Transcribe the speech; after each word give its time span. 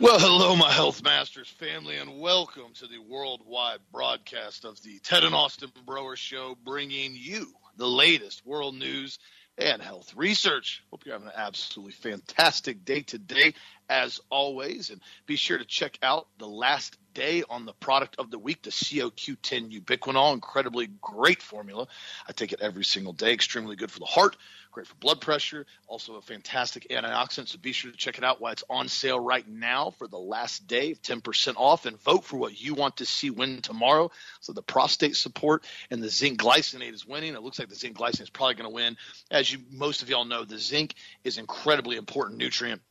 Well, 0.00 0.18
hello, 0.18 0.56
my 0.56 0.72
Health 0.72 1.02
Masters 1.04 1.50
family, 1.50 1.98
and 1.98 2.18
welcome 2.20 2.72
to 2.76 2.86
the 2.86 2.96
worldwide 3.06 3.80
broadcast 3.92 4.64
of 4.64 4.82
the 4.82 4.98
Ted 5.00 5.24
and 5.24 5.34
Austin 5.34 5.70
Broer 5.84 6.16
Show, 6.16 6.56
bringing 6.64 7.12
you 7.14 7.48
the 7.76 7.86
latest 7.86 8.46
world 8.46 8.74
news 8.76 9.18
and 9.58 9.82
health 9.82 10.14
research. 10.16 10.82
Hope 10.90 11.04
you're 11.04 11.14
having 11.14 11.28
an 11.28 11.34
absolutely 11.36 11.92
fantastic 11.92 12.82
day 12.86 13.02
today, 13.02 13.52
as 13.90 14.22
always. 14.30 14.88
And 14.88 15.02
be 15.26 15.36
sure 15.36 15.58
to 15.58 15.66
check 15.66 15.98
out 16.02 16.28
the 16.38 16.48
last 16.48 16.96
day 17.12 17.42
on 17.50 17.66
the 17.66 17.74
product 17.74 18.16
of 18.18 18.30
the 18.30 18.38
week, 18.38 18.62
the 18.62 18.70
COQ10 18.70 19.82
ubiquinol. 19.82 20.32
Incredibly 20.32 20.86
great 21.02 21.42
formula. 21.42 21.86
I 22.26 22.32
take 22.32 22.54
it 22.54 22.62
every 22.62 22.84
single 22.84 23.12
day. 23.12 23.34
Extremely 23.34 23.76
good 23.76 23.90
for 23.90 23.98
the 23.98 24.06
heart, 24.06 24.36
great 24.70 24.86
for 24.86 24.94
blood 24.96 25.20
pressure, 25.20 25.66
also 25.86 26.14
a 26.14 26.22
fantastic 26.22 26.88
antioxidant. 26.90 27.48
So 27.48 27.58
be 27.58 27.72
sure 27.72 27.90
to 27.90 27.96
check 27.96 28.18
it 28.18 28.24
out 28.24 28.40
while 28.40 28.52
it's 28.52 28.64
on 28.70 28.88
sale 28.88 29.18
right 29.18 29.46
now 29.46 29.90
for 29.90 30.06
the 30.06 30.18
last 30.18 30.66
day, 30.66 30.94
10% 30.94 31.54
off, 31.56 31.86
and 31.86 32.00
vote 32.00 32.24
for 32.24 32.36
what 32.36 32.60
you 32.60 32.74
want 32.74 32.98
to 32.98 33.06
see 33.06 33.30
win 33.30 33.62
tomorrow. 33.62 34.10
So 34.40 34.52
the 34.52 34.62
prostate 34.62 35.16
support 35.16 35.66
and 35.90 36.02
the 36.02 36.08
zinc 36.08 36.40
glycinate 36.40 36.92
is 36.92 37.06
winning. 37.06 37.34
It 37.34 37.42
looks 37.42 37.58
like 37.58 37.68
the 37.68 37.74
zinc 37.74 37.96
glycinate 37.96 38.22
is 38.22 38.30
probably 38.30 38.54
going 38.54 38.70
to 38.70 38.74
win. 38.74 38.96
As 39.30 39.52
you 39.52 39.58
most 39.70 40.02
of 40.02 40.10
y'all 40.10 40.24
know, 40.24 40.44
the 40.44 40.58
zinc 40.58 40.94
is 41.24 41.38
incredibly 41.38 41.96
important 41.96 42.38
nutrient 42.38 42.82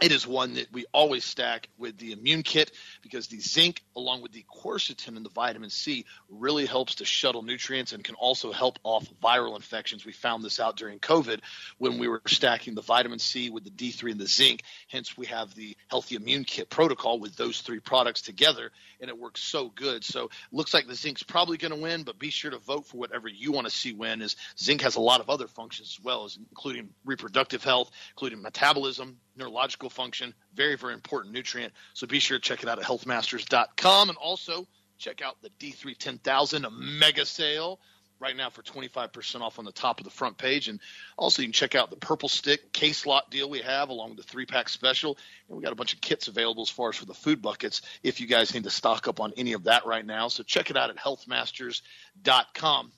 it 0.00 0.10
is 0.10 0.26
one 0.26 0.54
that 0.54 0.72
we 0.72 0.86
always 0.92 1.22
stack 1.22 1.68
with 1.76 1.98
the 1.98 2.12
immune 2.12 2.42
kit 2.42 2.72
because 3.02 3.26
the 3.28 3.38
zinc, 3.38 3.82
along 3.94 4.22
with 4.22 4.32
the 4.32 4.44
quercetin 4.50 5.16
and 5.16 5.24
the 5.24 5.30
vitamin 5.30 5.68
C, 5.68 6.06
really 6.30 6.64
helps 6.64 6.96
to 6.96 7.04
shuttle 7.04 7.42
nutrients 7.42 7.92
and 7.92 8.02
can 8.02 8.14
also 8.14 8.52
help 8.52 8.78
off 8.84 9.06
viral 9.22 9.54
infections. 9.54 10.06
We 10.06 10.12
found 10.12 10.42
this 10.42 10.58
out 10.58 10.76
during 10.76 10.98
COVID 10.98 11.40
when 11.76 11.98
we 11.98 12.08
were 12.08 12.22
stacking 12.26 12.74
the 12.74 12.82
vitamin 12.82 13.18
C 13.18 13.50
with 13.50 13.64
the 13.64 13.70
D3 13.70 14.12
and 14.12 14.20
the 14.20 14.26
zinc. 14.26 14.62
Hence, 14.88 15.16
we 15.16 15.26
have 15.26 15.54
the 15.54 15.76
healthy 15.88 16.16
immune 16.16 16.44
kit 16.44 16.70
protocol 16.70 17.20
with 17.20 17.36
those 17.36 17.60
three 17.60 17.80
products 17.80 18.22
together, 18.22 18.70
and 19.00 19.10
it 19.10 19.18
works 19.18 19.42
so 19.42 19.68
good. 19.68 20.04
So, 20.04 20.30
looks 20.52 20.72
like 20.72 20.86
the 20.86 20.94
zinc's 20.94 21.22
probably 21.22 21.58
going 21.58 21.74
to 21.74 21.80
win, 21.80 22.04
but 22.04 22.18
be 22.18 22.30
sure 22.30 22.50
to 22.50 22.58
vote 22.58 22.86
for 22.86 22.96
whatever 22.96 23.28
you 23.28 23.52
want 23.52 23.66
to 23.66 23.72
see 23.72 23.92
win. 23.92 24.22
As 24.22 24.36
zinc 24.58 24.80
has 24.80 24.96
a 24.96 25.00
lot 25.00 25.20
of 25.20 25.28
other 25.28 25.48
functions 25.48 25.98
as 25.98 26.04
well, 26.04 26.24
as 26.24 26.38
including 26.50 26.88
reproductive 27.04 27.62
health, 27.62 27.90
including 28.14 28.40
metabolism, 28.40 29.18
neurological 29.36 29.90
function. 29.90 30.34
Very, 30.54 30.76
very 30.76 30.94
important 30.94 31.34
nutrient. 31.34 31.72
So 31.94 32.06
be 32.06 32.18
sure 32.18 32.38
to 32.38 32.42
check 32.42 32.62
it 32.62 32.68
out 32.68 32.78
at 32.78 32.84
healthmasters.com 32.84 34.08
and 34.08 34.18
also 34.18 34.66
check 34.98 35.22
out 35.22 35.36
the 35.42 35.50
D3 35.58 35.96
10000 35.98 36.66
mega 36.70 37.26
sale 37.26 37.80
right 38.22 38.36
now 38.36 38.48
for 38.48 38.62
25% 38.62 39.40
off 39.40 39.58
on 39.58 39.64
the 39.64 39.72
top 39.72 39.98
of 39.98 40.04
the 40.04 40.10
front 40.10 40.38
page. 40.38 40.68
And 40.68 40.78
also, 41.18 41.42
you 41.42 41.48
can 41.48 41.52
check 41.52 41.74
out 41.74 41.90
the 41.90 41.96
purple 41.96 42.28
stick 42.28 42.72
case 42.72 43.04
lot 43.04 43.30
deal 43.30 43.50
we 43.50 43.60
have 43.60 43.88
along 43.88 44.10
with 44.10 44.18
the 44.18 44.22
three 44.22 44.46
pack 44.46 44.68
special. 44.68 45.18
And 45.48 45.58
we 45.58 45.62
got 45.62 45.72
a 45.72 45.76
bunch 45.76 45.92
of 45.92 46.00
kits 46.00 46.28
available 46.28 46.62
as 46.62 46.70
far 46.70 46.90
as 46.90 46.96
for 46.96 47.04
the 47.04 47.14
food 47.14 47.42
buckets 47.42 47.82
if 48.02 48.20
you 48.20 48.28
guys 48.28 48.54
need 48.54 48.64
to 48.64 48.70
stock 48.70 49.08
up 49.08 49.20
on 49.20 49.32
any 49.36 49.52
of 49.52 49.64
that 49.64 49.84
right 49.84 50.06
now. 50.06 50.28
So 50.28 50.44
check 50.44 50.70
it 50.70 50.76
out 50.76 50.88
at 50.88 50.96
healthmasters.com. 50.96 52.92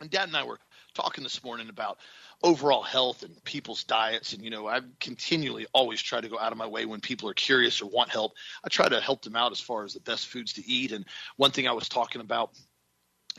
And 0.00 0.10
Dad 0.10 0.28
and 0.28 0.36
I 0.36 0.44
were 0.44 0.58
talking 0.94 1.24
this 1.24 1.42
morning 1.42 1.68
about 1.70 1.98
overall 2.42 2.82
health 2.82 3.22
and 3.22 3.42
people's 3.44 3.84
diets. 3.84 4.32
And, 4.32 4.42
you 4.42 4.50
know, 4.50 4.66
I 4.66 4.80
continually 4.98 5.66
always 5.72 6.00
try 6.00 6.20
to 6.20 6.28
go 6.28 6.38
out 6.38 6.52
of 6.52 6.58
my 6.58 6.66
way 6.66 6.86
when 6.86 7.00
people 7.00 7.28
are 7.28 7.34
curious 7.34 7.82
or 7.82 7.86
want 7.86 8.10
help. 8.10 8.32
I 8.64 8.68
try 8.68 8.88
to 8.88 9.00
help 9.00 9.22
them 9.22 9.36
out 9.36 9.52
as 9.52 9.60
far 9.60 9.84
as 9.84 9.94
the 9.94 10.00
best 10.00 10.26
foods 10.28 10.54
to 10.54 10.66
eat. 10.66 10.92
And 10.92 11.04
one 11.36 11.50
thing 11.50 11.68
I 11.68 11.72
was 11.72 11.88
talking 11.88 12.20
about 12.20 12.50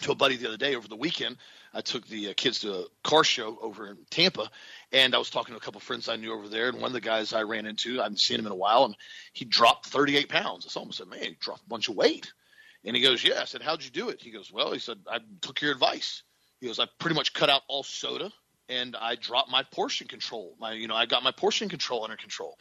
to 0.02 0.12
a 0.12 0.16
buddy 0.16 0.36
the 0.36 0.48
other 0.48 0.58
day 0.58 0.76
over 0.76 0.88
the 0.88 0.96
weekend, 0.96 1.38
I 1.74 1.82
took 1.82 2.08
the 2.08 2.30
uh, 2.30 2.34
kids 2.36 2.60
to 2.60 2.74
a 2.74 2.86
car 3.04 3.24
show 3.24 3.58
over 3.62 3.88
in 3.88 3.98
Tampa, 4.10 4.50
and 4.92 5.16
I 5.16 5.18
was 5.18 5.30
talking 5.30 5.54
to 5.54 5.58
a 5.58 5.62
couple 5.62 5.80
of 5.80 5.84
friends 5.84 6.10
I 6.10 6.16
knew 6.16 6.34
over 6.34 6.50
there. 6.50 6.70
And 6.70 6.80
one 6.80 6.88
of 6.90 6.94
the 6.94 7.02
guys 7.02 7.34
I 7.34 7.44
ran 7.44 7.66
into, 7.66 8.00
I 8.00 8.04
hadn't 8.04 8.20
seen 8.20 8.40
him 8.40 8.46
in 8.46 8.52
a 8.52 8.56
while, 8.56 8.86
and 8.86 8.96
he 9.34 9.46
dropped 9.46 9.88
38 9.88 10.30
pounds. 10.30 10.66
I 10.66 10.70
saw 10.70 10.82
him 10.82 10.88
and 10.88 10.96
said, 10.96 11.08
Man, 11.08 11.22
he 11.22 11.38
dropped 11.40 11.64
a 11.66 11.70
bunch 11.70 11.88
of 11.88 11.96
weight. 11.96 12.32
And 12.84 12.96
he 12.96 13.02
goes, 13.02 13.24
Yeah. 13.24 13.42
I 13.42 13.46
said, 13.46 13.62
How'd 13.62 13.84
you 13.84 13.90
do 13.90 14.10
it? 14.10 14.22
He 14.22 14.32
goes, 14.32 14.52
Well, 14.52 14.74
he 14.74 14.80
said, 14.80 14.98
I 15.10 15.20
took 15.42 15.62
your 15.62 15.72
advice. 15.72 16.24
He 16.60 16.68
goes, 16.68 16.80
I 16.80 16.88
pretty 17.00 17.16
much 17.16 17.34
cut 17.34 17.50
out 17.50 17.62
all 17.68 17.84
soda 17.84 18.32
and 18.72 18.96
I 18.96 19.16
dropped 19.16 19.52
my 19.52 19.64
portion 19.64 20.08
control. 20.08 20.56
My, 20.60 20.74
you 20.74 20.88
know, 20.88 20.96
I 20.96 21.06
got 21.06 21.24
my 21.24 21.32
portion 21.32 21.70
control 21.70 22.04
under 22.04 22.16
control. 22.16 22.58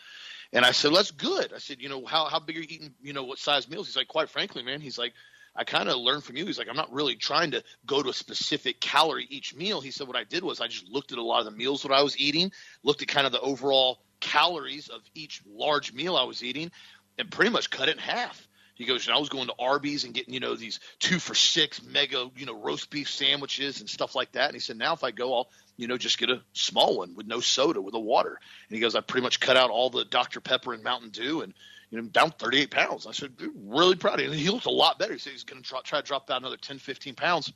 And 0.53 0.65
I 0.65 0.73
said, 0.73 0.89
well, 0.89 0.97
that's 0.97 1.13
good. 1.13 1.53
I 1.55 1.59
said, 1.59 1.81
you 1.81 1.89
know, 1.89 2.05
how, 2.05 2.27
how 2.27 2.41
big 2.41 2.57
are 2.57 2.61
you 2.61 2.67
eating? 2.69 2.95
You 3.01 3.13
know, 3.13 3.25
what 3.25 3.39
size 3.39 3.69
meals? 3.69 3.87
He's 3.87 3.97
like, 3.97 4.09
quite 4.09 4.29
frankly, 4.29 4.63
man, 4.63 4.81
he's 4.81 4.99
like, 4.99 5.13
I 5.55 5.65
kind 5.65 5.89
of 5.89 5.97
learned 5.99 6.25
from 6.25 6.37
you. 6.37 6.47
He's 6.47 6.59
like, 6.59 6.69
I'm 6.69 6.77
not 6.77 6.93
really 6.93 7.15
trying 7.15 7.53
to 7.53 7.63
go 7.87 8.03
to 8.03 8.09
a 8.09 8.13
specific 8.15 8.81
calorie 8.81 9.27
each 9.31 9.55
meal. 9.55 9.81
He 9.81 9.91
said, 9.91 10.07
what 10.07 10.17
I 10.17 10.25
did 10.25 10.43
was 10.43 10.61
I 10.61 10.67
just 10.67 10.89
looked 10.89 11.13
at 11.13 11.19
a 11.19 11.23
lot 11.23 11.41
of 11.41 11.45
the 11.45 11.51
meals 11.53 11.83
that 11.83 11.93
I 11.93 12.03
was 12.03 12.19
eating, 12.19 12.53
looked 12.83 13.03
at 13.03 13.09
kind 13.09 13.27
of 13.27 13.33
the 13.33 13.41
overall 13.41 14.01
calories 14.21 14.89
of 14.89 15.01
each 15.15 15.43
large 15.47 15.93
meal 15.93 16.17
I 16.17 16.25
was 16.25 16.43
eating, 16.43 16.71
and 17.19 17.31
pretty 17.31 17.51
much 17.51 17.71
cut 17.71 17.89
it 17.89 17.97
in 17.97 18.03
half. 18.03 18.49
He 18.81 18.87
goes, 18.87 19.07
and 19.07 19.15
I 19.15 19.19
was 19.19 19.29
going 19.29 19.47
to 19.49 19.55
Arby's 19.59 20.05
and 20.05 20.15
getting, 20.15 20.33
you 20.33 20.41
know, 20.41 20.57
these 20.57 20.81
two 21.01 21.19
for 21.19 21.35
six 21.35 21.83
mega, 21.83 22.31
you 22.35 22.47
know, 22.47 22.59
roast 22.59 22.89
beef 22.89 23.11
sandwiches 23.11 23.81
and 23.81 23.91
stuff 23.91 24.15
like 24.15 24.33
that. 24.33 24.47
And 24.47 24.55
he 24.55 24.59
said, 24.59 24.79
now 24.79 24.95
if 24.95 25.05
I 25.05 25.11
go, 25.11 25.35
I'll, 25.35 25.51
you 25.77 25.87
know, 25.87 25.99
just 25.99 26.17
get 26.17 26.31
a 26.31 26.41
small 26.55 26.97
one 26.97 27.15
with 27.15 27.27
no 27.27 27.41
soda, 27.41 27.83
with 27.83 27.93
a 27.93 28.01
water. 28.01 28.41
And 28.71 28.75
he 28.75 28.81
goes, 28.81 28.95
I 28.95 29.03
pretty 29.03 29.23
much 29.23 29.39
cut 29.39 29.59
out 29.59 29.69
all 29.69 29.91
the 29.91 30.07
Dr. 30.07 30.41
Pepper 30.41 30.73
and 30.73 30.83
Mountain 30.83 31.11
Dew 31.11 31.43
and, 31.43 31.53
you 31.91 32.01
know, 32.01 32.09
down 32.09 32.31
38 32.31 32.71
pounds. 32.71 33.07
I 33.07 33.13
said, 33.13 33.35
really 33.55 33.97
proud 33.97 34.19
of 34.19 34.25
him. 34.25 34.33
And 34.33 34.41
he 34.41 34.49
looked 34.49 34.65
a 34.65 34.71
lot 34.71 34.99
better. 34.99 35.13
He 35.13 35.19
said 35.19 35.35
he's 35.35 35.45
going 35.45 35.63
to 35.63 35.69
try, 35.69 35.83
try 35.83 36.01
to 36.01 36.07
drop 36.07 36.27
down 36.27 36.39
another 36.39 36.57
10, 36.57 36.79
15 36.79 37.15
pounds. 37.17 37.53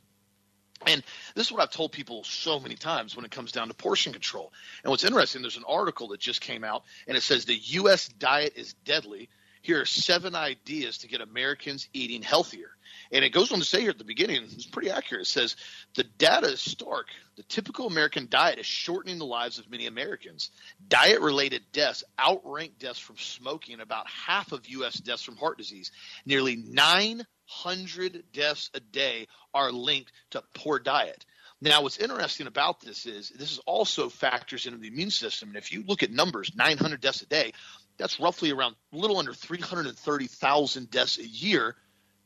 And 0.85 1.01
this 1.33 1.47
is 1.47 1.51
what 1.51 1.63
I've 1.63 1.71
told 1.71 1.91
people 1.91 2.23
so 2.23 2.59
many 2.59 2.75
times 2.75 3.15
when 3.15 3.25
it 3.25 3.31
comes 3.31 3.51
down 3.51 3.69
to 3.69 3.73
portion 3.73 4.13
control. 4.13 4.53
And 4.83 4.91
what's 4.91 5.03
interesting, 5.03 5.41
there's 5.41 5.57
an 5.57 5.63
article 5.67 6.09
that 6.09 6.19
just 6.19 6.41
came 6.41 6.63
out 6.63 6.83
and 7.07 7.17
it 7.17 7.21
says 7.21 7.45
the 7.45 7.55
U.S. 7.55 8.09
diet 8.09 8.53
is 8.55 8.75
deadly 8.85 9.27
here 9.65 9.81
are 9.81 9.85
seven 9.85 10.35
ideas 10.35 10.99
to 10.99 11.07
get 11.07 11.21
Americans 11.21 11.89
eating 11.91 12.21
healthier. 12.21 12.69
And 13.11 13.25
it 13.25 13.31
goes 13.31 13.51
on 13.51 13.57
to 13.57 13.65
say 13.65 13.81
here 13.81 13.89
at 13.89 13.97
the 13.97 14.03
beginning, 14.03 14.43
it's 14.43 14.67
pretty 14.67 14.91
accurate. 14.91 15.23
It 15.23 15.27
says 15.27 15.55
the 15.95 16.03
data 16.03 16.49
is 16.49 16.61
stark. 16.61 17.07
The 17.35 17.41
typical 17.43 17.87
American 17.87 18.27
diet 18.29 18.59
is 18.59 18.67
shortening 18.67 19.17
the 19.17 19.25
lives 19.25 19.57
of 19.57 19.69
many 19.71 19.87
Americans. 19.87 20.51
Diet 20.87 21.19
related 21.19 21.63
deaths 21.71 22.03
outrank 22.19 22.77
deaths 22.77 22.99
from 22.99 23.17
smoking 23.17 23.79
about 23.79 24.05
half 24.07 24.51
of 24.51 24.67
U.S. 24.67 24.99
deaths 24.99 25.23
from 25.23 25.35
heart 25.35 25.57
disease. 25.57 25.91
Nearly 26.27 26.57
900 26.57 28.23
deaths 28.33 28.69
a 28.75 28.79
day 28.79 29.27
are 29.51 29.71
linked 29.71 30.11
to 30.31 30.43
poor 30.53 30.77
diet. 30.77 31.25
Now, 31.59 31.81
what's 31.81 31.97
interesting 31.97 32.45
about 32.45 32.81
this 32.81 33.07
is 33.07 33.29
this 33.29 33.51
is 33.51 33.59
also 33.65 34.09
factors 34.09 34.67
into 34.67 34.77
the 34.77 34.89
immune 34.89 35.09
system. 35.09 35.49
And 35.49 35.57
if 35.57 35.71
you 35.71 35.83
look 35.87 36.03
at 36.03 36.11
numbers, 36.11 36.51
900 36.55 37.01
deaths 37.01 37.23
a 37.23 37.25
day, 37.25 37.53
that's 37.97 38.19
roughly 38.19 38.51
around 38.51 38.75
a 38.93 38.97
little 38.97 39.17
under 39.17 39.33
330,000 39.33 40.91
deaths 40.91 41.17
a 41.17 41.25
year 41.25 41.75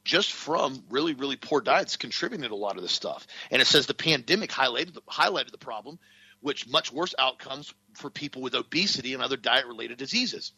just 0.03 0.31
from 0.31 0.83
really, 0.89 1.13
really 1.13 1.35
poor 1.35 1.61
diets 1.61 1.97
contributing 1.97 2.47
to 2.47 2.53
a 2.53 2.55
lot 2.55 2.77
of 2.77 2.81
this 2.81 2.91
stuff. 2.91 3.27
And 3.51 3.61
it 3.61 3.65
says 3.65 3.85
the 3.85 3.93
pandemic 3.93 4.49
highlighted 4.49 4.93
the, 4.93 5.01
highlighted 5.01 5.51
the 5.51 5.57
problem, 5.57 5.99
which 6.41 6.67
much 6.67 6.91
worse 6.91 7.13
outcomes 7.19 7.73
for 7.95 8.09
people 8.09 8.41
with 8.41 8.55
obesity 8.55 9.13
and 9.13 9.21
other 9.21 9.37
diet 9.37 9.67
related 9.67 9.97
diseases. 9.97 10.53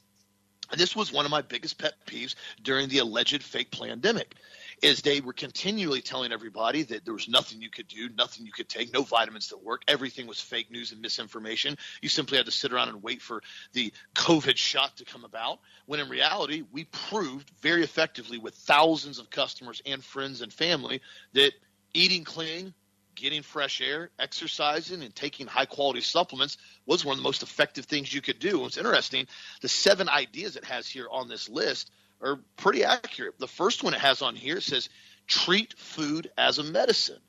And 0.71 0.79
this 0.79 0.95
was 0.95 1.11
one 1.11 1.25
of 1.25 1.31
my 1.31 1.41
biggest 1.41 1.77
pet 1.77 1.93
peeves 2.05 2.35
during 2.61 2.87
the 2.87 2.99
alleged 2.99 3.43
fake 3.43 3.71
pandemic 3.71 4.35
is 4.81 5.01
they 5.01 5.21
were 5.21 5.33
continually 5.33 6.01
telling 6.01 6.31
everybody 6.31 6.83
that 6.83 7.05
there 7.05 7.13
was 7.13 7.29
nothing 7.29 7.61
you 7.61 7.69
could 7.69 7.87
do, 7.87 8.09
nothing 8.17 8.45
you 8.45 8.51
could 8.51 8.67
take, 8.67 8.91
no 8.93 9.03
vitamins 9.03 9.49
that 9.49 9.63
work. 9.63 9.83
Everything 9.87 10.25
was 10.25 10.39
fake 10.39 10.71
news 10.71 10.91
and 10.91 11.01
misinformation. 11.01 11.77
You 12.01 12.09
simply 12.09 12.37
had 12.37 12.47
to 12.47 12.51
sit 12.51 12.73
around 12.73 12.89
and 12.89 13.03
wait 13.03 13.21
for 13.21 13.43
the 13.73 13.93
COVID 14.15 14.57
shot 14.57 14.97
to 14.97 15.05
come 15.05 15.23
about. 15.23 15.59
When 15.85 15.99
in 15.99 16.09
reality, 16.09 16.63
we 16.71 16.85
proved 16.85 17.51
very 17.61 17.83
effectively 17.83 18.39
with 18.39 18.55
thousands 18.55 19.19
of 19.19 19.29
customers 19.29 19.81
and 19.85 20.03
friends 20.03 20.41
and 20.41 20.51
family 20.51 21.01
that 21.33 21.51
eating 21.93 22.23
clean, 22.23 22.73
getting 23.13 23.43
fresh 23.43 23.81
air, 23.81 24.09
exercising, 24.17 25.03
and 25.03 25.15
taking 25.15 25.45
high 25.45 25.65
quality 25.65 26.01
supplements 26.01 26.57
was 26.87 27.05
one 27.05 27.13
of 27.13 27.17
the 27.17 27.23
most 27.23 27.43
effective 27.43 27.85
things 27.85 28.11
you 28.11 28.21
could 28.21 28.39
do. 28.39 28.65
It's 28.65 28.77
interesting. 28.77 29.27
The 29.61 29.67
seven 29.67 30.09
ideas 30.09 30.55
it 30.55 30.65
has 30.65 30.87
here 30.87 31.07
on 31.11 31.27
this 31.27 31.49
list 31.49 31.91
are 32.21 32.39
pretty 32.57 32.83
accurate. 32.83 33.39
The 33.39 33.47
first 33.47 33.83
one 33.83 33.93
it 33.93 33.99
has 33.99 34.21
on 34.21 34.35
here 34.35 34.61
says 34.61 34.89
treat 35.27 35.77
food 35.77 36.31
as 36.37 36.59
a 36.59 36.63
medicine. 36.63 37.19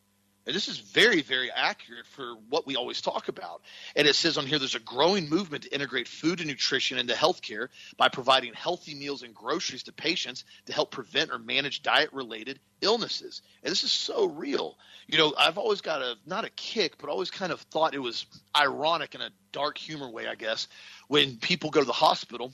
And 0.44 0.56
this 0.56 0.67
is 0.67 0.79
very, 0.79 1.23
very 1.23 1.53
accurate 1.53 2.06
for 2.06 2.35
what 2.49 2.67
we 2.67 2.75
always 2.75 3.00
talk 3.00 3.29
about. 3.29 3.62
And 3.94 4.09
it 4.09 4.17
says 4.17 4.37
on 4.37 4.47
here 4.47 4.59
there's 4.59 4.75
a 4.75 4.81
growing 4.81 5.29
movement 5.29 5.65
to 5.65 5.73
integrate 5.73 6.09
food 6.09 6.41
and 6.41 6.49
nutrition 6.49 6.99
into 6.99 7.15
healthcare 7.15 7.69
by 7.97 8.09
providing 8.09 8.53
healthy 8.53 8.94
meals 8.94 9.23
and 9.23 9.33
groceries 9.33 9.85
to 9.85 9.93
patients 9.93 10.44
to 10.67 10.73
help 10.73 10.91
prevent 10.91 11.31
or 11.31 11.39
manage 11.39 11.85
diet 11.85 12.12
related 12.12 12.59
illnesses. 12.81 13.43
And 13.62 13.71
this 13.71 13.85
is 13.85 13.93
so 13.93 14.27
real. 14.27 14.77
You 15.06 15.19
know, 15.19 15.33
I've 15.39 15.59
always 15.59 15.81
got 15.81 16.03
a, 16.03 16.17
not 16.27 16.44
a 16.44 16.50
kick, 16.50 16.99
but 16.99 17.09
always 17.09 17.31
kind 17.31 17.53
of 17.53 17.61
thought 17.61 17.94
it 17.94 18.00
was 18.00 18.27
ironic 18.56 19.15
in 19.15 19.21
a 19.21 19.31
dark 19.53 19.79
humor 19.79 20.11
way, 20.11 20.27
I 20.27 20.35
guess, 20.35 20.67
when 21.06 21.37
people 21.37 21.71
go 21.71 21.81
to 21.81 21.87
the 21.87 21.93
hospital 21.93 22.53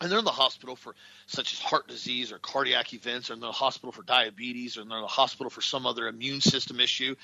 and 0.00 0.10
they're 0.10 0.18
in 0.18 0.24
the 0.24 0.30
hospital 0.30 0.74
for 0.74 0.94
such 1.26 1.52
as 1.52 1.60
heart 1.60 1.86
disease 1.86 2.32
or 2.32 2.38
cardiac 2.38 2.92
events, 2.92 3.30
or 3.30 3.34
in 3.34 3.40
the 3.40 3.52
hospital 3.52 3.92
for 3.92 4.02
diabetes, 4.02 4.76
or 4.76 4.84
they're 4.84 4.98
in 4.98 5.02
the 5.02 5.08
hospital 5.08 5.50
for 5.50 5.60
some 5.60 5.86
other 5.86 6.08
immune 6.08 6.40
system 6.40 6.80
issue. 6.80 7.14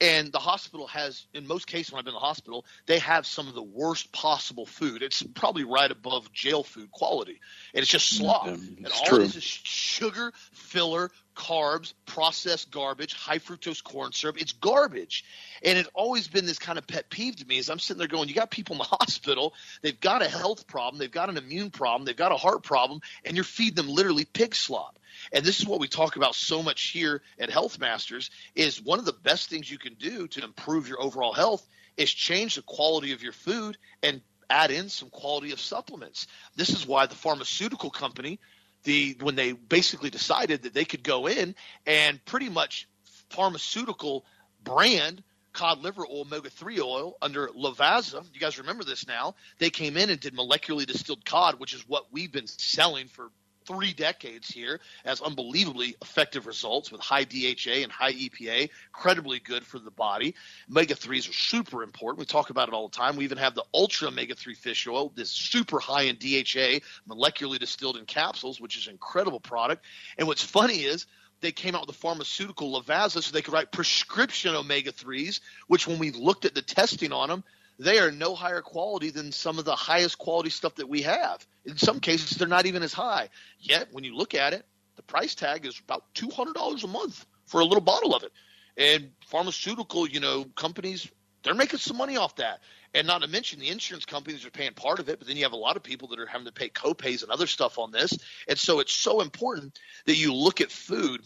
And 0.00 0.32
the 0.32 0.38
hospital 0.38 0.86
has, 0.86 1.26
in 1.34 1.46
most 1.46 1.66
cases, 1.66 1.92
when 1.92 1.98
I've 1.98 2.04
been 2.04 2.12
in 2.12 2.20
the 2.20 2.20
hospital, 2.20 2.64
they 2.86 3.00
have 3.00 3.26
some 3.26 3.48
of 3.48 3.54
the 3.54 3.62
worst 3.62 4.12
possible 4.12 4.64
food. 4.64 5.02
It's 5.02 5.22
probably 5.34 5.64
right 5.64 5.90
above 5.90 6.32
jail 6.32 6.62
food 6.62 6.90
quality, 6.92 7.40
and 7.74 7.82
it's 7.82 7.90
just 7.90 8.14
mm, 8.14 8.18
slop. 8.18 8.46
and 8.46 8.86
all 8.86 9.04
true. 9.06 9.18
this 9.18 9.36
is 9.36 9.44
sugar, 9.44 10.32
filler, 10.70 11.10
carbs, 11.34 11.94
processed 12.06 12.70
garbage, 12.70 13.12
high 13.12 13.38
fructose 13.38 13.82
corn 13.82 14.12
syrup. 14.12 14.40
It's 14.40 14.52
garbage. 14.52 15.24
And 15.64 15.76
it's 15.76 15.90
always 15.94 16.28
been 16.28 16.46
this 16.46 16.58
kind 16.58 16.78
of 16.78 16.86
pet 16.86 17.10
peeve 17.10 17.36
to 17.36 17.46
me 17.46 17.58
as 17.58 17.68
I'm 17.68 17.78
sitting 17.78 17.98
there 17.98 18.08
going, 18.08 18.28
you 18.28 18.34
got 18.34 18.50
people 18.50 18.74
in 18.74 18.78
the 18.78 18.84
hospital, 19.00 19.54
they've 19.82 20.00
got 20.00 20.22
a 20.22 20.28
health 20.28 20.66
problem, 20.66 20.98
they've 20.98 21.10
got 21.10 21.28
an 21.28 21.36
immune 21.36 21.70
problem, 21.70 22.06
they've 22.06 22.16
got 22.16 22.32
a 22.32 22.36
heart 22.36 22.62
problem, 22.62 23.00
and 23.24 23.36
you're 23.36 23.44
feeding 23.44 23.74
them 23.74 23.88
literally 23.88 24.24
pig 24.24 24.54
slop. 24.54 24.98
And 25.32 25.44
this 25.44 25.58
is 25.58 25.66
what 25.66 25.80
we 25.80 25.88
talk 25.88 26.16
about 26.16 26.34
so 26.34 26.62
much 26.62 26.82
here 26.82 27.20
at 27.38 27.50
Health 27.50 27.78
Masters 27.78 28.30
is 28.54 28.80
one 28.80 28.98
of 28.98 29.04
the 29.04 29.12
best 29.12 29.50
things 29.50 29.70
you 29.70 29.78
can 29.78 29.94
do 29.94 30.28
to 30.28 30.44
improve 30.44 30.88
your 30.88 31.02
overall 31.02 31.32
health 31.32 31.66
is 31.96 32.12
change 32.12 32.54
the 32.54 32.62
quality 32.62 33.12
of 33.12 33.22
your 33.22 33.32
food 33.32 33.76
and 34.02 34.22
add 34.48 34.70
in 34.70 34.88
some 34.88 35.10
quality 35.10 35.52
of 35.52 35.60
supplements. 35.60 36.26
This 36.56 36.70
is 36.70 36.86
why 36.86 37.06
the 37.06 37.14
pharmaceutical 37.14 37.90
company 37.90 38.40
the 38.84 39.16
when 39.20 39.34
they 39.34 39.52
basically 39.52 40.10
decided 40.10 40.62
that 40.62 40.74
they 40.74 40.84
could 40.84 41.02
go 41.02 41.26
in 41.26 41.54
and 41.86 42.24
pretty 42.24 42.48
much 42.48 42.88
pharmaceutical 43.30 44.24
brand 44.64 45.22
cod 45.52 45.82
liver 45.82 46.02
oil, 46.02 46.22
omega 46.22 46.50
3 46.50 46.80
oil 46.80 47.16
under 47.20 47.48
Lovaza. 47.48 48.24
You 48.32 48.40
guys 48.40 48.58
remember 48.58 48.84
this 48.84 49.06
now. 49.06 49.34
They 49.58 49.70
came 49.70 49.96
in 49.96 50.10
and 50.10 50.20
did 50.20 50.34
molecularly 50.34 50.86
distilled 50.86 51.24
cod, 51.24 51.58
which 51.58 51.74
is 51.74 51.86
what 51.88 52.12
we've 52.12 52.32
been 52.32 52.46
selling 52.46 53.08
for 53.08 53.30
three 53.70 53.92
decades 53.92 54.48
here 54.48 54.80
as 55.04 55.20
unbelievably 55.20 55.96
effective 56.02 56.46
results 56.46 56.90
with 56.90 57.00
high 57.00 57.24
DHA 57.24 57.82
and 57.82 57.92
high 57.92 58.12
EPA, 58.12 58.68
incredibly 58.88 59.38
good 59.38 59.64
for 59.64 59.78
the 59.78 59.90
body. 59.90 60.34
Omega 60.68 60.94
3s 60.94 61.30
are 61.30 61.32
super 61.32 61.82
important. 61.82 62.18
We 62.18 62.24
talk 62.24 62.50
about 62.50 62.68
it 62.68 62.74
all 62.74 62.88
the 62.88 62.96
time. 62.96 63.16
We 63.16 63.24
even 63.24 63.38
have 63.38 63.54
the 63.54 63.64
ultra 63.72 64.08
omega 64.08 64.34
3 64.34 64.54
fish 64.54 64.86
oil, 64.88 65.12
this 65.14 65.30
super 65.30 65.78
high 65.78 66.02
in 66.02 66.16
DHA, 66.16 66.80
molecularly 67.08 67.58
distilled 67.58 67.96
in 67.96 68.06
capsules, 68.06 68.60
which 68.60 68.76
is 68.76 68.86
an 68.86 68.92
incredible 68.92 69.40
product. 69.40 69.84
And 70.18 70.26
what's 70.26 70.44
funny 70.44 70.78
is 70.78 71.06
they 71.40 71.52
came 71.52 71.74
out 71.74 71.86
with 71.86 71.94
the 71.96 72.00
pharmaceutical 72.00 72.72
Lovaza 72.80 73.22
so 73.22 73.32
they 73.32 73.42
could 73.42 73.54
write 73.54 73.70
prescription 73.70 74.54
omega 74.54 74.92
3s, 74.92 75.40
which 75.68 75.86
when 75.86 75.98
we 75.98 76.10
looked 76.10 76.44
at 76.44 76.54
the 76.54 76.62
testing 76.62 77.12
on 77.12 77.28
them, 77.28 77.44
they 77.80 77.98
are 77.98 78.10
no 78.10 78.34
higher 78.34 78.60
quality 78.60 79.08
than 79.08 79.32
some 79.32 79.58
of 79.58 79.64
the 79.64 79.74
highest 79.74 80.18
quality 80.18 80.50
stuff 80.50 80.74
that 80.74 80.88
we 80.88 81.00
have. 81.02 81.44
In 81.64 81.78
some 81.78 81.98
cases, 81.98 82.36
they're 82.36 82.46
not 82.46 82.66
even 82.66 82.82
as 82.82 82.92
high. 82.92 83.30
Yet, 83.58 83.88
when 83.90 84.04
you 84.04 84.14
look 84.14 84.34
at 84.34 84.52
it, 84.52 84.66
the 84.96 85.02
price 85.02 85.34
tag 85.34 85.64
is 85.64 85.80
about 85.80 86.04
$200 86.14 86.84
a 86.84 86.86
month 86.86 87.24
for 87.46 87.60
a 87.60 87.64
little 87.64 87.80
bottle 87.80 88.14
of 88.14 88.22
it. 88.22 88.32
And 88.76 89.12
pharmaceutical, 89.26 90.06
you 90.06 90.20
know, 90.20 90.44
companies, 90.56 91.10
they're 91.42 91.54
making 91.54 91.78
some 91.78 91.96
money 91.96 92.18
off 92.18 92.36
that. 92.36 92.60
And 92.92 93.06
not 93.06 93.22
to 93.22 93.28
mention 93.28 93.60
the 93.60 93.70
insurance 93.70 94.04
companies 94.04 94.44
are 94.44 94.50
paying 94.50 94.74
part 94.74 94.98
of 94.98 95.08
it, 95.08 95.18
but 95.18 95.26
then 95.26 95.38
you 95.38 95.44
have 95.44 95.52
a 95.52 95.56
lot 95.56 95.76
of 95.76 95.82
people 95.82 96.08
that 96.08 96.18
are 96.18 96.26
having 96.26 96.46
to 96.46 96.52
pay 96.52 96.68
copays 96.68 97.22
and 97.22 97.32
other 97.32 97.46
stuff 97.46 97.78
on 97.78 97.92
this. 97.92 98.12
And 98.46 98.58
so 98.58 98.80
it's 98.80 98.92
so 98.92 99.22
important 99.22 99.78
that 100.04 100.16
you 100.16 100.34
look 100.34 100.60
at 100.60 100.70
food 100.70 101.22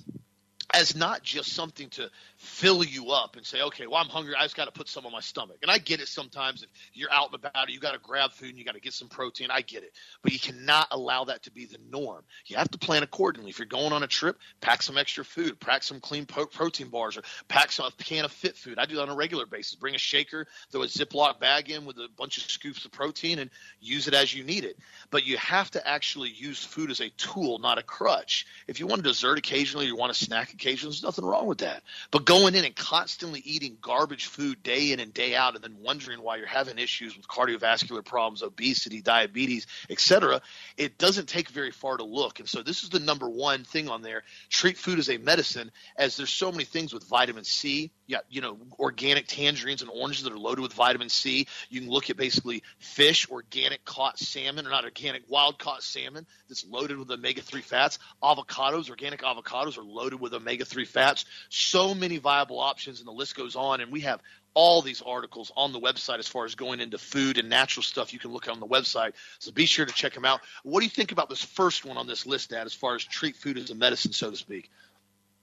as 0.73 0.97
not 0.97 1.23
just 1.23 1.53
something 1.53 1.89
to 1.91 2.11
fill 2.45 2.85
you 2.85 3.11
up 3.11 3.37
and 3.37 3.45
say, 3.45 3.63
okay, 3.63 3.87
well, 3.87 3.97
I'm 3.97 4.09
hungry. 4.09 4.35
I 4.39 4.43
just 4.43 4.57
got 4.57 4.67
to 4.67 4.73
put 4.73 4.89
some 4.89 5.07
on 5.07 5.13
my 5.13 5.21
stomach. 5.21 5.59
And 5.63 5.71
I 5.71 5.79
get 5.79 6.01
it 6.01 6.09
sometimes 6.09 6.63
if 6.63 6.69
you're 6.93 7.13
out 7.13 7.33
and 7.33 7.35
about, 7.35 7.71
you 7.71 7.81
got 7.81 7.93
to 7.93 7.99
grab 7.99 8.33
food 8.33 8.51
and 8.51 8.59
you 8.59 8.65
got 8.65 8.75
to 8.75 8.81
get 8.81 8.93
some 8.93 9.09
protein. 9.09 9.49
I 9.51 9.63
get 9.63 9.83
it. 9.83 9.93
But 10.23 10.33
you 10.33 10.39
cannot 10.39 10.89
allow 10.91 11.25
that 11.25 11.43
to 11.45 11.51
be 11.51 11.67
the 11.67 11.79
norm. 11.91 12.25
You 12.47 12.57
have 12.57 12.71
to 12.71 12.79
plan 12.79 13.03
accordingly. 13.03 13.51
If 13.51 13.59
you're 13.59 13.67
going 13.67 13.93
on 13.93 14.03
a 14.03 14.07
trip, 14.07 14.39
pack 14.61 14.83
some 14.83 14.99
extra 14.99 15.25
food, 15.25 15.59
pack 15.61 15.83
some 15.83 16.01
clean 16.01 16.27
po- 16.27 16.47
protein 16.47 16.89
bars, 16.89 17.17
or 17.17 17.23
pack 17.49 17.73
some 17.73 17.87
a 17.87 18.03
can 18.03 18.25
of 18.25 18.33
fit 18.33 18.57
food. 18.57 18.79
I 18.79 18.87
do 18.87 18.97
that 18.97 19.03
on 19.03 19.11
a 19.11 19.17
regular 19.17 19.47
basis. 19.47 19.75
Bring 19.75 19.95
a 19.95 19.99
shaker, 19.99 20.47
throw 20.71 20.83
a 20.83 20.87
Ziploc 20.87 21.41
bag 21.41 21.71
in 21.71 21.85
with 21.85 21.99
a 21.99 22.09
bunch 22.17 22.39
of 22.39 22.45
scoops 22.45 22.85
of 22.85 22.93
protein, 22.93 23.39
and 23.39 23.51
use 23.81 24.09
it 24.09 24.15
as 24.15 24.35
you 24.35 24.45
need 24.45 24.65
it. 24.65 24.79
But 25.11 25.27
you 25.27 25.37
have 25.39 25.71
to 25.73 25.87
actually 25.87 26.31
use 26.31 26.65
food 26.65 26.91
as 26.91 27.01
a 27.01 27.11
tool, 27.11 27.59
not 27.59 27.79
a 27.79 27.83
crutch. 27.83 28.47
If 28.67 28.81
you 28.81 28.87
want 28.87 29.01
a 29.01 29.05
dessert 29.05 29.39
occasionally, 29.39 29.87
you 29.87 29.97
want 29.97 30.13
a 30.13 30.15
snack 30.15 30.53
occasionally, 30.53 30.93
there's 30.93 31.03
nothing 31.03 31.25
wrong 31.25 31.47
with 31.47 31.59
that. 31.59 31.83
But 32.11 32.25
going 32.35 32.57
in 32.57 32.65
and 32.65 32.75
constantly 32.75 33.41
eating 33.45 33.79
garbage 33.81 34.27
food 34.27 34.61
day 34.65 34.91
in 34.91 34.99
and 34.99 35.15
day 35.15 35.37
out 35.37 35.55
and 35.55 35.63
then 35.63 35.77
wondering 35.81 36.21
why 36.21 36.37
you're 36.37 36.47
having 36.47 36.79
issues 36.79 37.17
with 37.17 37.29
cardiovascular 37.29 38.05
problems, 38.05 38.43
obesity, 38.43 39.01
diabetes, 39.01 39.69
etc., 39.89 40.41
it 40.77 40.99
doesn't 40.99 41.29
take 41.29 41.49
very 41.49 41.71
far 41.71 41.97
to 41.97 42.03
look. 42.03 42.41
And 42.41 42.49
so 42.49 42.63
this 42.63 42.83
is 42.83 42.89
the 42.89 42.99
number 42.99 43.29
one 43.29 43.63
thing 43.63 43.89
on 43.89 44.03
there. 44.03 44.25
Treat 44.51 44.77
food 44.77 44.99
as 44.99 45.09
a 45.09 45.17
medicine 45.19 45.71
as 45.97 46.17
there's 46.17 46.31
so 46.31 46.51
many 46.51 46.65
things 46.65 46.93
with 46.93 47.07
vitamin 47.07 47.45
C. 47.45 47.93
Yeah, 48.07 48.19
you 48.29 48.43
know, 48.43 48.59
organic 48.79 49.27
tangerines 49.27 49.81
and 49.81 49.91
oranges 49.91 50.25
that 50.25 50.33
are 50.35 50.39
loaded 50.39 50.61
with 50.61 50.75
vitamin 50.75 51.09
C. 51.09 51.47
You 51.71 51.81
can 51.81 51.89
look 51.89 52.11
at 52.11 52.19
basically 52.19 52.63
fish, 52.79 53.31
organic 53.31 53.83
caught 53.87 54.19
salmon, 54.19 54.67
or 54.67 54.71
not 54.71 54.85
organic, 54.85 55.23
wild 55.29 55.59
caught 55.59 55.83
salmon 55.83 56.27
that's 56.47 56.67
loaded 56.67 56.99
with 56.99 57.11
omega 57.11 57.41
3 57.41 57.63
fats. 57.63 57.99
Avocados, 58.23 58.91
organic 58.91 59.23
avocados 59.23 59.79
are 59.79 59.83
loaded 59.83 60.21
with 60.21 60.35
omega 60.35 60.67
3 60.67 60.85
fats. 60.85 61.25
So 61.49 61.95
many 61.95 62.19
viable 62.19 62.61
options, 62.61 62.99
and 62.99 63.09
the 63.09 63.13
list 63.13 63.37
goes 63.37 63.57
on. 63.57 63.81
And 63.81 63.91
we 63.91 64.01
have 64.01 64.21
all 64.53 64.83
these 64.83 65.01
articles 65.01 65.51
on 65.57 65.73
the 65.73 65.81
website 65.81 66.19
as 66.19 66.29
far 66.29 66.45
as 66.45 66.55
going 66.55 66.81
into 66.81 66.99
food 66.99 67.39
and 67.39 67.49
natural 67.49 67.83
stuff 67.83 68.13
you 68.13 68.19
can 68.19 68.33
look 68.33 68.49
on 68.49 68.61
the 68.61 68.67
website. 68.67 69.13
So 69.39 69.51
be 69.51 69.65
sure 69.65 69.87
to 69.87 69.93
check 69.95 70.13
them 70.13 70.27
out. 70.27 70.43
What 70.63 70.81
do 70.81 70.85
you 70.85 70.91
think 70.91 71.11
about 71.11 71.31
this 71.31 71.43
first 71.43 71.87
one 71.87 71.97
on 71.97 72.07
this 72.07 72.27
list, 72.27 72.51
Dad, 72.51 72.67
as 72.67 72.75
far 72.75 72.95
as 72.95 73.03
treat 73.03 73.37
food 73.37 73.57
as 73.57 73.71
a 73.71 73.75
medicine, 73.75 74.13
so 74.13 74.31
to 74.31 74.37
speak? 74.37 74.71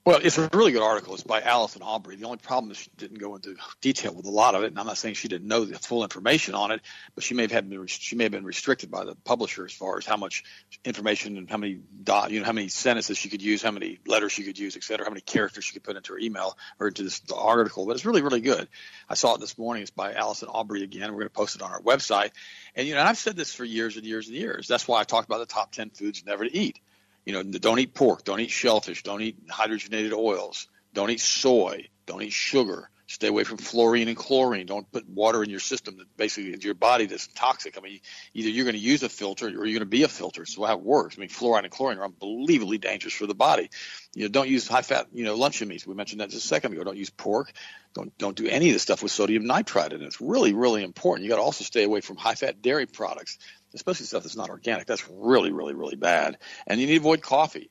Well, 0.04 0.18
it's 0.20 0.36
a 0.36 0.50
really 0.52 0.72
good 0.72 0.82
article. 0.82 1.14
It's 1.14 1.22
by 1.22 1.42
Allison 1.42 1.80
Aubrey. 1.82 2.16
The 2.16 2.24
only 2.24 2.38
problem 2.38 2.72
is 2.72 2.78
she 2.78 2.90
didn't 2.96 3.20
go 3.20 3.36
into 3.36 3.54
detail 3.80 4.12
with 4.12 4.26
a 4.26 4.30
lot 4.30 4.56
of 4.56 4.64
it, 4.64 4.66
and 4.66 4.78
I'm 4.80 4.86
not 4.86 4.98
saying 4.98 5.14
she 5.14 5.28
didn't 5.28 5.46
know 5.46 5.64
the 5.64 5.78
full 5.78 6.02
information 6.02 6.56
on 6.56 6.72
it, 6.72 6.80
but 7.14 7.22
she 7.22 7.34
may 7.34 7.46
have 7.46 7.68
been 7.68 7.86
she 7.86 8.16
may 8.16 8.24
have 8.24 8.32
been 8.32 8.44
restricted 8.44 8.90
by 8.90 9.04
the 9.04 9.14
publisher 9.14 9.64
as 9.64 9.72
far 9.72 9.98
as 9.98 10.04
how 10.04 10.16
much 10.16 10.42
information 10.84 11.36
and 11.36 11.48
how 11.48 11.56
many 11.56 11.78
dot 12.02 12.32
you 12.32 12.40
know 12.40 12.46
how 12.46 12.52
many 12.52 12.66
sentences 12.66 13.16
she 13.16 13.28
could 13.28 13.42
use, 13.42 13.62
how 13.62 13.70
many 13.70 14.00
letters 14.04 14.32
she 14.32 14.42
could 14.42 14.58
use, 14.58 14.76
et 14.76 14.82
cetera, 14.82 15.06
how 15.06 15.10
many 15.10 15.20
characters 15.20 15.66
she 15.66 15.72
could 15.72 15.84
put 15.84 15.96
into 15.96 16.14
her 16.14 16.18
email 16.18 16.58
or 16.80 16.88
into 16.88 17.04
this 17.04 17.22
article. 17.32 17.86
But 17.86 17.94
it's 17.94 18.04
really 18.04 18.22
really 18.22 18.40
good. 18.40 18.66
I 19.08 19.14
saw 19.14 19.36
it 19.36 19.40
this 19.40 19.56
morning. 19.56 19.82
It's 19.82 19.92
by 19.92 20.14
Allison 20.14 20.48
Aubrey 20.48 20.82
again. 20.82 21.12
We're 21.12 21.20
going 21.20 21.28
to 21.28 21.34
post 21.34 21.54
it 21.54 21.62
on 21.62 21.70
our 21.70 21.80
website, 21.80 22.32
and 22.74 22.88
you 22.88 22.94
know 22.94 22.98
and 22.98 23.08
I've 23.08 23.18
said 23.18 23.36
this 23.36 23.54
for 23.54 23.64
years 23.64 23.96
and 23.96 24.04
years 24.04 24.26
and 24.26 24.36
years. 24.36 24.66
That's 24.66 24.88
why 24.88 24.98
I 24.98 25.04
talked 25.04 25.28
about 25.28 25.38
the 25.38 25.46
top 25.46 25.70
ten 25.70 25.90
foods 25.90 26.24
never 26.26 26.44
to 26.44 26.52
eat 26.52 26.80
you 27.24 27.32
know, 27.32 27.42
don't 27.42 27.78
eat 27.78 27.94
pork, 27.94 28.24
don't 28.24 28.40
eat 28.40 28.50
shellfish, 28.50 29.02
don't 29.02 29.22
eat 29.22 29.46
hydrogenated 29.48 30.12
oils, 30.12 30.68
don't 30.92 31.10
eat 31.10 31.20
soy, 31.20 31.88
don't 32.06 32.22
eat 32.22 32.32
sugar. 32.32 32.88
Stay 33.12 33.28
away 33.28 33.44
from 33.44 33.58
fluorine 33.58 34.08
and 34.08 34.16
chlorine. 34.16 34.64
Don't 34.64 34.90
put 34.90 35.06
water 35.06 35.42
in 35.42 35.50
your 35.50 35.60
system 35.60 35.98
that 35.98 36.16
basically 36.16 36.54
into 36.54 36.64
your 36.64 36.74
body 36.74 37.04
that's 37.04 37.26
toxic. 37.26 37.76
I 37.76 37.82
mean, 37.82 38.00
either 38.32 38.48
you're 38.48 38.64
going 38.64 38.74
to 38.74 38.80
use 38.80 39.02
a 39.02 39.08
filter 39.10 39.48
or 39.48 39.50
you're 39.50 39.64
going 39.64 39.80
to 39.80 39.86
be 39.86 40.02
a 40.02 40.08
filter. 40.08 40.46
So 40.46 40.64
how 40.64 40.78
it 40.78 40.80
works. 40.80 41.16
I 41.18 41.20
mean, 41.20 41.28
fluoride 41.28 41.64
and 41.64 41.70
chlorine 41.70 41.98
are 41.98 42.06
unbelievably 42.06 42.78
dangerous 42.78 43.12
for 43.12 43.26
the 43.26 43.34
body. 43.34 43.68
You 44.14 44.22
know, 44.22 44.28
don't 44.30 44.48
use 44.48 44.66
high 44.66 44.80
fat, 44.80 45.08
you 45.12 45.24
know, 45.24 45.34
luncheon 45.34 45.68
meats. 45.68 45.86
We 45.86 45.94
mentioned 45.94 46.22
that 46.22 46.30
just 46.30 46.46
a 46.46 46.48
second 46.48 46.72
ago. 46.72 46.84
Don't 46.84 46.96
use 46.96 47.10
pork. 47.10 47.52
Don't 47.92 48.16
don't 48.16 48.36
do 48.36 48.46
any 48.46 48.70
of 48.70 48.72
the 48.72 48.78
stuff 48.78 49.02
with 49.02 49.12
sodium 49.12 49.44
nitrite 49.44 49.92
in 49.92 50.00
it. 50.00 50.06
It's 50.06 50.20
really 50.22 50.54
really 50.54 50.82
important. 50.82 51.24
You 51.24 51.30
got 51.30 51.36
to 51.36 51.42
also 51.42 51.64
stay 51.64 51.82
away 51.82 52.00
from 52.00 52.16
high 52.16 52.34
fat 52.34 52.62
dairy 52.62 52.86
products 52.86 53.36
especially 53.74 54.06
stuff 54.06 54.22
that's 54.22 54.36
not 54.36 54.50
organic. 54.50 54.86
That's 54.86 55.08
really, 55.10 55.52
really, 55.52 55.74
really 55.74 55.96
bad. 55.96 56.38
And 56.66 56.80
you 56.80 56.86
need 56.86 56.94
to 56.94 57.00
avoid 57.00 57.22
coffee. 57.22 57.70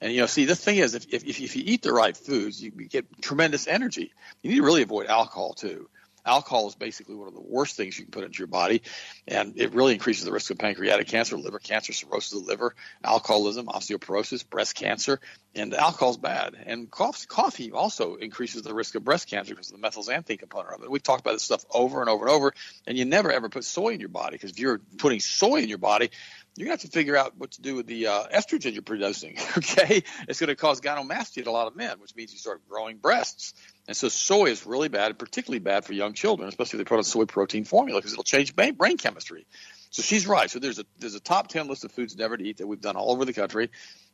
And 0.00 0.12
you 0.12 0.20
know, 0.20 0.26
see, 0.26 0.44
the 0.44 0.54
thing 0.54 0.76
is, 0.76 0.94
if, 0.94 1.06
if, 1.12 1.26
if 1.26 1.56
you 1.56 1.62
eat 1.66 1.82
the 1.82 1.92
right 1.92 2.16
foods, 2.16 2.62
you 2.62 2.70
get 2.70 3.06
tremendous 3.20 3.66
energy. 3.66 4.12
You 4.42 4.50
need 4.50 4.56
to 4.56 4.62
really 4.62 4.82
avoid 4.82 5.06
alcohol 5.06 5.54
too 5.54 5.88
alcohol 6.28 6.68
is 6.68 6.74
basically 6.74 7.14
one 7.14 7.28
of 7.28 7.34
the 7.34 7.40
worst 7.40 7.76
things 7.76 7.98
you 7.98 8.04
can 8.04 8.12
put 8.12 8.24
into 8.24 8.38
your 8.38 8.46
body, 8.46 8.82
and 9.26 9.54
it 9.56 9.74
really 9.74 9.94
increases 9.94 10.24
the 10.24 10.32
risk 10.32 10.50
of 10.50 10.58
pancreatic 10.58 11.08
cancer, 11.08 11.36
liver 11.36 11.58
cancer, 11.58 11.92
cirrhosis 11.92 12.32
of 12.34 12.44
the 12.44 12.46
liver, 12.46 12.74
alcoholism, 13.02 13.66
osteoporosis, 13.66 14.48
breast 14.48 14.74
cancer, 14.74 15.20
and 15.54 15.74
alcohol 15.74 16.10
is 16.10 16.16
bad. 16.16 16.54
And 16.66 16.90
coffee 16.90 17.72
also 17.72 18.16
increases 18.16 18.62
the 18.62 18.74
risk 18.74 18.94
of 18.94 19.04
breast 19.04 19.28
cancer 19.28 19.54
because 19.54 19.72
of 19.72 19.80
the 19.80 19.86
methylxanthine 19.88 20.38
component 20.38 20.74
of 20.74 20.84
it. 20.84 20.90
We've 20.90 21.02
talked 21.02 21.20
about 21.20 21.32
this 21.32 21.42
stuff 21.42 21.64
over 21.70 22.00
and 22.00 22.10
over 22.10 22.26
and 22.26 22.34
over, 22.34 22.54
and 22.86 22.96
you 22.96 23.04
never 23.04 23.32
ever 23.32 23.48
put 23.48 23.64
soy 23.64 23.94
in 23.94 24.00
your 24.00 24.08
body 24.10 24.36
because 24.36 24.50
if 24.50 24.58
you're 24.58 24.80
putting 24.98 25.20
soy 25.20 25.62
in 25.62 25.68
your 25.68 25.78
body, 25.78 26.10
you're 26.56 26.66
going 26.66 26.76
to 26.76 26.82
have 26.82 26.90
to 26.90 26.96
figure 26.96 27.16
out 27.16 27.34
what 27.36 27.52
to 27.52 27.62
do 27.62 27.76
with 27.76 27.86
the 27.86 28.08
uh, 28.08 28.26
estrogen 28.34 28.72
you're 28.72 28.82
producing. 28.82 29.36
Okay, 29.58 30.02
it's 30.28 30.40
going 30.40 30.48
to 30.48 30.56
cause 30.56 30.80
gynecomastia 30.80 31.42
in 31.42 31.48
a 31.48 31.50
lot 31.50 31.66
of 31.66 31.76
men, 31.76 32.00
which 32.00 32.14
means 32.14 32.32
you 32.32 32.38
start 32.38 32.62
growing 32.68 32.96
breasts. 32.96 33.54
And 33.88 33.96
so 33.96 34.08
soy 34.08 34.50
is 34.50 34.66
really 34.66 34.88
bad, 34.88 35.18
particularly 35.18 35.60
bad 35.60 35.86
for 35.86 35.94
young 35.94 36.12
children, 36.12 36.46
especially 36.48 36.78
if 36.78 36.86
they 36.86 36.88
put 36.88 36.98
on 36.98 37.04
soy 37.04 37.24
protein 37.24 37.64
formula 37.64 37.98
because 37.98 38.12
it'll 38.12 38.22
change 38.22 38.54
brain, 38.54 38.98
chemistry. 38.98 39.46
So 39.90 40.02
she's 40.02 40.26
right. 40.26 40.50
So 40.50 40.58
there's 40.58 40.78
a 40.78 40.84
there's 40.98 41.14
a 41.14 41.20
top 41.20 41.48
ten 41.48 41.66
list 41.68 41.84
of 41.84 41.92
foods 41.92 42.14
never 42.14 42.36
to 42.36 42.44
eat 42.44 42.58
that 42.58 42.66
we've 42.66 42.82
done 42.82 42.96
all 42.96 43.10
over 43.10 43.24
the 43.24 43.32
country, 43.32 43.70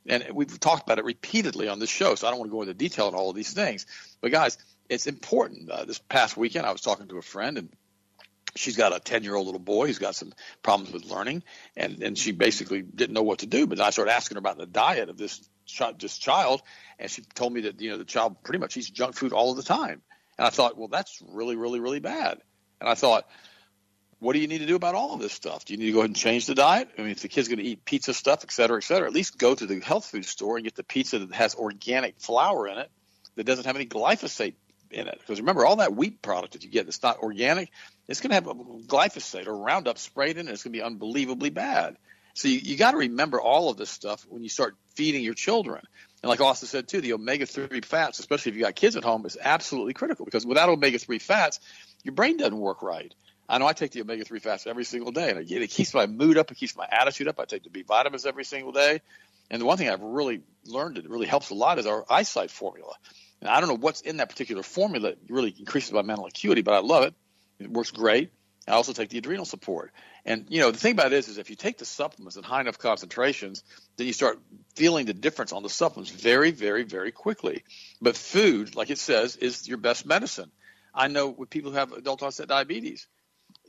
and 0.06 0.24
we've 0.32 0.60
talked 0.60 0.84
about 0.84 1.00
it 1.00 1.04
repeatedly 1.04 1.66
on 1.66 1.80
this 1.80 1.90
show. 1.90 2.14
So 2.14 2.28
I 2.28 2.30
don't 2.30 2.38
want 2.38 2.50
to 2.50 2.54
go 2.54 2.62
into 2.62 2.74
detail 2.74 3.08
on 3.08 3.16
all 3.16 3.30
of 3.30 3.36
these 3.36 3.52
things, 3.52 3.86
but 4.20 4.30
guys, 4.30 4.56
it's 4.88 5.08
important. 5.08 5.68
Uh, 5.68 5.84
this 5.84 5.98
past 5.98 6.36
weekend, 6.36 6.66
I 6.66 6.70
was 6.70 6.80
talking 6.80 7.08
to 7.08 7.18
a 7.18 7.22
friend 7.22 7.58
and 7.58 7.68
she's 8.54 8.76
got 8.76 8.94
a 8.94 9.00
10 9.00 9.24
year 9.24 9.34
old 9.34 9.46
little 9.46 9.58
boy 9.58 9.88
who's 9.88 9.98
got 9.98 10.14
some 10.14 10.32
problems 10.62 10.92
with 10.92 11.04
learning 11.04 11.42
and, 11.76 12.02
and 12.02 12.16
she 12.16 12.30
basically 12.30 12.82
didn't 12.82 13.14
know 13.14 13.22
what 13.22 13.40
to 13.40 13.46
do 13.46 13.66
but 13.66 13.80
i 13.80 13.90
started 13.90 14.12
asking 14.12 14.36
her 14.36 14.38
about 14.38 14.58
the 14.58 14.66
diet 14.66 15.08
of 15.08 15.16
this, 15.16 15.40
this 15.98 16.18
child 16.18 16.62
and 16.98 17.10
she 17.10 17.22
told 17.34 17.52
me 17.52 17.62
that 17.62 17.80
you 17.80 17.90
know 17.90 17.98
the 17.98 18.04
child 18.04 18.42
pretty 18.42 18.58
much 18.58 18.76
eats 18.76 18.90
junk 18.90 19.14
food 19.14 19.32
all 19.32 19.50
of 19.50 19.56
the 19.56 19.62
time 19.62 20.02
and 20.38 20.46
i 20.46 20.50
thought 20.50 20.76
well 20.76 20.88
that's 20.88 21.22
really 21.28 21.56
really 21.56 21.80
really 21.80 22.00
bad 22.00 22.38
and 22.80 22.88
i 22.88 22.94
thought 22.94 23.26
what 24.24 24.32
do 24.32 24.38
you 24.38 24.48
need 24.48 24.58
to 24.58 24.66
do 24.66 24.74
about 24.74 24.94
all 24.94 25.12
of 25.12 25.20
this 25.20 25.34
stuff? 25.34 25.66
Do 25.66 25.74
you 25.74 25.78
need 25.78 25.86
to 25.86 25.92
go 25.92 25.98
ahead 25.98 26.08
and 26.08 26.16
change 26.16 26.46
the 26.46 26.54
diet? 26.54 26.88
I 26.96 27.02
mean, 27.02 27.10
if 27.10 27.20
the 27.20 27.28
kid's 27.28 27.48
going 27.48 27.58
to 27.58 27.64
eat 27.64 27.84
pizza 27.84 28.14
stuff, 28.14 28.40
et 28.42 28.52
cetera, 28.52 28.78
et 28.78 28.84
cetera, 28.84 29.06
at 29.06 29.12
least 29.12 29.36
go 29.36 29.54
to 29.54 29.66
the 29.66 29.80
health 29.80 30.06
food 30.06 30.24
store 30.24 30.56
and 30.56 30.64
get 30.64 30.74
the 30.74 30.82
pizza 30.82 31.18
that 31.18 31.34
has 31.34 31.54
organic 31.54 32.18
flour 32.18 32.66
in 32.66 32.78
it 32.78 32.90
that 33.36 33.44
doesn't 33.44 33.66
have 33.66 33.76
any 33.76 33.84
glyphosate 33.84 34.54
in 34.90 35.08
it. 35.08 35.18
Because 35.18 35.40
remember, 35.40 35.66
all 35.66 35.76
that 35.76 35.94
wheat 35.94 36.22
product 36.22 36.54
that 36.54 36.64
you 36.64 36.70
get 36.70 36.86
that's 36.86 37.02
not 37.02 37.18
organic, 37.18 37.70
it's 38.08 38.22
going 38.22 38.30
to 38.30 38.34
have 38.34 38.44
glyphosate 38.44 39.46
or 39.46 39.58
Roundup 39.58 39.98
sprayed 39.98 40.38
in 40.38 40.48
it. 40.48 40.52
It's 40.52 40.62
going 40.62 40.72
to 40.72 40.78
be 40.78 40.82
unbelievably 40.82 41.50
bad. 41.50 41.98
So 42.34 42.48
you, 42.48 42.58
you 42.58 42.76
got 42.76 42.92
to 42.92 42.98
remember 42.98 43.40
all 43.40 43.70
of 43.70 43.76
this 43.76 43.90
stuff 43.90 44.26
when 44.28 44.42
you 44.42 44.48
start 44.48 44.76
feeding 44.94 45.22
your 45.22 45.34
children. 45.34 45.82
And 46.22 46.28
like 46.28 46.40
Austin 46.40 46.68
said 46.68 46.88
too, 46.88 47.00
the 47.00 47.12
omega 47.14 47.46
three 47.46 47.80
fats, 47.80 48.18
especially 48.18 48.50
if 48.50 48.56
you 48.56 48.64
got 48.64 48.74
kids 48.74 48.96
at 48.96 49.04
home, 49.04 49.24
is 49.26 49.38
absolutely 49.40 49.94
critical 49.94 50.24
because 50.24 50.44
without 50.44 50.68
omega 50.68 50.98
three 50.98 51.18
fats, 51.18 51.60
your 52.02 52.14
brain 52.14 52.36
doesn't 52.36 52.58
work 52.58 52.82
right. 52.82 53.14
I 53.48 53.58
know 53.58 53.66
I 53.66 53.72
take 53.72 53.92
the 53.92 54.00
omega 54.00 54.24
three 54.24 54.38
fats 54.38 54.66
every 54.66 54.84
single 54.84 55.12
day, 55.12 55.30
and 55.30 55.38
it 55.38 55.70
keeps 55.70 55.92
my 55.92 56.06
mood 56.06 56.38
up, 56.38 56.50
it 56.50 56.56
keeps 56.56 56.76
my 56.76 56.88
attitude 56.90 57.28
up. 57.28 57.38
I 57.38 57.44
take 57.44 57.62
the 57.62 57.70
B 57.70 57.82
vitamins 57.82 58.24
every 58.24 58.44
single 58.44 58.72
day, 58.72 59.02
and 59.50 59.60
the 59.60 59.66
one 59.66 59.76
thing 59.76 59.90
I've 59.90 60.00
really 60.00 60.40
learned 60.64 60.96
that 60.96 61.08
really 61.08 61.26
helps 61.26 61.50
a 61.50 61.54
lot 61.54 61.78
is 61.78 61.86
our 61.86 62.04
eyesight 62.08 62.50
formula. 62.50 62.94
And 63.40 63.50
I 63.50 63.60
don't 63.60 63.68
know 63.68 63.76
what's 63.76 64.00
in 64.00 64.16
that 64.16 64.30
particular 64.30 64.62
formula 64.62 65.10
that 65.10 65.18
really 65.28 65.54
increases 65.58 65.92
my 65.92 66.00
mental 66.00 66.24
acuity, 66.24 66.62
but 66.62 66.72
I 66.72 66.78
love 66.78 67.04
it. 67.04 67.14
It 67.58 67.70
works 67.70 67.90
great. 67.90 68.30
I 68.66 68.72
also 68.72 68.94
take 68.94 69.10
the 69.10 69.18
adrenal 69.18 69.44
support. 69.44 69.92
And 70.26 70.46
you 70.48 70.60
know 70.60 70.70
the 70.70 70.78
thing 70.78 70.92
about 70.92 71.10
this 71.10 71.28
is 71.28 71.38
if 71.38 71.50
you 71.50 71.56
take 71.56 71.78
the 71.78 71.84
supplements 71.84 72.36
in 72.36 72.44
high 72.44 72.60
enough 72.60 72.78
concentrations, 72.78 73.62
then 73.96 74.06
you 74.06 74.12
start 74.12 74.40
feeling 74.74 75.06
the 75.06 75.14
difference 75.14 75.52
on 75.52 75.62
the 75.62 75.68
supplements 75.68 76.10
very, 76.10 76.50
very, 76.50 76.84
very 76.84 77.12
quickly. 77.12 77.62
But 78.00 78.16
food, 78.16 78.74
like 78.74 78.90
it 78.90 78.98
says, 78.98 79.36
is 79.36 79.68
your 79.68 79.78
best 79.78 80.06
medicine. 80.06 80.50
I 80.94 81.08
know 81.08 81.28
with 81.28 81.50
people 81.50 81.72
who 81.72 81.76
have 81.76 81.92
adult 81.92 82.22
onset 82.22 82.48
diabetes, 82.48 83.06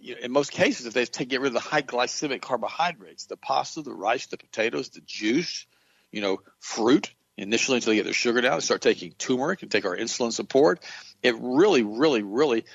in 0.02 0.32
most 0.32 0.52
cases, 0.52 0.86
if 0.86 0.94
they 0.94 1.06
take, 1.06 1.30
get 1.30 1.42
rid 1.42 1.48
of 1.48 1.54
the 1.54 1.60
high 1.60 1.82
glycemic 1.82 2.42
carbohydrates, 2.42 3.26
the 3.26 3.38
pasta, 3.38 3.82
the 3.82 3.94
rice, 3.94 4.28
the 4.28 4.38
potatoes, 4.38 4.90
the 4.90 5.02
juice, 5.02 5.66
you 6.12 6.22
know, 6.22 6.40
fruit, 6.60 7.14
initially 7.38 7.78
until 7.78 7.92
they 7.92 7.98
get 7.98 8.06
their 8.06 8.14
sugar 8.14 8.42
down, 8.42 8.58
they 8.58 8.62
start 8.62 8.82
taking 8.82 9.12
turmeric 9.14 9.62
and 9.62 9.72
take 9.72 9.86
our 9.86 9.98
insulin 9.98 10.32
support. 10.32 10.80
It 11.22 11.36
really, 11.40 11.84
really, 11.84 12.22
really 12.22 12.66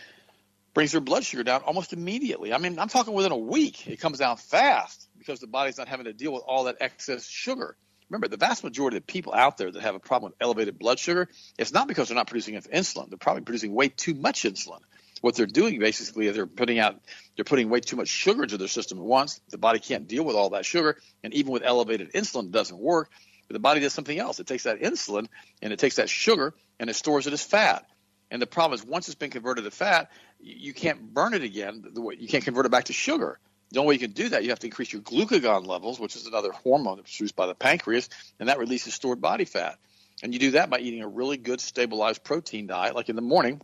brings 0.74 0.92
your 0.92 1.02
blood 1.02 1.24
sugar 1.24 1.42
down 1.42 1.62
almost 1.62 1.92
immediately. 1.92 2.52
I 2.52 2.58
mean, 2.58 2.78
I'm 2.78 2.88
talking 2.88 3.14
within 3.14 3.32
a 3.32 3.36
week, 3.36 3.86
it 3.86 4.00
comes 4.00 4.18
down 4.18 4.36
fast 4.36 5.08
because 5.18 5.40
the 5.40 5.46
body's 5.46 5.78
not 5.78 5.88
having 5.88 6.06
to 6.06 6.12
deal 6.12 6.32
with 6.32 6.42
all 6.46 6.64
that 6.64 6.76
excess 6.80 7.28
sugar. 7.28 7.76
Remember, 8.08 8.28
the 8.28 8.36
vast 8.36 8.64
majority 8.64 8.96
of 8.96 9.06
people 9.06 9.32
out 9.32 9.56
there 9.56 9.70
that 9.70 9.82
have 9.82 9.94
a 9.94 10.00
problem 10.00 10.30
with 10.32 10.36
elevated 10.40 10.78
blood 10.78 10.98
sugar, 10.98 11.28
it's 11.58 11.72
not 11.72 11.86
because 11.86 12.08
they're 12.08 12.16
not 12.16 12.26
producing 12.26 12.54
enough 12.54 12.68
insulin. 12.68 13.08
They're 13.08 13.18
probably 13.18 13.42
producing 13.42 13.72
way 13.72 13.88
too 13.88 14.14
much 14.14 14.42
insulin 14.42 14.80
what 15.20 15.34
they're 15.34 15.46
doing 15.46 15.78
basically 15.78 16.26
is 16.26 16.34
they're 16.34 16.46
putting 16.46 16.78
out 16.78 17.00
they're 17.36 17.44
putting 17.44 17.68
way 17.68 17.80
too 17.80 17.96
much 17.96 18.08
sugar 18.08 18.42
into 18.42 18.58
their 18.58 18.68
system 18.68 18.98
at 18.98 19.04
once. 19.04 19.40
The 19.50 19.58
body 19.58 19.78
can't 19.78 20.08
deal 20.08 20.24
with 20.24 20.36
all 20.36 20.50
that 20.50 20.64
sugar, 20.64 20.96
and 21.22 21.32
even 21.34 21.52
with 21.52 21.62
elevated 21.64 22.12
insulin, 22.12 22.46
it 22.46 22.52
doesn't 22.52 22.78
work. 22.78 23.10
But 23.48 23.54
the 23.54 23.60
body 23.60 23.80
does 23.80 23.92
something 23.92 24.18
else. 24.18 24.38
It 24.38 24.46
takes 24.46 24.64
that 24.64 24.80
insulin 24.80 25.26
and 25.60 25.72
it 25.72 25.78
takes 25.78 25.96
that 25.96 26.08
sugar 26.08 26.54
and 26.78 26.88
it 26.88 26.94
stores 26.94 27.26
it 27.26 27.32
as 27.32 27.42
fat. 27.42 27.84
And 28.30 28.40
the 28.40 28.46
problem 28.46 28.78
is 28.78 28.86
once 28.86 29.08
it's 29.08 29.16
been 29.16 29.30
converted 29.30 29.64
to 29.64 29.72
fat, 29.72 30.10
you 30.42 30.74
can't 30.74 31.14
burn 31.14 31.34
it 31.34 31.42
again. 31.42 31.84
You 31.94 32.28
can't 32.28 32.44
convert 32.44 32.66
it 32.66 32.70
back 32.70 32.84
to 32.84 32.92
sugar. 32.92 33.38
The 33.72 33.78
only 33.80 33.88
way 33.88 33.94
you 33.94 34.00
can 34.00 34.12
do 34.12 34.28
that, 34.30 34.42
you 34.42 34.50
have 34.50 34.58
to 34.60 34.66
increase 34.66 34.92
your 34.92 35.02
glucagon 35.02 35.66
levels, 35.66 36.00
which 36.00 36.16
is 36.16 36.26
another 36.26 36.50
hormone 36.50 36.96
produced 36.96 37.36
by 37.36 37.46
the 37.46 37.54
pancreas, 37.54 38.08
and 38.40 38.48
that 38.48 38.58
releases 38.58 38.94
stored 38.94 39.20
body 39.20 39.44
fat. 39.44 39.78
And 40.22 40.34
you 40.34 40.40
do 40.40 40.50
that 40.52 40.70
by 40.70 40.80
eating 40.80 41.02
a 41.02 41.08
really 41.08 41.36
good 41.36 41.60
stabilized 41.60 42.24
protein 42.24 42.66
diet, 42.66 42.94
like 42.94 43.08
in 43.08 43.16
the 43.16 43.22
morning 43.22 43.60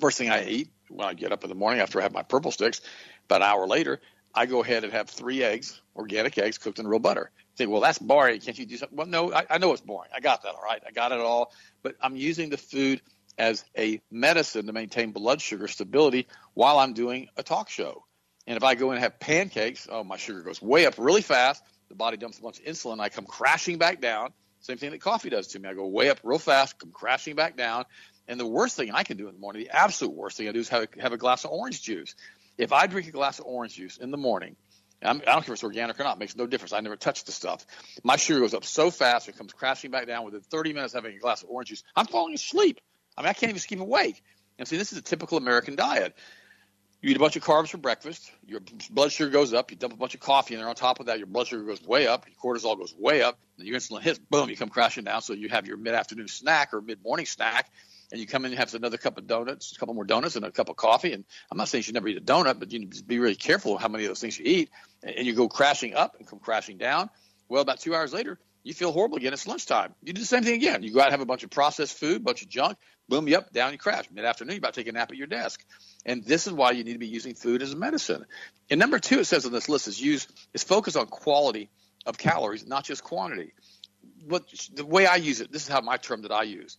First 0.00 0.18
thing 0.18 0.30
I 0.30 0.46
eat 0.46 0.70
when 0.88 1.06
I 1.06 1.14
get 1.14 1.32
up 1.32 1.44
in 1.44 1.50
the 1.50 1.54
morning 1.54 1.80
after 1.80 2.00
I 2.00 2.02
have 2.02 2.12
my 2.12 2.22
purple 2.22 2.50
sticks, 2.50 2.80
about 3.26 3.42
an 3.42 3.48
hour 3.48 3.66
later, 3.66 4.00
I 4.34 4.46
go 4.46 4.62
ahead 4.62 4.84
and 4.84 4.92
have 4.92 5.08
three 5.10 5.42
eggs, 5.42 5.80
organic 5.94 6.38
eggs 6.38 6.58
cooked 6.58 6.78
in 6.78 6.86
real 6.86 6.98
butter. 6.98 7.30
You 7.36 7.56
think, 7.56 7.70
well, 7.70 7.80
that's 7.80 7.98
boring. 7.98 8.40
Can't 8.40 8.58
you 8.58 8.66
do 8.66 8.76
something? 8.78 8.96
Well, 8.96 9.06
no, 9.06 9.32
I, 9.32 9.44
I 9.50 9.58
know 9.58 9.72
it's 9.72 9.82
boring. 9.82 10.10
I 10.14 10.20
got 10.20 10.42
that 10.42 10.54
all 10.54 10.62
right. 10.62 10.82
I 10.86 10.90
got 10.90 11.12
it 11.12 11.20
all. 11.20 11.52
But 11.82 11.96
I'm 12.00 12.16
using 12.16 12.48
the 12.48 12.56
food 12.56 13.02
as 13.38 13.64
a 13.76 14.00
medicine 14.10 14.66
to 14.66 14.72
maintain 14.72 15.12
blood 15.12 15.40
sugar 15.40 15.68
stability 15.68 16.28
while 16.54 16.78
I'm 16.78 16.92
doing 16.92 17.28
a 17.36 17.42
talk 17.42 17.70
show. 17.70 18.04
And 18.46 18.56
if 18.56 18.64
I 18.64 18.74
go 18.74 18.90
in 18.90 18.96
and 18.96 19.02
have 19.02 19.20
pancakes, 19.20 19.88
oh, 19.90 20.04
my 20.04 20.16
sugar 20.16 20.42
goes 20.42 20.60
way 20.60 20.86
up 20.86 20.94
really 20.98 21.22
fast. 21.22 21.62
The 21.88 21.94
body 21.94 22.16
dumps 22.16 22.38
a 22.38 22.42
bunch 22.42 22.58
of 22.58 22.64
insulin. 22.64 23.00
I 23.00 23.08
come 23.08 23.24
crashing 23.24 23.78
back 23.78 24.00
down. 24.00 24.32
Same 24.60 24.78
thing 24.78 24.92
that 24.92 25.00
coffee 25.00 25.30
does 25.30 25.48
to 25.48 25.58
me. 25.58 25.68
I 25.68 25.74
go 25.74 25.86
way 25.86 26.08
up 26.08 26.20
real 26.22 26.38
fast, 26.38 26.78
come 26.78 26.92
crashing 26.92 27.34
back 27.34 27.56
down. 27.56 27.84
And 28.28 28.38
the 28.38 28.46
worst 28.46 28.76
thing 28.76 28.92
I 28.92 29.02
can 29.02 29.16
do 29.16 29.28
in 29.28 29.34
the 29.34 29.40
morning, 29.40 29.64
the 29.64 29.76
absolute 29.76 30.14
worst 30.14 30.36
thing 30.36 30.48
I 30.48 30.52
do 30.52 30.60
is 30.60 30.68
have 30.68 30.84
a, 30.84 31.02
have 31.02 31.12
a 31.12 31.16
glass 31.16 31.44
of 31.44 31.50
orange 31.50 31.82
juice. 31.82 32.14
If 32.58 32.72
I 32.72 32.86
drink 32.86 33.08
a 33.08 33.10
glass 33.10 33.40
of 33.40 33.46
orange 33.46 33.74
juice 33.74 33.96
in 33.96 34.10
the 34.10 34.16
morning, 34.16 34.56
I'm, 35.02 35.16
I 35.16 35.20
do 35.20 35.26
not 35.26 35.44
care 35.44 35.52
if 35.52 35.58
it's 35.58 35.64
organic 35.64 35.98
or 35.98 36.04
not, 36.04 36.16
it 36.16 36.20
makes 36.20 36.36
no 36.36 36.46
difference. 36.46 36.72
I 36.72 36.80
never 36.80 36.96
touch 36.96 37.24
the 37.24 37.32
stuff. 37.32 37.66
My 38.04 38.16
sugar 38.16 38.40
goes 38.40 38.54
up 38.54 38.64
so 38.64 38.90
fast, 38.90 39.28
it 39.28 39.36
comes 39.36 39.52
crashing 39.52 39.90
back 39.90 40.06
down 40.06 40.24
within 40.24 40.42
30 40.42 40.72
minutes 40.72 40.94
having 40.94 41.16
a 41.16 41.18
glass 41.18 41.42
of 41.42 41.50
orange 41.50 41.70
juice. 41.70 41.82
I'm 41.96 42.06
falling 42.06 42.34
asleep. 42.34 42.80
I 43.16 43.22
mean, 43.22 43.28
I 43.28 43.32
can't 43.32 43.50
even 43.50 43.60
keep 43.60 43.80
awake. 43.80 44.22
And 44.58 44.66
see, 44.66 44.76
this 44.76 44.92
is 44.92 44.98
a 44.98 45.02
typical 45.02 45.38
American 45.38 45.76
diet. 45.76 46.16
You 47.00 47.10
eat 47.10 47.16
a 47.16 47.20
bunch 47.20 47.34
of 47.34 47.42
carbs 47.42 47.68
for 47.70 47.78
breakfast, 47.78 48.30
your 48.46 48.60
blood 48.90 49.10
sugar 49.10 49.28
goes 49.28 49.52
up, 49.52 49.72
you 49.72 49.76
dump 49.76 49.92
a 49.92 49.96
bunch 49.96 50.14
of 50.14 50.20
coffee 50.20 50.54
in 50.54 50.60
there 50.60 50.68
on 50.68 50.76
top 50.76 51.00
of 51.00 51.06
that, 51.06 51.18
your 51.18 51.26
blood 51.26 51.48
sugar 51.48 51.64
goes 51.64 51.82
way 51.82 52.06
up, 52.06 52.26
your 52.28 52.36
cortisol 52.36 52.78
goes 52.78 52.94
way 52.96 53.22
up, 53.22 53.40
and 53.58 53.66
your 53.66 53.76
insulin 53.76 54.02
hits, 54.02 54.20
boom, 54.20 54.48
you 54.48 54.56
come 54.56 54.68
crashing 54.68 55.02
down. 55.02 55.20
So 55.20 55.32
you 55.32 55.48
have 55.48 55.66
your 55.66 55.76
mid 55.76 55.94
afternoon 55.94 56.28
snack 56.28 56.72
or 56.72 56.80
mid 56.80 57.02
morning 57.02 57.26
snack, 57.26 57.72
and 58.12 58.20
you 58.20 58.26
come 58.28 58.44
in 58.44 58.52
and 58.52 58.58
have 58.60 58.72
another 58.74 58.98
cup 58.98 59.18
of 59.18 59.26
donuts, 59.26 59.74
a 59.74 59.80
couple 59.80 59.94
more 59.94 60.04
donuts, 60.04 60.36
and 60.36 60.44
a 60.44 60.52
cup 60.52 60.68
of 60.68 60.76
coffee. 60.76 61.12
And 61.12 61.24
I'm 61.50 61.58
not 61.58 61.68
saying 61.68 61.80
you 61.80 61.82
should 61.84 61.94
never 61.94 62.06
eat 62.06 62.18
a 62.18 62.20
donut, 62.20 62.60
but 62.60 62.70
you 62.70 62.78
need 62.78 62.92
to 62.92 63.02
be 63.02 63.18
really 63.18 63.34
careful 63.34 63.78
how 63.78 63.88
many 63.88 64.04
of 64.04 64.10
those 64.10 64.20
things 64.20 64.38
you 64.38 64.44
eat. 64.46 64.70
And 65.02 65.26
you 65.26 65.32
go 65.32 65.48
crashing 65.48 65.94
up 65.94 66.14
and 66.20 66.28
come 66.28 66.38
crashing 66.38 66.78
down. 66.78 67.10
Well, 67.48 67.62
about 67.62 67.80
two 67.80 67.96
hours 67.96 68.12
later, 68.12 68.38
you 68.64 68.74
feel 68.74 68.92
horrible 68.92 69.16
again. 69.16 69.32
It's 69.32 69.46
lunchtime. 69.46 69.94
You 70.02 70.12
do 70.12 70.20
the 70.20 70.26
same 70.26 70.44
thing 70.44 70.54
again. 70.54 70.82
You 70.82 70.92
go 70.92 71.00
out 71.00 71.06
and 71.06 71.12
have 71.12 71.20
a 71.20 71.26
bunch 71.26 71.42
of 71.42 71.50
processed 71.50 71.98
food, 71.98 72.16
a 72.16 72.20
bunch 72.20 72.42
of 72.42 72.48
junk. 72.48 72.78
Boom, 73.08 73.26
yep, 73.26 73.52
down 73.52 73.72
you 73.72 73.78
crash. 73.78 74.04
Mid 74.12 74.24
afternoon, 74.24 74.54
you 74.54 74.58
about 74.58 74.74
to 74.74 74.80
take 74.80 74.88
a 74.88 74.92
nap 74.92 75.10
at 75.10 75.16
your 75.16 75.26
desk. 75.26 75.64
And 76.06 76.24
this 76.24 76.46
is 76.46 76.52
why 76.52 76.70
you 76.70 76.84
need 76.84 76.92
to 76.92 76.98
be 76.98 77.08
using 77.08 77.34
food 77.34 77.62
as 77.62 77.72
a 77.72 77.76
medicine. 77.76 78.24
And 78.70 78.78
number 78.78 78.98
two, 78.98 79.18
it 79.18 79.24
says 79.24 79.44
on 79.44 79.52
this 79.52 79.68
list 79.68 79.88
is 79.88 80.00
use 80.00 80.28
is 80.54 80.62
focus 80.62 80.96
on 80.96 81.06
quality 81.06 81.70
of 82.06 82.18
calories, 82.18 82.66
not 82.66 82.84
just 82.84 83.02
quantity. 83.02 83.52
What 84.26 84.44
the 84.72 84.86
way 84.86 85.06
I 85.06 85.16
use 85.16 85.40
it, 85.40 85.50
this 85.50 85.62
is 85.62 85.68
how 85.68 85.80
my 85.80 85.96
term 85.96 86.22
that 86.22 86.32
I 86.32 86.44
use. 86.44 86.78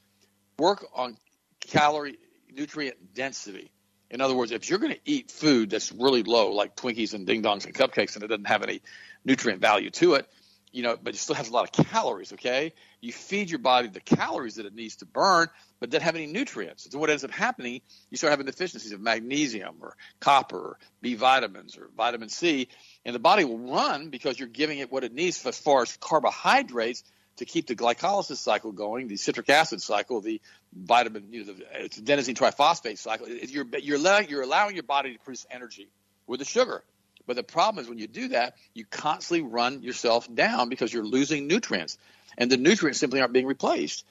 Work 0.57 0.85
on 0.95 1.17
calorie 1.59 2.17
nutrient 2.51 3.13
density. 3.13 3.71
In 4.09 4.21
other 4.21 4.35
words, 4.35 4.51
if 4.51 4.69
you're 4.69 4.79
going 4.79 4.93
to 4.93 4.99
eat 5.05 5.31
food 5.31 5.71
that's 5.71 5.91
really 5.91 6.23
low, 6.23 6.51
like 6.51 6.75
Twinkies 6.75 7.13
and 7.13 7.25
Ding 7.25 7.41
Dongs 7.41 7.65
and 7.65 7.73
cupcakes, 7.73 8.15
and 8.15 8.23
it 8.23 8.27
doesn't 8.27 8.47
have 8.47 8.61
any 8.63 8.81
nutrient 9.25 9.59
value 9.59 9.89
to 9.89 10.13
it, 10.13 10.27
you 10.73 10.83
know, 10.83 10.97
but 11.01 11.13
it 11.13 11.17
still 11.17 11.35
has 11.35 11.47
a 11.47 11.53
lot 11.53 11.63
of 11.63 11.85
calories. 11.85 12.33
Okay, 12.33 12.73
you 12.99 13.13
feed 13.13 13.49
your 13.49 13.59
body 13.59 13.87
the 13.87 14.01
calories 14.01 14.55
that 14.55 14.65
it 14.65 14.73
needs 14.73 14.97
to 14.97 15.05
burn, 15.05 15.47
but 15.79 15.89
doesn't 15.89 16.03
have 16.03 16.15
any 16.15 16.25
nutrients. 16.25 16.87
So 16.91 16.97
what 16.97 17.09
ends 17.09 17.23
up 17.23 17.31
happening, 17.31 17.81
you 18.09 18.17
start 18.17 18.31
having 18.31 18.47
deficiencies 18.47 18.91
of 18.91 18.99
magnesium 18.99 19.75
or 19.81 19.95
copper, 20.19 20.57
or 20.57 20.79
B 21.01 21.13
vitamins 21.13 21.77
or 21.77 21.89
vitamin 21.95 22.29
C, 22.29 22.67
and 23.05 23.15
the 23.15 23.19
body 23.19 23.45
will 23.45 23.59
run 23.59 24.09
because 24.09 24.37
you're 24.37 24.49
giving 24.49 24.79
it 24.79 24.91
what 24.91 25.03
it 25.03 25.13
needs 25.13 25.45
as 25.45 25.57
far 25.57 25.83
as 25.83 25.95
carbohydrates 25.97 27.03
to 27.37 27.45
keep 27.45 27.67
the 27.67 27.75
glycolysis 27.75 28.37
cycle 28.37 28.71
going, 28.71 29.07
the 29.07 29.15
citric 29.15 29.49
acid 29.49 29.81
cycle, 29.81 30.21
the 30.21 30.41
vitamin, 30.75 31.27
you 31.31 31.45
know, 31.45 31.53
the 31.53 32.01
adenosine 32.01 32.35
triphosphate 32.35 32.97
cycle. 32.97 33.27
You're 33.27 33.65
you're 33.79 33.97
allowing, 33.97 34.29
you're 34.29 34.43
allowing 34.43 34.75
your 34.75 34.83
body 34.83 35.13
to 35.13 35.19
produce 35.19 35.45
energy 35.51 35.89
with 36.27 36.39
the 36.39 36.45
sugar. 36.45 36.83
But 37.25 37.35
the 37.35 37.43
problem 37.43 37.83
is 37.83 37.89
when 37.89 37.99
you 37.99 38.07
do 38.07 38.29
that, 38.29 38.55
you 38.73 38.85
constantly 38.85 39.47
run 39.47 39.81
yourself 39.81 40.33
down 40.33 40.69
because 40.69 40.93
you're 40.93 41.05
losing 41.05 41.47
nutrients, 41.47 41.97
and 42.37 42.51
the 42.51 42.57
nutrients 42.57 42.99
simply 42.99 43.21
aren't 43.21 43.33
being 43.33 43.45
replaced. 43.45 44.05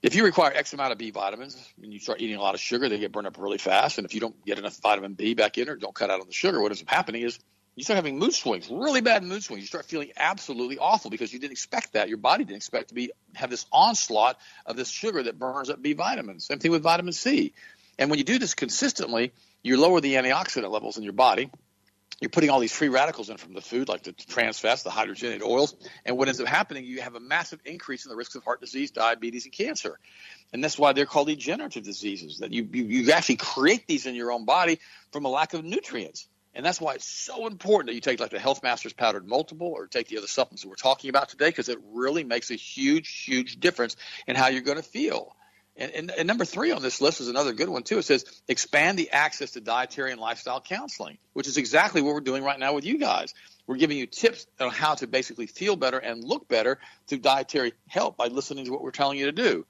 If 0.00 0.14
you 0.14 0.24
require 0.24 0.52
X 0.54 0.72
amount 0.72 0.92
of 0.92 0.98
B 0.98 1.10
vitamins 1.10 1.56
and 1.82 1.92
you 1.92 1.98
start 1.98 2.20
eating 2.20 2.36
a 2.36 2.40
lot 2.40 2.54
of 2.54 2.60
sugar, 2.60 2.88
they 2.88 2.98
get 2.98 3.10
burned 3.10 3.26
up 3.26 3.36
really 3.38 3.58
fast. 3.58 3.98
And 3.98 4.04
if 4.04 4.14
you 4.14 4.20
don't 4.20 4.44
get 4.44 4.58
enough 4.58 4.76
vitamin 4.76 5.14
B 5.14 5.34
back 5.34 5.58
in 5.58 5.68
or 5.68 5.74
don't 5.74 5.94
cut 5.94 6.10
out 6.10 6.20
on 6.20 6.26
the 6.26 6.32
sugar, 6.32 6.60
what 6.62 6.70
ends 6.70 6.82
up 6.82 6.88
happening 6.88 7.22
is 7.22 7.38
you 7.74 7.84
start 7.84 7.96
having 7.96 8.18
mood 8.18 8.34
swings, 8.34 8.68
really 8.70 9.00
bad 9.00 9.24
mood 9.24 9.42
swings. 9.42 9.62
You 9.62 9.66
start 9.66 9.86
feeling 9.86 10.10
absolutely 10.16 10.78
awful 10.78 11.10
because 11.10 11.32
you 11.32 11.38
didn't 11.38 11.52
expect 11.52 11.94
that. 11.94 12.08
Your 12.08 12.18
body 12.18 12.44
didn't 12.44 12.56
expect 12.56 12.88
to 12.88 12.94
be 12.94 13.10
have 13.34 13.50
this 13.50 13.66
onslaught 13.72 14.38
of 14.66 14.76
this 14.76 14.88
sugar 14.88 15.22
that 15.22 15.38
burns 15.38 15.70
up 15.70 15.82
B 15.82 15.94
vitamins. 15.94 16.46
Same 16.46 16.58
thing 16.58 16.70
with 16.70 16.82
vitamin 16.82 17.12
C. 17.12 17.52
And 17.98 18.10
when 18.10 18.18
you 18.18 18.24
do 18.24 18.38
this 18.38 18.54
consistently, 18.54 19.32
you 19.62 19.80
lower 19.80 20.00
the 20.00 20.14
antioxidant 20.14 20.70
levels 20.70 20.96
in 20.96 21.02
your 21.02 21.12
body, 21.12 21.50
you're 22.20 22.30
putting 22.30 22.50
all 22.50 22.58
these 22.58 22.72
free 22.72 22.88
radicals 22.88 23.30
in 23.30 23.36
from 23.36 23.54
the 23.54 23.60
food, 23.60 23.88
like 23.88 24.02
the 24.02 24.12
trans 24.12 24.58
fats, 24.58 24.82
the 24.82 24.90
hydrogenated 24.90 25.42
oils, 25.42 25.76
and 26.04 26.16
what 26.18 26.26
ends 26.26 26.40
up 26.40 26.48
happening, 26.48 26.84
you 26.84 27.00
have 27.00 27.14
a 27.14 27.20
massive 27.20 27.60
increase 27.64 28.04
in 28.04 28.10
the 28.10 28.16
risks 28.16 28.34
of 28.34 28.42
heart 28.42 28.60
disease, 28.60 28.90
diabetes, 28.90 29.44
and 29.44 29.54
cancer. 29.54 29.98
And 30.52 30.62
that's 30.62 30.78
why 30.78 30.92
they're 30.92 31.06
called 31.06 31.28
degenerative 31.28 31.84
diseases. 31.84 32.38
That 32.38 32.52
you, 32.52 32.68
you 32.72 32.84
you 32.84 33.12
actually 33.12 33.36
create 33.36 33.86
these 33.86 34.06
in 34.06 34.16
your 34.16 34.32
own 34.32 34.44
body 34.44 34.80
from 35.12 35.26
a 35.26 35.28
lack 35.28 35.54
of 35.54 35.64
nutrients. 35.64 36.28
And 36.54 36.66
that's 36.66 36.80
why 36.80 36.94
it's 36.94 37.06
so 37.08 37.46
important 37.46 37.88
that 37.88 37.94
you 37.94 38.00
take 38.00 38.18
like 38.18 38.30
the 38.30 38.40
Health 38.40 38.64
Masters 38.64 38.92
Powdered 38.92 39.28
Multiple 39.28 39.68
or 39.68 39.86
take 39.86 40.08
the 40.08 40.18
other 40.18 40.26
supplements 40.26 40.62
that 40.62 40.68
we're 40.68 40.74
talking 40.74 41.10
about 41.10 41.28
today 41.28 41.50
because 41.50 41.68
it 41.68 41.78
really 41.92 42.24
makes 42.24 42.50
a 42.50 42.56
huge, 42.56 43.22
huge 43.22 43.60
difference 43.60 43.94
in 44.26 44.34
how 44.34 44.48
you're 44.48 44.62
going 44.62 44.78
to 44.78 44.82
feel. 44.82 45.36
And, 45.78 45.92
and, 45.92 46.10
and, 46.10 46.26
number 46.26 46.44
three 46.44 46.72
on 46.72 46.82
this 46.82 47.00
list 47.00 47.20
is 47.20 47.28
another 47.28 47.52
good 47.52 47.68
one 47.68 47.84
too. 47.84 47.98
It 47.98 48.04
says 48.04 48.24
expand 48.48 48.98
the 48.98 49.12
access 49.12 49.52
to 49.52 49.60
dietary 49.60 50.10
and 50.10 50.20
lifestyle 50.20 50.60
counseling, 50.60 51.18
which 51.34 51.46
is 51.46 51.56
exactly 51.56 52.02
what 52.02 52.14
we're 52.14 52.20
doing 52.20 52.42
right 52.42 52.58
now 52.58 52.74
with 52.74 52.84
you 52.84 52.98
guys. 52.98 53.32
We're 53.68 53.76
giving 53.76 53.96
you 53.96 54.06
tips 54.06 54.46
on 54.58 54.70
how 54.70 54.94
to 54.96 55.06
basically 55.06 55.46
feel 55.46 55.76
better 55.76 55.98
and 55.98 56.24
look 56.24 56.48
better 56.48 56.80
through 57.06 57.18
dietary 57.18 57.74
help 57.86 58.16
by 58.16 58.26
listening 58.26 58.64
to 58.64 58.72
what 58.72 58.82
we're 58.82 58.90
telling 58.90 59.18
you 59.18 59.26
to 59.26 59.32
do. 59.32 59.66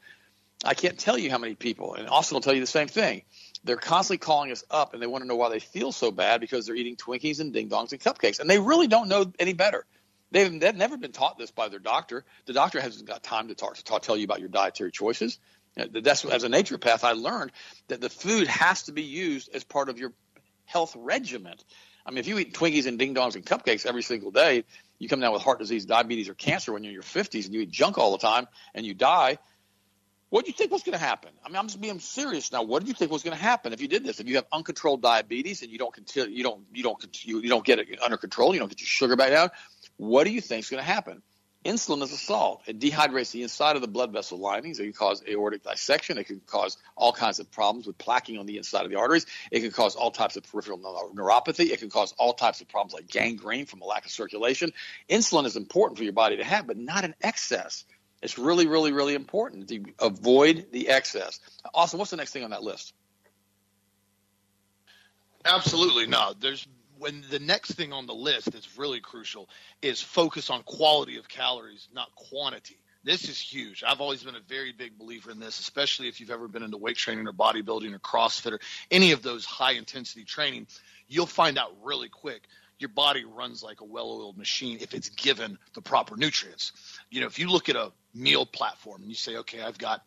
I 0.64 0.72
can't 0.72 0.98
tell 0.98 1.18
you 1.18 1.30
how 1.30 1.38
many 1.38 1.54
people, 1.54 1.94
and 1.94 2.08
Austin 2.08 2.36
will 2.36 2.40
tell 2.40 2.54
you 2.54 2.60
the 2.60 2.66
same 2.66 2.88
thing. 2.88 3.22
They're 3.64 3.76
constantly 3.76 4.18
calling 4.18 4.50
us 4.50 4.64
up 4.70 4.94
and 4.94 5.02
they 5.02 5.06
want 5.06 5.22
to 5.24 5.28
know 5.28 5.36
why 5.36 5.50
they 5.50 5.60
feel 5.60 5.92
so 5.92 6.10
bad 6.10 6.40
because 6.40 6.66
they're 6.66 6.74
eating 6.74 6.96
Twinkies 6.96 7.40
and 7.40 7.52
ding 7.52 7.68
dongs 7.68 7.92
and 7.92 8.00
cupcakes, 8.00 8.40
and 8.40 8.48
they 8.48 8.58
really 8.58 8.86
don't 8.86 9.08
know 9.08 9.30
any 9.38 9.52
better. 9.52 9.84
They've, 10.30 10.60
they've 10.60 10.74
never 10.74 10.96
been 10.96 11.12
taught 11.12 11.38
this 11.38 11.50
by 11.50 11.68
their 11.68 11.78
doctor. 11.78 12.24
The 12.46 12.52
doctor 12.52 12.80
hasn't 12.80 13.06
got 13.06 13.22
time 13.22 13.48
to 13.48 13.54
talk 13.54 13.76
to 13.76 13.84
talk, 13.84 14.02
tell 14.02 14.16
you 14.16 14.24
about 14.24 14.40
your 14.40 14.48
dietary 14.48 14.92
choices. 14.92 15.38
Uh, 15.78 15.86
that's 16.02 16.24
as 16.24 16.44
a 16.44 16.48
naturopath, 16.48 17.04
I 17.04 17.12
learned 17.12 17.52
that 17.88 18.00
the 18.00 18.10
food 18.10 18.48
has 18.48 18.84
to 18.84 18.92
be 18.92 19.02
used 19.02 19.54
as 19.54 19.64
part 19.64 19.88
of 19.88 19.98
your 19.98 20.12
health 20.64 20.94
regimen. 20.98 21.54
I 22.04 22.10
mean, 22.10 22.18
if 22.18 22.26
you 22.26 22.38
eat 22.38 22.54
Twinkies 22.54 22.86
and 22.86 22.98
Ding 22.98 23.14
Dongs 23.14 23.34
and 23.34 23.44
cupcakes 23.44 23.86
every 23.86 24.02
single 24.02 24.30
day, 24.30 24.64
you 24.98 25.08
come 25.08 25.20
down 25.20 25.32
with 25.32 25.42
heart 25.42 25.58
disease, 25.58 25.84
diabetes, 25.84 26.28
or 26.28 26.34
cancer 26.34 26.72
when 26.72 26.82
you're 26.82 26.90
in 26.90 26.94
your 26.94 27.02
50s 27.02 27.44
and 27.44 27.54
you 27.54 27.60
eat 27.60 27.70
junk 27.70 27.98
all 27.98 28.12
the 28.12 28.18
time 28.18 28.46
and 28.74 28.84
you 28.84 28.94
die. 28.94 29.38
What 30.30 30.44
do 30.44 30.50
you 30.50 30.54
think 30.54 30.70
was 30.70 30.82
going 30.82 30.98
to 30.98 31.04
happen? 31.04 31.30
I 31.44 31.48
mean, 31.48 31.56
I'm 31.56 31.68
just 31.68 31.80
being 31.80 32.00
serious 32.00 32.52
now. 32.52 32.62
What 32.62 32.82
do 32.82 32.88
you 32.88 32.94
think 32.94 33.10
was 33.10 33.22
going 33.22 33.36
to 33.36 33.42
happen 33.42 33.72
if 33.72 33.80
you 33.80 33.88
did 33.88 34.04
this? 34.04 34.20
If 34.20 34.28
you 34.28 34.36
have 34.36 34.46
uncontrolled 34.52 35.00
diabetes 35.00 35.62
and 35.62 35.70
you 35.70 35.78
don't 35.78 35.92
continue, 35.92 36.36
you 36.36 36.42
don't 36.42 36.64
you 36.72 36.82
don't 36.82 37.24
you, 37.24 37.40
you 37.40 37.48
don't 37.48 37.64
get 37.64 37.78
it 37.78 38.02
under 38.02 38.18
control, 38.18 38.52
you 38.52 38.60
don't 38.60 38.68
get 38.68 38.80
your 38.80 38.86
sugar 38.86 39.16
back 39.16 39.30
down. 39.30 39.50
What 39.96 40.24
do 40.24 40.30
you 40.30 40.42
think 40.42 40.64
is 40.64 40.70
going 40.70 40.82
to 40.82 40.86
happen? 40.86 41.22
Insulin 41.64 42.02
is 42.02 42.12
a 42.12 42.16
salt. 42.16 42.62
It 42.66 42.78
dehydrates 42.78 43.32
the 43.32 43.42
inside 43.42 43.74
of 43.74 43.82
the 43.82 43.88
blood 43.88 44.12
vessel 44.12 44.38
linings. 44.38 44.78
It 44.78 44.84
can 44.84 44.92
cause 44.92 45.22
aortic 45.28 45.64
dissection. 45.64 46.16
It 46.16 46.24
can 46.24 46.40
cause 46.46 46.76
all 46.96 47.12
kinds 47.12 47.40
of 47.40 47.50
problems 47.50 47.86
with 47.86 47.98
plaquing 47.98 48.38
on 48.38 48.46
the 48.46 48.58
inside 48.58 48.84
of 48.84 48.90
the 48.90 48.96
arteries. 48.96 49.26
It 49.50 49.60
can 49.60 49.72
cause 49.72 49.96
all 49.96 50.12
types 50.12 50.36
of 50.36 50.44
peripheral 50.44 50.78
neuropathy. 50.78 51.70
It 51.70 51.80
can 51.80 51.90
cause 51.90 52.14
all 52.16 52.32
types 52.32 52.60
of 52.60 52.68
problems 52.68 52.94
like 52.94 53.08
gangrene 53.08 53.66
from 53.66 53.82
a 53.82 53.84
lack 53.84 54.04
of 54.06 54.12
circulation. 54.12 54.72
Insulin 55.10 55.46
is 55.46 55.56
important 55.56 55.98
for 55.98 56.04
your 56.04 56.12
body 56.12 56.36
to 56.36 56.44
have, 56.44 56.66
but 56.66 56.76
not 56.76 57.04
in 57.04 57.14
excess. 57.22 57.84
It's 58.22 58.38
really, 58.38 58.66
really, 58.66 58.92
really 58.92 59.14
important 59.14 59.68
to 59.68 59.84
avoid 59.98 60.66
the 60.72 60.88
excess. 60.88 61.40
Austin, 61.74 61.98
what's 61.98 62.12
the 62.12 62.16
next 62.16 62.32
thing 62.32 62.44
on 62.44 62.50
that 62.50 62.62
list? 62.62 62.94
Absolutely 65.44 66.06
no. 66.06 66.34
There's 66.38 66.66
when 66.98 67.24
the 67.30 67.38
next 67.38 67.72
thing 67.72 67.92
on 67.92 68.06
the 68.06 68.14
list 68.14 68.50
that's 68.50 68.78
really 68.78 69.00
crucial 69.00 69.48
is 69.82 70.00
focus 70.00 70.50
on 70.50 70.62
quality 70.62 71.16
of 71.18 71.28
calories, 71.28 71.88
not 71.92 72.14
quantity. 72.14 72.78
This 73.04 73.28
is 73.28 73.38
huge. 73.40 73.84
I've 73.86 74.00
always 74.00 74.22
been 74.22 74.34
a 74.34 74.40
very 74.40 74.72
big 74.72 74.98
believer 74.98 75.30
in 75.30 75.38
this, 75.38 75.60
especially 75.60 76.08
if 76.08 76.20
you've 76.20 76.30
ever 76.30 76.48
been 76.48 76.62
into 76.62 76.76
weight 76.76 76.96
training 76.96 77.26
or 77.26 77.32
bodybuilding 77.32 77.94
or 77.94 77.98
CrossFit 77.98 78.52
or 78.52 78.60
any 78.90 79.12
of 79.12 79.22
those 79.22 79.44
high 79.44 79.72
intensity 79.72 80.24
training. 80.24 80.66
You'll 81.06 81.26
find 81.26 81.58
out 81.58 81.72
really 81.82 82.08
quick 82.08 82.42
your 82.78 82.88
body 82.88 83.24
runs 83.24 83.62
like 83.62 83.80
a 83.80 83.84
well-oiled 83.84 84.36
machine 84.36 84.78
if 84.80 84.94
it's 84.94 85.08
given 85.08 85.58
the 85.74 85.80
proper 85.80 86.16
nutrients. 86.16 86.72
You 87.10 87.20
know, 87.20 87.26
if 87.26 87.38
you 87.38 87.50
look 87.50 87.68
at 87.68 87.76
a 87.76 87.92
meal 88.14 88.46
platform 88.46 89.02
and 89.02 89.10
you 89.10 89.16
say, 89.16 89.36
okay, 89.38 89.62
I've 89.62 89.78
got, 89.78 90.04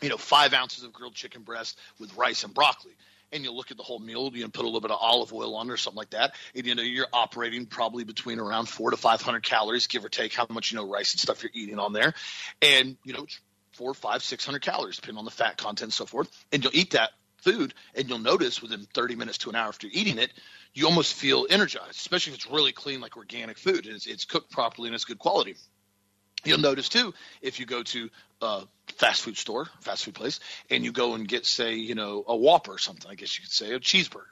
you 0.00 0.08
know, 0.08 0.18
five 0.18 0.52
ounces 0.52 0.84
of 0.84 0.92
grilled 0.92 1.14
chicken 1.14 1.42
breast 1.42 1.78
with 1.98 2.14
rice 2.16 2.44
and 2.44 2.52
broccoli 2.52 2.92
and 3.32 3.44
you 3.44 3.52
look 3.52 3.70
at 3.70 3.76
the 3.76 3.82
whole 3.82 3.98
meal, 3.98 4.30
you 4.34 4.42
know, 4.42 4.48
put 4.48 4.62
a 4.62 4.68
little 4.68 4.80
bit 4.80 4.90
of 4.90 4.98
olive 5.00 5.32
oil 5.32 5.56
on 5.56 5.70
or 5.70 5.76
something 5.76 5.98
like 5.98 6.10
that, 6.10 6.34
and 6.54 6.66
you 6.66 6.74
know 6.74 6.82
you're 6.82 7.06
operating 7.12 7.66
probably 7.66 8.04
between 8.04 8.38
around 8.38 8.66
four 8.68 8.90
to 8.90 8.96
five 8.96 9.22
hundred 9.22 9.42
calories, 9.42 9.86
give 9.86 10.04
or 10.04 10.08
take 10.08 10.34
how 10.34 10.46
much 10.50 10.72
you 10.72 10.76
know 10.76 10.88
rice 10.88 11.12
and 11.12 11.20
stuff 11.20 11.42
you're 11.42 11.52
eating 11.54 11.78
on 11.78 11.92
there, 11.92 12.14
and 12.60 12.96
you 13.04 13.12
know 13.12 13.26
four, 13.72 13.94
five, 13.94 14.22
six 14.22 14.44
hundred 14.44 14.62
calories 14.62 14.96
depending 14.96 15.18
on 15.18 15.24
the 15.24 15.30
fat 15.30 15.56
content 15.56 15.82
and 15.82 15.92
so 15.92 16.06
forth, 16.06 16.30
and 16.52 16.62
you'll 16.62 16.74
eat 16.76 16.92
that 16.92 17.10
food 17.38 17.74
and 17.94 18.08
you'll 18.08 18.18
notice 18.18 18.62
within 18.62 18.86
30 18.94 19.16
minutes 19.16 19.38
to 19.38 19.50
an 19.50 19.56
hour 19.56 19.66
after 19.66 19.88
eating 19.90 20.18
it 20.18 20.32
you 20.74 20.86
almost 20.86 21.12
feel 21.12 21.44
energized 21.50 21.96
especially 21.96 22.32
if 22.32 22.38
it's 22.38 22.48
really 22.48 22.70
clean 22.70 23.00
like 23.00 23.16
organic 23.16 23.58
food. 23.58 23.84
And 23.84 23.96
it's, 23.96 24.06
it's 24.06 24.24
cooked 24.24 24.50
properly 24.52 24.88
and 24.88 24.94
it's 24.94 25.04
good 25.04 25.18
quality 25.18 25.56
You'll 26.44 26.58
notice 26.58 26.88
too 26.88 27.14
if 27.40 27.60
you 27.60 27.66
go 27.66 27.82
to 27.82 28.10
a 28.40 28.62
fast 28.96 29.22
food 29.22 29.36
store, 29.36 29.68
fast 29.80 30.04
food 30.04 30.14
place, 30.14 30.40
and 30.70 30.84
you 30.84 30.92
go 30.92 31.14
and 31.14 31.26
get, 31.26 31.46
say, 31.46 31.74
you 31.74 31.94
know, 31.94 32.24
a 32.26 32.36
Whopper 32.36 32.72
or 32.72 32.78
something. 32.78 33.10
I 33.10 33.14
guess 33.14 33.38
you 33.38 33.42
could 33.42 33.52
say 33.52 33.72
a 33.72 33.80
cheeseburger. 33.80 34.26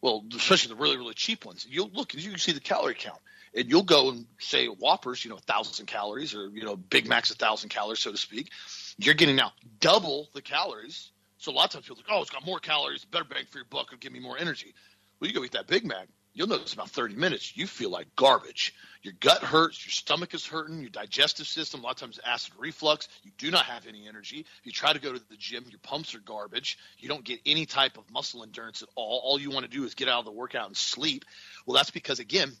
Well, 0.00 0.24
especially 0.34 0.74
the 0.74 0.80
really 0.80 0.96
really 0.96 1.14
cheap 1.14 1.44
ones. 1.44 1.66
You'll 1.68 1.90
look 1.92 2.14
and 2.14 2.22
you 2.22 2.30
can 2.30 2.38
see 2.38 2.52
the 2.52 2.60
calorie 2.60 2.94
count, 2.94 3.20
and 3.54 3.68
you'll 3.68 3.82
go 3.82 4.10
and 4.10 4.26
say 4.38 4.66
Whoppers, 4.66 5.24
you 5.24 5.30
know, 5.30 5.36
thousand 5.36 5.86
calories, 5.86 6.34
or 6.34 6.48
you 6.48 6.64
know, 6.64 6.76
Big 6.76 7.06
Mac's 7.06 7.30
a 7.30 7.34
thousand 7.34 7.68
calories, 7.68 8.00
so 8.00 8.10
to 8.10 8.16
speak. 8.16 8.50
You're 8.96 9.14
getting 9.14 9.36
now 9.36 9.52
double 9.78 10.28
the 10.32 10.42
calories. 10.42 11.10
So 11.38 11.52
a 11.52 11.54
lot 11.54 11.66
of 11.66 11.70
times 11.72 11.84
people 11.86 11.96
like, 11.96 12.06
oh, 12.10 12.20
it's 12.20 12.30
got 12.30 12.44
more 12.44 12.60
calories, 12.60 13.04
better 13.04 13.24
bang 13.24 13.44
for 13.48 13.58
your 13.58 13.66
buck, 13.70 13.86
it'll 13.88 13.98
give 13.98 14.12
me 14.12 14.20
more 14.20 14.36
energy. 14.38 14.74
Well, 15.18 15.28
you 15.28 15.34
go 15.34 15.42
eat 15.42 15.52
that 15.52 15.66
Big 15.66 15.86
Mac, 15.86 16.06
you'll 16.40 16.48
notice 16.48 16.72
about 16.72 16.88
30 16.88 17.16
minutes 17.16 17.54
you 17.54 17.66
feel 17.66 17.90
like 17.90 18.16
garbage. 18.16 18.74
Your 19.02 19.12
gut 19.20 19.42
hurts, 19.42 19.84
your 19.84 19.90
stomach 19.90 20.32
is 20.32 20.46
hurting, 20.46 20.80
your 20.80 20.88
digestive 20.88 21.46
system, 21.46 21.80
a 21.80 21.82
lot 21.82 21.90
of 21.90 21.96
times 21.98 22.18
acid 22.24 22.54
reflux, 22.58 23.08
you 23.22 23.30
do 23.36 23.50
not 23.50 23.66
have 23.66 23.86
any 23.86 24.08
energy. 24.08 24.38
If 24.38 24.64
you 24.64 24.72
try 24.72 24.94
to 24.94 24.98
go 24.98 25.12
to 25.12 25.18
the 25.18 25.36
gym, 25.36 25.66
your 25.68 25.80
pumps 25.80 26.14
are 26.14 26.20
garbage. 26.20 26.78
You 26.98 27.10
don't 27.10 27.24
get 27.24 27.40
any 27.44 27.66
type 27.66 27.98
of 27.98 28.10
muscle 28.10 28.42
endurance 28.42 28.80
at 28.80 28.88
all. 28.94 29.20
All 29.22 29.38
you 29.38 29.50
want 29.50 29.66
to 29.66 29.70
do 29.70 29.84
is 29.84 29.94
get 29.94 30.08
out 30.08 30.20
of 30.20 30.24
the 30.24 30.32
workout 30.32 30.66
and 30.66 30.76
sleep. 30.76 31.26
Well, 31.66 31.76
that's 31.76 31.90
because 31.90 32.20
again, 32.20 32.52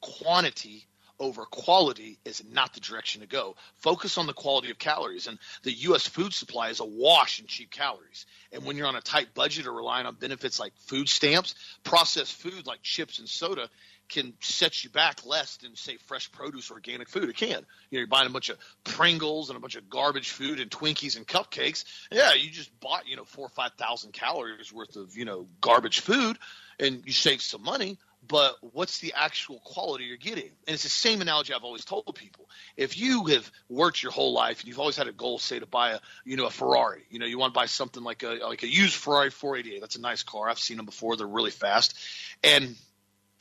quantity 0.00 0.88
over 1.18 1.44
quality 1.44 2.18
is 2.24 2.42
not 2.52 2.74
the 2.74 2.80
direction 2.80 3.20
to 3.20 3.26
go. 3.26 3.56
Focus 3.78 4.18
on 4.18 4.26
the 4.26 4.32
quality 4.32 4.70
of 4.70 4.78
calories. 4.78 5.26
And 5.26 5.38
the 5.62 5.72
U.S. 5.72 6.06
food 6.06 6.32
supply 6.32 6.68
is 6.68 6.80
awash 6.80 7.40
in 7.40 7.46
cheap 7.46 7.70
calories. 7.70 8.26
And 8.52 8.64
when 8.64 8.76
you're 8.76 8.86
on 8.86 8.96
a 8.96 9.00
tight 9.00 9.34
budget 9.34 9.66
or 9.66 9.72
relying 9.72 10.06
on 10.06 10.14
benefits 10.14 10.60
like 10.60 10.72
food 10.86 11.08
stamps, 11.08 11.54
processed 11.84 12.34
food 12.34 12.66
like 12.66 12.82
chips 12.82 13.18
and 13.18 13.28
soda 13.28 13.68
can 14.08 14.34
set 14.40 14.84
you 14.84 14.90
back 14.90 15.26
less 15.26 15.56
than 15.56 15.74
say 15.74 15.96
fresh 16.06 16.30
produce 16.30 16.70
organic 16.70 17.08
food. 17.08 17.28
It 17.28 17.36
can. 17.36 17.48
You 17.48 17.54
know, 17.54 17.64
you're 17.90 18.06
buying 18.06 18.28
a 18.28 18.32
bunch 18.32 18.50
of 18.50 18.58
Pringles 18.84 19.50
and 19.50 19.56
a 19.56 19.60
bunch 19.60 19.74
of 19.74 19.90
garbage 19.90 20.30
food 20.30 20.60
and 20.60 20.70
Twinkies 20.70 21.16
and 21.16 21.26
cupcakes. 21.26 21.84
Yeah, 22.12 22.34
you 22.34 22.50
just 22.50 22.78
bought, 22.80 23.08
you 23.08 23.16
know, 23.16 23.24
four 23.24 23.46
or 23.46 23.50
five 23.50 23.72
thousand 23.72 24.12
calories 24.12 24.72
worth 24.72 24.96
of, 24.96 25.16
you 25.16 25.24
know, 25.24 25.48
garbage 25.60 26.00
food 26.00 26.38
and 26.78 27.02
you 27.04 27.12
save 27.12 27.42
some 27.42 27.62
money 27.62 27.98
but 28.26 28.56
what's 28.72 28.98
the 28.98 29.14
actual 29.16 29.60
quality 29.64 30.04
you're 30.04 30.16
getting? 30.16 30.50
And 30.66 30.74
it's 30.74 30.82
the 30.82 30.88
same 30.88 31.20
analogy 31.20 31.52
I've 31.52 31.64
always 31.64 31.84
told 31.84 32.14
people. 32.14 32.48
If 32.76 32.98
you 32.98 33.24
have 33.26 33.50
worked 33.68 34.02
your 34.02 34.12
whole 34.12 34.32
life 34.32 34.60
and 34.60 34.68
you've 34.68 34.80
always 34.80 34.96
had 34.96 35.08
a 35.08 35.12
goal, 35.12 35.38
say 35.38 35.58
to 35.58 35.66
buy 35.66 35.92
a 35.92 35.98
you 36.24 36.36
know 36.36 36.46
a 36.46 36.50
Ferrari, 36.50 37.02
you 37.10 37.18
know 37.18 37.26
you 37.26 37.38
want 37.38 37.54
to 37.54 37.58
buy 37.58 37.66
something 37.66 38.02
like 38.02 38.22
a 38.22 38.38
like 38.42 38.62
a 38.62 38.68
used 38.68 38.94
Ferrari 38.94 39.30
488. 39.30 39.80
That's 39.80 39.96
a 39.96 40.00
nice 40.00 40.22
car. 40.22 40.48
I've 40.48 40.58
seen 40.58 40.76
them 40.76 40.86
before. 40.86 41.16
They're 41.16 41.26
really 41.26 41.50
fast, 41.50 41.96
and 42.42 42.76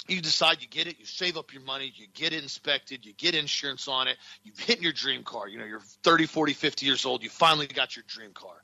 you 0.08 0.22
decide 0.22 0.62
you 0.62 0.68
get 0.68 0.88
it, 0.88 1.00
you 1.00 1.06
save 1.06 1.38
up 1.38 1.52
your 1.52 1.64
money, 1.64 1.92
you 1.96 2.06
get 2.14 2.34
it 2.34 2.44
inspected, 2.44 3.06
you 3.06 3.14
get 3.14 3.34
insurance 3.34 3.88
on 3.88 4.08
it, 4.08 4.18
you've 4.44 4.60
hit 4.60 4.82
your 4.82 4.94
dream 4.94 5.24
car. 5.24 5.48
You 5.48 5.58
know, 5.58 5.66
you're 5.66 5.82
30, 6.04 6.28
40, 6.28 6.54
50 6.54 6.86
years 6.86 7.06
old, 7.06 7.24
you 7.24 7.30
finally 7.30 7.68
got 7.68 7.96
your 7.96 8.06
dream 8.08 8.32
car. 8.34 8.56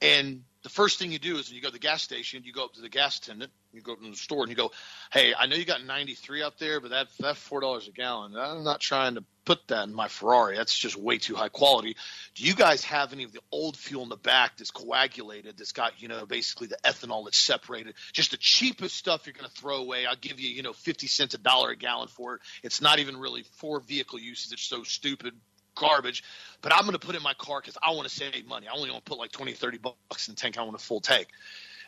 And 0.00 0.44
the 0.62 0.68
first 0.68 0.98
thing 0.98 1.12
you 1.12 1.18
do 1.18 1.36
is 1.38 1.48
when 1.48 1.56
you 1.56 1.62
go 1.62 1.68
to 1.68 1.72
the 1.72 1.78
gas 1.78 2.02
station, 2.02 2.42
you 2.44 2.52
go 2.52 2.64
up 2.64 2.74
to 2.74 2.80
the 2.80 2.88
gas 2.88 3.18
attendant, 3.18 3.52
you 3.72 3.80
go 3.80 3.94
to 3.94 4.10
the 4.10 4.16
store, 4.16 4.42
and 4.42 4.50
you 4.50 4.56
go, 4.56 4.72
"Hey, 5.12 5.34
I 5.34 5.46
know 5.46 5.56
you 5.56 5.64
got 5.64 5.84
93 5.84 6.42
up 6.42 6.58
there, 6.58 6.80
but 6.80 6.90
that 6.90 7.08
that 7.20 7.36
four 7.36 7.60
dollars 7.60 7.88
a 7.88 7.92
gallon. 7.92 8.36
I'm 8.36 8.64
not 8.64 8.80
trying 8.80 9.14
to 9.14 9.24
put 9.44 9.66
that 9.68 9.88
in 9.88 9.94
my 9.94 10.08
Ferrari. 10.08 10.56
That's 10.56 10.76
just 10.76 10.96
way 10.96 11.18
too 11.18 11.34
high 11.34 11.48
quality. 11.48 11.96
Do 12.34 12.44
you 12.44 12.54
guys 12.54 12.84
have 12.84 13.12
any 13.12 13.24
of 13.24 13.32
the 13.32 13.40
old 13.50 13.76
fuel 13.76 14.02
in 14.02 14.08
the 14.08 14.16
back 14.16 14.56
that's 14.58 14.70
coagulated, 14.70 15.56
that's 15.56 15.72
got 15.72 16.00
you 16.02 16.08
know 16.08 16.26
basically 16.26 16.66
the 16.66 16.78
ethanol 16.84 17.24
that's 17.24 17.38
separated? 17.38 17.94
Just 18.12 18.32
the 18.32 18.36
cheapest 18.36 18.96
stuff 18.96 19.26
you're 19.26 19.34
going 19.34 19.48
to 19.48 19.60
throw 19.60 19.76
away. 19.76 20.06
I'll 20.06 20.16
give 20.16 20.40
you 20.40 20.50
you 20.50 20.62
know 20.62 20.72
50 20.72 21.06
cents 21.06 21.34
a 21.34 21.38
dollar 21.38 21.70
a 21.70 21.76
gallon 21.76 22.08
for 22.08 22.34
it. 22.34 22.40
It's 22.62 22.80
not 22.80 22.98
even 22.98 23.16
really 23.16 23.44
for 23.56 23.80
vehicle 23.80 24.18
uses. 24.18 24.52
It's 24.52 24.62
so 24.62 24.82
stupid 24.82 25.34
garbage, 25.78 26.24
but 26.60 26.72
I'm 26.74 26.82
going 26.82 26.92
to 26.92 26.98
put 26.98 27.14
in 27.14 27.22
my 27.22 27.34
car 27.34 27.60
because 27.60 27.78
I 27.82 27.92
want 27.92 28.08
to 28.08 28.14
save 28.14 28.46
money. 28.46 28.66
I 28.68 28.74
only 28.74 28.90
want 28.90 29.04
to 29.04 29.10
put 29.10 29.18
like 29.18 29.32
20, 29.32 29.52
30 29.52 29.78
bucks 29.78 30.28
in 30.28 30.34
the 30.34 30.40
tank. 30.40 30.58
I 30.58 30.62
want 30.62 30.76
a 30.76 30.78
full 30.78 31.00
tank. 31.00 31.28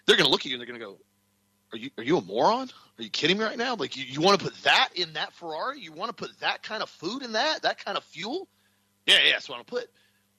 They're 0.07 0.17
going 0.17 0.27
to 0.27 0.31
look 0.31 0.43
at 0.43 0.47
you 0.47 0.55
and 0.55 0.61
they're 0.61 0.67
going 0.67 0.81
to 0.81 0.87
go, 0.87 0.99
are 1.73 1.79
you, 1.79 1.91
are 1.99 2.05
you 2.05 2.19
a 2.19 2.23
moron? 2.23 2.69
Are 2.99 3.03
you 3.03 3.11
kidding 3.11 3.39
me 3.39 3.45
right 3.45 3.57
now? 3.59 3.77
Like 3.77 3.97
you, 3.97 4.05
you 4.05 4.21
want 4.21 4.41
to 4.41 4.45
put 4.45 4.55
that 4.65 4.91
in 4.95 5.13
that 5.15 5.33
Ferrari? 5.35 5.81
You 5.81 5.93
want 5.93 6.09
to 6.09 6.15
put 6.15 6.39
that 6.41 6.63
kind 6.63 6.83
of 6.83 6.91
food 6.91 7.23
in 7.23 7.33
that, 7.33 7.63
that 7.63 7.85
kind 7.85 7.97
of 7.97 8.05
fuel? 8.05 8.49
Yeah, 9.07 9.19
yeah, 9.25 9.33
that's 9.33 9.49
what 9.49 9.59
I 9.59 9.63
put. 9.63 9.89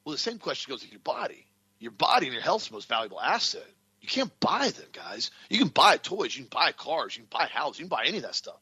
Well, 0.03 0.13
the 0.13 0.19
same 0.19 0.39
question 0.39 0.71
goes 0.71 0.81
to 0.81 0.89
your 0.89 0.99
body. 0.99 1.45
Your 1.79 1.91
body 1.91 2.27
and 2.27 2.33
your 2.33 2.43
health's 2.43 2.71
most 2.71 2.87
valuable 2.87 3.19
asset. 3.19 3.67
You 4.01 4.07
can't 4.07 4.31
buy 4.39 4.69
them, 4.69 4.87
guys. 4.93 5.31
You 5.49 5.59
can 5.59 5.67
buy 5.67 5.97
toys, 5.97 6.35
you 6.35 6.43
can 6.43 6.49
buy 6.49 6.71
cars, 6.71 7.15
you 7.15 7.23
can 7.23 7.29
buy 7.31 7.45
houses, 7.45 7.79
you 7.79 7.85
can 7.85 7.89
buy 7.89 8.05
any 8.05 8.17
of 8.17 8.23
that 8.23 8.35
stuff. 8.35 8.57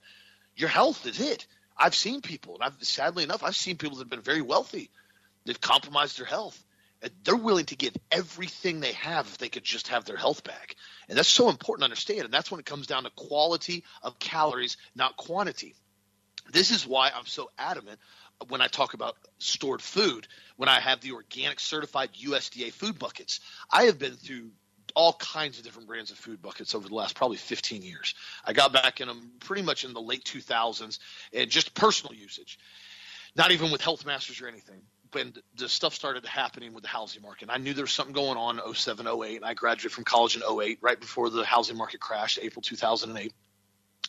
Your 0.56 0.70
health 0.70 1.06
is 1.06 1.20
it. 1.20 1.46
I've 1.80 1.96
seen 1.96 2.22
people, 2.22 2.56
and 2.56 2.64
I've 2.64 2.84
sadly 2.84 3.24
enough, 3.24 3.44
I've 3.44 3.56
seen 3.56 3.78
people 3.78 3.98
that 3.98 4.04
have 4.04 4.10
been 4.10 4.22
very 4.22 4.42
wealthy. 4.42 4.90
They've 5.46 5.60
compromised 5.60 6.20
their 6.20 6.26
health. 6.26 6.62
And 7.02 7.12
they're 7.24 7.36
willing 7.38 7.66
to 7.68 7.78
give 7.78 7.96
everything 8.12 8.82
they 8.82 8.92
have 8.92 9.26
if 9.26 9.38
they 9.38 9.48
could 9.48 9.64
just 9.64 9.88
have 9.88 10.04
their 10.04 10.18
health 10.18 10.44
back. 10.44 10.76
And 11.08 11.18
that's 11.18 11.30
so 11.30 11.50
important 11.50 11.82
to 11.82 11.86
understand. 11.86 12.22
And 12.22 12.34
that's 12.34 12.52
when 12.52 12.60
it 12.60 12.66
comes 12.66 12.88
down 12.88 13.04
to 13.04 13.10
quality 13.12 13.86
of 14.04 14.20
calories, 14.20 14.76
not 14.96 15.16
quantity. 15.16 15.76
This 16.52 16.72
is 16.72 16.86
why 16.86 17.12
I'm 17.16 17.26
so 17.26 17.50
adamant 17.58 18.00
when 18.50 18.62
I 18.62 18.68
talk 18.68 18.94
about 18.94 19.16
stored 19.38 19.82
food, 19.82 20.28
when 20.58 20.68
I 20.68 20.80
have 20.80 21.00
the 21.00 21.14
organic 21.14 21.60
certified 21.60 22.10
USDA 22.22 22.74
food 22.74 23.00
buckets. 23.00 23.40
I 23.72 23.84
have 23.84 24.00
been 24.00 24.16
through 24.16 24.52
all 24.96 25.14
kinds 25.14 25.58
of 25.58 25.64
different 25.64 25.88
brands 25.88 26.12
of 26.12 26.18
food 26.18 26.42
buckets 26.42 26.76
over 26.76 26.88
the 26.88 26.96
last 26.96 27.16
probably 27.16 27.38
15 27.38 27.82
years. 27.82 28.16
I 28.46 28.54
got 28.54 28.74
back 28.74 29.02
in 29.02 29.08
them 29.08 29.32
pretty 29.40 29.62
much 29.62 29.84
in 29.84 29.94
the 29.94 30.02
late 30.02 30.24
2000s 30.24 31.00
and 31.34 31.50
just 31.50 31.74
personal 31.74 32.16
usage, 32.16 32.60
not 33.36 33.52
even 33.52 33.72
with 33.72 33.82
Health 33.82 34.06
Masters 34.06 34.42
or 34.42 34.48
anything. 34.48 34.82
When 35.12 35.34
the 35.56 35.68
stuff 35.68 35.96
started 35.96 36.24
happening 36.26 36.74
with 36.74 36.84
the 36.84 36.90
housing 36.90 37.24
market, 37.24 37.50
I 37.52 37.58
knew 37.58 37.74
there 37.74 37.84
was 37.84 37.92
something 37.92 38.14
going 38.14 38.38
on 38.38 38.60
in 38.60 38.74
07, 38.74 39.08
08, 39.08 39.38
and 39.38 39.46
I 39.46 39.56
graduated 39.56 39.92
from 39.92 40.04
college 40.04 40.36
in 40.36 40.44
08, 40.44 40.78
right 40.82 41.00
before 41.00 41.32
the 41.32 41.44
housing 41.44 41.78
market 41.78 42.00
crashed, 42.00 42.38
April 42.40 42.62
2008. 42.62 43.34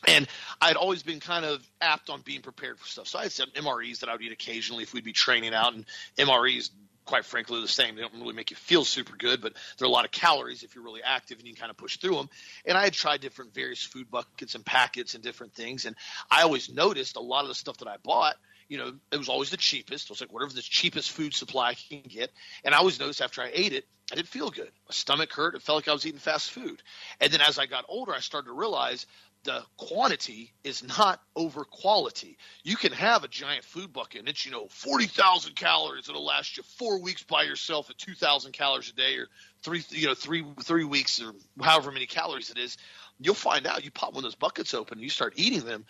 And 0.06 0.28
I'd 0.60 0.76
always 0.76 1.02
been 1.02 1.20
kind 1.20 1.46
of 1.46 1.66
apt 1.80 2.10
on 2.10 2.20
being 2.20 2.42
prepared 2.42 2.78
for 2.78 2.86
stuff. 2.86 3.06
So 3.06 3.18
I 3.18 3.22
had 3.24 3.32
some 3.32 3.50
MREs 3.50 4.00
that 4.00 4.10
I 4.10 4.12
would 4.12 4.22
eat 4.22 4.32
occasionally 4.32 4.82
if 4.82 4.92
we'd 4.92 5.04
be 5.04 5.12
training 5.12 5.54
out, 5.54 5.74
and 5.74 5.86
MREs 6.18 6.70
quite 7.10 7.24
frankly 7.24 7.60
the 7.60 7.68
same. 7.68 7.96
They 7.96 8.02
don't 8.02 8.14
really 8.14 8.34
make 8.34 8.52
you 8.52 8.56
feel 8.56 8.84
super 8.84 9.16
good, 9.16 9.42
but 9.42 9.52
there 9.76 9.86
are 9.86 9.90
a 9.90 9.92
lot 9.92 10.04
of 10.04 10.12
calories 10.12 10.62
if 10.62 10.76
you're 10.76 10.84
really 10.84 11.02
active 11.02 11.38
and 11.38 11.46
you 11.46 11.54
can 11.54 11.60
kind 11.60 11.70
of 11.70 11.76
push 11.76 11.98
through 11.98 12.14
them. 12.14 12.30
And 12.64 12.78
I 12.78 12.84
had 12.84 12.92
tried 12.92 13.20
different 13.20 13.52
various 13.52 13.82
food 13.82 14.10
buckets 14.10 14.54
and 14.54 14.64
packets 14.64 15.14
and 15.14 15.22
different 15.22 15.52
things, 15.52 15.86
and 15.86 15.96
I 16.30 16.42
always 16.42 16.72
noticed 16.72 17.16
a 17.16 17.20
lot 17.20 17.42
of 17.42 17.48
the 17.48 17.54
stuff 17.56 17.78
that 17.78 17.88
I 17.88 17.96
bought. 18.02 18.36
You 18.68 18.78
know, 18.78 18.92
it 19.10 19.16
was 19.16 19.28
always 19.28 19.50
the 19.50 19.56
cheapest. 19.56 20.06
It 20.06 20.10
was 20.10 20.20
like 20.20 20.32
whatever 20.32 20.52
the 20.52 20.62
cheapest 20.62 21.10
food 21.10 21.34
supply 21.34 21.70
I 21.70 21.74
can 21.74 22.02
get. 22.08 22.30
And 22.64 22.72
I 22.72 22.78
always 22.78 23.00
noticed 23.00 23.20
after 23.20 23.42
I 23.42 23.50
ate 23.52 23.72
it, 23.72 23.84
I 24.12 24.14
didn't 24.14 24.28
feel 24.28 24.50
good. 24.50 24.70
My 24.88 24.92
stomach 24.92 25.32
hurt. 25.32 25.56
It 25.56 25.62
felt 25.62 25.78
like 25.78 25.88
I 25.88 25.92
was 25.92 26.06
eating 26.06 26.20
fast 26.20 26.52
food. 26.52 26.80
And 27.20 27.32
then 27.32 27.40
as 27.40 27.58
I 27.58 27.66
got 27.66 27.84
older, 27.88 28.12
I 28.12 28.20
started 28.20 28.46
to 28.46 28.54
realize 28.54 29.06
the 29.44 29.62
quantity 29.76 30.52
is 30.64 30.82
not 30.82 31.22
over 31.34 31.64
quality. 31.64 32.36
You 32.62 32.76
can 32.76 32.92
have 32.92 33.24
a 33.24 33.28
giant 33.28 33.64
food 33.64 33.92
bucket 33.92 34.20
and 34.20 34.28
it's, 34.28 34.44
you 34.44 34.52
know, 34.52 34.66
40,000 34.68 35.56
calories. 35.56 36.08
It'll 36.08 36.24
last 36.24 36.56
you 36.56 36.62
four 36.62 37.00
weeks 37.00 37.22
by 37.22 37.44
yourself 37.44 37.88
at 37.90 37.98
2,000 37.98 38.52
calories 38.52 38.90
a 38.90 38.94
day 38.94 39.16
or 39.16 39.28
three, 39.62 39.82
you 39.90 40.06
know, 40.06 40.14
three, 40.14 40.44
three 40.62 40.84
weeks 40.84 41.20
or 41.22 41.32
however 41.60 41.90
many 41.90 42.06
calories 42.06 42.50
it 42.50 42.58
is. 42.58 42.76
You'll 43.18 43.34
find 43.34 43.66
out 43.66 43.84
you 43.84 43.90
pop 43.90 44.10
one 44.10 44.18
of 44.18 44.22
those 44.24 44.34
buckets 44.34 44.74
open 44.74 44.98
and 44.98 45.02
you 45.02 45.10
start 45.10 45.34
eating 45.36 45.60
them 45.60 45.84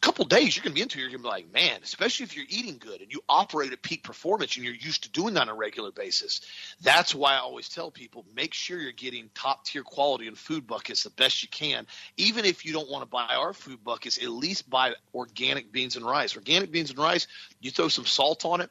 couple 0.00 0.24
days 0.24 0.56
you're 0.56 0.62
going 0.62 0.72
to 0.72 0.74
be 0.74 0.82
into 0.82 0.98
it, 0.98 1.02
you're 1.02 1.10
going 1.10 1.22
to 1.22 1.24
be 1.24 1.28
like, 1.28 1.52
man, 1.52 1.80
especially 1.82 2.24
if 2.24 2.36
you're 2.36 2.46
eating 2.48 2.78
good 2.78 3.00
and 3.00 3.12
you 3.12 3.20
operate 3.28 3.72
at 3.72 3.82
peak 3.82 4.02
performance 4.02 4.56
and 4.56 4.64
you're 4.64 4.74
used 4.74 5.02
to 5.04 5.10
doing 5.10 5.34
that 5.34 5.42
on 5.42 5.48
a 5.48 5.54
regular 5.54 5.90
basis. 5.90 6.40
That's 6.80 7.14
why 7.14 7.34
I 7.34 7.38
always 7.38 7.68
tell 7.68 7.90
people 7.90 8.24
make 8.34 8.54
sure 8.54 8.78
you're 8.78 8.92
getting 8.92 9.30
top 9.34 9.64
tier 9.64 9.82
quality 9.82 10.26
in 10.26 10.34
food 10.34 10.66
buckets 10.66 11.02
the 11.02 11.10
best 11.10 11.42
you 11.42 11.48
can. 11.48 11.86
Even 12.16 12.44
if 12.44 12.64
you 12.64 12.72
don't 12.72 12.90
want 12.90 13.02
to 13.02 13.08
buy 13.08 13.34
our 13.34 13.52
food 13.52 13.82
buckets, 13.82 14.18
at 14.18 14.28
least 14.28 14.68
buy 14.70 14.94
organic 15.14 15.72
beans 15.72 15.96
and 15.96 16.04
rice. 16.04 16.36
Organic 16.36 16.70
beans 16.70 16.90
and 16.90 16.98
rice, 16.98 17.26
you 17.60 17.70
throw 17.70 17.88
some 17.88 18.06
salt 18.06 18.44
on 18.44 18.60
it, 18.60 18.70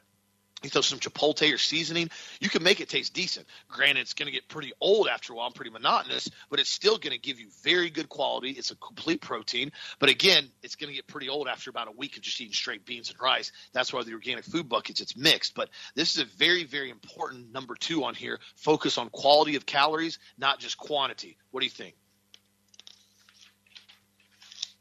you 0.62 0.70
throw 0.70 0.82
some 0.82 0.98
chipotle 0.98 1.52
or 1.52 1.58
seasoning, 1.58 2.10
you 2.40 2.48
can 2.48 2.62
make 2.62 2.80
it 2.80 2.88
taste 2.88 3.14
decent. 3.14 3.46
Granted, 3.68 4.00
it's 4.00 4.14
going 4.14 4.26
to 4.26 4.32
get 4.32 4.48
pretty 4.48 4.72
old 4.80 5.08
after 5.08 5.32
a 5.32 5.36
while 5.36 5.46
and 5.46 5.54
pretty 5.54 5.70
monotonous, 5.70 6.28
but 6.50 6.58
it's 6.58 6.70
still 6.70 6.98
going 6.98 7.12
to 7.12 7.18
give 7.18 7.38
you 7.38 7.48
very 7.62 7.90
good 7.90 8.08
quality. 8.08 8.50
It's 8.50 8.70
a 8.70 8.76
complete 8.76 9.20
protein. 9.20 9.70
But 9.98 10.08
again, 10.08 10.48
it's 10.62 10.74
going 10.74 10.88
to 10.88 10.96
get 10.96 11.06
pretty 11.06 11.28
old 11.28 11.48
after 11.48 11.70
about 11.70 11.88
a 11.88 11.92
week 11.92 12.16
of 12.16 12.22
just 12.22 12.40
eating 12.40 12.52
straight 12.52 12.84
beans 12.84 13.10
and 13.10 13.20
rice. 13.20 13.52
That's 13.72 13.92
why 13.92 14.02
the 14.02 14.12
organic 14.12 14.44
food 14.44 14.68
buckets, 14.68 15.00
it's 15.00 15.16
mixed. 15.16 15.54
But 15.54 15.70
this 15.94 16.16
is 16.16 16.22
a 16.22 16.26
very, 16.36 16.64
very 16.64 16.90
important 16.90 17.52
number 17.52 17.74
two 17.76 18.04
on 18.04 18.14
here. 18.14 18.40
Focus 18.56 18.98
on 18.98 19.10
quality 19.10 19.56
of 19.56 19.64
calories, 19.64 20.18
not 20.38 20.58
just 20.58 20.76
quantity. 20.76 21.36
What 21.50 21.60
do 21.60 21.66
you 21.66 21.70
think? 21.70 21.94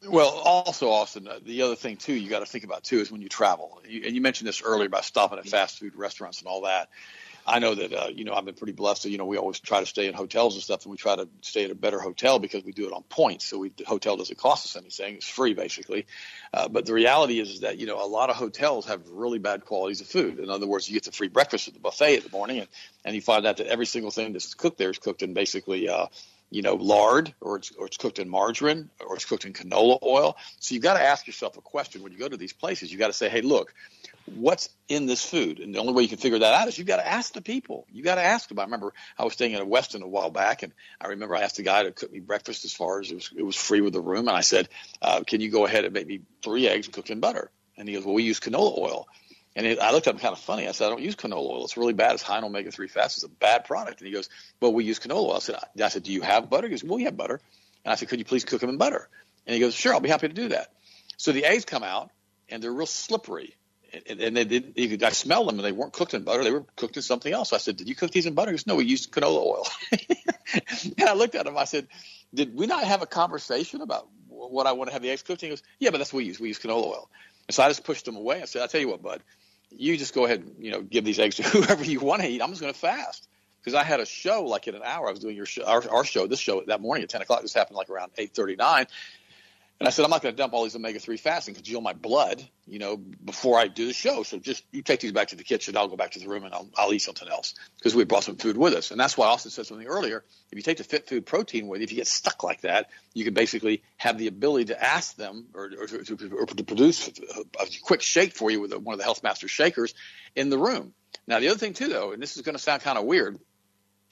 Well, 0.05 0.29
also, 0.29 0.89
Austin, 0.91 1.27
uh, 1.27 1.39
the 1.43 1.63
other 1.63 1.75
thing 1.75 1.97
too 1.97 2.13
you 2.13 2.29
got 2.29 2.39
to 2.39 2.45
think 2.45 2.63
about 2.63 2.83
too 2.83 2.99
is 2.99 3.11
when 3.11 3.21
you 3.21 3.29
travel. 3.29 3.81
And 3.83 4.15
you 4.15 4.21
mentioned 4.21 4.47
this 4.47 4.61
earlier 4.61 4.85
about 4.85 5.05
stopping 5.05 5.39
at 5.39 5.47
fast 5.47 5.79
food 5.79 5.95
restaurants 5.95 6.39
and 6.39 6.47
all 6.47 6.61
that. 6.61 6.89
I 7.47 7.59
know 7.59 7.73
that 7.73 7.93
uh, 7.93 8.07
you 8.13 8.25
know 8.25 8.33
I've 8.33 8.45
been 8.45 8.55
pretty 8.55 8.73
blessed. 8.73 9.03
So, 9.03 9.09
you 9.09 9.17
know, 9.17 9.25
we 9.25 9.37
always 9.37 9.59
try 9.59 9.79
to 9.79 9.85
stay 9.85 10.07
in 10.07 10.13
hotels 10.13 10.55
and 10.55 10.63
stuff, 10.63 10.83
and 10.83 10.91
we 10.91 10.97
try 10.97 11.15
to 11.15 11.29
stay 11.41 11.63
at 11.63 11.71
a 11.71 11.75
better 11.75 11.99
hotel 11.99 12.39
because 12.39 12.63
we 12.63 12.73
do 12.73 12.87
it 12.87 12.93
on 12.93 13.03
points. 13.03 13.45
So 13.45 13.57
we, 13.57 13.69
the 13.69 13.85
hotel 13.85 14.17
doesn't 14.17 14.37
cost 14.37 14.65
us 14.65 14.75
anything; 14.75 15.15
it's 15.15 15.27
free 15.27 15.53
basically. 15.53 16.05
Uh, 16.53 16.67
but 16.67 16.85
the 16.85 16.93
reality 16.93 17.39
is, 17.39 17.49
is 17.49 17.59
that 17.61 17.77
you 17.77 17.87
know 17.87 18.03
a 18.03 18.05
lot 18.05 18.29
of 18.29 18.35
hotels 18.35 18.85
have 18.87 19.07
really 19.09 19.39
bad 19.39 19.63
qualities 19.65 20.01
of 20.01 20.07
food. 20.07 20.39
In 20.39 20.49
other 20.49 20.67
words, 20.67 20.89
you 20.89 20.93
get 20.93 21.03
the 21.03 21.11
free 21.13 21.29
breakfast 21.29 21.69
at 21.69 21.73
the 21.73 21.79
buffet 21.79 22.17
in 22.17 22.23
the 22.23 22.29
morning, 22.29 22.59
and, 22.59 22.67
and 23.05 23.15
you 23.15 23.21
find 23.21 23.47
out 23.47 23.57
that 23.57 23.67
every 23.67 23.85
single 23.85 24.11
thing 24.11 24.33
that's 24.33 24.53
cooked 24.53 24.77
there 24.77 24.89
is 24.89 24.99
cooked 24.99 25.23
in 25.23 25.33
basically 25.33 25.87
uh, 25.87 26.07
you 26.49 26.61
know, 26.61 26.75
lard 26.75 27.33
or 27.41 27.57
it's, 27.57 27.71
or 27.71 27.87
it's 27.87 27.97
cooked 27.97 28.19
in 28.19 28.29
margarine 28.29 28.89
or 29.05 29.15
it's 29.15 29.25
cooked 29.25 29.45
in 29.45 29.53
canola 29.53 30.01
oil. 30.01 30.37
So 30.59 30.73
you've 30.73 30.83
got 30.83 30.93
to 30.93 31.03
ask 31.03 31.27
yourself 31.27 31.57
a 31.57 31.61
question 31.61 32.03
when 32.03 32.11
you 32.11 32.17
go 32.17 32.27
to 32.27 32.37
these 32.37 32.53
places. 32.53 32.91
You've 32.91 32.99
got 32.99 33.07
to 33.07 33.13
say, 33.13 33.27
hey, 33.29 33.41
look, 33.41 33.73
what's 34.35 34.69
in 34.87 35.05
this 35.05 35.23
food? 35.25 35.59
And 35.59 35.73
the 35.73 35.79
only 35.79 35.93
way 35.93 36.03
you 36.03 36.09
can 36.09 36.17
figure 36.17 36.39
that 36.39 36.53
out 36.53 36.67
is 36.67 36.77
you've 36.77 36.87
got 36.87 36.97
to 36.97 37.07
ask 37.07 37.33
the 37.33 37.41
people. 37.41 37.85
You've 37.91 38.05
got 38.05 38.15
to 38.15 38.23
ask 38.23 38.47
them. 38.47 38.59
I 38.59 38.63
remember 38.63 38.93
I 39.17 39.23
was 39.23 39.33
staying 39.33 39.53
in 39.53 39.61
a 39.61 39.65
Westin 39.65 40.01
a 40.01 40.07
while 40.07 40.29
back, 40.29 40.63
and 40.63 40.73
I 41.01 41.07
remember 41.07 41.35
I 41.35 41.41
asked 41.41 41.57
the 41.57 41.63
guy 41.63 41.83
to 41.83 41.91
cook 41.91 42.11
me 42.11 42.19
breakfast 42.19 42.65
as 42.65 42.73
far 42.73 42.99
as 42.99 43.11
it 43.11 43.15
was, 43.15 43.33
it 43.35 43.43
was 43.43 43.55
free 43.55 43.81
with 43.81 43.93
the 43.93 44.01
room. 44.01 44.27
And 44.27 44.37
I 44.37 44.41
said, 44.41 44.69
uh, 45.01 45.23
can 45.25 45.41
you 45.41 45.51
go 45.51 45.65
ahead 45.65 45.85
and 45.85 45.93
make 45.93 46.07
me 46.07 46.21
three 46.41 46.67
eggs 46.67 46.87
cooked 46.87 47.09
in 47.09 47.19
butter? 47.19 47.51
And 47.77 47.87
he 47.87 47.95
goes, 47.95 48.05
well, 48.05 48.15
we 48.15 48.23
use 48.23 48.39
canola 48.39 48.77
oil. 48.77 49.07
And 49.57 49.65
it, 49.65 49.79
I 49.79 49.91
looked 49.91 50.05
at 50.05 50.13
him 50.13 50.19
kind 50.19 50.33
of 50.33 50.39
funny. 50.39 50.67
I 50.67 50.71
said, 50.71 50.85
I 50.85 50.89
don't 50.89 51.01
use 51.01 51.15
canola 51.15 51.49
oil. 51.49 51.63
It's 51.63 51.77
really 51.77 51.93
bad. 51.93 52.13
It's 52.13 52.21
high 52.21 52.37
in 52.37 52.43
omega 52.43 52.69
3 52.69 52.87
fats. 52.87 53.15
It's 53.15 53.23
a 53.23 53.27
bad 53.27 53.65
product. 53.65 53.99
And 53.99 54.07
he 54.07 54.13
goes, 54.13 54.29
Well, 54.61 54.71
we 54.71 54.85
use 54.85 54.99
canola 54.99 55.29
oil. 55.29 55.35
I 55.35 55.39
said, 55.39 55.55
I, 55.55 55.83
I 55.83 55.87
said, 55.87 56.03
Do 56.03 56.13
you 56.13 56.21
have 56.21 56.47
butter? 56.47 56.67
He 56.67 56.71
goes, 56.71 56.83
Well, 56.83 56.97
we 56.97 57.05
have 57.05 57.17
butter. 57.17 57.41
And 57.83 57.91
I 57.91 57.95
said, 57.95 58.07
Could 58.07 58.19
you 58.19 58.25
please 58.25 58.45
cook 58.45 58.61
them 58.61 58.69
in 58.69 58.77
butter? 58.77 59.09
And 59.47 59.55
he 59.55 59.59
goes, 59.59 59.73
Sure, 59.73 59.95
I'll 59.95 59.99
be 59.99 60.09
happy 60.09 60.27
to 60.27 60.33
do 60.33 60.49
that. 60.49 60.71
So 61.17 61.31
the 61.31 61.43
eggs 61.43 61.65
come 61.65 61.81
out 61.81 62.11
and 62.49 62.61
they're 62.61 62.71
real 62.71 62.85
slippery. 62.85 63.55
And, 64.07 64.21
and 64.21 64.37
they 64.37 64.43
didn't, 64.43 65.03
I 65.03 65.09
smelled 65.09 65.49
them 65.49 65.57
and 65.57 65.65
they 65.65 65.71
weren't 65.71 65.93
cooked 65.93 66.13
in 66.13 66.21
butter. 66.21 66.43
They 66.43 66.51
were 66.51 66.65
cooked 66.75 66.97
in 66.97 67.01
something 67.01 67.33
else. 67.33 67.51
I 67.51 67.57
said, 67.57 67.77
Did 67.77 67.89
you 67.89 67.95
cook 67.95 68.11
these 68.11 68.27
in 68.27 68.35
butter? 68.35 68.51
He 68.51 68.57
goes, 68.57 68.67
No, 68.67 68.75
we 68.75 68.85
used 68.85 69.11
canola 69.11 69.39
oil. 69.39 69.67
and 70.99 71.09
I 71.09 71.13
looked 71.13 71.33
at 71.33 71.47
him. 71.47 71.57
I 71.57 71.63
said, 71.63 71.87
Did 72.31 72.55
we 72.55 72.67
not 72.67 72.83
have 72.83 73.01
a 73.01 73.07
conversation 73.07 73.81
about 73.81 74.07
what 74.27 74.67
I 74.67 74.73
want 74.73 74.89
to 74.89 74.93
have 74.93 75.01
the 75.01 75.09
eggs 75.09 75.23
cooked? 75.23 75.41
And 75.41 75.47
he 75.47 75.53
goes, 75.53 75.63
Yeah, 75.79 75.89
but 75.89 75.97
that's 75.97 76.13
what 76.13 76.19
we 76.19 76.25
use. 76.25 76.39
We 76.39 76.49
use 76.49 76.59
canola 76.59 76.85
oil. 76.85 77.09
And 77.47 77.55
so 77.55 77.63
I 77.63 77.69
just 77.69 77.85
pushed 77.85 78.07
him 78.07 78.17
away. 78.17 78.43
I 78.43 78.45
said, 78.45 78.61
I'll 78.61 78.67
tell 78.67 78.81
you 78.81 78.89
what, 78.89 79.01
bud 79.01 79.23
you 79.71 79.97
just 79.97 80.13
go 80.13 80.25
ahead 80.25 80.39
and 80.41 80.55
you 80.63 80.71
know 80.71 80.81
give 80.81 81.05
these 81.05 81.19
eggs 81.19 81.35
to 81.37 81.43
whoever 81.43 81.83
you 81.83 81.99
want 81.99 82.21
to 82.21 82.27
eat. 82.27 82.41
I'm 82.41 82.49
just 82.49 82.61
going 82.61 82.73
to 82.73 82.79
fast 82.79 83.27
because 83.59 83.73
I 83.73 83.83
had 83.83 83.99
a 83.99 84.05
show 84.05 84.43
like 84.43 84.67
in 84.67 84.75
an 84.75 84.81
hour. 84.83 85.07
I 85.07 85.11
was 85.11 85.19
doing 85.19 85.35
your 85.35 85.45
show, 85.45 85.65
our, 85.65 85.83
our 85.89 86.03
show, 86.03 86.27
this 86.27 86.39
show 86.39 86.63
that 86.67 86.81
morning 86.81 87.03
at 87.03 87.09
10 87.09 87.21
o'clock. 87.21 87.41
This 87.41 87.53
happened 87.53 87.77
like 87.77 87.89
around 87.89 88.11
8:39, 88.17 88.87
and 89.79 89.87
I 89.87 89.91
said, 89.91 90.05
I'm 90.05 90.09
not 90.09 90.23
going 90.23 90.33
to 90.33 90.37
dump 90.37 90.53
all 90.53 90.63
these 90.63 90.75
omega 90.75 90.99
3 90.99 91.17
fasting 91.17 91.53
because 91.53 91.69
you'll 91.69 91.81
my 91.81 91.93
blood, 91.93 92.43
you 92.65 92.79
know, 92.79 92.97
before 92.97 93.59
I 93.59 93.67
do 93.67 93.85
the 93.85 93.93
show. 93.93 94.23
So 94.23 94.39
just 94.39 94.63
you 94.71 94.81
take 94.81 95.01
these 95.01 95.11
back 95.11 95.27
to 95.27 95.35
the 95.35 95.43
kitchen. 95.43 95.77
I'll 95.77 95.87
go 95.87 95.95
back 95.95 96.11
to 96.11 96.19
the 96.19 96.27
room 96.27 96.45
and 96.45 96.53
I'll, 96.53 96.67
I'll 96.75 96.93
eat 96.93 97.03
something 97.03 97.27
else 97.27 97.53
because 97.77 97.93
we 97.93 98.03
brought 98.03 98.23
some 98.23 98.37
food 98.37 98.57
with 98.57 98.73
us. 98.73 98.89
And 98.89 98.99
that's 98.99 99.15
why 99.15 99.27
Austin 99.27 99.51
said 99.51 99.67
something 99.67 99.85
earlier. 99.85 100.23
If 100.51 100.57
you 100.57 100.63
take 100.63 100.77
the 100.77 100.83
fit 100.83 101.07
food 101.07 101.27
protein 101.27 101.67
with 101.67 101.81
you, 101.81 101.83
if 101.83 101.91
you 101.91 101.97
get 101.97 102.07
stuck 102.07 102.43
like 102.43 102.61
that, 102.61 102.89
you 103.13 103.23
can 103.23 103.35
basically 103.35 103.83
have 103.97 104.17
the 104.17 104.25
ability 104.25 104.65
to 104.65 104.83
ask 104.83 105.15
them 105.15 105.45
or, 105.53 105.65
or, 105.65 105.85
to, 105.85 106.35
or 106.35 106.45
to, 106.47 106.63
produce 106.63 107.09
a 107.59 107.65
quick 107.83 108.01
shake 108.01 108.33
for 108.33 108.49
you 108.49 108.59
with 108.59 108.73
one 108.73 108.93
of 108.93 108.97
the 108.97 109.03
Health 109.05 109.21
Master 109.21 109.47
shakers 109.47 109.93
in 110.35 110.49
the 110.49 110.57
room. 110.57 110.93
Now, 111.27 111.39
the 111.39 111.49
other 111.49 111.59
thing, 111.59 111.73
too, 111.73 111.87
though, 111.87 112.13
and 112.13 112.21
this 112.21 112.35
is 112.35 112.41
going 112.41 112.55
to 112.55 112.61
sound 112.61 112.81
kind 112.81 112.97
of 112.97 113.05
weird, 113.05 113.37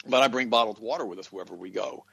but 0.07 0.21
I 0.21 0.27
bring 0.27 0.49
bottled 0.49 0.79
water 0.79 1.05
with 1.05 1.17
us 1.17 1.31
wherever 1.31 1.55
we 1.55 1.71
go 1.71 2.05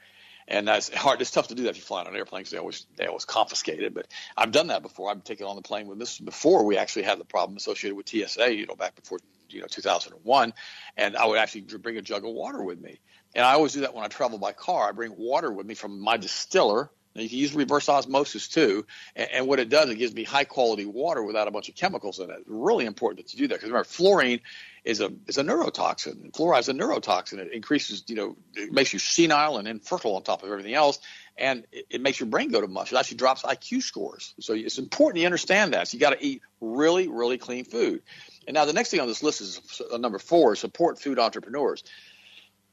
and 0.47 0.67
that's 0.67 0.93
hard. 0.93 1.21
It's 1.21 1.31
tough 1.31 1.47
to 1.49 1.55
do 1.55 1.63
that 1.63 1.69
if 1.69 1.77
you 1.77 1.83
fly 1.83 2.01
on 2.01 2.07
an 2.07 2.15
airplane 2.15 2.41
because 2.41 2.51
they 2.51 2.57
always 2.57 2.85
they 2.95 3.05
always 3.05 3.25
confiscate 3.25 3.81
it. 3.81 3.93
But 3.93 4.07
I've 4.37 4.51
done 4.51 4.67
that 4.67 4.81
before. 4.81 5.09
I've 5.09 5.23
taken 5.23 5.45
on 5.47 5.55
the 5.55 5.61
plane 5.61 5.87
with 5.87 5.99
this 5.99 6.19
before 6.19 6.65
we 6.65 6.77
actually 6.77 7.03
had 7.03 7.19
the 7.19 7.25
problem 7.25 7.57
associated 7.57 7.95
with 7.95 8.09
TSA. 8.09 8.55
You 8.55 8.65
know, 8.65 8.75
back 8.75 8.95
before 8.95 9.19
you 9.49 9.61
know 9.61 9.67
2001, 9.67 10.53
and 10.97 11.17
I 11.17 11.25
would 11.25 11.37
actually 11.37 11.61
bring 11.61 11.97
a 11.97 12.01
jug 12.01 12.25
of 12.25 12.31
water 12.31 12.63
with 12.63 12.81
me. 12.81 12.99
And 13.35 13.45
I 13.45 13.53
always 13.53 13.73
do 13.73 13.81
that 13.81 13.93
when 13.93 14.03
I 14.03 14.07
travel 14.07 14.37
by 14.37 14.51
car. 14.51 14.89
I 14.89 14.91
bring 14.91 15.15
water 15.17 15.51
with 15.51 15.65
me 15.65 15.73
from 15.73 15.99
my 15.99 16.17
distiller. 16.17 16.89
Now 17.15 17.21
you 17.21 17.29
can 17.29 17.37
use 17.37 17.53
reverse 17.53 17.89
osmosis 17.89 18.47
too, 18.47 18.85
and, 19.15 19.29
and, 19.31 19.47
what 19.47 19.59
it 19.59 19.69
does, 19.69 19.89
it 19.89 19.95
gives 19.95 20.13
me 20.13 20.23
high 20.23 20.45
quality 20.45 20.85
water 20.85 21.21
without 21.21 21.47
a 21.47 21.51
bunch 21.51 21.69
of 21.69 21.75
chemicals 21.75 22.19
in 22.19 22.29
it. 22.29 22.37
It's 22.39 22.49
really 22.49 22.85
important 22.85 23.25
that 23.25 23.33
you 23.33 23.39
do 23.39 23.47
that 23.49 23.55
because 23.55 23.69
remember, 23.69 23.85
fluorine 23.85 24.39
is 24.83 24.99
a 24.99 25.11
is 25.27 25.37
a 25.37 25.43
neurotoxin. 25.43 26.31
Fluoride 26.31 26.61
is 26.61 26.69
a 26.69 26.73
neurotoxin. 26.73 27.37
It 27.37 27.53
increases, 27.53 28.03
you 28.07 28.15
know, 28.15 28.35
it 28.55 28.71
makes 28.71 28.93
you 28.93 28.99
senile 28.99 29.57
and 29.57 29.67
infertile 29.67 30.15
on 30.15 30.23
top 30.23 30.43
of 30.43 30.49
everything 30.49 30.73
else, 30.73 30.99
and 31.37 31.65
it, 31.71 31.85
it 31.89 32.01
makes 32.01 32.19
your 32.19 32.27
brain 32.27 32.49
go 32.49 32.61
to 32.61 32.67
mush. 32.67 32.91
It 32.91 32.97
actually 32.97 33.17
drops 33.17 33.43
IQ 33.43 33.83
scores. 33.83 34.33
So 34.39 34.53
it's 34.53 34.79
important 34.79 35.21
you 35.21 35.25
understand 35.25 35.73
that. 35.73 35.87
So 35.87 35.95
you 35.95 35.99
got 35.99 36.19
to 36.19 36.25
eat 36.25 36.41
really, 36.61 37.07
really 37.07 37.37
clean 37.37 37.65
food. 37.65 38.01
And 38.47 38.55
now 38.55 38.65
the 38.65 38.73
next 38.73 38.89
thing 38.89 38.99
on 38.99 39.07
this 39.07 39.23
list 39.23 39.41
is 39.41 39.81
number 39.97 40.19
four: 40.19 40.55
support 40.55 40.99
food 40.99 41.19
entrepreneurs. 41.19 41.83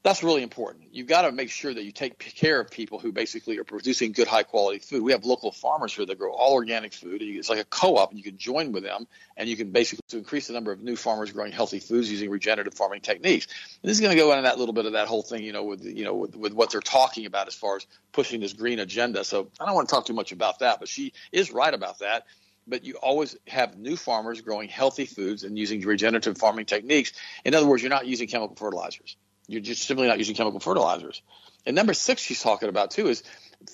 That's 0.02 0.22
really 0.22 0.42
important. 0.42 0.84
You've 0.92 1.06
got 1.06 1.22
to 1.22 1.32
make 1.32 1.50
sure 1.50 1.74
that 1.74 1.84
you 1.84 1.92
take 1.92 2.18
care 2.18 2.58
of 2.58 2.70
people 2.70 2.98
who 2.98 3.12
basically 3.12 3.58
are 3.58 3.64
producing 3.64 4.12
good, 4.12 4.26
high 4.26 4.44
quality 4.44 4.78
food. 4.78 5.02
We 5.02 5.12
have 5.12 5.26
local 5.26 5.52
farmers 5.52 5.94
here 5.94 6.06
that 6.06 6.18
grow 6.18 6.32
all 6.32 6.54
organic 6.54 6.94
food. 6.94 7.20
It's 7.20 7.50
like 7.50 7.58
a 7.58 7.64
co-op, 7.64 8.10
and 8.10 8.18
you 8.18 8.24
can 8.24 8.38
join 8.38 8.72
with 8.72 8.82
them, 8.82 9.06
and 9.36 9.46
you 9.46 9.56
can 9.56 9.72
basically 9.72 10.00
to 10.08 10.16
increase 10.16 10.46
the 10.46 10.54
number 10.54 10.72
of 10.72 10.80
new 10.80 10.96
farmers 10.96 11.32
growing 11.32 11.52
healthy 11.52 11.80
foods 11.80 12.10
using 12.10 12.30
regenerative 12.30 12.72
farming 12.72 13.02
techniques. 13.02 13.46
And 13.82 13.90
this 13.90 13.98
is 13.98 14.00
going 14.00 14.16
to 14.16 14.20
go 14.20 14.32
into 14.32 14.42
that 14.42 14.58
little 14.58 14.72
bit 14.72 14.86
of 14.86 14.94
that 14.94 15.06
whole 15.06 15.22
thing, 15.22 15.42
you 15.42 15.52
know, 15.52 15.64
with 15.64 15.84
you 15.84 16.04
know 16.04 16.14
with, 16.14 16.34
with 16.34 16.54
what 16.54 16.70
they're 16.70 16.80
talking 16.80 17.26
about 17.26 17.46
as 17.46 17.54
far 17.54 17.76
as 17.76 17.86
pushing 18.12 18.40
this 18.40 18.54
green 18.54 18.78
agenda. 18.78 19.22
So 19.22 19.48
I 19.60 19.66
don't 19.66 19.74
want 19.74 19.90
to 19.90 19.94
talk 19.94 20.06
too 20.06 20.14
much 20.14 20.32
about 20.32 20.60
that, 20.60 20.80
but 20.80 20.88
she 20.88 21.12
is 21.30 21.52
right 21.52 21.72
about 21.72 21.98
that 21.98 22.26
but 22.66 22.84
you 22.84 22.94
always 23.02 23.36
have 23.48 23.78
new 23.78 23.96
farmers 23.96 24.42
growing 24.42 24.68
healthy 24.68 25.06
foods 25.06 25.42
and 25.42 25.58
using 25.58 25.80
regenerative 25.80 26.38
farming 26.38 26.66
techniques. 26.66 27.12
In 27.44 27.54
other 27.54 27.66
words, 27.66 27.82
you're 27.82 27.90
not 27.90 28.06
using 28.06 28.28
chemical 28.28 28.54
fertilizers. 28.54 29.16
You're 29.50 29.60
just 29.60 29.82
simply 29.82 30.06
not 30.06 30.18
using 30.18 30.36
chemical 30.36 30.60
fertilizers. 30.60 31.22
And 31.66 31.74
number 31.74 31.92
six, 31.92 32.22
she's 32.22 32.40
talking 32.40 32.68
about 32.68 32.92
too 32.92 33.08
is, 33.08 33.22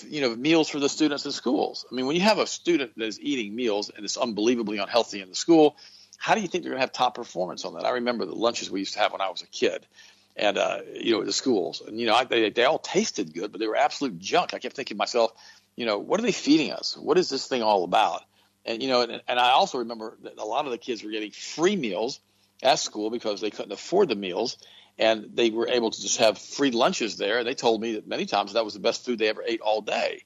you 0.09 0.23
know, 0.23 0.35
meals 0.35 0.69
for 0.69 0.81
the 0.81 0.89
students 0.89 1.27
in 1.27 1.33
schools. 1.33 1.85
I 1.91 1.95
mean, 1.95 2.07
when 2.07 2.17
you 2.17 2.23
have 2.23 2.39
a 2.39 2.47
student 2.47 2.93
that 2.97 3.05
is 3.05 3.21
eating 3.21 3.55
meals 3.55 3.91
and 3.95 4.05
it's 4.05 4.17
unbelievably 4.17 4.79
unhealthy 4.79 5.21
in 5.21 5.29
the 5.29 5.35
school, 5.35 5.77
how 6.17 6.35
do 6.35 6.41
you 6.41 6.49
think 6.49 6.65
they're 6.65 6.71
going 6.71 6.81
to 6.81 6.87
have 6.87 6.93
top 6.93 7.15
performance 7.15 7.65
on 7.67 7.75
that? 7.75 7.85
I 7.85 7.91
remember 7.91 8.25
the 8.25 8.35
lunches 8.35 8.71
we 8.71 8.81
used 8.81 8.95
to 8.95 9.01
have 9.01 9.13
when 9.13 9.21
I 9.21 9.29
was 9.29 9.43
a 9.43 9.47
kid, 9.47 9.87
and 10.35 10.57
uh, 10.57 10.81
you 10.95 11.13
know, 11.13 11.25
the 11.25 11.33
schools, 11.33 11.83
and 11.87 12.01
you 12.01 12.07
know, 12.07 12.15
I, 12.15 12.25
they 12.25 12.51
they 12.51 12.65
all 12.65 12.79
tasted 12.79 13.35
good, 13.35 13.53
but 13.53 13.61
they 13.61 13.67
were 13.67 13.77
absolute 13.77 14.19
junk. 14.19 14.55
I 14.55 14.59
kept 14.59 14.77
thinking 14.77 14.97
to 14.97 14.99
myself, 14.99 15.33
you 15.77 15.85
know, 15.85 15.99
what 15.99 16.19
are 16.19 16.23
they 16.23 16.33
feeding 16.33 16.73
us? 16.73 16.97
What 16.97 17.19
is 17.19 17.29
this 17.29 17.47
thing 17.47 17.63
all 17.63 17.85
about? 17.85 18.23
And 18.65 18.83
you 18.83 18.89
know, 18.89 19.03
and, 19.03 19.23
and 19.29 19.39
I 19.39 19.51
also 19.51 19.79
remember 19.79 20.17
that 20.23 20.39
a 20.39 20.45
lot 20.45 20.65
of 20.65 20.73
the 20.73 20.79
kids 20.79 21.05
were 21.05 21.11
getting 21.11 21.31
free 21.31 21.77
meals 21.77 22.19
at 22.63 22.79
school 22.79 23.11
because 23.11 23.41
they 23.41 23.51
couldn't 23.51 23.73
afford 23.73 24.09
the 24.09 24.17
meals 24.17 24.57
and 24.99 25.31
they 25.35 25.51
were 25.51 25.69
able 25.69 25.91
to 25.91 26.01
just 26.01 26.19
have 26.19 26.39
free 26.39 26.71
lunches 26.71 27.17
there. 27.17 27.39
And 27.39 27.47
They 27.47 27.55
told 27.55 27.81
me 27.81 27.95
that 27.95 28.07
many 28.07 28.27
times 28.27 28.55
that 28.55 28.65
was 28.65 28.75
the 28.75 28.81
best 28.81 29.05
food 29.05 29.19
they 29.19 29.29
ever 29.29 29.43
ate 29.47 29.61
all 29.61 29.83
day. 29.83 30.23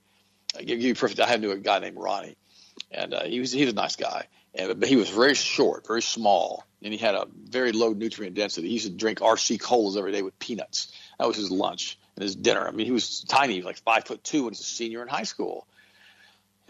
I 0.56 0.62
give 0.62 0.80
you 0.80 0.94
perfect. 0.94 1.20
I 1.20 1.36
knew 1.36 1.52
a 1.52 1.56
guy 1.56 1.78
named 1.78 1.96
Ronnie, 1.96 2.36
and 2.90 3.14
uh, 3.14 3.24
he 3.24 3.40
was 3.40 3.52
he 3.52 3.64
was 3.64 3.72
a 3.72 3.76
nice 3.76 3.96
guy, 3.96 4.26
and 4.54 4.80
but 4.80 4.88
he 4.88 4.96
was 4.96 5.08
very 5.08 5.34
short, 5.34 5.86
very 5.86 6.02
small, 6.02 6.64
and 6.82 6.92
he 6.92 6.98
had 6.98 7.14
a 7.14 7.26
very 7.48 7.70
low 7.72 7.92
nutrient 7.92 8.34
density. 8.34 8.66
He 8.68 8.74
used 8.74 8.86
to 8.86 8.92
drink 8.92 9.20
RC 9.20 9.60
colas 9.60 9.96
every 9.96 10.10
day 10.12 10.22
with 10.22 10.38
peanuts. 10.40 10.92
That 11.18 11.28
was 11.28 11.36
his 11.36 11.52
lunch 11.52 11.98
and 12.16 12.24
his 12.24 12.34
dinner. 12.34 12.66
I 12.66 12.72
mean, 12.72 12.86
he 12.86 12.92
was 12.92 13.20
tiny, 13.24 13.54
he 13.54 13.58
was 13.60 13.66
like 13.66 13.78
five 13.78 14.04
foot 14.04 14.24
two 14.24 14.44
when 14.44 14.52
he 14.52 14.58
was 14.58 14.60
a 14.60 14.64
senior 14.64 15.02
in 15.02 15.08
high 15.08 15.22
school 15.22 15.68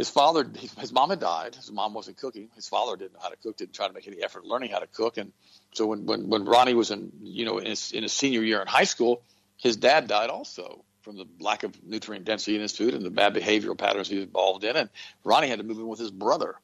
his 0.01 0.09
father, 0.09 0.51
his 0.79 0.93
mom 0.95 1.11
had 1.11 1.21
died. 1.21 1.55
His 1.57 1.71
mom 1.71 1.93
wasn't 1.93 2.17
cooking. 2.17 2.49
His 2.55 2.67
father 2.67 2.97
didn't 2.97 3.13
know 3.13 3.21
how 3.23 3.29
to 3.29 3.37
cook. 3.37 3.59
Didn't 3.59 3.75
try 3.75 3.87
to 3.87 3.93
make 3.93 4.09
any 4.09 4.23
effort 4.23 4.47
learning 4.47 4.71
how 4.71 4.79
to 4.79 4.87
cook. 4.87 5.19
And 5.19 5.31
so 5.75 5.89
when 5.89 6.07
when, 6.07 6.31
when 6.31 6.47
Ronnie 6.47 6.73
was 6.73 6.91
in 6.91 7.13
you 7.21 7.45
know 7.45 7.59
in 7.59 7.67
his, 7.67 7.93
in 7.93 8.03
his 8.03 8.15
senior 8.15 8.41
year 8.41 8.63
in 8.63 8.67
high 8.67 8.85
school, 8.85 9.23
his 9.59 9.77
dad 9.77 10.09
died 10.09 10.31
also 10.31 10.87
from 11.03 11.19
the 11.19 11.27
lack 11.39 11.65
of 11.65 11.85
nutrient 11.85 12.25
density 12.25 12.55
in 12.55 12.63
his 12.63 12.75
food 12.75 12.95
and 12.95 13.05
the 13.05 13.11
bad 13.11 13.35
behavioral 13.35 13.77
patterns 13.77 14.09
he 14.09 14.17
was 14.17 14.25
involved 14.25 14.65
in. 14.65 14.75
And 14.75 14.89
Ronnie 15.23 15.49
had 15.49 15.59
to 15.59 15.65
move 15.65 15.79
in 15.79 15.87
with 15.87 16.01
his 16.01 16.11
brother. 16.11 16.55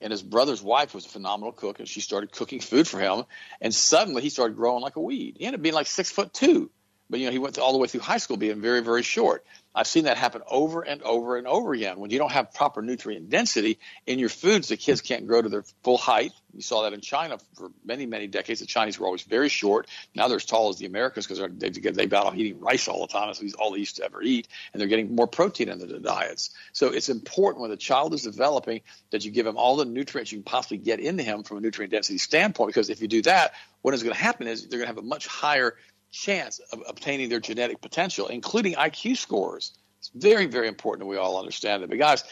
And 0.00 0.10
his 0.10 0.22
brother's 0.22 0.62
wife 0.62 0.94
was 0.94 1.04
a 1.04 1.08
phenomenal 1.10 1.52
cook, 1.52 1.80
and 1.80 1.88
she 1.88 2.00
started 2.00 2.32
cooking 2.32 2.60
food 2.60 2.88
for 2.88 3.00
him. 3.00 3.24
And 3.60 3.74
suddenly 3.74 4.22
he 4.22 4.30
started 4.30 4.56
growing 4.56 4.80
like 4.80 4.96
a 4.96 5.00
weed. 5.00 5.36
He 5.38 5.44
ended 5.44 5.60
up 5.60 5.62
being 5.62 5.74
like 5.74 5.88
six 5.88 6.10
foot 6.10 6.32
two, 6.32 6.70
but 7.10 7.20
you 7.20 7.26
know 7.26 7.32
he 7.32 7.38
went 7.38 7.58
all 7.58 7.72
the 7.72 7.78
way 7.78 7.88
through 7.88 8.00
high 8.00 8.18
school 8.18 8.36
being 8.36 8.60
very 8.60 8.80
very 8.80 9.02
short. 9.02 9.44
I've 9.78 9.86
seen 9.86 10.04
that 10.04 10.16
happen 10.16 10.42
over 10.50 10.82
and 10.82 11.02
over 11.02 11.36
and 11.36 11.46
over 11.46 11.72
again. 11.72 12.00
When 12.00 12.10
you 12.10 12.18
don't 12.18 12.32
have 12.32 12.52
proper 12.52 12.82
nutrient 12.82 13.30
density 13.30 13.78
in 14.06 14.18
your 14.18 14.28
foods, 14.28 14.68
the 14.68 14.76
kids 14.76 15.02
can't 15.02 15.26
grow 15.28 15.40
to 15.40 15.48
their 15.48 15.62
full 15.84 15.98
height. 15.98 16.32
You 16.52 16.62
saw 16.62 16.82
that 16.82 16.94
in 16.94 17.00
China 17.00 17.38
for 17.54 17.70
many, 17.84 18.04
many 18.04 18.26
decades. 18.26 18.58
The 18.58 18.66
Chinese 18.66 18.98
were 18.98 19.06
always 19.06 19.22
very 19.22 19.48
short. 19.48 19.86
Now 20.16 20.26
they're 20.26 20.38
as 20.38 20.46
tall 20.46 20.70
as 20.70 20.78
the 20.78 20.86
Americans 20.86 21.28
because 21.28 21.96
they, 21.96 22.06
got 22.06 22.26
off 22.26 22.34
eating 22.34 22.58
rice 22.58 22.88
all 22.88 23.02
the 23.02 23.12
time. 23.12 23.28
That's 23.28 23.54
all 23.54 23.70
they 23.70 23.78
used 23.78 23.96
to 23.96 24.04
ever 24.04 24.20
eat. 24.20 24.48
And 24.72 24.80
they're 24.80 24.88
getting 24.88 25.14
more 25.14 25.28
protein 25.28 25.68
into 25.68 25.86
their 25.86 26.00
diets. 26.00 26.50
So 26.72 26.88
it's 26.88 27.08
important 27.08 27.60
when 27.60 27.70
the 27.70 27.76
child 27.76 28.14
is 28.14 28.22
developing 28.22 28.80
that 29.10 29.24
you 29.24 29.30
give 29.30 29.46
him 29.46 29.56
all 29.56 29.76
the 29.76 29.84
nutrients 29.84 30.32
you 30.32 30.38
can 30.38 30.44
possibly 30.44 30.78
get 30.78 30.98
into 30.98 31.22
him 31.22 31.44
from 31.44 31.58
a 31.58 31.60
nutrient 31.60 31.92
density 31.92 32.18
standpoint. 32.18 32.68
Because 32.68 32.90
if 32.90 33.00
you 33.00 33.06
do 33.06 33.22
that, 33.22 33.52
what 33.82 33.94
is 33.94 34.02
going 34.02 34.14
to 34.14 34.20
happen 34.20 34.48
is 34.48 34.66
they're 34.66 34.80
going 34.80 34.88
to 34.88 34.94
have 34.94 34.98
a 35.04 35.06
much 35.06 35.28
higher– 35.28 35.76
chance 36.10 36.60
of 36.72 36.82
obtaining 36.88 37.28
their 37.28 37.40
genetic 37.40 37.80
potential, 37.80 38.28
including 38.28 38.74
IQ 38.74 39.16
scores. 39.16 39.72
It's 39.98 40.10
very, 40.14 40.46
very 40.46 40.68
important 40.68 41.00
that 41.00 41.10
we 41.10 41.16
all 41.16 41.38
understand 41.38 41.82
that. 41.82 41.90
But 41.90 41.98
guys, 41.98 42.24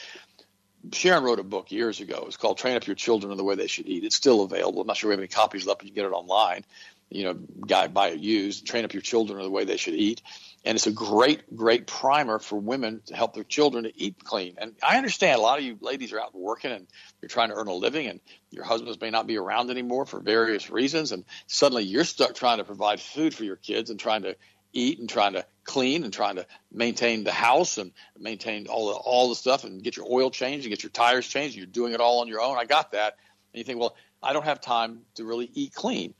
Sharon 0.92 1.24
wrote 1.24 1.40
a 1.40 1.44
book 1.44 1.72
years 1.72 2.00
ago. 2.00 2.24
It's 2.26 2.36
called 2.36 2.58
Train 2.58 2.76
Up 2.76 2.86
Your 2.86 2.96
Children 2.96 3.32
in 3.32 3.38
the 3.38 3.44
Way 3.44 3.56
They 3.56 3.66
Should 3.66 3.86
Eat. 3.86 4.04
It's 4.04 4.16
still 4.16 4.42
available. 4.42 4.80
I'm 4.80 4.86
not 4.86 4.96
sure 4.96 5.08
we 5.08 5.14
have 5.14 5.20
any 5.20 5.28
copies 5.28 5.66
left, 5.66 5.80
but 5.80 5.86
you 5.86 5.92
can 5.92 6.02
get 6.02 6.10
it 6.10 6.14
online. 6.14 6.64
You 7.10 7.24
know, 7.24 7.34
guy 7.34 7.86
buy 7.88 8.08
it 8.08 8.20
used. 8.20 8.66
Train 8.66 8.84
Up 8.84 8.92
Your 8.92 9.02
Children 9.02 9.42
the 9.42 9.50
Way 9.50 9.64
They 9.64 9.76
Should 9.76 9.94
Eat 9.94 10.22
and 10.66 10.74
it's 10.74 10.88
a 10.88 10.92
great, 10.92 11.54
great 11.54 11.86
primer 11.86 12.40
for 12.40 12.58
women 12.58 13.00
to 13.06 13.14
help 13.14 13.34
their 13.34 13.44
children 13.44 13.84
to 13.84 13.92
eat 13.94 14.16
clean. 14.24 14.56
And 14.58 14.74
I 14.82 14.96
understand 14.96 15.38
a 15.38 15.40
lot 15.40 15.58
of 15.58 15.64
you 15.64 15.78
ladies 15.80 16.12
are 16.12 16.20
out 16.20 16.34
working 16.34 16.72
and 16.72 16.88
you're 17.22 17.28
trying 17.28 17.50
to 17.50 17.54
earn 17.54 17.68
a 17.68 17.72
living, 17.72 18.08
and 18.08 18.20
your 18.50 18.64
husbands 18.64 19.00
may 19.00 19.10
not 19.10 19.28
be 19.28 19.38
around 19.38 19.70
anymore 19.70 20.06
for 20.06 20.18
various 20.18 20.68
reasons, 20.68 21.12
and 21.12 21.24
suddenly 21.46 21.84
you're 21.84 22.02
stuck 22.02 22.34
trying 22.34 22.58
to 22.58 22.64
provide 22.64 23.00
food 23.00 23.32
for 23.32 23.44
your 23.44 23.54
kids 23.54 23.90
and 23.90 24.00
trying 24.00 24.22
to 24.22 24.36
eat 24.72 24.98
and 24.98 25.08
trying 25.08 25.34
to 25.34 25.46
clean 25.62 26.02
and 26.02 26.12
trying 26.12 26.34
to 26.34 26.46
maintain 26.72 27.22
the 27.22 27.32
house 27.32 27.78
and 27.78 27.92
maintain 28.18 28.66
all 28.66 28.88
the 28.88 28.94
all 28.94 29.28
the 29.28 29.36
stuff 29.36 29.62
and 29.62 29.84
get 29.84 29.96
your 29.96 30.06
oil 30.10 30.30
changed 30.30 30.66
and 30.66 30.70
get 30.70 30.82
your 30.82 30.90
tires 30.90 31.28
changed. 31.28 31.56
You're 31.56 31.66
doing 31.66 31.92
it 31.92 32.00
all 32.00 32.20
on 32.20 32.28
your 32.28 32.40
own. 32.40 32.58
I 32.58 32.64
got 32.64 32.90
that. 32.90 33.16
And 33.52 33.58
you 33.58 33.64
think, 33.64 33.78
well, 33.78 33.94
I 34.20 34.32
don't 34.32 34.44
have 34.44 34.60
time 34.60 35.02
to 35.14 35.24
really 35.24 35.48
eat 35.54 35.72
clean. 35.72 36.12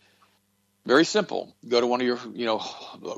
Very 0.86 1.04
simple. 1.04 1.52
Go 1.66 1.80
to 1.80 1.86
one 1.86 2.00
of 2.00 2.06
your, 2.06 2.18
you 2.32 2.46
know, 2.46 2.62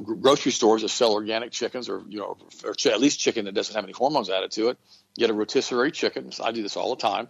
grocery 0.02 0.52
stores 0.52 0.81
that 0.81 0.88
sell 0.88 1.12
organic 1.12 1.52
chickens, 1.52 1.90
or 1.90 2.02
you 2.09 2.18
know, 2.18 2.38
or 2.64 2.70
at 2.70 3.00
least 3.00 3.20
chicken 3.20 3.44
that 3.44 3.52
doesn't 3.52 3.74
have 3.74 3.85
any 3.85 3.92
hormones 3.92 4.31
added 4.31 4.50
to 4.52 4.68
it. 4.68 4.78
Get 5.18 5.28
a 5.28 5.35
rotisserie 5.35 5.92
chicken. 5.92 6.31
I 6.42 6.52
do 6.52 6.62
this 6.62 6.78
all 6.78 6.96
the 6.96 7.02
time. 7.02 7.28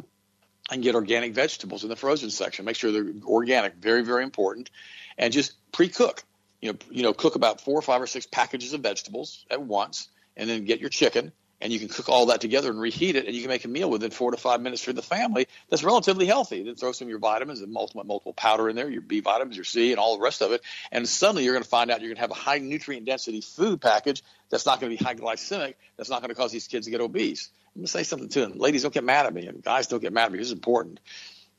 And 0.70 0.82
get 0.82 0.94
organic 0.94 1.32
vegetables 1.32 1.82
in 1.82 1.88
the 1.88 1.96
frozen 1.96 2.30
section. 2.30 2.66
Make 2.66 2.76
sure 2.76 2.92
they're 2.92 3.12
organic. 3.24 3.76
Very, 3.76 4.04
very 4.04 4.22
important. 4.22 4.70
And 5.16 5.32
just 5.32 5.54
pre-cook. 5.72 6.22
You 6.60 6.72
know, 6.72 6.78
you 6.90 7.02
know, 7.02 7.12
cook 7.14 7.34
about 7.34 7.60
four 7.60 7.78
or 7.78 7.82
five 7.82 8.02
or 8.02 8.06
six 8.06 8.26
packages 8.26 8.74
of 8.74 8.80
vegetables 8.82 9.44
at 9.50 9.62
once, 9.62 10.08
and 10.36 10.48
then 10.48 10.66
get 10.66 10.80
your 10.80 10.90
chicken 10.90 11.32
and 11.60 11.72
you 11.72 11.78
can 11.78 11.88
cook 11.88 12.08
all 12.08 12.26
that 12.26 12.40
together 12.40 12.70
and 12.70 12.80
reheat 12.80 13.16
it, 13.16 13.26
and 13.26 13.34
you 13.34 13.42
can 13.42 13.48
make 13.48 13.64
a 13.64 13.68
meal 13.68 13.90
within 13.90 14.10
four 14.10 14.30
to 14.30 14.36
five 14.36 14.60
minutes 14.60 14.82
for 14.82 14.92
the 14.92 15.02
family 15.02 15.48
that's 15.68 15.82
relatively 15.82 16.26
healthy. 16.26 16.62
Then 16.62 16.74
throw 16.74 16.92
some 16.92 17.06
of 17.06 17.10
your 17.10 17.18
vitamins 17.18 17.60
and 17.60 17.72
multiple 17.72 18.04
multiple 18.04 18.32
powder 18.32 18.68
in 18.68 18.76
there, 18.76 18.88
your 18.88 19.02
B 19.02 19.20
vitamins, 19.20 19.56
your 19.56 19.64
C, 19.64 19.90
and 19.90 19.98
all 19.98 20.16
the 20.16 20.22
rest 20.22 20.42
of 20.42 20.52
it, 20.52 20.62
and 20.92 21.08
suddenly 21.08 21.44
you're 21.44 21.54
going 21.54 21.64
to 21.64 21.68
find 21.68 21.90
out 21.90 22.00
you're 22.00 22.10
going 22.10 22.16
to 22.16 22.22
have 22.22 22.30
a 22.30 22.34
high 22.34 22.58
nutrient 22.58 23.06
density 23.06 23.40
food 23.40 23.80
package 23.80 24.22
that's 24.50 24.66
not 24.66 24.80
going 24.80 24.90
to 24.90 24.98
be 24.98 25.04
high 25.04 25.14
glycemic, 25.14 25.74
that's 25.96 26.10
not 26.10 26.22
going 26.22 26.30
to 26.30 26.34
cause 26.34 26.52
these 26.52 26.68
kids 26.68 26.86
to 26.86 26.90
get 26.90 27.00
obese. 27.00 27.50
I'm 27.74 27.80
going 27.80 27.86
to 27.86 27.92
say 27.92 28.02
something 28.02 28.28
to 28.30 28.40
them. 28.40 28.58
Ladies, 28.58 28.82
don't 28.82 28.94
get 28.94 29.04
mad 29.04 29.26
at 29.26 29.34
me, 29.34 29.46
and 29.46 29.62
guys, 29.62 29.86
don't 29.86 30.00
get 30.00 30.12
mad 30.12 30.26
at 30.26 30.32
me. 30.32 30.38
This 30.38 30.48
is 30.48 30.52
important. 30.52 31.00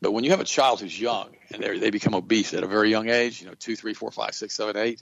But 0.01 0.11
when 0.11 0.23
you 0.23 0.31
have 0.31 0.39
a 0.39 0.45
child 0.45 0.79
who's 0.79 0.99
young 0.99 1.29
and 1.51 1.61
they 1.61 1.89
become 1.89 2.15
obese 2.15 2.53
at 2.53 2.63
a 2.63 2.67
very 2.67 2.89
young 2.89 3.09
age, 3.09 3.41
you 3.41 3.47
know, 3.47 3.53
two, 3.53 3.75
three, 3.75 3.93
four, 3.93 4.11
five, 4.11 4.33
six, 4.33 4.55
seven, 4.55 4.77
eight, 4.77 5.01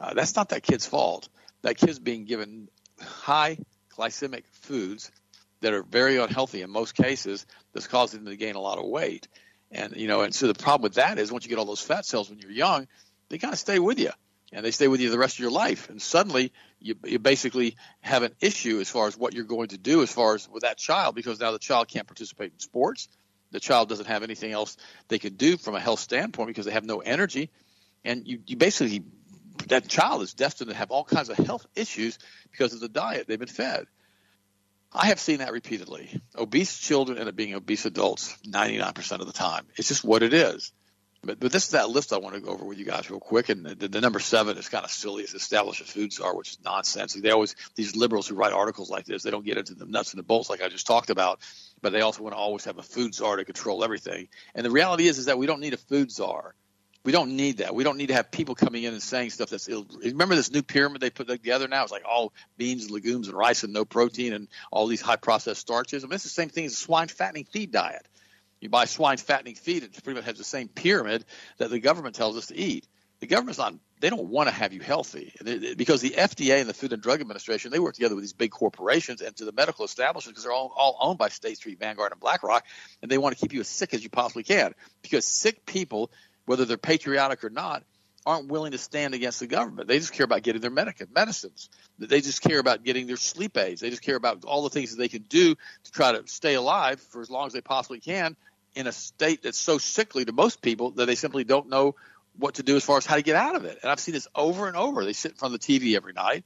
uh, 0.00 0.14
that's 0.14 0.36
not 0.36 0.50
that 0.50 0.62
kid's 0.62 0.86
fault. 0.86 1.28
That 1.62 1.76
kid's 1.76 1.98
being 1.98 2.26
given 2.26 2.68
high 3.00 3.58
glycemic 3.96 4.44
foods 4.46 5.10
that 5.60 5.72
are 5.72 5.82
very 5.82 6.18
unhealthy 6.18 6.62
in 6.62 6.70
most 6.70 6.94
cases 6.94 7.46
that's 7.72 7.86
causing 7.86 8.24
them 8.24 8.32
to 8.32 8.36
gain 8.36 8.54
a 8.54 8.60
lot 8.60 8.78
of 8.78 8.86
weight. 8.86 9.28
And 9.70 9.96
you 9.96 10.06
know, 10.06 10.20
and 10.20 10.34
so 10.34 10.46
the 10.46 10.54
problem 10.54 10.82
with 10.82 10.94
that 10.94 11.18
is 11.18 11.32
once 11.32 11.44
you 11.44 11.48
get 11.48 11.58
all 11.58 11.64
those 11.64 11.80
fat 11.80 12.04
cells 12.04 12.30
when 12.30 12.38
you're 12.38 12.50
young, 12.50 12.86
they 13.28 13.38
kind 13.38 13.52
of 13.52 13.58
stay 13.58 13.78
with 13.78 13.98
you, 13.98 14.10
and 14.52 14.64
they 14.64 14.70
stay 14.70 14.86
with 14.86 15.00
you 15.00 15.10
the 15.10 15.18
rest 15.18 15.36
of 15.36 15.40
your 15.40 15.50
life. 15.50 15.90
And 15.90 16.00
suddenly, 16.00 16.52
you, 16.80 16.94
you 17.04 17.18
basically 17.18 17.76
have 18.00 18.22
an 18.22 18.32
issue 18.40 18.78
as 18.80 18.88
far 18.88 19.08
as 19.08 19.16
what 19.16 19.34
you're 19.34 19.44
going 19.44 19.68
to 19.68 19.78
do 19.78 20.02
as 20.02 20.12
far 20.12 20.34
as 20.34 20.48
with 20.48 20.62
that 20.62 20.78
child, 20.78 21.14
because 21.14 21.40
now 21.40 21.50
the 21.50 21.58
child 21.58 21.88
can't 21.88 22.06
participate 22.06 22.52
in 22.52 22.60
sports. 22.60 23.08
The 23.50 23.60
child 23.60 23.88
doesn't 23.88 24.06
have 24.06 24.22
anything 24.22 24.52
else 24.52 24.76
they 25.08 25.18
can 25.18 25.34
do 25.34 25.56
from 25.56 25.74
a 25.74 25.80
health 25.80 26.00
standpoint 26.00 26.48
because 26.48 26.66
they 26.66 26.72
have 26.72 26.84
no 26.84 26.98
energy, 26.98 27.50
and 28.04 28.26
you, 28.26 28.40
you 28.46 28.56
basically 28.56 29.02
that 29.68 29.88
child 29.88 30.22
is 30.22 30.34
destined 30.34 30.70
to 30.70 30.76
have 30.76 30.90
all 30.90 31.04
kinds 31.04 31.28
of 31.28 31.36
health 31.36 31.66
issues 31.74 32.18
because 32.50 32.72
of 32.72 32.80
the 32.80 32.88
diet 32.88 33.26
they've 33.26 33.38
been 33.38 33.48
fed. 33.48 33.86
I 34.92 35.06
have 35.06 35.20
seen 35.20 35.38
that 35.38 35.52
repeatedly. 35.52 36.20
Obese 36.36 36.78
children 36.78 37.18
end 37.18 37.28
up 37.28 37.36
being 37.36 37.54
obese 37.54 37.84
adults 37.84 38.36
99% 38.46 39.20
of 39.20 39.26
the 39.26 39.32
time. 39.32 39.66
It's 39.76 39.88
just 39.88 40.04
what 40.04 40.22
it 40.22 40.32
is. 40.32 40.72
But, 41.22 41.40
but 41.40 41.50
this 41.50 41.64
is 41.64 41.70
that 41.70 41.90
list 41.90 42.12
I 42.12 42.18
want 42.18 42.36
to 42.36 42.40
go 42.40 42.50
over 42.50 42.64
with 42.64 42.78
you 42.78 42.84
guys 42.84 43.10
real 43.10 43.20
quick. 43.20 43.48
And 43.48 43.66
the, 43.66 43.88
the 43.88 44.00
number 44.00 44.20
seven 44.20 44.56
is 44.56 44.68
kind 44.68 44.84
of 44.84 44.90
silly. 44.90 45.24
It's 45.24 45.34
establish 45.34 45.80
a 45.80 45.84
food 45.84 46.12
czar, 46.12 46.36
which 46.36 46.50
is 46.52 46.58
nonsense. 46.64 47.14
They 47.14 47.30
always 47.30 47.56
these 47.74 47.96
liberals 47.96 48.28
who 48.28 48.36
write 48.36 48.52
articles 48.52 48.90
like 48.90 49.06
this, 49.06 49.22
they 49.22 49.30
don't 49.30 49.44
get 49.44 49.58
into 49.58 49.74
the 49.74 49.86
nuts 49.86 50.12
and 50.12 50.18
the 50.18 50.22
bolts 50.22 50.48
like 50.48 50.62
I 50.62 50.68
just 50.68 50.86
talked 50.86 51.10
about. 51.10 51.40
But 51.82 51.92
they 51.92 52.00
also 52.00 52.22
want 52.22 52.34
to 52.34 52.38
always 52.38 52.64
have 52.64 52.78
a 52.78 52.82
food 52.82 53.14
czar 53.14 53.36
to 53.36 53.44
control 53.44 53.82
everything. 53.82 54.28
And 54.54 54.64
the 54.64 54.70
reality 54.70 55.08
is, 55.08 55.18
is 55.18 55.26
that 55.26 55.36
we 55.36 55.46
don't 55.46 55.60
need 55.60 55.74
a 55.74 55.78
food 55.78 56.10
czar. 56.10 56.54
We 57.06 57.12
don't 57.12 57.36
need 57.36 57.58
that. 57.58 57.72
We 57.72 57.84
don't 57.84 57.98
need 57.98 58.08
to 58.08 58.14
have 58.14 58.32
people 58.32 58.56
coming 58.56 58.82
in 58.82 58.92
and 58.92 59.00
saying 59.00 59.30
stuff 59.30 59.48
that's 59.48 59.68
ill. 59.68 59.86
Remember 60.02 60.34
this 60.34 60.50
new 60.50 60.62
pyramid 60.62 61.00
they 61.00 61.08
put 61.08 61.28
together 61.28 61.68
now? 61.68 61.84
It's 61.84 61.92
like 61.92 62.02
all 62.04 62.32
beans 62.58 62.82
and 62.82 62.90
legumes 62.90 63.28
and 63.28 63.38
rice 63.38 63.62
and 63.62 63.72
no 63.72 63.84
protein 63.84 64.32
and 64.32 64.48
all 64.72 64.88
these 64.88 65.00
high 65.00 65.14
processed 65.14 65.60
starches. 65.60 66.02
I 66.02 66.08
mean, 66.08 66.14
it's 66.14 66.24
the 66.24 66.30
same 66.30 66.48
thing 66.48 66.64
as 66.64 66.72
a 66.72 66.76
swine 66.76 67.06
fattening 67.06 67.44
feed 67.44 67.70
diet. 67.70 68.04
You 68.60 68.70
buy 68.70 68.86
swine 68.86 69.18
fattening 69.18 69.54
feed, 69.54 69.84
it 69.84 70.02
pretty 70.02 70.18
much 70.18 70.24
has 70.24 70.36
the 70.36 70.42
same 70.42 70.66
pyramid 70.66 71.24
that 71.58 71.70
the 71.70 71.78
government 71.78 72.16
tells 72.16 72.36
us 72.36 72.48
to 72.48 72.56
eat. 72.56 72.88
The 73.20 73.28
government's 73.28 73.58
not 73.58 73.74
they 74.00 74.10
don't 74.10 74.28
want 74.28 74.48
to 74.48 74.54
have 74.54 74.72
you 74.72 74.80
healthy 74.80 75.32
because 75.76 76.02
the 76.02 76.10
FDA 76.10 76.60
and 76.60 76.68
the 76.68 76.74
Food 76.74 76.92
and 76.92 77.00
Drug 77.00 77.20
Administration 77.20 77.70
they 77.70 77.78
work 77.78 77.94
together 77.94 78.14
with 78.14 78.24
these 78.24 78.32
big 78.32 78.50
corporations 78.50 79.22
and 79.22 79.34
to 79.36 79.44
the 79.44 79.52
medical 79.52 79.84
establishment 79.84 80.34
because 80.34 80.42
they're 80.42 80.52
all, 80.52 80.72
all 80.76 80.98
owned 81.00 81.18
by 81.18 81.28
State 81.28 81.56
Street, 81.56 81.78
Vanguard, 81.78 82.12
and 82.12 82.20
BlackRock, 82.20 82.64
and 83.00 83.10
they 83.10 83.16
want 83.16 83.36
to 83.36 83.40
keep 83.40 83.54
you 83.54 83.60
as 83.60 83.68
sick 83.68 83.94
as 83.94 84.02
you 84.02 84.10
possibly 84.10 84.42
can 84.42 84.74
because 85.02 85.24
sick 85.24 85.64
people, 85.64 86.10
whether 86.46 86.64
they're 86.64 86.76
patriotic 86.76 87.44
or 87.44 87.50
not, 87.50 87.82
aren't 88.24 88.48
willing 88.48 88.72
to 88.72 88.78
stand 88.78 89.14
against 89.14 89.38
the 89.38 89.46
government. 89.46 89.86
They 89.86 90.00
just 90.00 90.12
care 90.12 90.24
about 90.24 90.42
getting 90.42 90.60
their 90.60 90.70
medic- 90.70 91.14
medicines. 91.14 91.68
They 91.98 92.20
just 92.20 92.42
care 92.42 92.58
about 92.58 92.82
getting 92.82 93.06
their 93.06 93.16
sleep 93.16 93.56
aids. 93.56 93.80
They 93.80 93.90
just 93.90 94.02
care 94.02 94.16
about 94.16 94.44
all 94.44 94.64
the 94.64 94.70
things 94.70 94.90
that 94.90 94.96
they 94.96 95.08
can 95.08 95.22
do 95.22 95.54
to 95.54 95.92
try 95.92 96.12
to 96.12 96.26
stay 96.26 96.54
alive 96.54 97.00
for 97.00 97.20
as 97.20 97.30
long 97.30 97.46
as 97.46 97.52
they 97.52 97.60
possibly 97.60 98.00
can 98.00 98.36
in 98.74 98.88
a 98.88 98.92
state 98.92 99.42
that's 99.44 99.58
so 99.58 99.78
sickly 99.78 100.24
to 100.24 100.32
most 100.32 100.60
people 100.60 100.90
that 100.92 101.06
they 101.06 101.14
simply 101.14 101.44
don't 101.44 101.68
know 101.68 101.94
what 102.36 102.56
to 102.56 102.62
do 102.62 102.76
as 102.76 102.84
far 102.84 102.98
as 102.98 103.06
how 103.06 103.14
to 103.14 103.22
get 103.22 103.36
out 103.36 103.54
of 103.54 103.64
it. 103.64 103.78
And 103.82 103.90
I've 103.90 104.00
seen 104.00 104.14
this 104.14 104.28
over 104.34 104.66
and 104.66 104.76
over. 104.76 105.04
They 105.04 105.12
sit 105.12 105.32
in 105.32 105.36
front 105.36 105.54
of 105.54 105.60
the 105.60 105.78
TV 105.78 105.96
every 105.96 106.12
night. 106.12 106.44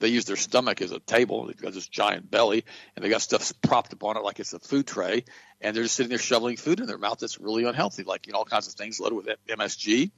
They 0.00 0.08
use 0.08 0.24
their 0.24 0.36
stomach 0.36 0.80
as 0.80 0.90
a 0.90 0.98
table. 0.98 1.46
They've 1.46 1.56
got 1.56 1.74
this 1.74 1.86
giant 1.86 2.30
belly, 2.30 2.64
and 2.96 3.04
they 3.04 3.10
got 3.10 3.20
stuff 3.22 3.52
propped 3.62 3.92
up 3.92 4.02
on 4.02 4.16
it 4.16 4.24
like 4.24 4.40
it's 4.40 4.54
a 4.54 4.58
food 4.58 4.86
tray, 4.86 5.24
and 5.60 5.76
they're 5.76 5.84
just 5.84 5.94
sitting 5.94 6.08
there 6.08 6.18
shoveling 6.18 6.56
food 6.56 6.80
in 6.80 6.86
their 6.86 6.98
mouth 6.98 7.18
that's 7.18 7.38
really 7.38 7.64
unhealthy, 7.64 8.02
like 8.02 8.26
you 8.26 8.32
know 8.32 8.40
all 8.40 8.44
kinds 8.44 8.66
of 8.66 8.74
things 8.74 8.98
loaded 8.98 9.16
with 9.16 9.28
MSG, 9.46 10.10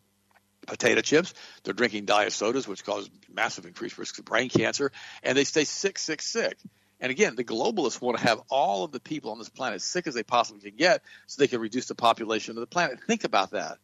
potato 0.67 1.01
chips. 1.01 1.35
They're 1.65 1.75
drinking 1.75 2.05
diet 2.07 2.33
sodas, 2.33 2.67
which 2.69 2.85
cause 2.85 3.11
massive 3.29 3.67
increased 3.67 3.99
risks 3.99 4.19
of 4.19 4.25
brain 4.25 4.49
cancer, 4.49 4.93
and 5.25 5.37
they 5.37 5.45
stay 5.45 5.65
sick, 5.65 5.99
sick, 5.99 6.23
sick. 6.23 6.57
And 7.01 7.11
again, 7.11 7.35
the 7.35 7.43
globalists 7.43 8.01
want 8.01 8.19
to 8.19 8.23
have 8.23 8.41
all 8.49 8.85
of 8.85 8.93
the 8.93 9.01
people 9.01 9.33
on 9.33 9.39
this 9.39 9.49
planet 9.49 9.77
as 9.77 9.85
sick 9.85 10.07
as 10.07 10.15
they 10.15 10.23
possibly 10.23 10.71
can 10.71 10.79
get 10.79 11.03
so 11.27 11.43
they 11.43 11.49
can 11.49 11.61
reduce 11.61 11.87
the 11.87 11.97
population 11.97 12.57
of 12.57 12.61
the 12.61 12.67
planet. 12.69 13.01
Think 13.05 13.25
about 13.25 13.51
that 13.51 13.79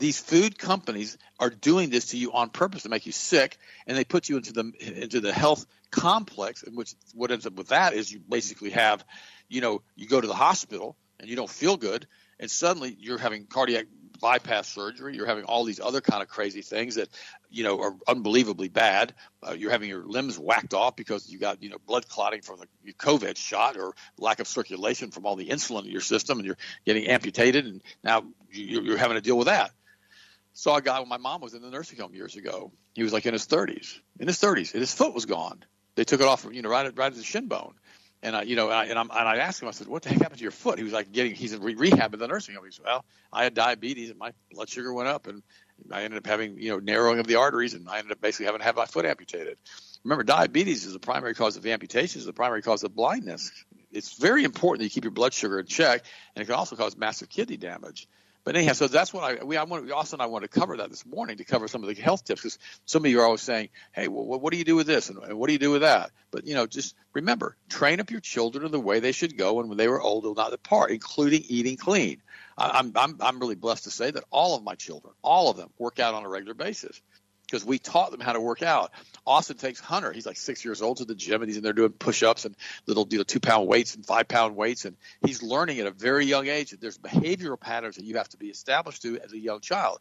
these 0.00 0.18
food 0.18 0.58
companies 0.58 1.18
are 1.38 1.50
doing 1.50 1.90
this 1.90 2.06
to 2.06 2.16
you 2.16 2.32
on 2.32 2.48
purpose 2.48 2.82
to 2.82 2.88
make 2.88 3.04
you 3.06 3.12
sick, 3.12 3.58
and 3.86 3.96
they 3.96 4.04
put 4.04 4.28
you 4.28 4.38
into 4.38 4.52
the 4.52 4.72
into 5.02 5.20
the 5.20 5.32
health 5.32 5.66
complex. 5.90 6.62
In 6.62 6.74
which 6.74 6.94
what 7.14 7.30
ends 7.30 7.46
up 7.46 7.52
with 7.52 7.68
that 7.68 7.92
is 7.92 8.10
you 8.10 8.18
basically 8.18 8.70
have, 8.70 9.04
you 9.48 9.60
know, 9.60 9.82
you 9.94 10.08
go 10.08 10.20
to 10.20 10.26
the 10.26 10.34
hospital 10.34 10.96
and 11.20 11.28
you 11.28 11.36
don't 11.36 11.50
feel 11.50 11.76
good, 11.76 12.06
and 12.40 12.50
suddenly 12.50 12.96
you're 12.98 13.18
having 13.18 13.44
cardiac 13.44 13.86
bypass 14.22 14.68
surgery. 14.68 15.14
You're 15.14 15.26
having 15.26 15.44
all 15.44 15.64
these 15.64 15.80
other 15.80 16.00
kind 16.00 16.22
of 16.22 16.28
crazy 16.28 16.62
things 16.62 16.94
that, 16.94 17.08
you 17.50 17.62
know, 17.62 17.80
are 17.80 17.94
unbelievably 18.08 18.68
bad. 18.68 19.14
Uh, 19.46 19.52
you're 19.52 19.70
having 19.70 19.88
your 19.88 20.04
limbs 20.04 20.38
whacked 20.38 20.74
off 20.74 20.96
because 20.96 21.30
you 21.30 21.38
got, 21.38 21.62
you 21.62 21.68
know, 21.68 21.78
blood 21.86 22.08
clotting 22.08 22.40
from 22.40 22.60
the 22.84 22.92
COVID 22.94 23.36
shot 23.36 23.76
or 23.76 23.94
lack 24.18 24.40
of 24.40 24.46
circulation 24.46 25.10
from 25.10 25.26
all 25.26 25.36
the 25.36 25.48
insulin 25.48 25.84
in 25.84 25.90
your 25.90 26.00
system, 26.00 26.38
and 26.38 26.46
you're 26.46 26.58
getting 26.86 27.06
amputated, 27.06 27.66
and 27.66 27.82
now 28.02 28.24
you're 28.50 28.96
having 28.96 29.16
to 29.16 29.22
deal 29.22 29.36
with 29.36 29.46
that 29.46 29.72
saw 30.60 30.76
a 30.76 30.82
guy 30.82 31.00
when 31.00 31.08
my 31.08 31.16
mom 31.16 31.40
was 31.40 31.54
in 31.54 31.62
the 31.62 31.70
nursing 31.70 31.98
home 31.98 32.14
years 32.14 32.36
ago. 32.36 32.70
He 32.94 33.02
was 33.02 33.14
like 33.14 33.24
in 33.24 33.32
his 33.32 33.46
30s, 33.46 33.98
in 34.18 34.26
his 34.26 34.38
30s, 34.38 34.74
and 34.74 34.80
his 34.80 34.92
foot 34.92 35.14
was 35.14 35.24
gone. 35.24 35.64
They 35.94 36.04
took 36.04 36.20
it 36.20 36.26
off, 36.26 36.46
you 36.52 36.60
know, 36.60 36.68
right 36.68 36.84
at, 36.84 36.98
right 36.98 37.06
at 37.06 37.14
the 37.14 37.22
shin 37.22 37.48
bone. 37.48 37.72
And 38.22 38.36
I, 38.36 38.42
you 38.42 38.56
know, 38.56 38.66
and 38.66 38.74
I, 38.74 38.84
and, 38.84 38.98
and 38.98 39.10
I 39.10 39.38
asked 39.38 39.62
him, 39.62 39.68
I 39.68 39.70
said, 39.70 39.88
"What 39.88 40.02
the 40.02 40.10
heck 40.10 40.18
happened 40.18 40.36
to 40.36 40.42
your 40.42 40.50
foot?" 40.50 40.76
He 40.76 40.84
was 40.84 40.92
like, 40.92 41.10
"Getting, 41.10 41.34
he's 41.34 41.54
in 41.54 41.62
re- 41.62 41.74
rehab 41.74 42.12
in 42.12 42.20
the 42.20 42.28
nursing 42.28 42.54
home." 42.54 42.66
He 42.66 42.72
said, 42.72 42.84
"Well, 42.84 43.06
I 43.32 43.44
had 43.44 43.54
diabetes 43.54 44.10
and 44.10 44.18
my 44.18 44.32
blood 44.52 44.68
sugar 44.68 44.92
went 44.92 45.08
up, 45.08 45.26
and 45.26 45.42
I 45.90 46.02
ended 46.02 46.18
up 46.18 46.26
having, 46.26 46.58
you 46.58 46.68
know, 46.68 46.78
narrowing 46.78 47.18
of 47.18 47.26
the 47.26 47.36
arteries, 47.36 47.72
and 47.72 47.88
I 47.88 47.96
ended 47.96 48.12
up 48.12 48.20
basically 48.20 48.44
having 48.44 48.58
to 48.58 48.66
have 48.66 48.76
my 48.76 48.84
foot 48.84 49.06
amputated." 49.06 49.56
Remember, 50.04 50.22
diabetes 50.22 50.84
is 50.84 50.92
the 50.92 50.98
primary 50.98 51.34
cause 51.34 51.56
of 51.56 51.64
amputations, 51.64 52.26
the 52.26 52.34
primary 52.34 52.60
cause 52.60 52.84
of 52.84 52.94
blindness. 52.94 53.50
It's 53.90 54.18
very 54.18 54.44
important 54.44 54.80
that 54.80 54.84
you 54.84 54.90
keep 54.90 55.04
your 55.04 55.12
blood 55.12 55.32
sugar 55.32 55.58
in 55.58 55.64
check, 55.64 56.04
and 56.34 56.42
it 56.42 56.44
can 56.44 56.54
also 56.54 56.76
cause 56.76 56.98
massive 56.98 57.30
kidney 57.30 57.56
damage. 57.56 58.06
But 58.44 58.56
anyhow, 58.56 58.72
so 58.72 58.88
that's 58.88 59.12
what 59.12 59.22
I 59.22 59.44
we 59.44 59.56
I 59.56 59.64
want 59.64 59.90
Austin 59.90 60.16
and 60.16 60.22
I 60.22 60.26
want 60.26 60.42
to 60.42 60.48
cover 60.48 60.78
that 60.78 60.88
this 60.90 61.04
morning 61.04 61.36
to 61.38 61.44
cover 61.44 61.68
some 61.68 61.82
of 61.84 61.94
the 61.94 62.00
health 62.00 62.24
tips 62.24 62.40
because 62.40 62.58
some 62.86 63.04
of 63.04 63.10
you 63.10 63.20
are 63.20 63.24
always 63.24 63.42
saying, 63.42 63.68
hey, 63.92 64.08
well, 64.08 64.40
what 64.40 64.52
do 64.52 64.58
you 64.58 64.64
do 64.64 64.76
with 64.76 64.86
this 64.86 65.10
and, 65.10 65.18
and 65.22 65.38
what 65.38 65.48
do 65.48 65.52
you 65.52 65.58
do 65.58 65.70
with 65.70 65.82
that? 65.82 66.10
But 66.30 66.46
you 66.46 66.54
know, 66.54 66.66
just 66.66 66.94
remember, 67.12 67.56
train 67.68 68.00
up 68.00 68.10
your 68.10 68.20
children 68.20 68.64
in 68.64 68.72
the 68.72 68.80
way 68.80 69.00
they 69.00 69.12
should 69.12 69.36
go, 69.36 69.60
and 69.60 69.68
when 69.68 69.76
they 69.76 69.88
were 69.88 70.00
old, 70.00 70.24
they'll 70.24 70.34
not 70.34 70.52
depart, 70.52 70.90
including 70.90 71.44
eating 71.48 71.76
clean. 71.76 72.22
I, 72.56 72.78
I'm 72.78 72.92
I'm 72.96 73.16
I'm 73.20 73.40
really 73.40 73.56
blessed 73.56 73.84
to 73.84 73.90
say 73.90 74.10
that 74.10 74.24
all 74.30 74.56
of 74.56 74.64
my 74.64 74.74
children, 74.74 75.12
all 75.22 75.50
of 75.50 75.56
them, 75.56 75.70
work 75.78 75.98
out 75.98 76.14
on 76.14 76.24
a 76.24 76.28
regular 76.28 76.54
basis 76.54 77.00
because 77.50 77.64
we 77.64 77.78
taught 77.78 78.10
them 78.10 78.20
how 78.20 78.32
to 78.32 78.40
work 78.40 78.62
out. 78.62 78.92
Austin 79.26 79.56
takes 79.56 79.80
Hunter. 79.80 80.12
He's 80.12 80.26
like 80.26 80.36
six 80.36 80.64
years 80.64 80.82
old 80.82 80.98
to 80.98 81.04
the 81.04 81.14
gym, 81.14 81.42
and 81.42 81.48
he's 81.48 81.56
in 81.56 81.62
there 81.62 81.72
doing 81.72 81.90
push-ups 81.90 82.44
and 82.44 82.56
little 82.86 83.06
you 83.10 83.18
know, 83.18 83.24
two 83.24 83.40
pound 83.40 83.66
weights 83.66 83.94
and 83.94 84.06
five 84.06 84.28
pound 84.28 84.56
weights, 84.56 84.84
and 84.84 84.96
he's 85.24 85.42
learning 85.42 85.80
at 85.80 85.86
a 85.86 85.90
very 85.90 86.26
young 86.26 86.46
age 86.46 86.70
that 86.70 86.80
there's 86.80 86.98
behavioral 86.98 87.58
patterns 87.58 87.96
that 87.96 88.04
you 88.04 88.16
have 88.16 88.28
to 88.30 88.36
be 88.36 88.48
established 88.48 89.02
to 89.02 89.18
as 89.20 89.32
a 89.32 89.38
young 89.38 89.60
child. 89.60 89.98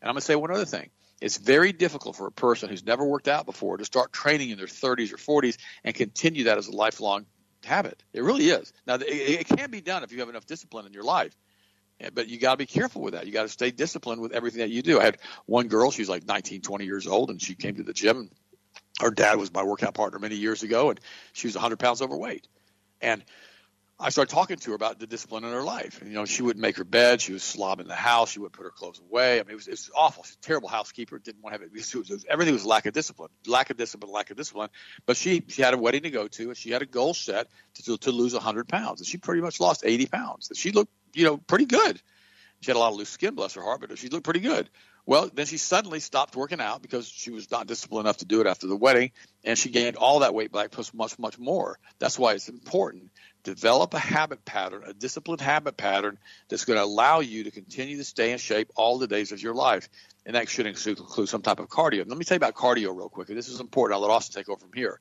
And 0.00 0.08
I'm 0.08 0.14
going 0.14 0.20
to 0.20 0.26
say 0.26 0.36
one 0.36 0.50
other 0.50 0.64
thing. 0.64 0.90
It's 1.20 1.36
very 1.36 1.72
difficult 1.72 2.14
for 2.14 2.26
a 2.28 2.32
person 2.32 2.68
who's 2.68 2.84
never 2.84 3.04
worked 3.04 3.26
out 3.26 3.44
before 3.44 3.76
to 3.76 3.84
start 3.84 4.12
training 4.12 4.50
in 4.50 4.56
their 4.56 4.66
30s 4.66 5.12
or 5.12 5.42
40s 5.42 5.56
and 5.82 5.94
continue 5.94 6.44
that 6.44 6.58
as 6.58 6.68
a 6.68 6.72
lifelong 6.72 7.26
habit. 7.64 8.00
It 8.12 8.22
really 8.22 8.48
is. 8.50 8.72
Now, 8.86 8.94
it, 8.94 9.02
it 9.02 9.48
can 9.48 9.70
be 9.70 9.80
done 9.80 10.04
if 10.04 10.12
you 10.12 10.20
have 10.20 10.28
enough 10.28 10.46
discipline 10.46 10.86
in 10.86 10.92
your 10.92 11.02
life 11.02 11.34
but 12.14 12.28
you 12.28 12.38
got 12.38 12.52
to 12.52 12.56
be 12.56 12.66
careful 12.66 13.02
with 13.02 13.14
that. 13.14 13.26
You 13.26 13.32
got 13.32 13.42
to 13.42 13.48
stay 13.48 13.70
disciplined 13.70 14.20
with 14.20 14.32
everything 14.32 14.60
that 14.60 14.70
you 14.70 14.82
do. 14.82 15.00
I 15.00 15.04
had 15.04 15.18
one 15.46 15.68
girl, 15.68 15.90
she 15.90 16.02
was 16.02 16.08
like 16.08 16.26
19, 16.26 16.60
20 16.60 16.84
years 16.84 17.06
old, 17.06 17.30
and 17.30 17.40
she 17.40 17.54
came 17.54 17.76
to 17.76 17.82
the 17.82 17.92
gym. 17.92 18.30
Her 19.00 19.10
dad 19.10 19.38
was 19.38 19.52
my 19.52 19.62
workout 19.62 19.94
partner 19.94 20.18
many 20.18 20.36
years 20.36 20.62
ago, 20.62 20.90
and 20.90 21.00
she 21.32 21.46
was 21.46 21.54
100 21.54 21.78
pounds 21.78 22.02
overweight. 22.02 22.46
And 23.00 23.24
I 24.00 24.10
started 24.10 24.32
talking 24.32 24.56
to 24.58 24.70
her 24.70 24.76
about 24.76 25.00
the 25.00 25.08
discipline 25.08 25.42
in 25.42 25.52
her 25.52 25.62
life. 25.62 26.00
And, 26.00 26.08
you 26.08 26.14
know, 26.14 26.24
she 26.24 26.42
wouldn't 26.42 26.62
make 26.62 26.76
her 26.76 26.84
bed. 26.84 27.20
She 27.20 27.32
was 27.32 27.42
slobbing 27.42 27.88
the 27.88 27.96
house. 27.96 28.30
She 28.30 28.38
wouldn't 28.38 28.54
put 28.54 28.62
her 28.62 28.70
clothes 28.70 29.00
away. 29.00 29.40
I 29.40 29.42
mean, 29.42 29.50
it 29.50 29.54
was, 29.56 29.66
it 29.66 29.72
was 29.72 29.90
awful. 29.94 30.22
She's 30.22 30.36
a 30.36 30.40
terrible 30.40 30.68
housekeeper. 30.68 31.18
Didn't 31.18 31.42
want 31.42 31.54
to 31.54 31.60
have 31.60 31.68
it. 31.68 31.72
It 31.78 31.94
was, 31.94 32.10
it 32.10 32.12
was, 32.12 32.24
everything 32.28 32.54
was 32.54 32.64
lack 32.64 32.86
of 32.86 32.94
discipline, 32.94 33.30
lack 33.46 33.70
of 33.70 33.76
discipline, 33.76 34.12
lack 34.12 34.30
of 34.30 34.36
discipline. 34.36 34.68
But 35.04 35.16
she 35.16 35.42
she 35.48 35.62
had 35.62 35.74
a 35.74 35.78
wedding 35.78 36.02
to 36.02 36.10
go 36.10 36.28
to, 36.28 36.48
and 36.48 36.56
she 36.56 36.70
had 36.70 36.82
a 36.82 36.86
goal 36.86 37.12
set 37.12 37.48
to 37.84 37.96
to 37.98 38.12
lose 38.12 38.34
100 38.34 38.68
pounds, 38.68 39.00
and 39.00 39.06
she 39.06 39.16
pretty 39.16 39.40
much 39.40 39.58
lost 39.58 39.82
80 39.84 40.06
pounds. 40.06 40.52
She 40.54 40.70
looked 40.70 40.92
you 41.18 41.24
know, 41.24 41.36
pretty 41.36 41.66
good. 41.66 42.00
She 42.60 42.70
had 42.70 42.76
a 42.76 42.80
lot 42.80 42.90
of 42.90 42.96
loose 42.96 43.08
skin, 43.08 43.34
bless 43.34 43.54
her 43.54 43.62
heart, 43.62 43.80
but 43.80 43.98
she 43.98 44.08
looked 44.08 44.24
pretty 44.24 44.40
good. 44.40 44.68
Well, 45.04 45.30
then 45.32 45.46
she 45.46 45.56
suddenly 45.56 46.00
stopped 46.00 46.36
working 46.36 46.60
out 46.60 46.82
because 46.82 47.08
she 47.08 47.30
was 47.30 47.50
not 47.50 47.66
disciplined 47.66 48.06
enough 48.06 48.18
to 48.18 48.24
do 48.24 48.40
it 48.40 48.46
after 48.46 48.66
the 48.66 48.76
wedding, 48.76 49.10
and 49.42 49.58
she 49.58 49.70
gained 49.70 49.96
all 49.96 50.20
that 50.20 50.34
weight 50.34 50.52
back 50.52 50.70
plus 50.70 50.92
much, 50.92 51.18
much 51.18 51.38
more. 51.38 51.78
That's 51.98 52.18
why 52.18 52.34
it's 52.34 52.48
important. 52.48 53.10
Develop 53.42 53.94
a 53.94 53.98
habit 53.98 54.44
pattern, 54.44 54.82
a 54.86 54.92
disciplined 54.92 55.40
habit 55.40 55.76
pattern 55.76 56.18
that's 56.48 56.66
going 56.66 56.78
to 56.78 56.84
allow 56.84 57.20
you 57.20 57.44
to 57.44 57.50
continue 57.50 57.96
to 57.96 58.04
stay 58.04 58.32
in 58.32 58.38
shape 58.38 58.70
all 58.76 58.98
the 58.98 59.06
days 59.06 59.32
of 59.32 59.42
your 59.42 59.54
life. 59.54 59.88
And 60.26 60.34
that 60.34 60.48
should 60.48 60.66
include 60.66 61.28
some 61.28 61.42
type 61.42 61.58
of 61.58 61.68
cardio. 61.68 62.06
Let 62.06 62.18
me 62.18 62.24
tell 62.24 62.34
you 62.34 62.40
about 62.40 62.54
cardio 62.54 62.94
real 62.94 63.08
quickly. 63.08 63.34
This 63.34 63.48
is 63.48 63.60
important. 63.60 63.96
I'll 63.96 64.02
let 64.06 64.12
Austin 64.12 64.38
take 64.40 64.50
over 64.50 64.60
from 64.60 64.74
here. 64.74 65.00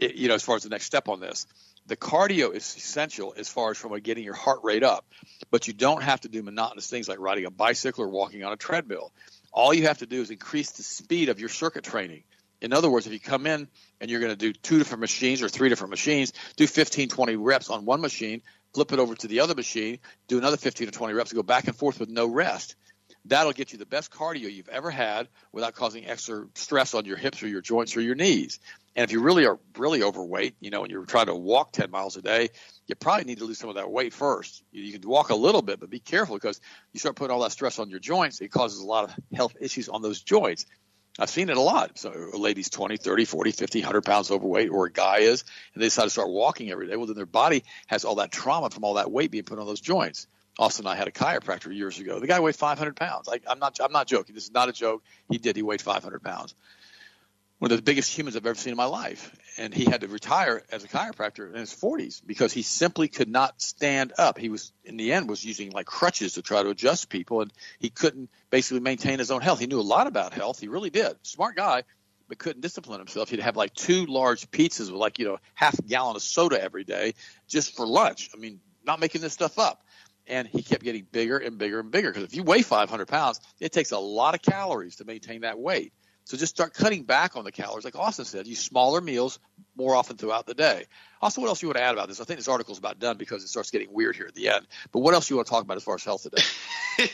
It, 0.00 0.16
you 0.16 0.26
know, 0.26 0.34
as 0.34 0.42
far 0.42 0.56
as 0.56 0.64
the 0.64 0.68
next 0.68 0.86
step 0.86 1.08
on 1.08 1.20
this 1.20 1.46
the 1.88 1.96
cardio 1.96 2.54
is 2.54 2.76
essential 2.76 3.34
as 3.36 3.48
far 3.48 3.70
as 3.70 3.78
from 3.78 3.98
getting 4.00 4.22
your 4.22 4.34
heart 4.34 4.60
rate 4.62 4.82
up, 4.82 5.06
but 5.50 5.66
you 5.66 5.72
don't 5.72 6.02
have 6.02 6.20
to 6.20 6.28
do 6.28 6.42
monotonous 6.42 6.88
things 6.88 7.08
like 7.08 7.18
riding 7.18 7.46
a 7.46 7.50
bicycle 7.50 8.04
or 8.04 8.08
walking 8.08 8.44
on 8.44 8.52
a 8.52 8.56
treadmill. 8.56 9.10
All 9.52 9.72
you 9.72 9.86
have 9.86 9.98
to 9.98 10.06
do 10.06 10.20
is 10.20 10.30
increase 10.30 10.70
the 10.72 10.82
speed 10.82 11.30
of 11.30 11.40
your 11.40 11.48
circuit 11.48 11.84
training. 11.84 12.24
In 12.60 12.72
other 12.72 12.90
words, 12.90 13.06
if 13.06 13.12
you 13.12 13.20
come 13.20 13.46
in 13.46 13.68
and 14.00 14.10
you're 14.10 14.20
going 14.20 14.32
to 14.32 14.36
do 14.36 14.52
two 14.52 14.78
different 14.78 15.00
machines 15.00 15.42
or 15.42 15.48
three 15.48 15.70
different 15.70 15.90
machines, 15.90 16.32
do 16.56 16.66
15, 16.66 17.08
20 17.08 17.36
reps 17.36 17.70
on 17.70 17.86
one 17.86 18.00
machine, 18.00 18.42
flip 18.74 18.92
it 18.92 18.98
over 18.98 19.14
to 19.14 19.26
the 19.26 19.40
other 19.40 19.54
machine, 19.54 19.98
do 20.26 20.38
another 20.38 20.56
15 20.58 20.88
to 20.88 20.92
20 20.92 21.14
reps, 21.14 21.32
go 21.32 21.42
back 21.42 21.68
and 21.68 21.76
forth 21.76 22.00
with 22.00 22.10
no 22.10 22.26
rest. 22.26 22.76
That'll 23.24 23.52
get 23.52 23.72
you 23.72 23.78
the 23.78 23.86
best 23.86 24.10
cardio 24.10 24.52
you've 24.52 24.68
ever 24.68 24.90
had 24.90 25.28
without 25.52 25.74
causing 25.74 26.06
extra 26.06 26.46
stress 26.54 26.94
on 26.94 27.04
your 27.04 27.16
hips 27.16 27.42
or 27.42 27.48
your 27.48 27.60
joints 27.60 27.96
or 27.96 28.00
your 28.00 28.14
knees. 28.14 28.58
And 28.98 29.04
if 29.04 29.12
you 29.12 29.20
really 29.20 29.46
are 29.46 29.60
really 29.76 30.02
overweight, 30.02 30.56
you 30.58 30.70
know, 30.70 30.82
and 30.82 30.90
you're 30.90 31.04
trying 31.04 31.26
to 31.26 31.34
walk 31.36 31.70
10 31.70 31.88
miles 31.88 32.16
a 32.16 32.20
day, 32.20 32.48
you 32.88 32.96
probably 32.96 33.26
need 33.26 33.38
to 33.38 33.44
lose 33.44 33.56
some 33.56 33.70
of 33.70 33.76
that 33.76 33.88
weight 33.88 34.12
first. 34.12 34.64
You, 34.72 34.82
you 34.82 34.98
can 34.98 35.08
walk 35.08 35.30
a 35.30 35.36
little 35.36 35.62
bit, 35.62 35.78
but 35.78 35.88
be 35.88 36.00
careful 36.00 36.34
because 36.34 36.60
you 36.92 36.98
start 36.98 37.14
putting 37.14 37.32
all 37.32 37.40
that 37.42 37.52
stress 37.52 37.78
on 37.78 37.90
your 37.90 38.00
joints. 38.00 38.40
It 38.40 38.48
causes 38.48 38.80
a 38.80 38.84
lot 38.84 39.04
of 39.04 39.14
health 39.32 39.54
issues 39.60 39.88
on 39.88 40.02
those 40.02 40.20
joints. 40.20 40.66
I've 41.16 41.30
seen 41.30 41.48
it 41.48 41.56
a 41.56 41.60
lot. 41.60 41.96
So 41.96 42.10
a 42.10 42.36
lady's 42.36 42.70
20, 42.70 42.96
30, 42.96 43.24
40, 43.24 43.52
50, 43.52 43.80
100 43.82 44.04
pounds 44.04 44.32
overweight, 44.32 44.68
or 44.68 44.86
a 44.86 44.92
guy 44.92 45.18
is, 45.18 45.44
and 45.74 45.80
they 45.80 45.86
decide 45.86 46.04
to 46.04 46.10
start 46.10 46.28
walking 46.28 46.72
every 46.72 46.88
day. 46.88 46.96
Well, 46.96 47.06
then 47.06 47.14
their 47.14 47.24
body 47.24 47.62
has 47.86 48.04
all 48.04 48.16
that 48.16 48.32
trauma 48.32 48.68
from 48.68 48.82
all 48.82 48.94
that 48.94 49.12
weight 49.12 49.30
being 49.30 49.44
put 49.44 49.60
on 49.60 49.66
those 49.66 49.80
joints. 49.80 50.26
Austin 50.58 50.86
and 50.86 50.92
I 50.92 50.96
had 50.96 51.06
a 51.06 51.12
chiropractor 51.12 51.72
years 51.72 52.00
ago. 52.00 52.18
The 52.18 52.26
guy 52.26 52.40
weighed 52.40 52.56
500 52.56 52.96
pounds. 52.96 53.28
Like, 53.28 53.44
I'm 53.46 53.60
not, 53.60 53.78
I'm 53.80 53.92
not 53.92 54.08
joking. 54.08 54.34
This 54.34 54.42
is 54.42 54.52
not 54.52 54.68
a 54.68 54.72
joke. 54.72 55.04
He 55.30 55.38
did. 55.38 55.54
He 55.54 55.62
weighed 55.62 55.80
500 55.80 56.20
pounds 56.20 56.56
one 57.58 57.72
of 57.72 57.76
the 57.76 57.82
biggest 57.82 58.16
humans 58.16 58.36
I've 58.36 58.46
ever 58.46 58.54
seen 58.54 58.72
in 58.72 58.76
my 58.76 58.84
life. 58.84 59.34
And 59.58 59.74
he 59.74 59.84
had 59.84 60.02
to 60.02 60.08
retire 60.08 60.62
as 60.70 60.84
a 60.84 60.88
chiropractor 60.88 61.52
in 61.52 61.58
his 61.58 61.74
40s 61.74 62.22
because 62.24 62.52
he 62.52 62.62
simply 62.62 63.08
could 63.08 63.28
not 63.28 63.60
stand 63.60 64.12
up. 64.16 64.38
He 64.38 64.48
was, 64.48 64.72
in 64.84 64.96
the 64.96 65.12
end, 65.12 65.28
was 65.28 65.44
using 65.44 65.70
like 65.72 65.86
crutches 65.86 66.34
to 66.34 66.42
try 66.42 66.62
to 66.62 66.70
adjust 66.70 67.08
people, 67.08 67.40
and 67.40 67.52
he 67.80 67.90
couldn't 67.90 68.30
basically 68.50 68.80
maintain 68.80 69.18
his 69.18 69.32
own 69.32 69.40
health. 69.40 69.58
He 69.58 69.66
knew 69.66 69.80
a 69.80 69.82
lot 69.82 70.06
about 70.06 70.32
health. 70.32 70.60
He 70.60 70.68
really 70.68 70.90
did. 70.90 71.16
Smart 71.22 71.56
guy, 71.56 71.82
but 72.28 72.38
couldn't 72.38 72.60
discipline 72.60 73.00
himself. 73.00 73.30
He'd 73.30 73.40
have 73.40 73.56
like 73.56 73.74
two 73.74 74.06
large 74.06 74.48
pizzas 74.52 74.90
with 74.90 75.00
like, 75.00 75.18
you 75.18 75.24
know, 75.24 75.38
half 75.54 75.76
a 75.76 75.82
gallon 75.82 76.14
of 76.14 76.22
soda 76.22 76.62
every 76.62 76.84
day 76.84 77.14
just 77.48 77.74
for 77.74 77.84
lunch. 77.84 78.30
I 78.32 78.38
mean, 78.38 78.60
not 78.84 79.00
making 79.00 79.20
this 79.20 79.32
stuff 79.32 79.58
up. 79.58 79.82
And 80.28 80.46
he 80.46 80.62
kept 80.62 80.84
getting 80.84 81.06
bigger 81.10 81.38
and 81.38 81.56
bigger 81.56 81.80
and 81.80 81.90
bigger 81.90 82.10
because 82.10 82.22
if 82.22 82.36
you 82.36 82.42
weigh 82.42 82.60
500 82.60 83.08
pounds, 83.08 83.40
it 83.60 83.72
takes 83.72 83.92
a 83.92 83.98
lot 83.98 84.34
of 84.34 84.42
calories 84.42 84.96
to 84.96 85.06
maintain 85.06 85.40
that 85.40 85.58
weight 85.58 85.92
So 86.28 86.36
just 86.36 86.54
start 86.54 86.74
cutting 86.74 87.04
back 87.04 87.36
on 87.36 87.44
the 87.44 87.50
calories, 87.50 87.86
like 87.86 87.96
Austin 87.96 88.26
said. 88.26 88.46
Use 88.46 88.58
smaller 88.58 89.00
meals 89.00 89.38
more 89.76 89.94
often 89.94 90.18
throughout 90.18 90.46
the 90.46 90.52
day. 90.52 90.84
Also, 91.22 91.40
what 91.40 91.48
else 91.48 91.62
you 91.62 91.68
want 91.68 91.78
to 91.78 91.82
add 91.82 91.94
about 91.94 92.06
this? 92.06 92.20
I 92.20 92.24
think 92.24 92.38
this 92.38 92.48
article 92.48 92.72
is 92.72 92.78
about 92.78 92.98
done 92.98 93.16
because 93.16 93.42
it 93.42 93.48
starts 93.48 93.70
getting 93.70 93.90
weird 93.90 94.14
here 94.14 94.26
at 94.26 94.34
the 94.34 94.50
end. 94.50 94.66
But 94.92 94.98
what 94.98 95.14
else 95.14 95.30
you 95.30 95.36
want 95.36 95.46
to 95.46 95.50
talk 95.50 95.64
about 95.64 95.78
as 95.78 95.84
far 95.84 95.94
as 95.94 96.04
health 96.04 96.24
today? 96.24 96.42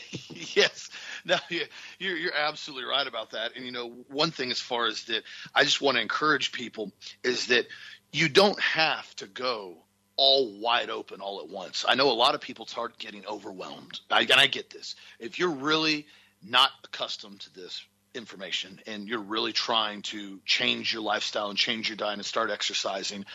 yes, 0.53 0.89
no, 1.23 1.37
you're 1.47 2.17
you're 2.17 2.35
absolutely 2.35 2.83
right 2.83 3.07
about 3.07 3.31
that. 3.31 3.55
And 3.55 3.65
you 3.65 3.71
know, 3.71 3.87
one 4.09 4.31
thing 4.31 4.51
as 4.51 4.59
far 4.59 4.85
as 4.85 5.05
that, 5.05 5.23
I 5.55 5.63
just 5.63 5.81
want 5.81 5.95
to 5.95 6.01
encourage 6.01 6.51
people 6.51 6.91
is 7.23 7.47
that 7.47 7.67
you 8.11 8.27
don't 8.27 8.59
have 8.59 9.15
to 9.15 9.27
go 9.27 9.77
all 10.17 10.59
wide 10.59 10.89
open 10.89 11.21
all 11.21 11.39
at 11.39 11.47
once. 11.47 11.85
I 11.87 11.95
know 11.95 12.11
a 12.11 12.19
lot 12.19 12.35
of 12.35 12.41
people 12.41 12.65
start 12.65 12.99
getting 12.99 13.25
overwhelmed. 13.25 13.97
I, 14.11 14.23
and 14.23 14.33
I 14.33 14.47
get 14.47 14.69
this. 14.71 14.97
If 15.19 15.39
you're 15.39 15.51
really 15.51 16.05
not 16.43 16.71
accustomed 16.83 17.39
to 17.39 17.53
this 17.53 17.81
information 18.15 18.79
and 18.87 19.07
you're 19.07 19.19
really 19.19 19.53
trying 19.53 20.01
to 20.03 20.39
change 20.45 20.93
your 20.93 21.01
lifestyle 21.01 21.49
and 21.49 21.57
change 21.57 21.89
your 21.89 21.97
diet 21.97 22.17
and 22.17 22.25
start 22.25 22.51
exercising, 22.51 23.25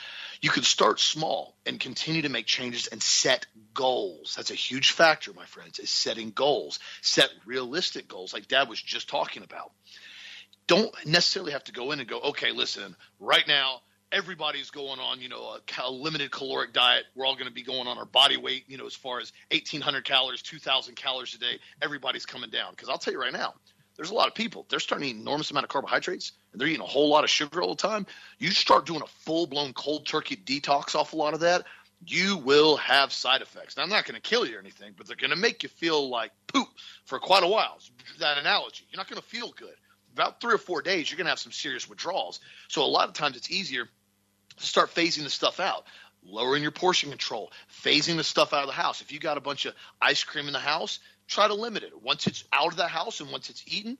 you 0.40 0.50
could 0.50 0.64
start 0.64 1.00
small 1.00 1.54
and 1.66 1.78
continue 1.78 2.22
to 2.22 2.28
make 2.28 2.46
changes 2.46 2.86
and 2.86 3.02
set 3.02 3.46
goals. 3.74 4.34
That's 4.36 4.50
a 4.50 4.54
huge 4.54 4.92
factor, 4.92 5.32
my 5.32 5.46
friends, 5.46 5.78
is 5.78 5.90
setting 5.90 6.30
goals. 6.30 6.78
Set 7.02 7.30
realistic 7.46 8.08
goals 8.08 8.32
like 8.32 8.48
dad 8.48 8.68
was 8.68 8.80
just 8.80 9.08
talking 9.08 9.42
about. 9.42 9.72
Don't 10.66 10.94
necessarily 11.06 11.52
have 11.52 11.64
to 11.64 11.72
go 11.72 11.92
in 11.92 12.00
and 12.00 12.08
go, 12.08 12.20
okay, 12.20 12.52
listen, 12.52 12.96
right 13.18 13.46
now 13.46 13.80
everybody's 14.12 14.70
going 14.70 14.98
on, 15.00 15.20
you 15.20 15.28
know, 15.28 15.56
a, 15.56 15.60
a 15.82 15.90
limited 15.90 16.30
caloric 16.30 16.72
diet. 16.72 17.04
We're 17.14 17.26
all 17.26 17.34
going 17.34 17.46
to 17.46 17.52
be 17.52 17.62
going 17.62 17.86
on 17.86 17.98
our 17.98 18.04
body 18.04 18.36
weight, 18.36 18.64
you 18.68 18.76
know, 18.76 18.86
as 18.86 18.94
far 18.94 19.20
as 19.20 19.32
1,800 19.50 20.04
calories, 20.04 20.42
2,000 20.42 20.94
calories 20.94 21.34
a 21.34 21.38
day. 21.38 21.58
Everybody's 21.82 22.26
coming 22.26 22.50
down. 22.50 22.72
Because 22.72 22.88
I'll 22.88 22.98
tell 22.98 23.12
you 23.12 23.20
right 23.20 23.32
now, 23.32 23.54
there's 24.00 24.10
a 24.10 24.14
lot 24.14 24.28
of 24.28 24.34
people. 24.34 24.64
They're 24.70 24.80
starting 24.80 25.10
to 25.10 25.14
eat 25.14 25.20
enormous 25.20 25.50
amount 25.50 25.64
of 25.64 25.68
carbohydrates, 25.68 26.32
and 26.52 26.60
they're 26.60 26.68
eating 26.68 26.80
a 26.80 26.86
whole 26.86 27.10
lot 27.10 27.22
of 27.22 27.28
sugar 27.28 27.60
all 27.60 27.74
the 27.74 27.82
time. 27.82 28.06
You 28.38 28.50
start 28.50 28.86
doing 28.86 29.02
a 29.02 29.06
full 29.06 29.46
blown 29.46 29.74
cold 29.74 30.06
turkey 30.06 30.36
detox 30.36 30.94
off 30.94 31.12
a 31.12 31.16
lot 31.16 31.34
of 31.34 31.40
that. 31.40 31.66
You 32.06 32.38
will 32.38 32.78
have 32.78 33.12
side 33.12 33.42
effects. 33.42 33.76
Now, 33.76 33.82
I'm 33.82 33.90
not 33.90 34.06
going 34.06 34.14
to 34.14 34.22
kill 34.22 34.46
you 34.46 34.56
or 34.56 34.58
anything, 34.58 34.94
but 34.96 35.06
they're 35.06 35.16
going 35.16 35.32
to 35.32 35.36
make 35.36 35.64
you 35.64 35.68
feel 35.68 36.08
like 36.08 36.32
poop 36.46 36.66
for 37.04 37.18
quite 37.18 37.42
a 37.42 37.46
while. 37.46 37.78
That 38.20 38.38
analogy. 38.38 38.86
You're 38.90 38.96
not 38.96 39.10
going 39.10 39.20
to 39.20 39.28
feel 39.28 39.52
good. 39.54 39.74
About 40.14 40.40
three 40.40 40.54
or 40.54 40.58
four 40.58 40.80
days, 40.80 41.10
you're 41.10 41.18
going 41.18 41.26
to 41.26 41.32
have 41.32 41.38
some 41.38 41.52
serious 41.52 41.86
withdrawals. 41.86 42.40
So, 42.68 42.82
a 42.82 42.86
lot 42.86 43.06
of 43.06 43.12
times, 43.12 43.36
it's 43.36 43.50
easier 43.50 43.84
to 43.84 44.66
start 44.66 44.94
phasing 44.94 45.24
the 45.24 45.30
stuff 45.30 45.60
out 45.60 45.84
lowering 46.22 46.62
your 46.62 46.70
portion 46.70 47.08
control, 47.08 47.50
phasing 47.82 48.16
the 48.16 48.24
stuff 48.24 48.52
out 48.52 48.60
of 48.60 48.66
the 48.66 48.74
house. 48.74 49.00
If 49.00 49.10
you 49.10 49.18
got 49.18 49.38
a 49.38 49.40
bunch 49.40 49.64
of 49.64 49.74
ice 50.02 50.22
cream 50.22 50.46
in 50.46 50.52
the 50.52 50.58
house, 50.58 50.98
try 51.30 51.48
to 51.48 51.54
limit 51.54 51.82
it. 51.82 52.02
Once 52.02 52.26
it's 52.26 52.44
out 52.52 52.68
of 52.68 52.76
the 52.76 52.88
house 52.88 53.20
and 53.20 53.30
once 53.30 53.48
it's 53.48 53.64
eaten, 53.66 53.96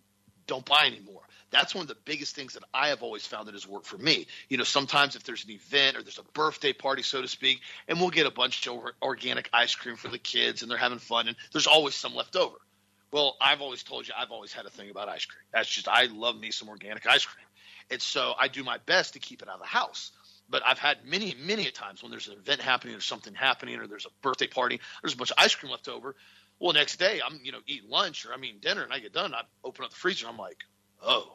don't 0.46 0.64
buy 0.64 0.86
anymore. 0.86 1.22
That's 1.50 1.74
one 1.74 1.82
of 1.82 1.88
the 1.88 1.96
biggest 2.04 2.34
things 2.36 2.54
that 2.54 2.64
I 2.74 2.88
have 2.88 3.02
always 3.02 3.26
found 3.26 3.48
that 3.48 3.54
has 3.54 3.66
worked 3.66 3.86
for 3.86 3.98
me. 3.98 4.26
You 4.48 4.58
know, 4.58 4.64
sometimes 4.64 5.16
if 5.16 5.24
there's 5.24 5.44
an 5.44 5.50
event 5.50 5.96
or 5.96 6.02
there's 6.02 6.18
a 6.18 6.24
birthday 6.34 6.72
party, 6.72 7.02
so 7.02 7.22
to 7.22 7.28
speak, 7.28 7.60
and 7.88 8.00
we'll 8.00 8.10
get 8.10 8.26
a 8.26 8.30
bunch 8.30 8.66
of 8.66 8.78
organic 9.02 9.48
ice 9.52 9.74
cream 9.74 9.96
for 9.96 10.08
the 10.08 10.18
kids 10.18 10.62
and 10.62 10.70
they're 10.70 10.78
having 10.78 10.98
fun, 10.98 11.28
and 11.28 11.36
there's 11.52 11.66
always 11.66 11.94
some 11.94 12.14
left 12.14 12.36
over. 12.36 12.56
Well, 13.12 13.36
I've 13.40 13.60
always 13.60 13.82
told 13.82 14.06
you 14.06 14.14
I've 14.16 14.30
always 14.30 14.52
had 14.52 14.66
a 14.66 14.70
thing 14.70 14.90
about 14.90 15.08
ice 15.08 15.24
cream. 15.24 15.42
That's 15.52 15.68
just 15.68 15.88
I 15.88 16.04
love 16.06 16.38
me 16.38 16.50
some 16.52 16.68
organic 16.68 17.06
ice 17.06 17.24
cream, 17.24 17.46
and 17.90 18.00
so 18.00 18.34
I 18.38 18.48
do 18.48 18.62
my 18.62 18.78
best 18.86 19.14
to 19.14 19.18
keep 19.18 19.42
it 19.42 19.48
out 19.48 19.54
of 19.54 19.60
the 19.60 19.66
house 19.66 20.12
but 20.50 20.62
I've 20.66 20.78
had 20.78 21.04
many, 21.06 21.34
many 21.46 21.70
times 21.70 22.02
when 22.02 22.10
there's 22.10 22.26
an 22.26 22.34
event 22.34 22.60
happening 22.60 22.96
or 22.96 23.00
something 23.00 23.34
happening 23.34 23.78
or 23.78 23.86
there's 23.86 24.06
a 24.06 24.10
birthday 24.20 24.48
party, 24.48 24.80
there's 25.00 25.14
a 25.14 25.16
bunch 25.16 25.30
of 25.30 25.36
ice 25.38 25.54
cream 25.54 25.70
left 25.70 25.88
over. 25.88 26.16
Well, 26.60 26.74
next 26.74 26.98
day 26.98 27.20
I'm, 27.24 27.40
you 27.42 27.52
know, 27.52 27.58
eating 27.66 27.88
lunch 27.88 28.26
or 28.26 28.32
I'm 28.32 28.44
eating 28.44 28.60
dinner 28.60 28.82
and 28.82 28.92
I 28.92 28.98
get 28.98 29.12
done. 29.12 29.34
I 29.34 29.42
open 29.64 29.84
up 29.84 29.90
the 29.90 29.96
freezer 29.96 30.28
I'm 30.28 30.36
like, 30.36 30.58
oh, 31.02 31.32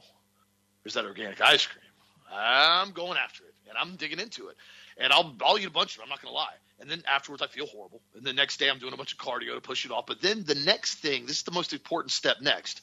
there's 0.83 0.93
that 0.93 1.05
organic 1.05 1.41
ice 1.41 1.65
cream. 1.65 1.83
I'm 2.31 2.91
going 2.91 3.17
after 3.17 3.43
it 3.43 3.53
and 3.67 3.77
I'm 3.77 3.95
digging 3.95 4.19
into 4.19 4.49
it. 4.49 4.55
And 4.97 5.11
I'll, 5.11 5.35
I'll 5.43 5.57
eat 5.57 5.65
a 5.65 5.71
bunch 5.71 5.95
of 5.95 6.01
it. 6.01 6.03
I'm 6.03 6.09
not 6.09 6.21
to 6.21 6.29
lie. 6.29 6.53
And 6.79 6.89
then 6.89 7.03
afterwards 7.11 7.41
I 7.41 7.47
feel 7.47 7.65
horrible. 7.65 8.01
And 8.15 8.23
the 8.23 8.33
next 8.33 8.57
day 8.57 8.69
I'm 8.69 8.79
doing 8.79 8.93
a 8.93 8.97
bunch 8.97 9.13
of 9.13 9.17
cardio 9.17 9.55
to 9.55 9.61
push 9.61 9.83
it 9.85 9.91
off. 9.91 10.05
But 10.05 10.21
then 10.21 10.43
the 10.43 10.55
next 10.55 10.95
thing, 10.95 11.25
this 11.25 11.37
is 11.37 11.43
the 11.43 11.51
most 11.51 11.73
important 11.73 12.11
step 12.11 12.37
next, 12.41 12.81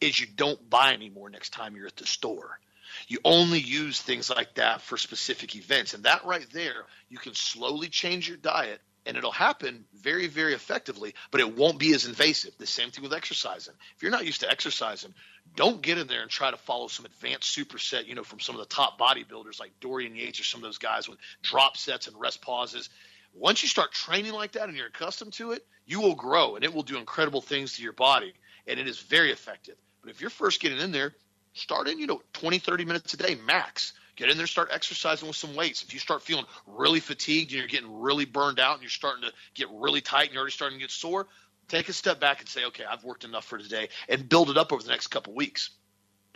is 0.00 0.18
you 0.18 0.26
don't 0.26 0.68
buy 0.68 0.92
anymore 0.92 1.30
next 1.30 1.50
time 1.50 1.76
you're 1.76 1.86
at 1.86 1.96
the 1.96 2.06
store 2.06 2.58
you 3.08 3.18
only 3.24 3.60
use 3.60 4.00
things 4.00 4.30
like 4.30 4.54
that 4.54 4.80
for 4.82 4.96
specific 4.96 5.54
events. 5.56 5.94
And 5.94 6.04
that 6.04 6.24
right 6.24 6.46
there, 6.52 6.86
you 7.08 7.18
can 7.18 7.34
slowly 7.34 7.88
change 7.88 8.28
your 8.28 8.36
diet 8.36 8.80
and 9.06 9.16
it'll 9.16 9.32
happen 9.32 9.84
very, 9.94 10.26
very 10.26 10.54
effectively, 10.54 11.14
but 11.30 11.40
it 11.40 11.56
won't 11.56 11.78
be 11.78 11.94
as 11.94 12.06
invasive. 12.06 12.56
The 12.58 12.66
same 12.66 12.90
thing 12.90 13.02
with 13.02 13.14
exercising. 13.14 13.74
If 13.96 14.02
you're 14.02 14.12
not 14.12 14.26
used 14.26 14.40
to 14.40 14.50
exercising, 14.50 15.14
don't 15.56 15.80
get 15.80 15.98
in 15.98 16.06
there 16.06 16.22
and 16.22 16.30
try 16.30 16.50
to 16.50 16.56
follow 16.56 16.88
some 16.88 17.06
advanced 17.06 17.56
superset, 17.56 18.06
you 18.06 18.14
know, 18.14 18.24
from 18.24 18.40
some 18.40 18.54
of 18.54 18.60
the 18.60 18.74
top 18.74 18.98
bodybuilders 18.98 19.58
like 19.58 19.72
Dorian 19.80 20.14
Yates 20.14 20.40
or 20.40 20.44
some 20.44 20.58
of 20.58 20.64
those 20.64 20.78
guys 20.78 21.08
with 21.08 21.18
drop 21.42 21.76
sets 21.76 22.06
and 22.06 22.20
rest 22.20 22.42
pauses. 22.42 22.90
Once 23.32 23.62
you 23.62 23.68
start 23.68 23.92
training 23.92 24.32
like 24.32 24.52
that 24.52 24.68
and 24.68 24.76
you're 24.76 24.86
accustomed 24.86 25.32
to 25.34 25.52
it, 25.52 25.64
you 25.86 26.00
will 26.00 26.14
grow 26.14 26.56
and 26.56 26.64
it 26.64 26.74
will 26.74 26.82
do 26.82 26.98
incredible 26.98 27.40
things 27.40 27.74
to 27.74 27.82
your 27.82 27.92
body 27.92 28.32
and 28.66 28.78
it 28.78 28.86
is 28.86 28.98
very 29.00 29.32
effective. 29.32 29.76
But 30.02 30.10
if 30.10 30.20
you're 30.20 30.30
first 30.30 30.60
getting 30.60 30.78
in 30.78 30.92
there, 30.92 31.14
start 31.52 31.88
in, 31.88 31.98
you 31.98 32.06
know, 32.06 32.22
20, 32.34 32.58
30 32.58 32.84
minutes 32.84 33.14
a 33.14 33.16
day 33.16 33.36
max. 33.46 33.92
Get 34.20 34.28
in 34.28 34.36
there, 34.36 34.46
start 34.46 34.68
exercising 34.70 35.28
with 35.28 35.36
some 35.38 35.56
weights. 35.56 35.82
If 35.82 35.94
you 35.94 35.98
start 35.98 36.20
feeling 36.20 36.44
really 36.66 37.00
fatigued 37.00 37.52
and 37.52 37.58
you're 37.58 37.66
getting 37.66 38.02
really 38.02 38.26
burned 38.26 38.60
out 38.60 38.74
and 38.74 38.82
you're 38.82 38.90
starting 38.90 39.22
to 39.22 39.32
get 39.54 39.68
really 39.72 40.02
tight 40.02 40.24
and 40.24 40.34
you're 40.34 40.42
already 40.42 40.52
starting 40.52 40.78
to 40.78 40.84
get 40.84 40.90
sore, 40.90 41.26
take 41.68 41.88
a 41.88 41.94
step 41.94 42.20
back 42.20 42.40
and 42.40 42.46
say, 42.46 42.66
okay, 42.66 42.84
I've 42.84 43.02
worked 43.02 43.24
enough 43.24 43.46
for 43.46 43.56
today 43.56 43.88
and 44.10 44.28
build 44.28 44.50
it 44.50 44.58
up 44.58 44.74
over 44.74 44.82
the 44.82 44.90
next 44.90 45.06
couple 45.06 45.32
weeks. 45.32 45.70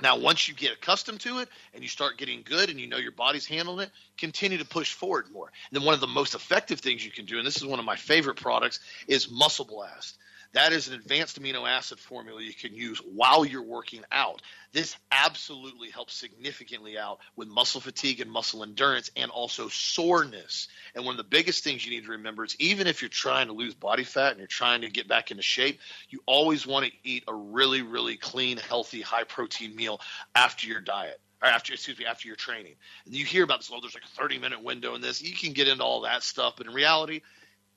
Now, 0.01 0.17
once 0.17 0.49
you 0.49 0.55
get 0.55 0.73
accustomed 0.73 1.21
to 1.21 1.41
it 1.41 1.51
and 1.75 1.83
you 1.83 1.89
start 1.91 2.17
getting 2.17 2.41
good 2.43 2.71
and 2.71 2.81
you 2.81 2.87
know 2.87 2.97
your 2.97 3.13
body's 3.13 3.45
handling 3.45 3.81
it, 3.81 3.91
continue 4.17 4.57
to 4.57 4.65
push 4.65 4.95
forward 4.95 5.27
more. 5.31 5.53
And 5.71 5.79
then 5.79 5.85
one 5.85 5.93
of 5.93 6.01
the 6.01 6.07
most 6.07 6.35
effective 6.35 6.81
things 6.81 7.05
you 7.05 7.11
can 7.11 7.27
do, 7.27 7.37
and 7.37 7.47
this 7.47 7.59
is 7.59 7.67
one 7.67 7.81
of 7.81 7.85
my 7.85 7.97
favorite 7.97 8.41
products, 8.41 8.81
is 9.09 9.31
Muscle 9.31 9.67
Blast. 9.67 10.17
That 10.55 10.73
is 10.73 10.87
an 10.87 10.95
advanced 10.95 11.41
amino 11.41 11.69
acid 11.69 11.99
formula 11.99 12.41
you 12.41 12.55
can 12.55 12.75
use 12.75 12.99
while 12.99 13.45
you're 13.45 13.61
working 13.61 14.05
out. 14.13 14.41
This 14.73 14.97
absolutely 15.11 15.91
helps 15.91 16.15
significantly 16.15 16.97
out 16.97 17.19
with 17.35 17.49
muscle 17.49 17.81
fatigue 17.81 18.21
and 18.21 18.31
muscle 18.31 18.63
endurance 18.63 19.11
and 19.17 19.33
also 19.33 19.67
soreness. 19.67 20.69
And 20.95 21.05
one 21.05 21.15
of 21.15 21.17
the 21.17 21.25
biggest 21.25 21.65
things 21.65 21.85
you 21.85 21.91
need 21.91 22.05
to 22.05 22.13
remember 22.13 22.45
is 22.45 22.55
even 22.61 22.87
if 22.87 23.03
you're 23.03 23.09
trying 23.09 23.49
to 23.49 23.53
lose 23.53 23.75
body 23.75 24.05
fat 24.05 24.31
and 24.31 24.39
you're 24.39 24.47
trying 24.47 24.83
to 24.83 24.91
get 24.91 25.09
back 25.09 25.33
into 25.33 25.43
shape, 25.43 25.81
you 26.09 26.21
always 26.25 26.65
want 26.65 26.87
to 26.87 26.93
eat 27.03 27.25
a 27.27 27.35
really, 27.35 27.83
really 27.83 28.17
clean, 28.17 28.57
healthy, 28.57 29.01
high 29.01 29.25
protein 29.25 29.75
meal 29.75 30.01
after 30.37 30.69
your 30.69 30.81
diet 30.81 31.21
or 31.43 31.49
after 31.49 31.73
excuse 31.73 31.99
me 31.99 32.07
after 32.07 32.29
your 32.29 32.37
training. 32.37 32.77
And 33.07 33.15
you 33.15 33.25
hear 33.25 33.43
about 33.43 33.59
this, 33.59 33.71
oh, 33.73 33.81
there's 33.81 33.95
like 33.95 34.05
a 34.05 34.21
30 34.21 34.39
minute 34.39 34.63
window 34.63 34.95
in 34.95 35.01
this. 35.01 35.21
You 35.21 35.35
can 35.35 35.53
get 35.53 35.67
into 35.67 35.83
all 35.83 36.03
that 36.03 36.23
stuff, 36.23 36.55
but 36.57 36.69
in 36.69 36.73
reality, 36.73 37.23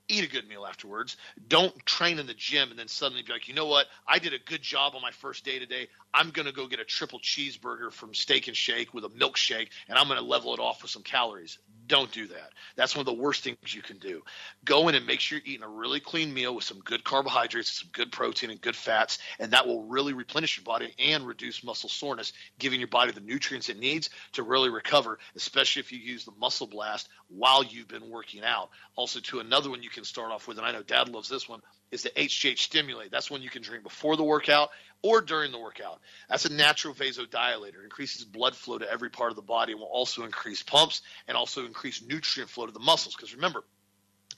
eat 0.10 0.24
a 0.24 0.30
good 0.30 0.47
meal 0.47 0.66
afterwards. 0.66 1.18
Don't 1.47 1.74
train 1.86 2.20
in 2.20 2.28
the 2.28 2.34
gym 2.34 2.70
and 2.70 2.80
then 2.80 2.88
suddenly 2.88 3.24
be 3.24 3.34
like, 3.34 3.47
you 3.47 3.53
know 3.53 3.68
what? 3.68 3.88
I 4.08 4.20
did 4.20 4.34
a 4.34 4.39
good 4.39 4.62
job 4.62 4.93
on 4.95 5.01
my 5.01 5.12
first 5.12 5.43
day 5.43 5.60
today. 5.60 5.88
I'm 6.14 6.30
going 6.30 6.45
to 6.45 6.53
go 6.53 6.68
get 6.68 6.80
a 6.80 6.86
triple 6.86 7.20
cheeseburger 7.20 7.91
from 7.91 8.14
Steak 8.14 8.47
and 8.47 8.58
Shake 8.58 8.93
with 8.93 9.03
a 9.03 9.10
milkshake, 9.10 9.68
and 9.88 9.97
I'm 9.97 10.08
going 10.08 10.20
to 10.20 10.26
level 10.26 10.53
it 10.53 10.60
off 10.60 10.82
with 10.82 10.91
some 10.91 11.03
calories. 11.03 11.60
Don't 11.86 12.12
do 12.12 12.28
that. 12.28 12.51
That's 12.76 12.95
one 12.95 13.01
of 13.01 13.05
the 13.05 13.22
worst 13.22 13.43
things 13.43 13.58
you 13.74 13.82
can 13.82 13.97
do. 13.97 14.24
Go 14.66 14.88
in 14.88 14.95
and 14.95 15.05
make 15.05 15.20
sure 15.20 15.38
you're 15.38 15.47
eating 15.47 15.64
a 15.64 15.70
really 15.70 15.99
clean 15.99 16.34
meal 16.34 16.53
with 16.53 16.64
some 16.64 16.80
good 16.80 17.03
carbohydrates, 17.03 17.80
some 17.80 17.89
good 17.93 18.12
protein, 18.12 18.49
and 18.49 18.60
good 18.60 18.76
fats, 18.76 19.20
and 19.39 19.51
that 19.51 19.68
will 19.68 19.84
really 19.84 20.14
replenish 20.14 20.58
your 20.58 20.64
body 20.64 20.93
and 20.99 21.26
reduce 21.26 21.64
muscle 21.64 21.89
soreness, 21.89 22.34
giving 22.60 22.80
your 22.80 22.88
body 22.88 23.12
the 23.12 23.22
nutrients 23.22 23.70
it 23.70 23.80
needs 23.80 24.10
to 24.34 24.43
really 24.43 24.70
recover, 24.70 25.20
especially 25.36 25.80
if 25.82 25.91
you 25.91 25.99
use 25.99 26.26
the 26.26 26.34
muscle 26.39 26.68
blast 26.68 27.08
while 27.30 27.64
you've 27.64 27.88
been 27.88 28.10
working 28.10 28.43
out. 28.43 28.70
Also, 28.95 29.20
to 29.20 29.39
another 29.39 29.70
one 29.70 29.84
you 29.84 29.89
can 29.89 29.96
start 30.05 30.31
off 30.31 30.47
with, 30.47 30.57
and 30.57 30.65
I 30.65 30.71
know 30.71 30.83
Dad 30.83 31.09
loves 31.09 31.29
this 31.29 31.47
one, 31.47 31.61
is 31.91 32.03
the 32.03 32.09
HGH 32.09 32.59
Stimulate. 32.59 33.11
That's 33.11 33.31
one 33.31 33.41
you 33.41 33.49
can 33.49 33.61
drink 33.61 33.83
before 33.83 34.15
the 34.15 34.23
workout 34.23 34.69
or 35.01 35.21
during 35.21 35.51
the 35.51 35.59
workout. 35.59 35.99
That's 36.29 36.45
a 36.45 36.53
natural 36.53 36.93
vasodilator. 36.93 37.79
It 37.79 37.83
increases 37.83 38.25
blood 38.25 38.55
flow 38.55 38.77
to 38.77 38.91
every 38.91 39.09
part 39.09 39.31
of 39.31 39.35
the 39.35 39.41
body 39.41 39.73
and 39.73 39.81
will 39.81 39.87
also 39.87 40.23
increase 40.23 40.63
pumps 40.63 41.01
and 41.27 41.37
also 41.37 41.65
increase 41.65 42.01
nutrient 42.01 42.49
flow 42.49 42.65
to 42.65 42.71
the 42.71 42.79
muscles. 42.79 43.15
Because 43.15 43.33
remember, 43.35 43.63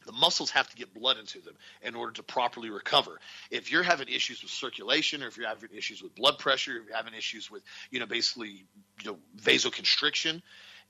the 0.06 0.12
muscles 0.12 0.50
have 0.52 0.70
to 0.70 0.76
get 0.76 0.94
blood 0.94 1.18
into 1.18 1.40
them 1.42 1.56
in 1.82 1.96
order 1.96 2.14
to 2.14 2.24
properly 2.24 2.70
recover. 2.70 3.20
If 3.52 3.72
you're 3.72 3.84
having 3.84 4.08
issues 4.08 4.42
with 4.42 4.52
circulation, 4.52 5.24
or 5.24 5.28
if 5.28 5.38
you're 5.38 5.48
having 5.48 5.70
issues 5.76 6.02
with 6.02 6.16
blood 6.16 6.40
pressure, 6.40 6.78
if 6.78 6.88
you're 6.88 6.96
having 6.96 7.14
issues 7.14 7.52
with, 7.52 7.64
you 7.92 8.00
know, 8.00 8.06
basically, 8.06 8.66
you 9.04 9.12
know, 9.12 9.18
vasoconstriction, 9.40 10.42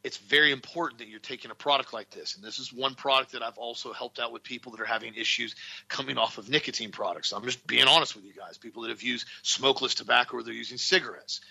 it's 0.03 0.17
very 0.17 0.51
important 0.51 0.99
that 0.99 1.07
you're 1.07 1.19
taking 1.19 1.51
a 1.51 1.55
product 1.55 1.93
like 1.93 2.09
this. 2.11 2.35
And 2.35 2.43
this 2.43 2.59
is 2.59 2.71
one 2.71 2.95
product 2.95 3.33
that 3.33 3.43
I've 3.43 3.57
also 3.57 3.91
helped 3.91 4.19
out 4.19 4.31
with 4.31 4.43
people 4.43 4.71
that 4.71 4.81
are 4.81 4.85
having 4.85 5.15
issues 5.15 5.55
coming 5.87 6.17
off 6.17 6.37
of 6.37 6.49
nicotine 6.49 6.91
products. 6.91 7.33
I'm 7.33 7.43
just 7.43 7.65
being 7.67 7.87
honest 7.87 8.15
with 8.15 8.25
you 8.25 8.33
guys, 8.33 8.57
people 8.57 8.83
that 8.83 8.89
have 8.89 9.03
used 9.03 9.27
smokeless 9.41 9.95
tobacco 9.95 10.37
or 10.37 10.43
they're 10.43 10.53
using 10.53 10.77
cigarettes. 10.77 11.41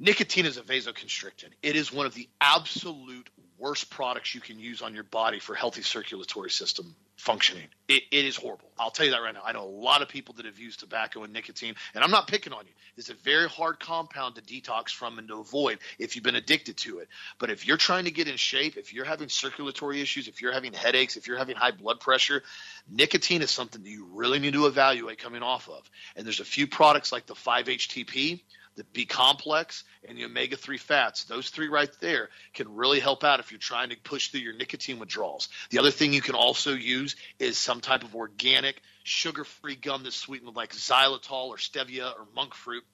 Nicotine 0.00 0.46
is 0.46 0.56
a 0.56 0.62
vasoconstrictant. 0.62 1.50
It 1.62 1.76
is 1.76 1.92
one 1.92 2.06
of 2.06 2.14
the 2.14 2.28
absolute 2.40 3.28
worst 3.58 3.90
products 3.90 4.34
you 4.34 4.40
can 4.40 4.58
use 4.58 4.82
on 4.82 4.94
your 4.94 5.04
body 5.04 5.40
for 5.40 5.54
healthy 5.54 5.82
circulatory 5.82 6.50
system 6.50 6.94
functioning. 7.18 7.66
It, 7.88 8.04
it 8.12 8.24
is 8.24 8.36
horrible. 8.36 8.70
I'll 8.78 8.92
tell 8.92 9.04
you 9.04 9.12
that 9.12 9.20
right 9.20 9.34
now. 9.34 9.42
I 9.44 9.52
know 9.52 9.64
a 9.64 9.66
lot 9.68 10.02
of 10.02 10.08
people 10.08 10.36
that 10.36 10.46
have 10.46 10.58
used 10.58 10.80
tobacco 10.80 11.24
and 11.24 11.32
nicotine, 11.32 11.74
and 11.94 12.04
I'm 12.04 12.12
not 12.12 12.28
picking 12.28 12.52
on 12.52 12.64
you. 12.64 12.72
It's 12.96 13.10
a 13.10 13.14
very 13.14 13.48
hard 13.48 13.80
compound 13.80 14.36
to 14.36 14.40
detox 14.40 14.90
from 14.90 15.18
and 15.18 15.26
to 15.28 15.40
avoid 15.40 15.80
if 15.98 16.14
you've 16.14 16.22
been 16.22 16.36
addicted 16.36 16.76
to 16.78 16.98
it. 16.98 17.08
But 17.38 17.50
if 17.50 17.66
you're 17.66 17.76
trying 17.76 18.04
to 18.04 18.12
get 18.12 18.28
in 18.28 18.36
shape, 18.36 18.76
if 18.76 18.94
you're 18.94 19.04
having 19.04 19.28
circulatory 19.28 20.00
issues, 20.00 20.28
if 20.28 20.40
you're 20.40 20.52
having 20.52 20.72
headaches, 20.72 21.16
if 21.16 21.26
you're 21.26 21.38
having 21.38 21.56
high 21.56 21.72
blood 21.72 21.98
pressure, 21.98 22.44
nicotine 22.88 23.42
is 23.42 23.50
something 23.50 23.82
that 23.82 23.90
you 23.90 24.06
really 24.12 24.38
need 24.38 24.52
to 24.52 24.66
evaluate 24.66 25.18
coming 25.18 25.42
off 25.42 25.68
of. 25.68 25.90
And 26.14 26.24
there's 26.24 26.40
a 26.40 26.44
few 26.44 26.68
products 26.68 27.10
like 27.10 27.26
the 27.26 27.34
5-HTP 27.34 28.40
the 28.78 28.84
B 28.84 29.04
complex, 29.04 29.82
and 30.08 30.16
the 30.16 30.24
omega 30.24 30.56
3 30.56 30.78
fats. 30.78 31.24
Those 31.24 31.50
three 31.50 31.68
right 31.68 31.90
there 32.00 32.30
can 32.54 32.76
really 32.76 33.00
help 33.00 33.24
out 33.24 33.40
if 33.40 33.50
you're 33.50 33.58
trying 33.58 33.90
to 33.90 33.96
push 33.96 34.28
through 34.28 34.40
your 34.40 34.54
nicotine 34.54 35.00
withdrawals. 35.00 35.48
The 35.70 35.80
other 35.80 35.90
thing 35.90 36.12
you 36.12 36.22
can 36.22 36.36
also 36.36 36.74
use 36.74 37.16
is 37.40 37.58
some 37.58 37.80
type 37.80 38.04
of 38.04 38.14
organic, 38.14 38.80
sugar 39.02 39.44
free 39.44 39.74
gum 39.74 40.04
that's 40.04 40.16
sweetened 40.16 40.46
with 40.46 40.56
like 40.56 40.72
xylitol 40.72 41.48
or 41.48 41.56
stevia 41.56 42.12
or 42.12 42.26
monk 42.34 42.54
fruit 42.54 42.84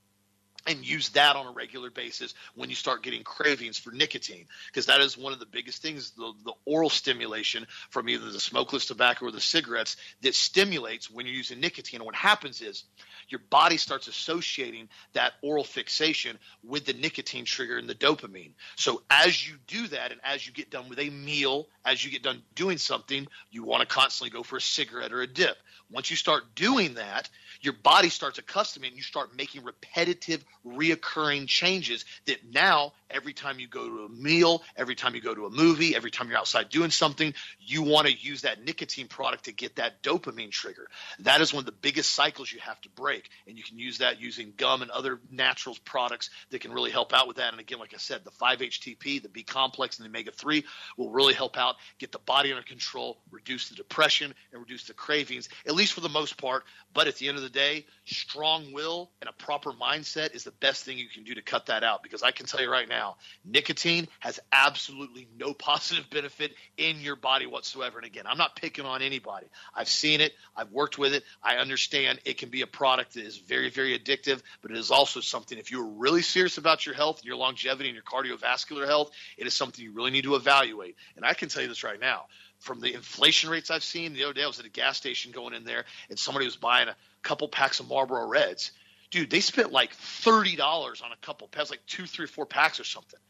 and 0.67 0.87
use 0.87 1.11
that 1.11 1.37
on 1.37 1.47
a 1.47 1.51
regular 1.53 1.91
basis 1.91 2.35
when 2.55 2.71
you 2.71 2.77
start 2.77 3.03
getting 3.03 3.23
cravings 3.23 3.79
for 3.79 3.91
nicotine 3.91 4.47
because 4.67 4.87
that 4.87 5.01
is 5.01 5.17
one 5.17 5.33
of 5.33 5.39
the 5.39 5.47
biggest 5.47 5.83
things 5.83 6.13
the, 6.13 6.33
the, 6.45 6.53
oral 6.67 6.89
stimulation 6.91 7.67
from 7.91 8.09
either 8.09 8.31
the 8.31 8.41
smokeless 8.41 8.87
tobacco 8.87 9.27
or 9.27 9.31
the 9.31 9.41
cigarettes 9.41 9.97
that 10.23 10.35
stimulates 10.35 11.11
when 11.11 11.27
you're 11.27 11.35
using 11.35 11.61
nicotine. 11.61 12.01
And 12.01 12.07
what 12.07 12.15
happens 12.15 12.63
is 12.63 12.85
your 13.29 13.41
body 13.51 13.77
starts 13.77 14.09
associating 14.09 14.89
that 15.13 15.33
oral 15.43 15.65
fixation 15.65 16.39
with 16.63 16.87
the 16.87 16.95
nicotine 16.95 17.45
trigger 17.45 17.77
and 17.77 17.89
the 17.89 17.95
dopamine. 17.95 18.53
So 18.77 19.03
as 19.11 19.47
you 19.47 19.57
do 19.67 19.89
that 19.89 20.13
and 20.13 20.21
as 20.25 20.47
you 20.47 20.53
get 20.53 20.71
done 20.71 20.89
with 20.89 20.99
a 20.99 21.11
meal 21.11 21.67
as 21.85 22.03
you 22.05 22.11
get 22.11 22.23
done 22.23 22.43
doing 22.55 22.79
something 22.79 23.27
you 23.51 23.63
want 23.65 23.81
to 23.83 23.87
constantly 23.87 24.31
go 24.31 24.43
for 24.43 24.57
a 24.57 24.61
cigarette 24.61 25.13
or 25.13 25.21
a 25.21 25.27
dip. 25.27 25.57
Once 25.91 26.11
you 26.11 26.17
start 26.17 26.55
doing 26.55 26.95
that 26.95 27.29
your 27.65 27.75
body 27.75 28.09
starts 28.09 28.39
accustoming 28.39 28.89
and 28.89 28.97
you 28.97 29.03
start 29.03 29.37
making 29.37 29.65
repetitive, 29.65 30.45
reoccurring 30.67 31.47
changes 31.47 32.05
that 32.27 32.39
now 32.53 32.93
every 33.11 33.33
time 33.33 33.59
you 33.59 33.69
go 33.69 33.89
to 33.89 34.05
a 34.05 34.09
meal, 34.09 34.63
every 34.77 34.95
time 34.95 35.15
you 35.15 35.21
go 35.21 35.35
to 35.35 35.47
a 35.47 35.51
movie, 35.51 35.95
every 35.95 36.11
time 36.11 36.29
you're 36.29 36.39
outside 36.39 36.69
doing 36.69 36.91
something, 36.91 37.33
you 37.61 37.83
want 37.83 38.07
to 38.07 38.13
use 38.13 38.43
that 38.43 38.63
nicotine 38.65 39.09
product 39.09 39.45
to 39.45 39.53
get 39.53 39.77
that 39.77 40.03
dopamine 40.03 40.51
trigger. 40.51 40.89
That 41.21 41.41
is 41.41 41.53
one 41.53 41.61
of 41.61 41.67
the 41.67 41.73
biggest 41.73 42.13
cycles 42.13 42.53
you 42.53 42.61
have 42.61 42.81
to 42.83 42.89
break. 42.91 43.31
And 43.47 43.57
you 43.57 43.65
can 43.65 43.79
use 43.79 43.99
that 43.99 44.21
using 44.21 44.53
gum 44.57 44.83
and 44.83 44.91
other 44.91 45.21
natural 45.31 45.77
products 45.85 46.31
that 46.51 46.61
can 46.61 46.73
really 46.73 46.91
help 46.91 47.15
out 47.15 47.29
with 47.29 47.37
that. 47.37 47.53
And 47.53 47.61
again, 47.61 47.79
like 47.79 47.95
I 47.95 47.99
said, 47.99 48.25
the 48.25 48.31
5-HTP, 48.33 49.23
the 49.23 49.29
B 49.29 49.43
complex, 49.43 49.99
and 49.99 50.05
the 50.05 50.11
omega 50.11 50.33
3 50.33 50.65
will 50.99 51.11
really 51.11 51.35
help 51.35 51.57
out, 51.57 51.77
get 51.99 52.13
the 52.13 52.19
body 52.19 52.53
under 52.53 52.65
control, 52.65 53.19
reduce 53.31 53.69
the 53.69 53.75
depression, 53.77 54.35
and 54.53 54.61
reduce 54.61 54.85
the 54.85 54.95
cravings, 54.95 55.49
at 55.67 55.75
least 55.75 55.93
for 55.93 56.01
the 56.01 56.09
most 56.09 56.37
part. 56.37 56.65
But 56.93 57.07
at 57.07 57.17
the 57.17 57.29
end 57.29 57.37
of 57.37 57.43
the 57.43 57.54
day, 57.55 57.87
strong 58.05 58.73
will 58.73 59.11
and 59.23 59.31
a 59.31 59.33
proper 59.33 59.73
mindset 59.73 60.35
is 60.35 60.45
the 60.45 60.51
best 60.51 60.85
thing 60.85 60.99
you 60.99 61.09
can 61.09 61.25
do 61.25 61.35
to 61.35 61.43
cut 61.43 61.67
that 61.67 61.83
out. 61.83 62.03
Because 62.03 62.23
I 62.23 62.33
can 62.33 62.45
tell 62.45 62.61
you 62.61 62.71
right 62.71 62.89
now, 62.89 63.17
nicotine 63.45 64.09
has 64.21 64.41
absolutely 64.53 65.27
no 65.39 65.55
positive 65.59 66.11
benefit 66.11 66.53
in 66.77 67.01
your 67.01 67.17
body 67.17 67.47
whatsoever. 67.47 67.99
And 67.99 68.07
again, 68.07 68.25
I'm 68.27 68.37
not 68.37 68.57
picking 68.57 68.85
on 68.85 69.01
anybody. 69.01 69.47
I've 69.75 69.89
seen 69.89 70.21
it, 70.21 70.33
I've 70.55 70.71
worked 70.71 70.99
with 70.99 71.15
it, 71.15 71.23
I 71.43 71.57
understand 71.57 72.21
it 72.25 72.37
can 72.37 72.51
be 72.51 72.61
a 72.63 72.67
product 72.67 73.15
that 73.15 73.25
is 73.25 73.39
very, 73.39 73.71
very 73.71 73.99
addictive, 73.99 74.43
but 74.61 74.71
it 74.73 74.77
is 74.77 74.91
also 74.91 75.21
something, 75.21 75.57
if 75.57 75.71
you're 75.71 75.87
really 75.87 76.23
serious 76.23 76.59
about 76.59 76.85
your 76.85 76.95
health, 76.95 77.25
your 77.25 77.37
longevity, 77.37 77.89
and 77.89 77.95
your 77.95 78.05
cardiovascular 78.05 78.87
health, 78.87 79.13
it 79.39 79.47
is 79.47 79.55
something 79.55 79.83
you 79.83 79.93
really 79.93 80.11
need 80.11 80.25
to 80.25 80.35
evaluate. 80.35 80.97
And 81.17 81.25
I 81.25 81.35
can 81.35 81.49
tell 81.49 81.63
you 81.63 81.69
this 81.69 81.85
right 81.85 82.01
now 82.01 82.27
from 82.65 82.81
the 82.81 82.95
inflation 82.95 83.51
rates 83.51 83.71
I've 83.71 83.85
seen. 83.85 84.15
The 84.15 84.25
other 84.25 84.33
day 84.33 84.43
I 84.43 84.47
was 84.47 84.59
at 84.59 84.67
a 84.67 84.71
gas 84.71 84.97
station 84.97 85.33
going 85.33 85.55
in 85.55 85.65
there, 85.65 85.85
and 86.09 86.19
somebody 86.19 86.47
was 86.47 86.57
buying 86.57 86.89
a 86.89 86.97
couple 87.23 87.47
packs 87.49 87.79
of 87.79 87.89
Marlboro 87.89 88.27
Reds. 88.27 88.73
Dude, 89.11 89.31
they 89.31 89.41
spent 89.41 89.71
like 89.71 89.93
thirty 89.93 90.57
dollars 90.57 91.03
on 91.03 91.13
a 91.13 91.17
couple 91.25 91.47
packs, 91.47 91.71
like 91.71 91.85
two, 91.87 92.07
three, 92.07 92.27
four 92.27 92.47
packs 92.47 92.81
or 92.81 92.85
something. 92.85 93.21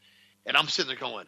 And 0.46 0.56
I'm 0.56 0.68
sitting 0.68 0.88
there 0.88 0.98
going, 0.98 1.26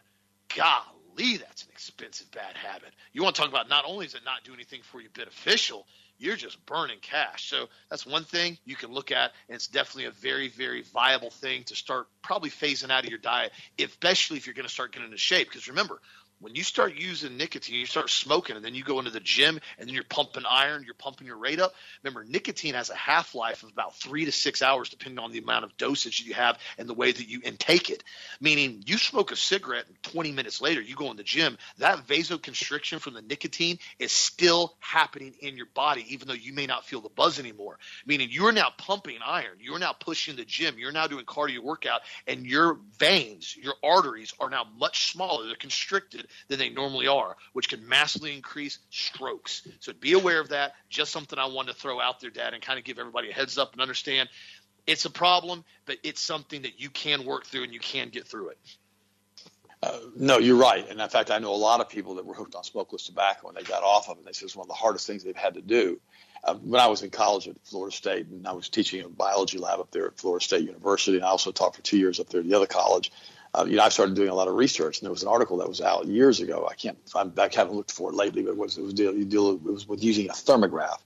golly, 0.55 1.37
that's 1.37 1.63
an 1.63 1.69
expensive 1.71 2.31
bad 2.31 2.55
habit. 2.55 2.89
You 3.13 3.23
want 3.23 3.35
to 3.35 3.41
talk 3.41 3.51
about 3.51 3.69
not 3.69 3.85
only 3.85 4.05
is 4.05 4.15
it 4.15 4.21
not 4.25 4.43
do 4.43 4.53
anything 4.53 4.81
for 4.83 5.01
you 5.01 5.09
beneficial, 5.09 5.85
you're 6.17 6.35
just 6.35 6.65
burning 6.65 6.99
cash. 7.01 7.49
So 7.49 7.67
that's 7.89 8.05
one 8.05 8.23
thing 8.23 8.57
you 8.65 8.75
can 8.75 8.91
look 8.91 9.11
at, 9.11 9.31
and 9.49 9.55
it's 9.55 9.67
definitely 9.67 10.05
a 10.05 10.11
very, 10.11 10.49
very 10.49 10.81
viable 10.81 11.29
thing 11.29 11.63
to 11.65 11.75
start 11.75 12.07
probably 12.23 12.49
phasing 12.49 12.89
out 12.89 13.03
of 13.03 13.09
your 13.09 13.19
diet, 13.19 13.51
especially 13.77 14.37
if 14.37 14.47
you're 14.47 14.55
going 14.55 14.67
to 14.67 14.73
start 14.73 14.93
getting 14.93 15.05
into 15.05 15.17
shape. 15.17 15.49
Because 15.49 15.67
remember, 15.67 15.99
when 16.39 16.53
you 16.53 16.63
start 16.63 16.93
using 16.95 17.35
nicotine, 17.35 17.79
you 17.79 17.85
start 17.87 18.09
smoking, 18.11 18.55
and 18.55 18.63
then 18.63 18.75
you 18.75 18.83
go 18.83 18.99
into 18.99 19.09
the 19.09 19.19
gym, 19.19 19.59
and 19.77 19.87
then 19.87 19.95
you're 19.95 20.03
pumping 20.03 20.43
iron, 20.47 20.83
you're 20.85 20.93
pumping 20.93 21.25
your 21.25 21.37
rate 21.37 21.59
up. 21.59 21.73
Remember, 22.03 22.23
nicotine 22.23 22.75
has 22.75 22.91
a 22.91 22.95
half 22.95 23.33
life 23.33 23.63
of 23.63 23.71
about 23.71 23.95
three 23.95 24.25
to 24.25 24.31
six 24.31 24.61
hours, 24.61 24.89
depending 24.89 25.17
on 25.17 25.31
the 25.31 25.39
amount 25.39 25.65
of 25.65 25.75
dosage 25.77 26.21
you 26.21 26.35
have 26.35 26.59
and 26.77 26.87
the 26.87 26.93
way 26.93 27.11
that 27.11 27.27
you 27.27 27.41
intake 27.43 27.89
it. 27.89 28.03
Meaning, 28.39 28.83
you 28.85 28.97
smoke 28.99 29.31
a 29.31 29.35
cigarette, 29.35 29.85
and 29.87 30.03
20 30.13 30.31
minutes 30.31 30.61
later, 30.61 30.79
you 30.79 30.95
go 30.95 31.09
in 31.09 31.17
the 31.17 31.23
gym, 31.23 31.57
that 31.79 32.05
vasoconstriction 32.05 32.99
from 32.99 33.15
the 33.15 33.21
nicotine 33.23 33.79
is 33.97 34.11
still 34.11 34.75
happening 34.79 35.33
in 35.39 35.57
your 35.57 35.67
body, 35.73 36.05
even 36.09 36.27
though 36.27 36.35
you 36.35 36.53
may 36.53 36.67
not 36.67 36.85
feel 36.85 37.01
the 37.01 37.09
buzz 37.09 37.39
anymore. 37.39 37.79
Meaning, 38.05 38.29
you're 38.31 38.51
now 38.51 38.69
pumping 38.77 39.17
iron, 39.25 39.57
you're 39.59 39.79
now 39.79 39.93
pushing 39.93 40.35
the 40.35 40.45
gym, 40.45 40.77
you're 40.77 40.91
now 40.91 41.07
doing 41.07 41.25
cardio 41.25 41.59
workout, 41.59 42.01
and 42.27 42.45
your 42.45 42.77
veins, 42.99 43.57
your 43.57 43.73
arteries 43.83 44.35
are 44.39 44.51
now 44.51 44.65
much 44.77 45.11
smaller, 45.11 45.47
they're 45.47 45.55
constricted 45.55 46.26
than 46.47 46.59
they 46.59 46.69
normally 46.69 47.07
are, 47.07 47.35
which 47.53 47.69
can 47.69 47.87
massively 47.87 48.35
increase 48.35 48.79
strokes. 48.89 49.67
So 49.79 49.93
be 49.93 50.13
aware 50.13 50.39
of 50.39 50.49
that. 50.49 50.73
Just 50.89 51.11
something 51.11 51.37
I 51.37 51.45
wanted 51.45 51.73
to 51.73 51.79
throw 51.79 51.99
out 51.99 52.19
there, 52.19 52.29
Dad, 52.29 52.53
and 52.53 52.61
kind 52.61 52.79
of 52.79 52.85
give 52.85 52.99
everybody 52.99 53.29
a 53.29 53.33
heads 53.33 53.57
up 53.57 53.73
and 53.73 53.81
understand 53.81 54.29
it's 54.87 55.03
a 55.03 55.09
problem, 55.09 55.65
but 55.85 55.97
it's 56.01 56.21
something 56.21 56.61
that 56.61 56.79
you 56.79 56.89
can 56.89 57.25
work 57.25 57.45
through 57.45 57.63
and 57.63 57.73
you 57.73 57.79
can 57.79 58.09
get 58.09 58.25
through 58.25 58.49
it. 58.49 58.57
Uh, 59.83 59.99
no, 60.15 60.39
you're 60.39 60.55
right. 60.55 60.89
And 60.89 60.99
in 60.99 61.09
fact, 61.09 61.29
I 61.29 61.37
know 61.37 61.53
a 61.53 61.55
lot 61.55 61.81
of 61.81 61.89
people 61.89 62.15
that 62.15 62.25
were 62.25 62.33
hooked 62.33 62.55
on 62.55 62.63
smokeless 62.63 63.05
tobacco 63.05 63.49
and 63.49 63.57
they 63.57 63.63
got 63.63 63.83
off 63.83 64.09
of 64.09 64.17
it. 64.17 64.25
They 64.25 64.31
said 64.31 64.45
it's 64.45 64.55
one 64.55 64.63
of 64.63 64.69
the 64.69 64.73
hardest 64.73 65.05
things 65.05 65.23
they've 65.23 65.35
had 65.35 65.53
to 65.53 65.61
do. 65.61 65.99
Uh, 66.43 66.55
when 66.55 66.79
I 66.79 66.87
was 66.87 67.03
in 67.03 67.09
college 67.09 67.47
at 67.47 67.55
Florida 67.63 67.95
State 67.95 68.27
and 68.27 68.47
I 68.47 68.53
was 68.53 68.69
teaching 68.69 69.01
in 69.01 69.05
a 69.05 69.09
biology 69.09 69.57
lab 69.59 69.79
up 69.79 69.91
there 69.91 70.07
at 70.07 70.17
Florida 70.17 70.43
State 70.43 70.63
University, 70.65 71.17
and 71.17 71.25
I 71.25 71.29
also 71.29 71.51
taught 71.51 71.75
for 71.75 71.81
two 71.81 71.97
years 71.97 72.19
up 72.19 72.29
there 72.29 72.39
at 72.39 72.47
the 72.47 72.55
other 72.55 72.65
college 72.65 73.11
uh, 73.53 73.65
you 73.67 73.77
know, 73.77 73.83
I 73.83 73.89
started 73.89 74.15
doing 74.15 74.29
a 74.29 74.35
lot 74.35 74.47
of 74.47 74.55
research, 74.55 74.99
and 74.99 75.05
there 75.05 75.11
was 75.11 75.23
an 75.23 75.29
article 75.29 75.57
that 75.57 75.67
was 75.67 75.81
out 75.81 76.05
years 76.05 76.39
ago. 76.39 76.67
I 76.69 76.75
can't, 76.75 76.97
I'm, 77.15 77.33
I 77.37 77.49
haven't 77.53 77.75
looked 77.75 77.91
for 77.91 78.11
it 78.11 78.15
lately, 78.15 78.43
but 78.43 78.51
it 78.51 78.57
was 78.57 78.77
it 78.77 78.83
was 78.83 78.93
deal, 78.93 79.13
deal 79.13 79.51
it 79.51 79.63
was 79.63 79.87
with 79.87 80.03
using 80.03 80.29
a 80.29 80.33
thermograph. 80.33 80.99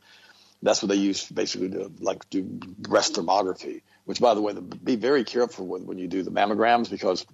That's 0.64 0.82
what 0.82 0.90
they 0.90 0.96
use 0.96 1.26
basically 1.28 1.70
to 1.70 1.92
like 2.00 2.30
do 2.30 2.44
breast 2.44 3.16
thermography. 3.16 3.82
Which, 4.06 4.20
by 4.20 4.34
the 4.34 4.42
way, 4.42 4.54
the, 4.54 4.62
be 4.62 4.96
very 4.96 5.24
careful 5.24 5.68
when 5.68 5.86
when 5.86 5.98
you 5.98 6.08
do 6.08 6.24
the 6.24 6.32
mammograms 6.32 6.90
because 6.90 7.26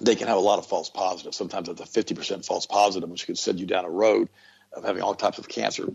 they 0.00 0.14
can 0.14 0.28
have 0.28 0.36
a 0.36 0.40
lot 0.40 0.58
of 0.58 0.66
false 0.66 0.90
positives. 0.90 1.36
Sometimes 1.36 1.68
it's 1.68 1.80
a 1.80 1.84
50% 1.84 2.44
false 2.46 2.66
positive, 2.66 3.08
which 3.08 3.26
could 3.26 3.38
send 3.38 3.60
you 3.60 3.66
down 3.66 3.84
a 3.84 3.90
road 3.90 4.28
of 4.72 4.84
having 4.84 5.02
all 5.02 5.14
types 5.14 5.38
of 5.38 5.48
cancer, 5.48 5.88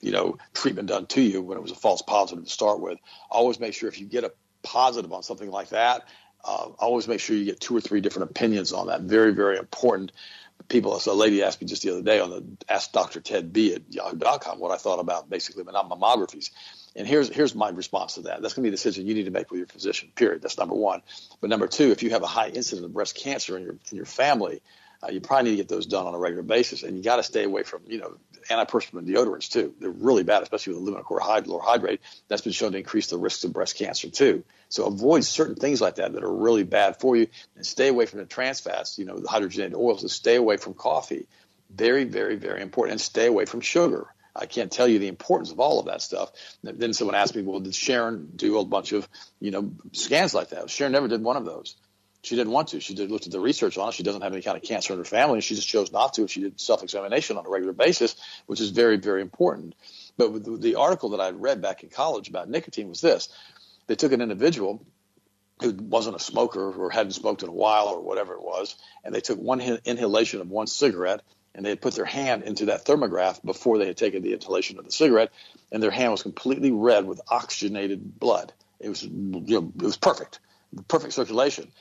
you 0.00 0.12
know, 0.12 0.38
treatment 0.54 0.88
done 0.88 1.06
to 1.06 1.20
you 1.20 1.42
when 1.42 1.58
it 1.58 1.60
was 1.60 1.72
a 1.72 1.76
false 1.76 2.02
positive 2.02 2.44
to 2.44 2.50
start 2.50 2.80
with. 2.80 2.98
Always 3.28 3.58
make 3.60 3.74
sure 3.74 3.88
if 3.88 4.00
you 4.00 4.06
get 4.06 4.24
a 4.24 4.32
positive 4.62 5.12
on 5.12 5.22
something 5.22 5.50
like 5.50 5.70
that, 5.70 6.04
uh, 6.44 6.68
always 6.78 7.08
make 7.08 7.20
sure 7.20 7.36
you 7.36 7.44
get 7.44 7.60
two 7.60 7.76
or 7.76 7.80
three 7.80 8.00
different 8.00 8.30
opinions 8.30 8.72
on 8.72 8.88
that. 8.88 9.02
Very, 9.02 9.32
very 9.32 9.58
important. 9.58 10.12
People, 10.68 10.98
so 11.00 11.12
a 11.12 11.14
lady 11.14 11.42
asked 11.42 11.60
me 11.60 11.66
just 11.66 11.82
the 11.82 11.90
other 11.90 12.02
day 12.02 12.20
on 12.20 12.30
the 12.30 12.44
Ask 12.68 12.92
Dr. 12.92 13.20
Ted 13.20 13.52
B 13.52 13.74
at 13.74 13.82
yahoo.com 13.88 14.60
what 14.60 14.70
I 14.70 14.76
thought 14.76 15.00
about 15.00 15.28
basically 15.28 15.64
mammographies. 15.64 16.50
And 16.94 17.06
here's 17.06 17.28
here's 17.28 17.54
my 17.54 17.70
response 17.70 18.14
to 18.14 18.22
that. 18.22 18.42
That's 18.42 18.54
going 18.54 18.64
to 18.64 18.68
be 18.70 18.74
a 18.74 18.76
decision 18.76 19.06
you 19.06 19.14
need 19.14 19.24
to 19.24 19.30
make 19.30 19.50
with 19.50 19.58
your 19.58 19.66
physician. 19.66 20.10
Period. 20.14 20.42
That's 20.42 20.58
number 20.58 20.74
one. 20.74 21.02
But 21.40 21.50
number 21.50 21.66
two, 21.66 21.90
if 21.90 22.02
you 22.02 22.10
have 22.10 22.22
a 22.22 22.28
high 22.28 22.48
incidence 22.48 22.84
of 22.84 22.92
breast 22.92 23.16
cancer 23.16 23.56
in 23.56 23.62
your 23.62 23.76
in 23.90 23.96
your 23.96 24.06
family, 24.06 24.60
uh, 25.02 25.10
you 25.10 25.20
probably 25.20 25.50
need 25.50 25.56
to 25.56 25.62
get 25.62 25.68
those 25.68 25.86
done 25.86 26.06
on 26.06 26.14
a 26.14 26.18
regular 26.18 26.42
basis. 26.42 26.82
And 26.82 26.96
you 26.96 27.02
got 27.02 27.16
to 27.16 27.22
stay 27.22 27.44
away 27.44 27.62
from 27.62 27.82
you 27.86 27.98
know 27.98 28.16
antiperspirant 28.48 29.06
deodorants 29.08 29.48
too. 29.48 29.74
They're 29.80 29.90
really 29.90 30.22
bad, 30.22 30.42
especially 30.42 30.74
with 30.74 30.82
aluminum 30.82 31.04
chlorohydrate. 31.04 31.98
That's 32.28 32.42
been 32.42 32.52
shown 32.52 32.72
to 32.72 32.78
increase 32.78 33.08
the 33.08 33.18
risks 33.18 33.44
of 33.44 33.52
breast 33.52 33.76
cancer 33.76 34.08
too. 34.08 34.44
So 34.68 34.86
avoid 34.86 35.24
certain 35.24 35.56
things 35.56 35.80
like 35.80 35.96
that 35.96 36.12
that 36.12 36.22
are 36.22 36.32
really 36.32 36.64
bad 36.64 37.00
for 37.00 37.16
you, 37.16 37.26
and 37.56 37.66
stay 37.66 37.88
away 37.88 38.06
from 38.06 38.20
the 38.20 38.26
trans 38.26 38.60
fats. 38.60 38.98
You 38.98 39.04
know, 39.04 39.18
the 39.18 39.28
hydrogenated 39.28 39.74
oils. 39.74 40.02
And 40.02 40.10
stay 40.10 40.36
away 40.36 40.56
from 40.56 40.74
coffee. 40.74 41.26
Very, 41.70 42.04
very, 42.04 42.36
very 42.36 42.62
important. 42.62 42.92
And 42.92 43.00
stay 43.00 43.26
away 43.26 43.44
from 43.44 43.60
sugar. 43.60 44.06
I 44.34 44.46
can't 44.46 44.70
tell 44.70 44.86
you 44.86 45.00
the 45.00 45.08
importance 45.08 45.50
of 45.50 45.58
all 45.58 45.80
of 45.80 45.86
that 45.86 46.02
stuff. 46.02 46.30
Then 46.62 46.92
someone 46.92 47.16
asked 47.16 47.34
me, 47.34 47.42
well, 47.42 47.58
did 47.58 47.74
Sharon 47.74 48.30
do 48.36 48.58
a 48.60 48.64
bunch 48.64 48.92
of, 48.92 49.08
you 49.40 49.50
know, 49.50 49.72
scans 49.92 50.34
like 50.34 50.50
that? 50.50 50.70
Sharon 50.70 50.92
never 50.92 51.08
did 51.08 51.22
one 51.22 51.36
of 51.36 51.44
those. 51.44 51.74
She 52.22 52.36
didn't 52.36 52.52
want 52.52 52.68
to. 52.68 52.80
She 52.80 52.94
did 52.94 53.10
looked 53.10 53.26
at 53.26 53.32
the 53.32 53.40
research 53.40 53.78
on 53.78 53.88
it. 53.88 53.94
She 53.94 54.02
doesn't 54.02 54.20
have 54.22 54.32
any 54.32 54.42
kind 54.42 54.56
of 54.56 54.62
cancer 54.62 54.92
in 54.92 54.98
her 54.98 55.04
family, 55.04 55.34
and 55.34 55.44
she 55.44 55.54
just 55.54 55.68
chose 55.68 55.90
not 55.90 56.14
to. 56.14 56.28
She 56.28 56.42
did 56.42 56.60
self-examination 56.60 57.38
on 57.38 57.46
a 57.46 57.48
regular 57.48 57.72
basis, 57.72 58.14
which 58.46 58.60
is 58.60 58.70
very, 58.70 58.96
very 58.96 59.22
important. 59.22 59.74
But 60.18 60.44
the, 60.44 60.56
the 60.56 60.74
article 60.74 61.10
that 61.10 61.20
I 61.20 61.30
read 61.30 61.62
back 61.62 61.82
in 61.82 61.88
college 61.88 62.28
about 62.28 62.50
nicotine 62.50 62.88
was 62.88 63.00
this: 63.00 63.30
they 63.86 63.94
took 63.94 64.12
an 64.12 64.20
individual 64.20 64.84
who 65.62 65.72
wasn't 65.72 66.16
a 66.16 66.20
smoker 66.20 66.72
or 66.72 66.90
hadn't 66.90 67.12
smoked 67.12 67.42
in 67.42 67.48
a 67.48 67.52
while 67.52 67.86
or 67.88 68.00
whatever 68.00 68.34
it 68.34 68.42
was, 68.42 68.76
and 69.04 69.14
they 69.14 69.20
took 69.20 69.38
one 69.38 69.60
inhalation 69.60 70.40
of 70.40 70.50
one 70.50 70.66
cigarette 70.66 71.22
and 71.54 71.64
they 71.64 71.70
had 71.70 71.80
put 71.80 71.94
their 71.94 72.04
hand 72.04 72.44
into 72.44 72.66
that 72.66 72.84
thermograph 72.84 73.42
before 73.44 73.78
they 73.78 73.86
had 73.86 73.96
taken 73.96 74.22
the 74.22 74.32
inhalation 74.32 74.78
of 74.78 74.84
the 74.84 74.92
cigarette, 74.92 75.32
and 75.72 75.82
their 75.82 75.90
hand 75.90 76.12
was 76.12 76.22
completely 76.22 76.70
red 76.70 77.04
with 77.06 77.20
oxygenated 77.28 78.18
blood. 78.18 78.52
It 78.78 78.88
was, 78.88 79.02
you 79.02 79.10
know, 79.10 79.72
it 79.76 79.82
was 79.82 79.96
perfect, 79.96 80.38
perfect 80.88 81.12
circulation. 81.12 81.72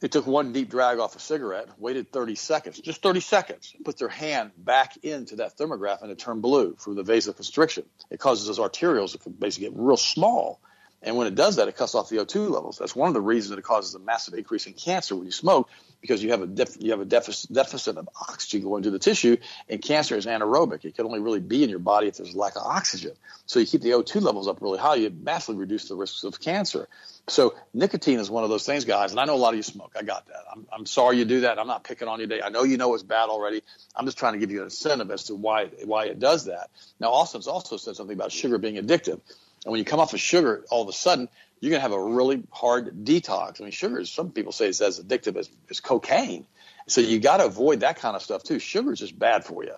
They 0.00 0.08
took 0.08 0.26
one 0.26 0.52
deep 0.52 0.70
drag 0.70 0.98
off 0.98 1.14
a 1.14 1.20
cigarette, 1.20 1.68
waited 1.78 2.10
30 2.10 2.34
seconds, 2.34 2.80
just 2.80 3.02
30 3.02 3.20
seconds, 3.20 3.74
put 3.84 3.98
their 3.98 4.08
hand 4.08 4.52
back 4.56 4.96
into 5.02 5.36
that 5.36 5.58
thermograph, 5.58 6.00
and 6.00 6.10
it 6.10 6.18
turned 6.18 6.40
blue 6.40 6.74
from 6.78 6.94
the 6.94 7.02
vasoconstriction. 7.02 7.84
It 8.10 8.18
causes 8.18 8.46
those 8.46 8.58
arterioles 8.58 9.12
to 9.22 9.30
basically 9.30 9.68
get 9.68 9.78
real 9.78 9.98
small 9.98 10.60
and 11.02 11.16
when 11.16 11.26
it 11.26 11.34
does 11.34 11.56
that, 11.56 11.66
it 11.66 11.76
cuts 11.76 11.94
off 11.94 12.10
the 12.10 12.16
O2 12.16 12.50
levels. 12.50 12.76
That's 12.78 12.94
one 12.94 13.08
of 13.08 13.14
the 13.14 13.22
reasons 13.22 13.50
that 13.50 13.58
it 13.58 13.64
causes 13.64 13.94
a 13.94 13.98
massive 13.98 14.34
increase 14.34 14.66
in 14.66 14.74
cancer 14.74 15.16
when 15.16 15.24
you 15.24 15.32
smoke, 15.32 15.70
because 16.02 16.22
you 16.22 16.30
have 16.30 16.42
a 16.42 16.46
def- 16.46 16.76
you 16.78 16.90
have 16.90 17.00
a 17.00 17.06
deficit, 17.06 17.50
deficit 17.52 17.96
of 17.96 18.08
oxygen 18.28 18.62
going 18.62 18.82
to 18.82 18.90
the 18.90 18.98
tissue, 18.98 19.38
and 19.68 19.80
cancer 19.80 20.16
is 20.16 20.26
anaerobic. 20.26 20.84
It 20.84 20.94
can 20.94 21.06
only 21.06 21.20
really 21.20 21.40
be 21.40 21.64
in 21.64 21.70
your 21.70 21.78
body 21.78 22.08
if 22.08 22.18
there's 22.18 22.34
a 22.34 22.38
lack 22.38 22.56
of 22.56 22.62
oxygen. 22.62 23.12
So 23.46 23.60
you 23.60 23.66
keep 23.66 23.80
the 23.80 23.90
O2 23.90 24.20
levels 24.20 24.46
up 24.46 24.60
really 24.60 24.78
high, 24.78 24.96
you 24.96 25.10
massively 25.10 25.58
reduce 25.58 25.88
the 25.88 25.96
risks 25.96 26.22
of 26.24 26.38
cancer. 26.38 26.86
So 27.28 27.54
nicotine 27.72 28.18
is 28.18 28.30
one 28.30 28.44
of 28.44 28.50
those 28.50 28.66
things, 28.66 28.84
guys, 28.84 29.12
and 29.12 29.20
I 29.20 29.24
know 29.24 29.34
a 29.34 29.36
lot 29.36 29.54
of 29.54 29.56
you 29.56 29.62
smoke. 29.62 29.94
I 29.98 30.02
got 30.02 30.26
that. 30.26 30.44
I'm, 30.52 30.66
I'm 30.70 30.86
sorry 30.86 31.16
you 31.16 31.24
do 31.24 31.40
that. 31.42 31.58
I'm 31.58 31.66
not 31.66 31.84
picking 31.84 32.08
on 32.08 32.20
you 32.20 32.26
today. 32.26 32.42
I 32.42 32.50
know 32.50 32.64
you 32.64 32.76
know 32.76 32.92
it's 32.92 33.02
bad 33.02 33.30
already. 33.30 33.62
I'm 33.96 34.04
just 34.04 34.18
trying 34.18 34.34
to 34.34 34.38
give 34.38 34.50
you 34.50 34.58
an 34.58 34.64
incentive 34.64 35.10
as 35.10 35.24
to 35.24 35.34
why 35.34 35.66
why 35.84 36.06
it 36.06 36.18
does 36.18 36.46
that. 36.46 36.70
Now, 36.98 37.12
Austin's 37.12 37.46
also 37.46 37.76
said 37.78 37.96
something 37.96 38.14
about 38.14 38.32
sugar 38.32 38.58
being 38.58 38.76
addictive. 38.76 39.20
And 39.64 39.72
when 39.72 39.78
you 39.78 39.84
come 39.84 40.00
off 40.00 40.14
of 40.14 40.20
sugar, 40.20 40.64
all 40.70 40.82
of 40.82 40.88
a 40.88 40.92
sudden, 40.92 41.28
you're 41.60 41.70
going 41.70 41.78
to 41.78 41.82
have 41.82 41.92
a 41.92 42.02
really 42.02 42.42
hard 42.50 43.04
detox. 43.04 43.60
I 43.60 43.64
mean, 43.64 43.72
sugar 43.72 44.00
is, 44.00 44.10
some 44.10 44.30
people 44.30 44.52
say 44.52 44.68
it's 44.68 44.80
as 44.80 45.00
addictive 45.00 45.36
as, 45.36 45.50
as 45.70 45.80
cocaine. 45.80 46.46
So 46.86 47.00
you 47.00 47.20
got 47.20 47.38
to 47.38 47.44
avoid 47.44 47.80
that 47.80 47.96
kind 47.96 48.16
of 48.16 48.22
stuff 48.22 48.42
too. 48.42 48.58
Sugar 48.58 48.92
is 48.92 48.98
just 48.98 49.18
bad 49.18 49.44
for 49.44 49.62
you. 49.62 49.74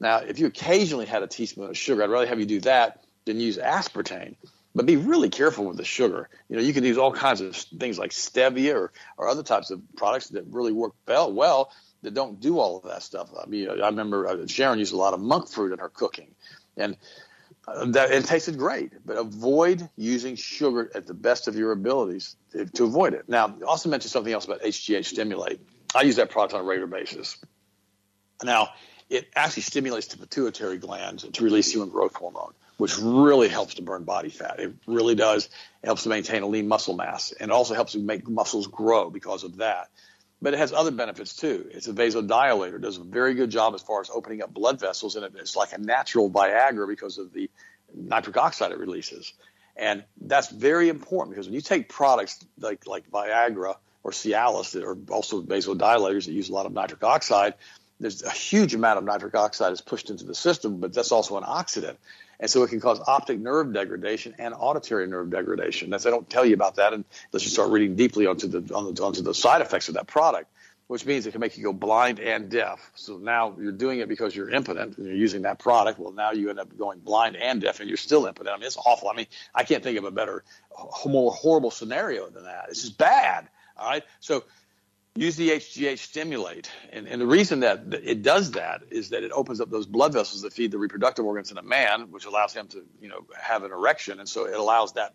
Now, 0.00 0.18
if 0.18 0.38
you 0.38 0.46
occasionally 0.46 1.06
had 1.06 1.22
a 1.22 1.26
teaspoon 1.26 1.68
of 1.68 1.76
sugar, 1.76 2.02
I'd 2.02 2.10
rather 2.10 2.26
have 2.26 2.38
you 2.38 2.46
do 2.46 2.60
that 2.60 3.04
than 3.24 3.40
use 3.40 3.58
aspartame. 3.58 4.36
But 4.76 4.86
be 4.86 4.96
really 4.96 5.30
careful 5.30 5.66
with 5.66 5.76
the 5.76 5.84
sugar. 5.84 6.28
You 6.48 6.56
know, 6.56 6.62
you 6.62 6.72
can 6.72 6.82
use 6.82 6.98
all 6.98 7.12
kinds 7.12 7.40
of 7.40 7.54
things 7.54 7.96
like 7.98 8.10
stevia 8.10 8.74
or, 8.74 8.92
or 9.16 9.28
other 9.28 9.44
types 9.44 9.70
of 9.70 9.80
products 9.96 10.28
that 10.30 10.44
really 10.50 10.72
work 10.72 10.94
well, 11.06 11.32
well 11.32 11.70
that 12.02 12.12
don't 12.12 12.40
do 12.40 12.58
all 12.58 12.78
of 12.78 12.84
that 12.84 13.02
stuff. 13.02 13.30
I 13.40 13.46
mean, 13.46 13.70
I 13.70 13.86
remember 13.86 14.26
uh, 14.26 14.46
Sharon 14.46 14.78
used 14.78 14.92
a 14.92 14.96
lot 14.96 15.14
of 15.14 15.20
monk 15.20 15.48
fruit 15.48 15.72
in 15.72 15.78
her 15.78 15.88
cooking. 15.88 16.34
And 16.76 16.96
Um, 17.66 17.92
that 17.92 18.10
it 18.10 18.26
tasted 18.26 18.58
great, 18.58 18.92
but 19.06 19.16
avoid 19.16 19.88
using 19.96 20.36
sugar 20.36 20.90
at 20.94 21.06
the 21.06 21.14
best 21.14 21.48
of 21.48 21.56
your 21.56 21.72
abilities 21.72 22.36
to, 22.52 22.66
to 22.66 22.84
avoid 22.84 23.14
it. 23.14 23.26
Now, 23.26 23.56
also 23.66 23.88
mentioned 23.88 24.10
something 24.10 24.32
else 24.32 24.44
about 24.44 24.60
HGH 24.60 25.06
stimulate. 25.06 25.60
I 25.94 26.02
use 26.02 26.16
that 26.16 26.30
product 26.30 26.52
on 26.52 26.60
a 26.60 26.64
regular 26.64 26.88
basis. 26.88 27.38
Now, 28.42 28.70
it 29.08 29.28
actually 29.34 29.62
stimulates 29.62 30.08
the 30.08 30.18
pituitary 30.18 30.76
glands 30.76 31.24
to 31.24 31.44
release 31.44 31.72
human 31.72 31.88
growth 31.88 32.14
hormone, 32.14 32.52
which 32.76 32.98
really 32.98 33.48
helps 33.48 33.74
to 33.74 33.82
burn 33.82 34.04
body 34.04 34.28
fat. 34.28 34.60
It 34.60 34.74
really 34.86 35.14
does. 35.14 35.46
It 35.82 35.86
helps 35.86 36.02
to 36.02 36.10
maintain 36.10 36.42
a 36.42 36.46
lean 36.46 36.68
muscle 36.68 36.94
mass, 36.94 37.32
and 37.32 37.50
also 37.50 37.74
helps 37.74 37.92
to 37.92 37.98
make 37.98 38.28
muscles 38.28 38.66
grow 38.66 39.08
because 39.08 39.42
of 39.42 39.56
that 39.56 39.88
but 40.44 40.52
it 40.52 40.58
has 40.58 40.74
other 40.74 40.90
benefits 40.90 41.34
too. 41.34 41.66
It's 41.70 41.88
a 41.88 41.94
vasodilator, 41.94 42.78
does 42.78 42.98
a 42.98 43.02
very 43.02 43.32
good 43.32 43.48
job 43.48 43.74
as 43.74 43.80
far 43.80 44.02
as 44.02 44.10
opening 44.10 44.42
up 44.42 44.52
blood 44.52 44.78
vessels, 44.78 45.16
and 45.16 45.24
it's 45.36 45.56
like 45.56 45.72
a 45.72 45.78
natural 45.78 46.30
Viagra 46.30 46.86
because 46.86 47.16
of 47.16 47.32
the 47.32 47.50
nitric 47.94 48.36
oxide 48.36 48.70
it 48.70 48.78
releases. 48.78 49.32
And 49.74 50.04
that's 50.20 50.50
very 50.50 50.90
important 50.90 51.34
because 51.34 51.46
when 51.46 51.54
you 51.54 51.62
take 51.62 51.88
products 51.88 52.44
like 52.60 52.86
like 52.86 53.10
Viagra 53.10 53.76
or 54.02 54.10
Cialis 54.10 54.72
that 54.72 54.84
are 54.84 54.98
also 55.10 55.40
vasodilators 55.42 56.26
that 56.26 56.32
use 56.32 56.50
a 56.50 56.52
lot 56.52 56.66
of 56.66 56.72
nitric 56.72 57.02
oxide, 57.02 57.54
there's 57.98 58.22
a 58.22 58.30
huge 58.30 58.74
amount 58.74 58.98
of 58.98 59.04
nitric 59.04 59.34
oxide 59.34 59.72
is 59.72 59.80
pushed 59.80 60.10
into 60.10 60.26
the 60.26 60.34
system, 60.34 60.78
but 60.78 60.92
that's 60.92 61.10
also 61.10 61.38
an 61.38 61.44
oxidant. 61.44 61.96
And 62.44 62.50
so 62.50 62.62
it 62.62 62.68
can 62.68 62.78
cause 62.78 63.00
optic 63.06 63.38
nerve 63.38 63.72
degradation 63.72 64.34
and 64.38 64.52
auditory 64.52 65.06
nerve 65.06 65.30
degradation. 65.30 65.88
That's, 65.88 66.04
I 66.04 66.10
don't 66.10 66.28
tell 66.28 66.44
you 66.44 66.52
about 66.52 66.74
that 66.74 66.92
unless 66.92 67.06
you 67.32 67.48
start 67.48 67.70
reading 67.70 67.96
deeply 67.96 68.26
onto 68.26 68.48
the, 68.48 68.74
on 68.74 68.92
the, 68.92 69.02
onto 69.02 69.22
the 69.22 69.32
side 69.32 69.62
effects 69.62 69.88
of 69.88 69.94
that 69.94 70.06
product, 70.06 70.52
which 70.86 71.06
means 71.06 71.24
it 71.24 71.30
can 71.30 71.40
make 71.40 71.56
you 71.56 71.64
go 71.64 71.72
blind 71.72 72.20
and 72.20 72.50
deaf. 72.50 72.90
So 72.96 73.16
now 73.16 73.56
you're 73.58 73.72
doing 73.72 74.00
it 74.00 74.10
because 74.10 74.36
you're 74.36 74.50
impotent 74.50 74.98
and 74.98 75.06
you're 75.06 75.16
using 75.16 75.40
that 75.42 75.58
product. 75.58 75.98
Well, 75.98 76.12
now 76.12 76.32
you 76.32 76.50
end 76.50 76.60
up 76.60 76.76
going 76.76 76.98
blind 76.98 77.36
and 77.36 77.62
deaf 77.62 77.80
and 77.80 77.88
you're 77.88 77.96
still 77.96 78.26
impotent. 78.26 78.54
I 78.54 78.58
mean, 78.58 78.66
it's 78.66 78.76
awful. 78.76 79.08
I 79.08 79.14
mean, 79.14 79.26
I 79.54 79.64
can't 79.64 79.82
think 79.82 79.96
of 79.96 80.04
a 80.04 80.10
better, 80.10 80.44
more 81.06 81.32
horrible 81.32 81.70
scenario 81.70 82.28
than 82.28 82.44
that. 82.44 82.68
This 82.68 82.84
is 82.84 82.90
bad. 82.90 83.48
All 83.78 83.88
right. 83.88 84.04
So 84.20 84.44
use 85.16 85.36
the 85.36 85.50
HGH 85.50 85.98
stimulate. 85.98 86.70
And, 86.92 87.06
and 87.06 87.20
the 87.20 87.26
reason 87.26 87.60
that 87.60 87.84
it 88.02 88.22
does 88.22 88.52
that 88.52 88.82
is 88.90 89.10
that 89.10 89.22
it 89.22 89.30
opens 89.32 89.60
up 89.60 89.70
those 89.70 89.86
blood 89.86 90.12
vessels 90.12 90.42
that 90.42 90.52
feed 90.52 90.72
the 90.72 90.78
reproductive 90.78 91.24
organs 91.24 91.52
in 91.52 91.58
a 91.58 91.62
man, 91.62 92.10
which 92.10 92.24
allows 92.24 92.52
him 92.52 92.66
to, 92.68 92.84
you 93.00 93.08
know, 93.08 93.24
have 93.40 93.62
an 93.62 93.70
erection. 93.70 94.18
And 94.18 94.28
so 94.28 94.46
it 94.46 94.58
allows 94.58 94.94
that 94.94 95.14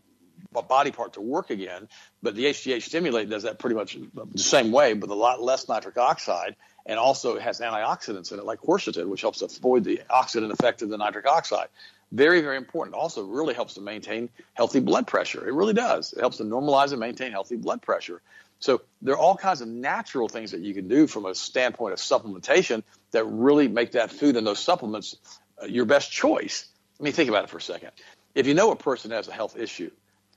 body 0.68 0.92
part 0.92 1.14
to 1.14 1.22
work 1.22 1.50
again. 1.50 1.90
But 2.24 2.36
the 2.36 2.46
HGH 2.46 2.84
stimulate 2.84 3.30
does 3.30 3.44
that 3.44 3.60
pretty 3.60 3.76
much 3.76 3.98
the 4.14 4.40
same 4.40 4.72
way, 4.72 4.94
but 4.94 5.10
a 5.10 5.14
lot 5.14 5.42
less 5.42 5.68
nitric 5.68 5.98
oxide. 5.98 6.56
And 6.86 6.98
also 6.98 7.36
it 7.36 7.42
has 7.42 7.60
antioxidants 7.60 8.32
in 8.32 8.40
it, 8.40 8.46
like 8.46 8.62
quercetin, 8.62 9.08
which 9.10 9.22
helps 9.22 9.42
avoid 9.42 9.84
the 9.84 10.02
oxidant 10.10 10.52
effect 10.52 10.82
of 10.82 10.90
the 10.90 10.98
nitric 10.98 11.28
oxide. 11.28 11.68
Very, 12.12 12.42
very 12.42 12.58
important. 12.58 12.96
Also, 12.96 13.24
really 13.24 13.54
helps 13.54 13.76
to 13.76 13.82
maintain 13.82 14.30
healthy 14.54 14.80
blood 14.80 15.06
pressure. 15.06 15.48
It 15.48 15.54
really 15.54 15.74
does. 15.74 16.14
It 16.14 16.22
helps 16.22 16.38
to 16.38 16.44
normalize 16.44 16.92
and 16.92 17.00
maintain 17.00 17.32
healthy 17.32 17.56
blood 17.56 17.84
pressure. 17.84 18.22
So 18.60 18.82
there 19.02 19.16
are 19.16 19.18
all 19.18 19.36
kinds 19.36 19.62
of 19.62 19.68
natural 19.68 20.28
things 20.28 20.52
that 20.52 20.62
you 20.62 20.74
can 20.74 20.88
do 20.88 21.08
from 21.08 21.26
a 21.26 21.34
standpoint 21.34 21.94
of 21.94 22.00
supplementation 22.00 22.84
that 23.12 23.24
really 23.24 23.68
make 23.68 23.94
that 23.94 24.12
food 24.12 24.36
and 24.36 24.46
those 24.46 24.60
supplements 24.60 25.16
uh, 25.62 25.66
your 25.66 25.86
best 25.86 26.12
choice. 26.12 26.68
I 27.00 27.04
mean, 27.04 27.14
think 27.14 27.30
about 27.30 27.46
it 27.46 27.50
for 27.50 27.58
a 27.58 27.62
second. 27.62 27.92
If 28.36 28.48
you 28.48 28.54
know 28.54 28.72
a 28.72 28.76
person 28.76 29.12
has 29.12 29.28
a 29.28 29.34
health 29.34 29.58
issue 29.58 29.92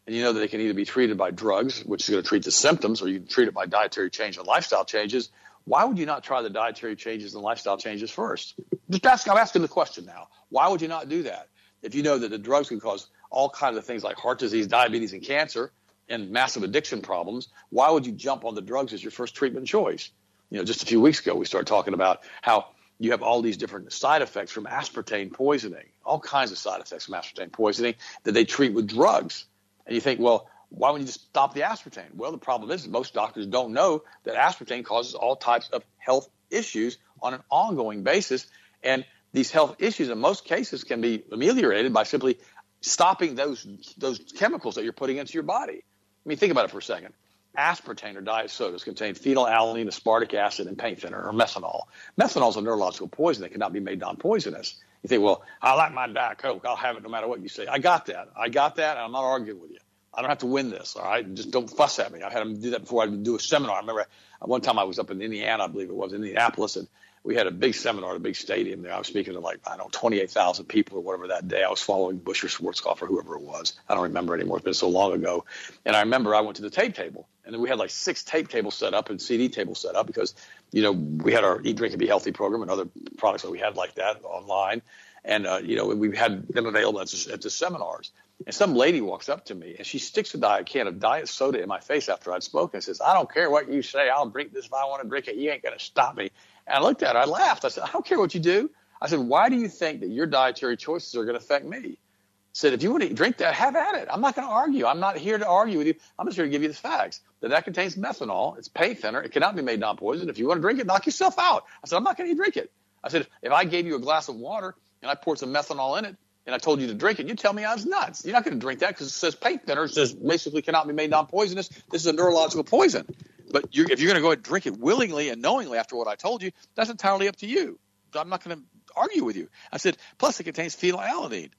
and 0.06 0.14
you 0.14 0.22
know 0.22 0.32
that 0.32 0.40
they 0.40 0.48
can 0.48 0.60
either 0.60 0.74
be 0.74 0.84
treated 0.84 1.18
by 1.18 1.30
drugs, 1.32 1.84
which 1.84 2.04
is 2.04 2.10
going 2.10 2.22
to 2.22 2.28
treat 2.28 2.44
the 2.44 2.50
symptoms, 2.50 3.02
or 3.02 3.08
you 3.08 3.18
can 3.18 3.28
treat 3.28 3.48
it 3.48 3.54
by 3.54 3.66
dietary 3.66 4.10
change 4.10 4.36
and 4.36 4.46
lifestyle 4.46 4.84
changes, 4.84 5.30
why 5.64 5.84
would 5.84 5.98
you 5.98 6.06
not 6.06 6.24
try 6.24 6.42
the 6.42 6.50
dietary 6.50 6.96
changes 6.96 7.34
and 7.34 7.42
lifestyle 7.42 7.76
changes 7.76 8.10
first? 8.10 8.54
Just 8.90 9.06
ask, 9.06 9.28
I'm 9.28 9.36
asking 9.36 9.62
the 9.62 9.68
question 9.68 10.06
now. 10.06 10.28
Why 10.48 10.68
would 10.68 10.82
you 10.82 10.88
not 10.88 11.08
do 11.08 11.24
that? 11.24 11.48
If 11.82 11.94
you 11.94 12.02
know 12.02 12.18
that 12.18 12.30
the 12.30 12.38
drugs 12.38 12.68
can 12.68 12.80
cause 12.80 13.06
all 13.30 13.48
kinds 13.48 13.76
of 13.76 13.84
things 13.84 14.04
like 14.04 14.16
heart 14.16 14.38
disease, 14.38 14.66
diabetes, 14.66 15.12
and 15.12 15.22
cancer, 15.22 15.72
and 16.12 16.30
massive 16.30 16.62
addiction 16.62 17.00
problems, 17.00 17.48
why 17.70 17.90
would 17.90 18.06
you 18.06 18.12
jump 18.12 18.44
on 18.44 18.54
the 18.54 18.60
drugs 18.60 18.92
as 18.92 19.02
your 19.02 19.10
first 19.10 19.34
treatment 19.34 19.66
choice? 19.66 20.10
You 20.50 20.58
know, 20.58 20.64
just 20.64 20.82
a 20.82 20.86
few 20.86 21.00
weeks 21.00 21.20
ago, 21.20 21.34
we 21.34 21.46
started 21.46 21.66
talking 21.66 21.94
about 21.94 22.20
how 22.42 22.66
you 22.98 23.10
have 23.12 23.22
all 23.22 23.42
these 23.42 23.56
different 23.56 23.92
side 23.92 24.22
effects 24.22 24.52
from 24.52 24.64
aspartame 24.66 25.32
poisoning, 25.32 25.86
all 26.04 26.20
kinds 26.20 26.52
of 26.52 26.58
side 26.58 26.80
effects 26.80 27.06
from 27.06 27.14
aspartame 27.14 27.50
poisoning 27.50 27.94
that 28.24 28.32
they 28.32 28.44
treat 28.44 28.74
with 28.74 28.86
drugs. 28.86 29.46
And 29.86 29.94
you 29.94 30.00
think, 30.00 30.20
well, 30.20 30.48
why 30.68 30.90
wouldn't 30.90 31.08
you 31.08 31.12
just 31.12 31.26
stop 31.26 31.54
the 31.54 31.62
aspartame? 31.62 32.14
Well, 32.14 32.32
the 32.32 32.38
problem 32.38 32.70
is 32.70 32.86
most 32.86 33.14
doctors 33.14 33.46
don't 33.46 33.72
know 33.72 34.04
that 34.24 34.36
aspartame 34.36 34.84
causes 34.84 35.14
all 35.14 35.36
types 35.36 35.68
of 35.70 35.82
health 35.98 36.28
issues 36.50 36.98
on 37.20 37.34
an 37.34 37.40
ongoing 37.50 38.02
basis. 38.02 38.46
And 38.82 39.04
these 39.32 39.50
health 39.50 39.76
issues, 39.78 40.10
in 40.10 40.18
most 40.18 40.44
cases, 40.44 40.84
can 40.84 41.00
be 41.00 41.24
ameliorated 41.32 41.92
by 41.92 42.04
simply 42.04 42.38
stopping 42.82 43.34
those 43.34 43.66
those 43.96 44.18
chemicals 44.36 44.74
that 44.74 44.84
you're 44.84 44.92
putting 44.92 45.16
into 45.16 45.34
your 45.34 45.44
body. 45.44 45.84
I 46.24 46.28
mean, 46.28 46.38
think 46.38 46.52
about 46.52 46.64
it 46.66 46.70
for 46.70 46.78
a 46.78 46.82
second. 46.82 47.14
Aspartame 47.56 48.16
or 48.16 48.22
diet 48.22 48.50
sodas 48.50 48.84
contain 48.84 49.14
phenylalanine, 49.14 49.86
aspartic 49.86 50.32
acid, 50.34 50.66
and 50.66 50.78
paint 50.78 51.00
thinner 51.00 51.22
or 51.22 51.32
methanol. 51.32 51.82
Methanol 52.18 52.50
is 52.50 52.56
a 52.56 52.62
neurological 52.62 53.08
poison 53.08 53.42
that 53.42 53.50
cannot 53.52 53.72
be 53.72 53.80
made 53.80 54.00
non-poisonous. 54.00 54.76
You 55.02 55.08
think, 55.08 55.22
well, 55.22 55.42
I 55.60 55.74
like 55.74 55.92
my 55.92 56.06
Diet 56.06 56.38
Coke. 56.38 56.64
I'll 56.64 56.76
have 56.76 56.96
it 56.96 57.02
no 57.02 57.08
matter 57.08 57.28
what 57.28 57.42
you 57.42 57.48
say. 57.48 57.66
I 57.66 57.78
got 57.78 58.06
that. 58.06 58.30
I 58.36 58.48
got 58.48 58.76
that, 58.76 58.96
I'm 58.96 59.12
not 59.12 59.24
arguing 59.24 59.60
with 59.60 59.70
you. 59.70 59.78
I 60.14 60.20
don't 60.20 60.28
have 60.28 60.38
to 60.38 60.46
win 60.46 60.70
this, 60.70 60.94
all 60.96 61.04
right? 61.04 61.34
Just 61.34 61.50
don't 61.50 61.68
fuss 61.68 61.98
at 61.98 62.12
me. 62.12 62.22
I 62.22 62.30
had 62.30 62.40
them 62.40 62.60
do 62.60 62.70
that 62.70 62.82
before 62.82 63.02
I 63.02 63.06
do 63.06 63.34
a 63.34 63.40
seminar. 63.40 63.76
I 63.76 63.80
remember 63.80 64.06
one 64.40 64.60
time 64.60 64.78
I 64.78 64.84
was 64.84 64.98
up 64.98 65.10
in 65.10 65.22
Indiana, 65.22 65.64
I 65.64 65.66
believe 65.68 65.88
it 65.88 65.94
was, 65.94 66.12
Indianapolis, 66.12 66.76
and 66.76 66.86
we 67.24 67.36
had 67.36 67.46
a 67.46 67.52
big 67.52 67.74
seminar 67.74 68.10
at 68.10 68.16
a 68.16 68.20
big 68.20 68.34
stadium 68.34 68.82
there. 68.82 68.92
I 68.92 68.98
was 68.98 69.06
speaking 69.06 69.34
to 69.34 69.40
like, 69.40 69.60
I 69.66 69.76
don't 69.76 69.78
know, 69.78 69.88
28,000 69.92 70.64
people 70.66 70.98
or 70.98 71.00
whatever 71.02 71.28
that 71.28 71.46
day. 71.46 71.62
I 71.62 71.70
was 71.70 71.80
following 71.80 72.18
Bush 72.18 72.42
or 72.42 72.48
Schwarzkopf 72.48 73.00
or 73.00 73.06
whoever 73.06 73.36
it 73.36 73.42
was. 73.42 73.78
I 73.88 73.94
don't 73.94 74.04
remember 74.04 74.34
anymore. 74.34 74.56
It's 74.56 74.64
been 74.64 74.74
so 74.74 74.88
long 74.88 75.12
ago. 75.12 75.44
And 75.84 75.94
I 75.94 76.00
remember 76.00 76.34
I 76.34 76.40
went 76.40 76.56
to 76.56 76.62
the 76.62 76.70
tape 76.70 76.94
table 76.94 77.28
and 77.44 77.54
then 77.54 77.60
we 77.60 77.68
had 77.68 77.78
like 77.78 77.90
six 77.90 78.24
tape 78.24 78.48
tables 78.48 78.74
set 78.74 78.94
up 78.94 79.10
and 79.10 79.20
CD 79.20 79.48
tables 79.48 79.80
set 79.80 79.94
up 79.94 80.06
because, 80.06 80.34
you 80.72 80.82
know, 80.82 80.92
we 80.92 81.32
had 81.32 81.44
our 81.44 81.60
Eat, 81.62 81.76
Drink, 81.76 81.92
and 81.92 82.00
Be 82.00 82.06
Healthy 82.06 82.32
program 82.32 82.62
and 82.62 82.70
other 82.70 82.88
products 83.16 83.42
that 83.42 83.50
we 83.50 83.58
had 83.58 83.76
like 83.76 83.94
that 83.96 84.24
online. 84.24 84.82
And, 85.24 85.46
uh, 85.46 85.60
you 85.62 85.76
know, 85.76 85.86
we 85.86 86.16
had 86.16 86.48
them 86.48 86.66
available 86.66 87.00
at 87.00 87.08
the, 87.08 87.30
at 87.32 87.42
the 87.42 87.50
seminars. 87.50 88.10
And 88.44 88.54
some 88.54 88.74
lady 88.74 89.00
walks 89.00 89.28
up 89.28 89.44
to 89.46 89.54
me 89.54 89.76
and 89.78 89.86
she 89.86 89.98
sticks 89.98 90.34
a 90.34 90.38
diet 90.38 90.66
can 90.66 90.88
of 90.88 90.98
diet 90.98 91.28
soda 91.28 91.62
in 91.62 91.68
my 91.68 91.78
face 91.78 92.08
after 92.08 92.32
I'd 92.32 92.42
spoken 92.42 92.78
and 92.78 92.84
says, 92.84 93.00
I 93.00 93.14
don't 93.14 93.32
care 93.32 93.48
what 93.48 93.70
you 93.70 93.82
say. 93.82 94.08
I'll 94.08 94.28
drink 94.28 94.52
this 94.52 94.66
if 94.66 94.72
I 94.72 94.84
want 94.86 95.02
to 95.02 95.08
drink 95.08 95.28
it. 95.28 95.36
You 95.36 95.50
ain't 95.50 95.62
going 95.62 95.78
to 95.78 95.84
stop 95.84 96.16
me. 96.16 96.30
And 96.66 96.76
I 96.76 96.80
looked 96.80 97.02
at 97.02 97.14
her, 97.14 97.22
I 97.22 97.24
laughed. 97.24 97.64
I 97.64 97.68
said, 97.68 97.84
I 97.84 97.90
don't 97.92 98.04
care 98.04 98.18
what 98.18 98.34
you 98.34 98.40
do. 98.40 98.70
I 99.00 99.08
said, 99.08 99.18
why 99.18 99.48
do 99.48 99.56
you 99.56 99.68
think 99.68 100.00
that 100.00 100.10
your 100.10 100.26
dietary 100.26 100.76
choices 100.76 101.14
are 101.16 101.24
going 101.24 101.36
to 101.36 101.42
affect 101.42 101.66
me? 101.66 101.78
I 101.78 102.54
said, 102.54 102.72
if 102.72 102.82
you 102.82 102.90
want 102.90 103.02
to 103.02 103.12
drink 103.12 103.38
that, 103.38 103.54
have 103.54 103.74
at 103.74 103.94
it. 103.96 104.08
I'm 104.10 104.20
not 104.20 104.36
going 104.36 104.46
to 104.46 104.52
argue. 104.52 104.86
I'm 104.86 105.00
not 105.00 105.16
here 105.16 105.38
to 105.38 105.46
argue 105.46 105.78
with 105.78 105.86
you. 105.86 105.94
I'm 106.18 106.26
just 106.26 106.36
here 106.36 106.44
to 106.44 106.50
give 106.50 106.62
you 106.62 106.68
the 106.68 106.74
facts. 106.74 107.20
That 107.40 107.48
that 107.48 107.64
contains 107.64 107.96
methanol. 107.96 108.58
It's 108.58 108.68
paint 108.68 109.00
thinner. 109.00 109.22
It 109.22 109.32
cannot 109.32 109.56
be 109.56 109.62
made 109.62 109.80
non-poison. 109.80 110.28
If 110.28 110.38
you 110.38 110.46
want 110.46 110.58
to 110.58 110.62
drink 110.62 110.78
it, 110.78 110.86
knock 110.86 111.06
yourself 111.06 111.38
out. 111.38 111.64
I 111.82 111.88
said, 111.88 111.96
I'm 111.96 112.04
not 112.04 112.16
going 112.16 112.30
to 112.30 112.36
drink 112.36 112.56
it. 112.56 112.70
I 113.02 113.08
said, 113.08 113.26
if 113.42 113.50
I 113.52 113.64
gave 113.64 113.86
you 113.86 113.96
a 113.96 113.98
glass 113.98 114.28
of 114.28 114.36
water 114.36 114.76
and 115.00 115.10
I 115.10 115.14
poured 115.16 115.38
some 115.38 115.52
methanol 115.52 115.98
in 115.98 116.04
it 116.04 116.16
and 116.46 116.54
I 116.54 116.58
told 116.58 116.80
you 116.80 116.86
to 116.88 116.94
drink 116.94 117.18
it, 117.18 117.26
you 117.26 117.34
tell 117.34 117.52
me 117.52 117.64
I 117.64 117.74
was 117.74 117.86
nuts. 117.86 118.24
You're 118.24 118.34
not 118.34 118.44
going 118.44 118.54
to 118.54 118.60
drink 118.60 118.80
that 118.80 118.90
because 118.90 119.08
it 119.08 119.10
says 119.10 119.34
paint 119.34 119.64
thinner. 119.64 119.84
It 119.84 119.94
says 119.94 120.12
basically 120.12 120.62
cannot 120.62 120.86
be 120.86 120.92
made 120.92 121.10
non-poisonous. 121.10 121.68
This 121.90 122.02
is 122.02 122.06
a 122.06 122.12
neurological 122.12 122.64
poison. 122.64 123.06
But 123.50 123.74
you're, 123.74 123.90
if 123.90 124.00
you're 124.00 124.08
going 124.08 124.22
to 124.22 124.26
go 124.26 124.32
and 124.32 124.42
drink 124.42 124.66
it 124.66 124.78
willingly 124.78 125.30
and 125.30 125.42
knowingly 125.42 125.78
after 125.78 125.96
what 125.96 126.08
I 126.08 126.14
told 126.14 126.42
you, 126.42 126.52
that's 126.74 126.90
entirely 126.90 127.28
up 127.28 127.36
to 127.36 127.46
you. 127.46 127.78
I'm 128.14 128.28
not 128.28 128.44
going 128.44 128.58
to 128.58 128.62
argue 128.94 129.24
with 129.24 129.36
you. 129.36 129.48
I 129.70 129.78
said, 129.78 129.96
plus 130.18 130.38
it 130.38 130.44
contains 130.44 130.76
phenylalanine, 130.76 131.50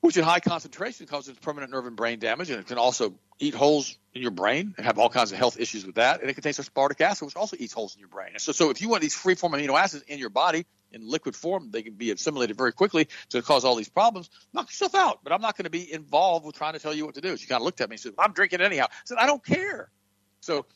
which 0.00 0.16
in 0.16 0.24
high 0.24 0.40
concentration 0.40 1.06
causes 1.06 1.36
permanent 1.38 1.72
nerve 1.72 1.86
and 1.86 1.96
brain 1.96 2.18
damage, 2.18 2.50
and 2.50 2.58
it 2.58 2.66
can 2.66 2.78
also 2.78 3.14
eat 3.38 3.54
holes 3.54 3.96
in 4.14 4.22
your 4.22 4.30
brain 4.30 4.74
and 4.76 4.86
have 4.86 4.98
all 4.98 5.08
kinds 5.08 5.30
of 5.32 5.38
health 5.38 5.60
issues 5.60 5.86
with 5.86 5.96
that. 5.96 6.20
And 6.20 6.30
it 6.30 6.34
contains 6.34 6.58
aspartic 6.58 7.00
acid, 7.00 7.26
which 7.26 7.36
also 7.36 7.56
eats 7.58 7.72
holes 7.72 7.94
in 7.94 8.00
your 8.00 8.08
brain. 8.08 8.30
And 8.32 8.40
so, 8.40 8.52
so 8.52 8.70
if 8.70 8.80
you 8.80 8.88
want 8.88 9.02
these 9.02 9.14
free 9.14 9.34
form 9.34 9.52
amino 9.52 9.78
acids 9.78 10.04
in 10.08 10.18
your 10.18 10.30
body 10.30 10.66
in 10.92 11.08
liquid 11.08 11.36
form, 11.36 11.70
they 11.70 11.82
can 11.82 11.94
be 11.94 12.10
assimilated 12.10 12.56
very 12.56 12.72
quickly 12.72 13.08
to 13.30 13.42
cause 13.42 13.64
all 13.64 13.74
these 13.74 13.88
problems. 13.88 14.30
Knock 14.54 14.68
yourself 14.68 14.94
out. 14.94 15.20
But 15.22 15.32
I'm 15.32 15.42
not 15.42 15.56
going 15.56 15.64
to 15.64 15.70
be 15.70 15.92
involved 15.92 16.46
with 16.46 16.56
trying 16.56 16.72
to 16.72 16.78
tell 16.78 16.94
you 16.94 17.04
what 17.04 17.14
to 17.16 17.20
do. 17.20 17.36
She 17.36 17.46
kind 17.46 17.60
of 17.60 17.64
looked 17.64 17.80
at 17.80 17.90
me 17.90 17.94
and 17.94 18.00
said, 18.00 18.12
I'm 18.18 18.32
drinking 18.32 18.60
it 18.60 18.64
anyhow. 18.64 18.86
I 18.90 18.94
said, 19.04 19.18
I 19.18 19.26
don't 19.26 19.44
care. 19.44 19.90
So 20.40 20.66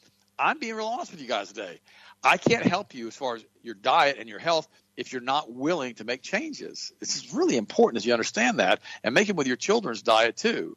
I'm 0.40 0.58
being 0.58 0.74
real 0.74 0.86
honest 0.86 1.10
with 1.10 1.20
you 1.20 1.28
guys 1.28 1.48
today. 1.48 1.80
I 2.22 2.36
can't 2.38 2.64
help 2.64 2.94
you 2.94 3.08
as 3.08 3.16
far 3.16 3.36
as 3.36 3.44
your 3.62 3.74
diet 3.74 4.16
and 4.18 4.28
your 4.28 4.38
health 4.38 4.68
if 4.96 5.12
you're 5.12 5.22
not 5.22 5.52
willing 5.52 5.94
to 5.94 6.04
make 6.04 6.22
changes. 6.22 6.92
Is 7.00 7.32
really 7.32 7.56
important 7.56 7.98
as 7.98 8.06
you 8.06 8.12
understand 8.12 8.58
that 8.58 8.80
and 9.04 9.14
make 9.14 9.28
it 9.28 9.36
with 9.36 9.46
your 9.46 9.56
children's 9.56 10.02
diet 10.02 10.36
too. 10.36 10.76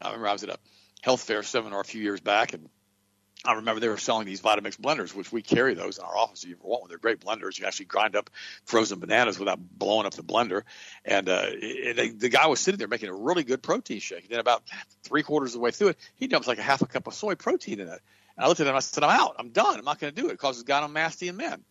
I 0.00 0.08
remember 0.08 0.28
I 0.28 0.32
was 0.32 0.44
at 0.44 0.50
a 0.50 0.58
health 1.02 1.22
fair 1.22 1.42
seminar 1.42 1.80
a 1.80 1.84
few 1.84 2.02
years 2.02 2.20
back 2.20 2.52
and 2.52 2.68
I 3.44 3.54
remember 3.54 3.80
they 3.80 3.88
were 3.88 3.96
selling 3.96 4.26
these 4.26 4.42
Vitamix 4.42 4.76
blenders, 4.76 5.14
which 5.14 5.32
we 5.32 5.40
carry 5.40 5.72
those 5.72 5.96
in 5.96 6.04
our 6.04 6.16
office. 6.16 6.42
If 6.42 6.50
you 6.50 6.56
ever 6.56 6.68
want 6.68 6.82
one, 6.82 6.88
they're 6.90 6.98
great 6.98 7.20
blenders. 7.20 7.58
You 7.58 7.66
actually 7.66 7.86
grind 7.86 8.14
up 8.14 8.28
frozen 8.64 8.98
bananas 8.98 9.38
without 9.38 9.58
blowing 9.58 10.06
up 10.06 10.12
the 10.12 10.22
blender. 10.22 10.62
And, 11.06 11.28
uh, 11.28 11.46
and 11.46 11.96
they, 11.96 12.10
the 12.10 12.28
guy 12.28 12.48
was 12.48 12.60
sitting 12.60 12.76
there 12.76 12.88
making 12.88 13.08
a 13.08 13.14
really 13.14 13.42
good 13.42 13.62
protein 13.62 14.00
shake. 14.00 14.24
And 14.24 14.30
then 14.30 14.40
about 14.40 14.62
three 15.02 15.22
quarters 15.22 15.50
of 15.50 15.54
the 15.54 15.60
way 15.60 15.70
through 15.70 15.88
it, 15.88 15.98
he 16.16 16.26
dumps 16.26 16.48
like 16.48 16.58
a 16.58 16.62
half 16.62 16.82
a 16.82 16.86
cup 16.86 17.06
of 17.06 17.14
soy 17.14 17.34
protein 17.34 17.80
in 17.80 17.88
it. 17.88 18.00
And 18.36 18.44
I 18.44 18.48
looked 18.48 18.60
at 18.60 18.66
him. 18.66 18.74
I 18.74 18.80
said, 18.80 19.04
"I'm 19.04 19.10
out. 19.10 19.36
I'm 19.38 19.50
done. 19.50 19.78
I'm 19.78 19.84
not 19.84 19.98
going 19.98 20.14
to 20.14 20.20
do 20.20 20.28
it. 20.28 20.32
Because 20.32 20.60
It 20.60 20.64
causes 20.64 20.64
gynecomastia 20.64 21.28
in 21.28 21.36
men." 21.36 21.64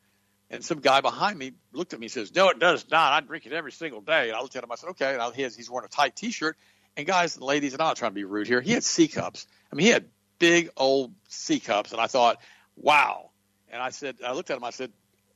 And 0.51 0.63
some 0.63 0.79
guy 0.79 1.01
behind 1.01 1.37
me 1.37 1.53
looked 1.73 1.93
at 1.93 1.99
me 1.99 2.07
and 2.07 2.11
says, 2.11 2.33
"No, 2.33 2.49
it 2.49 2.59
does 2.59 2.85
not. 2.89 3.13
I 3.13 3.25
drink 3.25 3.45
it 3.45 3.53
every 3.53 3.71
single 3.71 4.01
day." 4.01 4.29
And 4.29 4.37
I 4.37 4.41
looked 4.41 4.55
at 4.55 4.63
him. 4.63 4.71
I 4.71 4.75
said, 4.75 4.89
"Okay." 4.91 5.13
And 5.13 5.21
I, 5.21 5.31
he's 5.31 5.69
wearing 5.69 5.85
a 5.85 5.89
tight 5.89 6.15
T-shirt. 6.15 6.57
And 6.97 7.05
guys 7.05 7.35
and 7.35 7.45
ladies, 7.45 7.73
and 7.73 7.81
I'm 7.81 7.89
not 7.89 7.97
trying 7.97 8.11
to 8.11 8.15
be 8.15 8.23
rude 8.23 8.47
here. 8.47 8.61
He 8.61 8.71
had 8.71 8.83
C 8.83 9.07
cups. 9.07 9.45
I 9.71 9.75
mean, 9.75 9.85
he 9.85 9.91
had 9.91 10.05
big 10.39 10.69
old 10.75 11.13
C 11.27 11.59
cups, 11.59 11.91
and 11.91 12.01
I 12.01 12.07
thought, 12.07 12.37
"Wow." 12.75 13.29
And 13.71 13.81
I 13.81 13.91
said, 13.91 14.17
I 14.25 14.33
looked 14.33 14.49
at 14.49 14.57
him. 14.57 14.63
I 14.63 14.71
said, 14.71 14.91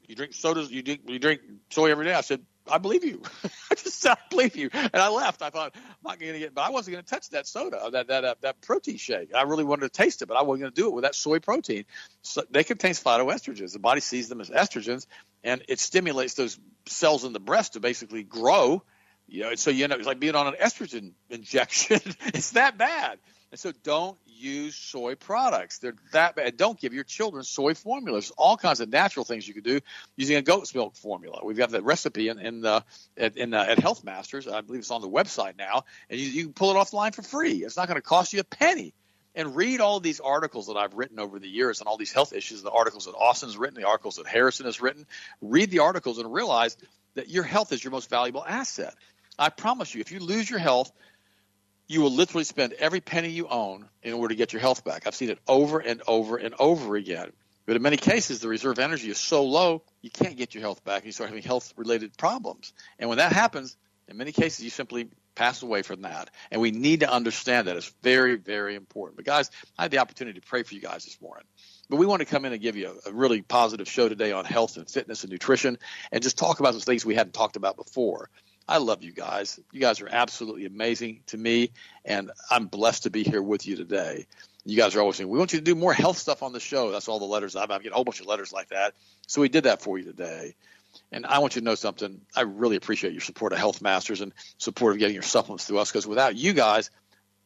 "You 0.08 0.16
drink 0.16 0.34
sodas? 0.34 0.72
You 0.72 0.82
drink 0.82 1.02
you 1.08 1.20
drink 1.20 1.42
soy 1.70 1.92
every 1.92 2.06
day?" 2.06 2.14
I 2.14 2.22
said, 2.22 2.42
I 2.70 2.78
believe 2.78 3.04
you. 3.04 3.22
I 3.72 3.76
just 3.76 4.06
I 4.08 4.18
believe 4.30 4.56
you. 4.56 4.70
And 4.74 4.96
I 4.96 5.10
left. 5.10 5.42
I 5.42 5.50
thought, 5.50 5.74
I'm 5.76 5.82
not 6.04 6.20
going 6.20 6.34
to 6.34 6.40
get, 6.40 6.54
but 6.54 6.62
I 6.62 6.70
wasn't 6.70 6.94
going 6.94 7.04
to 7.04 7.10
touch 7.10 7.30
that 7.30 7.48
soda, 7.48 7.90
that, 7.92 8.08
that, 8.08 8.26
uh, 8.26 8.36
that 8.42 8.62
protein 8.62 8.98
shake. 8.98 9.34
I 9.34 9.44
really 9.44 9.64
wanted 9.64 9.82
to 9.82 9.90
taste 9.90 10.22
it, 10.22 10.28
but 10.28 10.38
I 10.38 10.44
wasn't 10.44 10.62
going 10.62 10.74
to 10.74 10.82
do 10.82 10.88
it 10.88 10.94
with 10.94 11.04
that 11.04 11.16
soy 11.16 11.40
protein. 11.40 11.86
So 12.22 12.44
they 12.50 12.64
contain 12.64 12.94
phytoestrogens. 12.94 13.74
The 13.74 13.80
body 13.80 14.02
sees 14.02 14.30
them 14.30 14.42
as 14.42 14.50
estrogens 14.50 15.06
and 15.44 15.64
it 15.68 15.80
stimulates 15.80 16.36
those 16.36 16.58
cells 16.88 17.26
in 17.26 17.34
the 17.34 17.40
breast 17.40 17.74
to 17.74 17.80
basically 17.80 18.24
grow. 18.24 18.84
You 19.28 19.44
know, 19.44 19.56
so 19.56 19.72
you 19.72 19.86
up, 19.86 19.92
it's 19.92 20.08
like 20.08 20.20
being 20.20 20.36
on 20.36 20.48
an 20.48 20.56
estrogen 20.62 21.14
injection. 21.30 22.02
it's 22.28 22.52
that 22.52 22.78
bad. 22.78 23.20
And 23.54 23.60
so 23.60 23.72
don't 23.84 24.18
use 24.26 24.76
soy 24.76 25.14
products. 25.14 25.78
They're 25.78 25.94
that 26.12 26.36
bad. 26.36 26.58
Don't 26.58 26.80
give 26.80 26.92
your 26.92 27.04
children 27.04 27.44
soy 27.44 27.76
formulas. 27.76 28.32
All 28.36 28.58
kinds 28.58 28.80
of 28.80 28.90
natural 28.90 29.26
things 29.26 29.48
you 29.48 29.54
can 29.54 29.62
do 29.62 29.80
using 30.16 30.38
a 30.38 30.42
goat's 30.42 30.74
milk 30.74 30.96
formula. 30.96 31.40
We've 31.44 31.56
got 31.56 31.70
that 31.70 31.84
recipe 31.84 32.30
in, 32.30 32.40
in 32.40 32.62
the 32.62 32.84
at, 33.16 33.38
in, 33.38 33.54
uh, 33.54 33.64
at 33.70 33.78
Health 33.78 34.04
Masters. 34.04 34.48
I 34.48 34.62
believe 34.62 34.80
it's 34.80 34.90
on 34.90 35.02
the 35.02 35.08
website 35.08 35.56
now, 35.56 35.84
and 36.10 36.20
you, 36.20 36.26
you 36.30 36.44
can 36.46 36.54
pull 36.54 36.72
it 36.72 36.84
offline 36.84 37.14
for 37.14 37.22
free. 37.22 37.64
It's 37.64 37.78
not 37.78 37.88
going 37.88 37.98
to 37.98 38.02
cost 38.02 38.34
you 38.34 38.40
a 38.40 38.44
penny. 38.44 38.96
And 39.36 39.56
read 39.56 39.82
all 39.82 40.00
these 40.00 40.20
articles 40.20 40.66
that 40.66 40.76
I've 40.78 40.96
written 40.96 41.20
over 41.20 41.38
the 41.38 41.48
years 41.48 41.80
on 41.80 41.86
all 41.86 41.98
these 41.98 42.12
health 42.12 42.34
issues, 42.34 42.64
the 42.64 42.72
articles 42.72 43.06
that 43.06 43.12
Austin's 43.12 43.56
written, 43.56 43.80
the 43.80 43.88
articles 43.88 44.16
that 44.16 44.26
Harrison 44.26 44.66
has 44.66 44.82
written. 44.82 45.06
Read 45.44 45.70
the 45.70 45.80
articles 45.80 46.18
and 46.18 46.34
realize 46.34 46.76
that 47.14 47.30
your 47.30 47.44
health 47.44 47.72
is 47.72 47.84
your 47.84 47.92
most 47.92 48.10
valuable 48.10 48.44
asset. 48.44 48.96
I 49.38 49.50
promise 49.50 49.94
you, 49.94 50.02
if 50.02 50.12
you 50.12 50.20
lose 50.20 50.50
your 50.50 50.60
health, 50.60 50.92
you 51.88 52.02
will 52.02 52.12
literally 52.12 52.44
spend 52.44 52.74
every 52.74 53.02
penny 53.02 53.30
you 53.30 53.48
own 53.48 53.88
in 54.02 54.14
order 54.14 54.34
to 54.34 54.38
get 54.38 54.54
your 54.54 54.62
health 54.62 54.84
back. 54.84 55.06
I've 55.06 55.16
seen 55.16 55.30
it 55.30 55.40
over 55.48 55.80
and 55.80 56.02
over 56.08 56.38
and 56.38 56.56
over 56.60 56.96
again. 56.96 57.32
But 57.66 57.76
in 57.76 57.82
many 57.82 57.98
cases, 57.98 58.40
the 58.40 58.50
reserve 58.50 58.80
energy 58.80 59.10
is 59.10 59.18
so 59.18 59.44
low, 59.44 59.84
you 60.02 60.10
can't 60.10 60.36
get 60.36 60.54
your 60.54 60.62
health 60.62 60.84
back 60.84 61.00
and 61.00 61.06
you 61.06 61.12
start 61.14 61.30
having 61.30 61.44
health 61.44 61.74
related 61.78 62.18
problems. 62.18 62.74
And 63.00 63.10
when 63.10 63.20
that 63.20 63.32
happens, 63.32 63.78
in 64.08 64.18
many 64.18 64.34
cases, 64.34 64.66
you 64.66 64.70
simply 64.70 65.08
pass 65.36 65.64
away 65.64 65.82
from 65.82 66.02
that. 66.02 66.30
And 66.52 66.62
we 66.62 66.72
need 66.72 67.00
to 67.02 67.12
understand 67.12 67.68
that. 67.68 67.78
It's 67.78 67.94
very, 68.02 68.36
very 68.36 68.76
important. 68.76 69.16
But 69.16 69.26
guys, 69.26 69.50
I 69.78 69.84
had 69.84 69.92
the 69.92 70.00
opportunity 70.00 70.40
to 70.40 70.46
pray 70.46 70.64
for 70.64 70.76
you 70.76 70.82
guys 70.82 71.06
this 71.06 71.20
morning. 71.22 71.46
But 71.90 71.98
we 71.98 72.06
want 72.06 72.20
to 72.20 72.26
come 72.26 72.46
in 72.46 72.54
and 72.54 72.62
give 72.62 72.76
you 72.76 73.00
a, 73.06 73.10
a 73.10 73.14
really 73.14 73.42
positive 73.42 73.88
show 73.88 74.10
today 74.10 74.32
on 74.32 74.46
health 74.46 74.78
and 74.78 74.90
fitness 74.90 75.24
and 75.24 75.32
nutrition 75.32 75.78
and 76.12 76.22
just 76.22 76.38
talk 76.38 76.60
about 76.60 76.74
some 76.74 76.82
things 76.82 77.06
we 77.06 77.16
hadn't 77.16 77.34
talked 77.34 77.56
about 77.56 77.78
before. 77.78 78.30
I 78.68 78.78
love 78.78 79.04
you 79.04 79.12
guys. 79.12 79.60
You 79.72 79.82
guys 79.82 80.02
are 80.02 80.08
absolutely 80.10 80.66
amazing 80.66 81.22
to 81.28 81.38
me, 81.38 81.72
and 82.06 82.32
I'm 82.50 82.68
blessed 82.68 83.04
to 83.04 83.10
be 83.10 83.24
here 83.24 83.42
with 83.42 83.68
you 83.68 83.76
today. 83.76 84.28
You 84.66 84.78
guys 84.78 84.96
are 84.96 85.02
always 85.02 85.18
saying, 85.18 85.30
we 85.30 85.38
want 85.38 85.52
you 85.52 85.60
to 85.60 85.66
do 85.66 85.76
more 85.76 85.94
health 85.94 86.18
stuff 86.18 86.42
on 86.42 86.54
the 86.54 86.60
show. 86.62 86.92
That's 86.92 87.10
all 87.10 87.20
the 87.20 87.26
letters 87.26 87.56
I've, 87.58 87.70
I'm 87.70 87.80
getting 87.80 87.92
a 87.92 87.96
whole 87.96 88.06
bunch 88.06 88.22
of 88.22 88.28
letters 88.28 88.54
like 88.54 88.70
that. 88.70 88.94
So 89.28 89.42
we 89.42 89.50
did 89.50 89.66
that 89.66 89.82
for 89.82 89.98
you 89.98 90.06
today. 90.06 90.56
And 91.12 91.26
I 91.26 91.40
want 91.40 91.56
you 91.56 91.62
to 91.62 91.66
know 91.66 91.76
something. 91.76 92.22
I 92.36 92.42
really 92.42 92.78
appreciate 92.78 93.12
your 93.12 93.22
support 93.22 93.52
of 93.52 93.60
Health 93.60 93.82
Masters 93.82 94.22
and 94.22 94.32
support 94.58 94.94
of 94.94 95.00
getting 95.00 95.16
your 95.16 95.24
supplements 95.24 95.66
through 95.66 95.80
us 95.80 95.92
because 95.92 96.08
without 96.08 96.38
you 96.38 96.54
guys, 96.54 96.90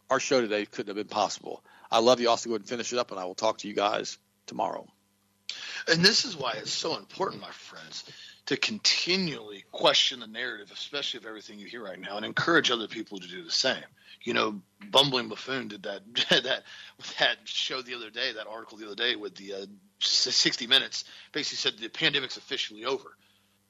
our 0.09 0.19
show 0.19 0.41
today 0.41 0.65
couldn't 0.65 0.95
have 0.95 0.97
been 0.97 1.11
possible. 1.11 1.63
I 1.89 1.99
love 1.99 2.19
you. 2.19 2.29
Also, 2.29 2.49
go 2.49 2.53
ahead 2.55 2.61
and 2.61 2.69
finish 2.69 2.93
it 2.93 2.99
up, 2.99 3.11
and 3.11 3.19
I 3.19 3.25
will 3.25 3.35
talk 3.35 3.59
to 3.59 3.67
you 3.67 3.73
guys 3.73 4.19
tomorrow. 4.45 4.85
And 5.87 6.03
this 6.03 6.25
is 6.25 6.35
why 6.35 6.53
it's 6.57 6.71
so 6.71 6.97
important, 6.97 7.41
my 7.41 7.51
friends 7.51 8.03
to 8.47 8.55
continually 8.55 9.65
question 9.73 10.21
the 10.21 10.27
narrative, 10.27 10.71
especially 10.73 11.17
of 11.17 11.25
everything 11.25 11.59
you 11.59 11.67
hear 11.67 11.83
right 11.83 11.99
now, 11.99 12.15
and 12.15 12.25
encourage 12.25 12.71
other 12.71 12.87
people 12.87 13.19
to 13.19 13.27
do 13.27 13.43
the 13.43 13.51
same. 13.51 13.83
You 14.23 14.33
know, 14.33 14.61
Bumbling 14.89 15.27
Buffoon 15.27 15.67
did 15.67 15.83
that 15.83 16.01
that 16.29 16.63
that 17.19 17.37
show 17.43 17.81
the 17.81 17.93
other 17.93 18.09
day, 18.09 18.31
that 18.33 18.47
article 18.47 18.77
the 18.77 18.85
other 18.87 18.95
day 18.95 19.15
with 19.15 19.35
the 19.35 19.53
uh, 19.53 19.65
60 19.99 20.65
Minutes, 20.67 21.03
basically 21.33 21.57
said 21.57 21.79
the 21.79 21.89
pandemic's 21.89 22.37
officially 22.37 22.85
over. 22.85 23.17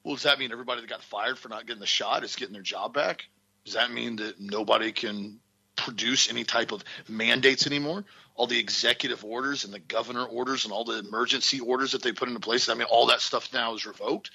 Well, 0.03 0.15
does 0.15 0.23
that 0.23 0.39
mean 0.39 0.51
everybody 0.51 0.81
that 0.81 0.89
got 0.89 1.03
fired 1.03 1.39
for 1.39 1.49
not 1.49 1.65
getting 1.65 1.81
the 1.81 1.87
shot 1.87 2.23
is 2.23 2.35
getting 2.35 2.53
their 2.53 2.61
job 2.61 2.93
back? 2.93 3.25
Does 3.65 3.73
that 3.73 3.91
mean 3.91 4.17
that 4.17 4.39
nobody 4.39 4.91
can 4.91 5.39
produce 5.75 6.29
any 6.29 6.43
type 6.43 6.71
of 6.71 6.83
mandates 7.09 7.65
anymore? 7.65 8.05
All 8.35 8.45
the 8.45 8.59
executive 8.59 9.25
orders 9.25 9.65
and 9.65 9.73
the 9.73 9.79
governor 9.79 10.23
orders 10.23 10.65
and 10.65 10.71
all 10.71 10.85
the 10.85 10.99
emergency 10.99 11.59
orders 11.59 11.93
that 11.93 12.03
they 12.03 12.11
put 12.11 12.27
into 12.27 12.39
place, 12.39 12.69
I 12.69 12.75
mean, 12.75 12.87
all 12.89 13.07
that 13.07 13.21
stuff 13.21 13.51
now 13.51 13.73
is 13.73 13.85
revoked 13.87 14.29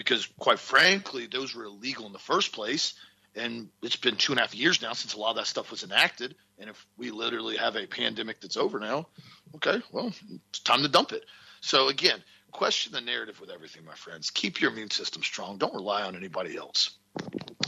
because 0.00 0.24
quite 0.38 0.58
frankly, 0.58 1.26
those 1.26 1.54
were 1.54 1.64
illegal 1.64 2.06
in 2.06 2.14
the 2.14 2.18
first 2.18 2.54
place. 2.54 2.94
And 3.36 3.68
it's 3.82 3.96
been 3.96 4.16
two 4.16 4.32
and 4.32 4.38
a 4.38 4.42
half 4.42 4.54
years 4.54 4.80
now 4.80 4.94
since 4.94 5.12
a 5.12 5.18
lot 5.18 5.32
of 5.32 5.36
that 5.36 5.46
stuff 5.46 5.70
was 5.70 5.82
enacted. 5.84 6.34
And 6.58 6.70
if 6.70 6.86
we 6.96 7.10
literally 7.10 7.58
have 7.58 7.76
a 7.76 7.86
pandemic 7.86 8.40
that's 8.40 8.56
over 8.56 8.80
now, 8.80 9.08
okay, 9.56 9.82
well, 9.92 10.10
it's 10.48 10.60
time 10.60 10.84
to 10.84 10.88
dump 10.88 11.12
it. 11.12 11.26
So 11.60 11.88
again, 11.88 12.18
question 12.50 12.92
the 12.92 13.00
narrative 13.00 13.40
with 13.40 13.50
everything, 13.50 13.84
my 13.84 13.94
friends. 13.94 14.30
Keep 14.30 14.60
your 14.60 14.70
immune 14.70 14.90
system 14.90 15.22
strong. 15.22 15.58
Don't 15.58 15.74
rely 15.74 16.02
on 16.02 16.16
anybody 16.16 16.56
else. 16.56 16.90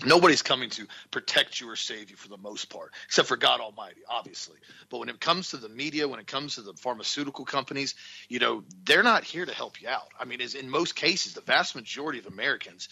Nobody's 0.05 0.43
coming 0.43 0.71
to 0.71 0.87
protect 1.11 1.61
you 1.61 1.69
or 1.69 1.77
save 1.77 2.11
you 2.11 2.17
for 2.17 2.29
the 2.29 2.37
most 2.37 2.71
part, 2.71 2.93
except 3.07 3.29
for 3.29 3.37
God 3.37 3.61
Almighty, 3.61 4.01
obviously. 4.09 4.57
But 4.91 4.99
when 4.99 5.09
it 5.09 5.21
comes 5.21 5.51
to 5.51 5.57
the 5.59 5.69
media, 5.69 6.09
when 6.09 6.21
it 6.21 6.27
comes 6.27 6.57
to 6.57 6.63
the 6.63 6.75
pharmaceutical 6.75 7.45
companies, 7.45 7.95
you 8.29 8.39
know, 8.39 8.65
they're 8.85 9.03
not 9.03 9.25
here 9.25 9.47
to 9.47 9.55
help 9.55 9.81
you 9.81 9.89
out. 9.89 10.09
I 10.19 10.25
mean, 10.25 10.41
as 10.41 10.55
in 10.55 10.69
most 10.69 10.97
cases, 10.97 11.35
the 11.35 11.41
vast 11.41 11.77
majority 11.77 12.19
of 12.19 12.27
Americans, 12.27 12.89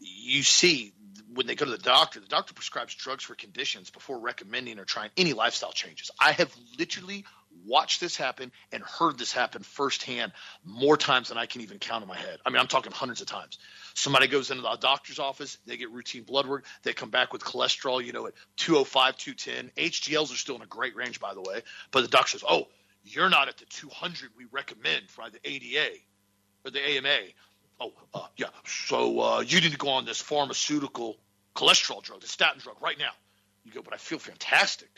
you 0.00 0.42
see 0.42 0.94
when 1.32 1.46
they 1.46 1.54
go 1.54 1.64
to 1.64 1.70
the 1.70 1.78
doctor, 1.78 2.20
the 2.20 2.26
doctor 2.26 2.54
prescribes 2.54 2.94
drugs 2.94 3.24
for 3.24 3.34
conditions 3.34 3.90
before 3.90 4.18
recommending 4.18 4.78
or 4.78 4.84
trying 4.84 5.10
any 5.16 5.32
lifestyle 5.32 5.72
changes. 5.72 6.10
I 6.20 6.32
have 6.32 6.54
literally 6.78 7.24
watched 7.64 8.00
this 8.00 8.16
happen 8.16 8.52
and 8.72 8.82
heard 8.82 9.18
this 9.18 9.32
happen 9.32 9.62
firsthand 9.62 10.32
more 10.64 10.96
times 10.96 11.28
than 11.28 11.38
I 11.38 11.46
can 11.46 11.60
even 11.60 11.78
count 11.78 12.02
in 12.02 12.08
my 12.08 12.16
head. 12.16 12.38
I 12.44 12.50
mean, 12.50 12.58
I'm 12.58 12.66
talking 12.66 12.92
hundreds 12.92 13.20
of 13.20 13.26
times. 13.26 13.58
Somebody 13.94 14.26
goes 14.28 14.50
into 14.50 14.62
the 14.62 14.76
doctor's 14.76 15.18
office, 15.18 15.58
they 15.66 15.76
get 15.76 15.90
routine 15.90 16.22
blood 16.22 16.46
work, 16.46 16.64
they 16.82 16.92
come 16.92 17.10
back 17.10 17.32
with 17.32 17.42
cholesterol, 17.42 18.04
you 18.04 18.12
know, 18.12 18.26
at 18.26 18.34
205, 18.56 19.16
210. 19.16 19.70
HDLs 19.76 20.32
are 20.32 20.36
still 20.36 20.56
in 20.56 20.62
a 20.62 20.66
great 20.66 20.96
range, 20.96 21.20
by 21.20 21.34
the 21.34 21.42
way, 21.42 21.62
but 21.90 22.02
the 22.02 22.08
doctor 22.08 22.32
says, 22.32 22.44
oh, 22.48 22.68
you're 23.04 23.30
not 23.30 23.48
at 23.48 23.56
the 23.58 23.64
200 23.66 24.30
we 24.36 24.44
recommend 24.50 25.08
for 25.08 25.24
the 25.30 25.38
ADA 25.44 25.96
or 26.64 26.70
the 26.70 26.80
AMA. 26.80 27.18
Oh, 27.80 27.92
uh, 28.12 28.26
yeah. 28.36 28.48
So 28.64 29.20
uh, 29.20 29.40
you 29.40 29.60
need 29.60 29.72
to 29.72 29.78
go 29.78 29.90
on 29.90 30.04
this 30.04 30.20
pharmaceutical 30.20 31.16
cholesterol 31.54 32.02
drug, 32.02 32.20
the 32.20 32.28
statin 32.28 32.60
drug, 32.60 32.76
right 32.82 32.98
now. 32.98 33.10
You 33.64 33.72
go, 33.72 33.82
but 33.82 33.94
I 33.94 33.98
feel 33.98 34.18
fantastic. 34.18 34.88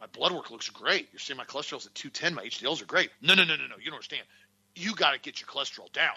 My 0.00 0.06
blood 0.06 0.32
work 0.32 0.50
looks 0.50 0.70
great. 0.70 1.08
You're 1.12 1.20
saying 1.20 1.36
my 1.36 1.44
cholesterol's 1.44 1.86
at 1.86 1.94
210. 1.94 2.34
My 2.34 2.44
HDLs 2.44 2.82
are 2.82 2.86
great. 2.86 3.10
No, 3.20 3.34
no, 3.34 3.44
no, 3.44 3.56
no, 3.56 3.66
no. 3.66 3.76
You 3.78 3.86
don't 3.86 3.94
understand. 3.94 4.22
You 4.74 4.94
got 4.94 5.12
to 5.12 5.20
get 5.20 5.40
your 5.40 5.48
cholesterol 5.48 5.92
down. 5.92 6.14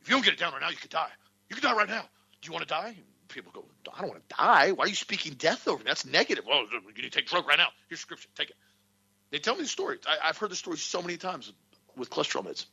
If 0.00 0.08
you 0.08 0.14
don't 0.14 0.24
get 0.24 0.34
it 0.34 0.40
down 0.40 0.52
right 0.52 0.62
now, 0.62 0.70
you 0.70 0.76
could 0.76 0.90
die. 0.90 1.10
You 1.50 1.56
could 1.56 1.62
die 1.62 1.74
right 1.74 1.88
now. 1.88 2.02
Do 2.40 2.46
you 2.46 2.52
want 2.52 2.66
to 2.66 2.72
die? 2.72 2.96
People 3.28 3.52
go, 3.52 3.64
I 3.94 4.00
don't 4.00 4.08
want 4.08 4.26
to 4.26 4.34
die. 4.34 4.72
Why 4.72 4.84
are 4.84 4.88
you 4.88 4.94
speaking 4.94 5.34
death 5.34 5.68
over 5.68 5.78
me? 5.78 5.84
That's 5.86 6.06
negative. 6.06 6.44
Well, 6.46 6.64
you 6.72 7.02
need 7.02 7.02
to 7.02 7.10
take 7.10 7.26
drug 7.26 7.46
right 7.46 7.58
now. 7.58 7.68
Here's 7.88 8.00
scripture. 8.00 8.28
Take 8.34 8.50
it. 8.50 8.56
They 9.30 9.38
tell 9.38 9.54
me 9.54 9.62
the 9.62 9.68
story. 9.68 9.98
I, 10.06 10.28
have 10.28 10.38
heard 10.38 10.50
the 10.50 10.56
story 10.56 10.78
so 10.78 11.02
many 11.02 11.18
times 11.18 11.52
with 11.96 12.08
cholesterol 12.08 12.46
meds. 12.46 12.64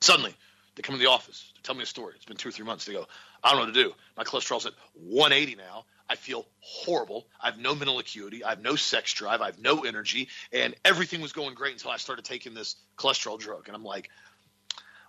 Suddenly, 0.00 0.34
they 0.76 0.82
come 0.82 0.94
to 0.94 0.98
the 0.98 1.10
office 1.10 1.52
to 1.56 1.62
tell 1.62 1.74
me 1.74 1.82
a 1.82 1.86
story. 1.86 2.14
It's 2.16 2.24
been 2.24 2.38
two 2.38 2.48
or 2.48 2.52
three 2.52 2.64
months. 2.64 2.86
They 2.86 2.94
go, 2.94 3.06
I 3.42 3.50
don't 3.50 3.58
know 3.58 3.66
what 3.66 3.74
to 3.74 3.84
do. 3.84 3.92
My 4.16 4.24
cholesterol's 4.24 4.64
at 4.64 4.72
180 4.94 5.56
now. 5.56 5.84
I 6.08 6.16
feel 6.16 6.46
horrible. 6.60 7.26
I 7.40 7.46
have 7.46 7.58
no 7.58 7.74
mental 7.74 7.98
acuity. 7.98 8.44
I 8.44 8.50
have 8.50 8.60
no 8.60 8.76
sex 8.76 9.12
drive. 9.12 9.40
I 9.40 9.46
have 9.46 9.58
no 9.58 9.84
energy. 9.84 10.28
And 10.52 10.74
everything 10.84 11.20
was 11.20 11.32
going 11.32 11.54
great 11.54 11.72
until 11.72 11.90
I 11.90 11.96
started 11.96 12.24
taking 12.24 12.54
this 12.54 12.76
cholesterol 12.98 13.38
drug. 13.38 13.68
And 13.68 13.76
I'm 13.76 13.84
like, 13.84 14.10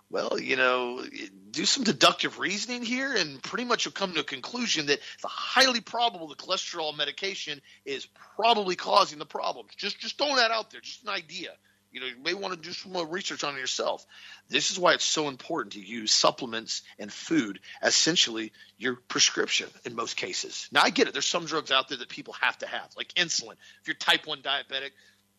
well, 0.08 0.38
you 0.40 0.56
know, 0.56 1.02
do 1.50 1.64
some 1.64 1.82
deductive 1.82 2.38
reasoning 2.38 2.82
here, 2.82 3.14
and 3.14 3.42
pretty 3.42 3.64
much 3.64 3.84
you'll 3.84 3.92
come 3.92 4.14
to 4.14 4.20
a 4.20 4.24
conclusion 4.24 4.86
that 4.86 5.00
it's 5.14 5.24
highly 5.24 5.80
probable 5.80 6.28
the 6.28 6.36
cholesterol 6.36 6.96
medication 6.96 7.60
is 7.84 8.06
probably 8.36 8.76
causing 8.76 9.18
the 9.18 9.26
problem. 9.26 9.66
Just, 9.76 9.98
just 9.98 10.16
throwing 10.16 10.36
that 10.36 10.52
out 10.52 10.70
there, 10.70 10.80
just 10.80 11.02
an 11.02 11.08
idea. 11.08 11.50
You 11.96 12.02
know, 12.02 12.08
you 12.08 12.22
may 12.22 12.34
want 12.34 12.52
to 12.52 12.60
do 12.60 12.74
some 12.74 12.92
more 12.92 13.06
research 13.06 13.42
on 13.42 13.56
yourself. 13.56 14.04
This 14.50 14.70
is 14.70 14.78
why 14.78 14.92
it's 14.92 15.02
so 15.02 15.28
important 15.28 15.72
to 15.72 15.80
use 15.80 16.12
supplements 16.12 16.82
and 16.98 17.10
food 17.10 17.58
essentially 17.82 18.52
your 18.76 18.96
prescription 19.08 19.70
in 19.86 19.94
most 19.94 20.14
cases. 20.18 20.68
Now 20.70 20.82
I 20.82 20.90
get 20.90 21.08
it. 21.08 21.14
There's 21.14 21.24
some 21.24 21.46
drugs 21.46 21.70
out 21.70 21.88
there 21.88 21.96
that 21.96 22.10
people 22.10 22.34
have 22.42 22.58
to 22.58 22.66
have, 22.66 22.90
like 22.98 23.14
insulin. 23.14 23.54
If 23.80 23.86
you're 23.86 23.94
type 23.94 24.26
1 24.26 24.42
diabetic, 24.42 24.90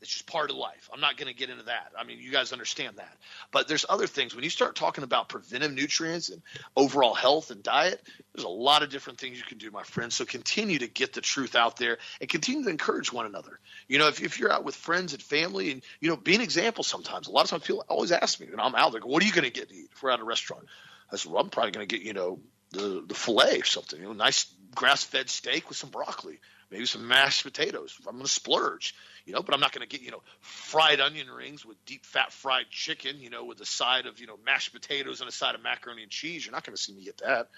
it's 0.01 0.11
just 0.11 0.27
part 0.27 0.51
of 0.51 0.57
life. 0.57 0.89
I'm 0.93 0.99
not 0.99 1.17
going 1.17 1.27
to 1.27 1.37
get 1.37 1.49
into 1.49 1.63
that. 1.63 1.91
I 1.97 2.03
mean, 2.03 2.19
you 2.19 2.31
guys 2.31 2.53
understand 2.53 2.97
that. 2.97 3.17
But 3.51 3.67
there's 3.67 3.85
other 3.89 4.05
things. 4.05 4.35
When 4.35 4.43
you 4.43 4.49
start 4.49 4.75
talking 4.75 5.03
about 5.03 5.29
preventive 5.29 5.73
nutrients 5.73 6.29
and 6.29 6.41
overall 6.75 7.15
health 7.15 7.49
and 7.49 7.63
diet, 7.63 8.01
there's 8.33 8.45
a 8.45 8.49
lot 8.49 8.83
of 8.83 8.89
different 8.89 9.19
things 9.19 9.37
you 9.37 9.43
can 9.43 9.57
do, 9.57 9.71
my 9.71 9.83
friends. 9.83 10.15
So 10.15 10.25
continue 10.25 10.79
to 10.79 10.87
get 10.87 11.13
the 11.13 11.21
truth 11.21 11.55
out 11.55 11.77
there 11.77 11.97
and 12.21 12.29
continue 12.29 12.63
to 12.63 12.69
encourage 12.69 13.11
one 13.11 13.25
another. 13.25 13.59
You 13.87 13.97
know, 13.97 14.07
if, 14.07 14.21
if 14.21 14.39
you're 14.39 14.51
out 14.51 14.63
with 14.63 14.75
friends 14.75 15.13
and 15.13 15.21
family 15.21 15.71
and, 15.71 15.81
you 15.99 16.09
know, 16.09 16.15
be 16.15 16.35
an 16.35 16.41
example 16.41 16.83
sometimes. 16.83 17.27
A 17.27 17.31
lot 17.31 17.45
of 17.45 17.49
times 17.49 17.63
people 17.63 17.83
always 17.89 18.11
ask 18.11 18.39
me, 18.39 18.47
and 18.51 18.61
I'm 18.61 18.75
out 18.75 18.91
there, 18.91 19.01
what 19.01 19.23
are 19.23 19.25
you 19.25 19.33
going 19.33 19.45
to 19.45 19.51
get 19.51 19.69
to 19.69 19.75
eat 19.75 19.89
if 19.91 20.03
we're 20.03 20.11
at 20.11 20.19
a 20.19 20.23
restaurant? 20.23 20.65
I 21.11 21.15
said, 21.15 21.31
well, 21.31 21.41
I'm 21.41 21.49
probably 21.49 21.71
going 21.71 21.87
to 21.87 21.95
get, 21.97 22.05
you 22.05 22.13
know, 22.13 22.39
the, 22.71 23.03
the 23.07 23.15
filet 23.15 23.59
or 23.59 23.65
something, 23.65 23.99
you 23.99 24.05
know, 24.05 24.13
nice 24.13 24.45
grass 24.75 25.03
fed 25.03 25.29
steak 25.29 25.69
with 25.69 25.77
some 25.77 25.89
broccoli, 25.89 26.39
maybe 26.69 26.85
some 26.85 27.07
mashed 27.07 27.43
potatoes. 27.43 27.97
I'm 28.05 28.15
going 28.15 28.25
to 28.25 28.31
splurge 28.31 28.93
you 29.27 29.33
know, 29.33 29.43
but 29.43 29.53
I'm 29.53 29.59
not 29.59 29.73
going 29.73 29.87
to 29.87 29.89
get, 29.89 30.03
you 30.03 30.11
know, 30.11 30.23
fried 30.39 31.01
onion 31.01 31.29
rings 31.29 31.65
with 31.65 31.83
deep 31.85 32.05
fat 32.05 32.31
fried 32.31 32.67
chicken, 32.71 33.19
you 33.19 33.29
know, 33.29 33.43
with 33.43 33.59
a 33.59 33.65
side 33.65 34.05
of, 34.05 34.21
you 34.21 34.25
know, 34.25 34.39
mashed 34.45 34.73
potatoes 34.73 35.19
and 35.19 35.29
a 35.29 35.33
side 35.33 35.53
of 35.53 35.61
macaroni 35.61 36.03
and 36.03 36.09
cheese. 36.09 36.45
You're 36.45 36.53
not 36.53 36.65
going 36.65 36.75
to 36.75 36.81
see 36.81 36.93
me 36.93 37.03
get 37.03 37.17
that. 37.17 37.49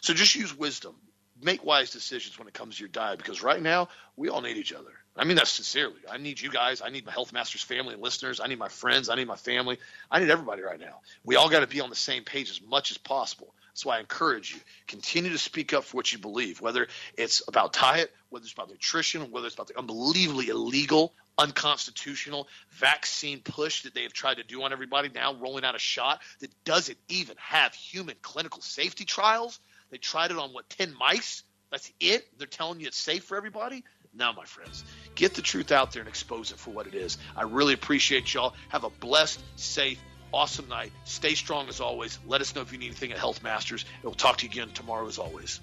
So 0.00 0.14
just 0.14 0.36
use 0.36 0.56
wisdom. 0.56 0.94
Make 1.42 1.64
wise 1.64 1.90
decisions 1.90 2.38
when 2.38 2.46
it 2.46 2.54
comes 2.54 2.76
to 2.76 2.80
your 2.80 2.88
diet 2.88 3.18
because 3.18 3.42
right 3.42 3.60
now 3.60 3.88
we 4.16 4.28
all 4.28 4.40
need 4.40 4.56
each 4.56 4.72
other. 4.72 4.90
I 5.16 5.24
mean 5.24 5.36
that 5.36 5.48
sincerely. 5.48 6.00
I 6.08 6.18
need 6.18 6.40
you 6.40 6.50
guys. 6.50 6.82
I 6.82 6.90
need 6.90 7.04
my 7.04 7.12
Health 7.12 7.32
Masters 7.32 7.62
family 7.62 7.94
and 7.94 8.02
listeners. 8.02 8.40
I 8.40 8.46
need 8.46 8.58
my 8.58 8.68
friends. 8.68 9.08
I 9.08 9.16
need 9.16 9.26
my 9.26 9.36
family. 9.36 9.78
I 10.10 10.20
need 10.20 10.30
everybody 10.30 10.62
right 10.62 10.78
now. 10.78 11.00
We 11.24 11.34
all 11.34 11.48
got 11.48 11.60
to 11.60 11.66
be 11.66 11.80
on 11.80 11.90
the 11.90 11.96
same 11.96 12.22
page 12.22 12.50
as 12.50 12.62
much 12.62 12.92
as 12.92 12.98
possible. 12.98 13.52
That's 13.78 13.86
why 13.86 13.98
I 13.98 14.00
encourage 14.00 14.52
you 14.52 14.60
continue 14.88 15.30
to 15.30 15.38
speak 15.38 15.72
up 15.72 15.84
for 15.84 15.98
what 15.98 16.12
you 16.12 16.18
believe, 16.18 16.60
whether 16.60 16.88
it's 17.16 17.44
about 17.46 17.74
diet, 17.74 18.12
whether 18.28 18.42
it's 18.42 18.52
about 18.52 18.70
nutrition, 18.70 19.30
whether 19.30 19.46
it's 19.46 19.54
about 19.54 19.68
the 19.68 19.78
unbelievably 19.78 20.48
illegal, 20.48 21.14
unconstitutional 21.38 22.48
vaccine 22.72 23.38
push 23.38 23.82
that 23.82 23.94
they 23.94 24.02
have 24.02 24.12
tried 24.12 24.38
to 24.38 24.42
do 24.42 24.64
on 24.64 24.72
everybody 24.72 25.10
now, 25.14 25.32
rolling 25.32 25.64
out 25.64 25.76
a 25.76 25.78
shot 25.78 26.20
that 26.40 26.50
doesn't 26.64 26.98
even 27.08 27.36
have 27.38 27.72
human 27.72 28.16
clinical 28.20 28.60
safety 28.60 29.04
trials. 29.04 29.60
They 29.92 29.98
tried 29.98 30.32
it 30.32 30.38
on 30.38 30.52
what 30.52 30.68
ten 30.68 30.92
mice. 30.98 31.44
That's 31.70 31.92
it. 32.00 32.26
They're 32.36 32.48
telling 32.48 32.80
you 32.80 32.88
it's 32.88 32.96
safe 32.96 33.22
for 33.22 33.36
everybody. 33.36 33.84
Now, 34.12 34.32
my 34.32 34.44
friends, 34.44 34.82
get 35.14 35.34
the 35.34 35.42
truth 35.42 35.70
out 35.70 35.92
there 35.92 36.00
and 36.00 36.08
expose 36.08 36.50
it 36.50 36.58
for 36.58 36.70
what 36.70 36.88
it 36.88 36.96
is. 36.96 37.16
I 37.36 37.42
really 37.42 37.74
appreciate 37.74 38.34
y'all. 38.34 38.54
Have 38.70 38.82
a 38.82 38.90
blessed, 38.90 39.40
safe, 39.54 40.00
awesome 40.32 40.68
night. 40.68 40.92
Stay 41.04 41.34
strong 41.34 41.68
as 41.68 41.80
always. 41.80 42.18
Let 42.26 42.40
us 42.40 42.54
know 42.54 42.62
if 42.62 42.72
you 42.72 42.78
need 42.78 42.86
anything 42.86 43.12
at 43.12 43.18
Health 43.18 43.42
Masters. 43.42 43.84
And 43.96 44.04
we'll 44.04 44.14
talk 44.14 44.38
to 44.38 44.46
you 44.46 44.50
again 44.50 44.70
tomorrow 44.74 45.06
as 45.06 45.18
always. 45.18 45.60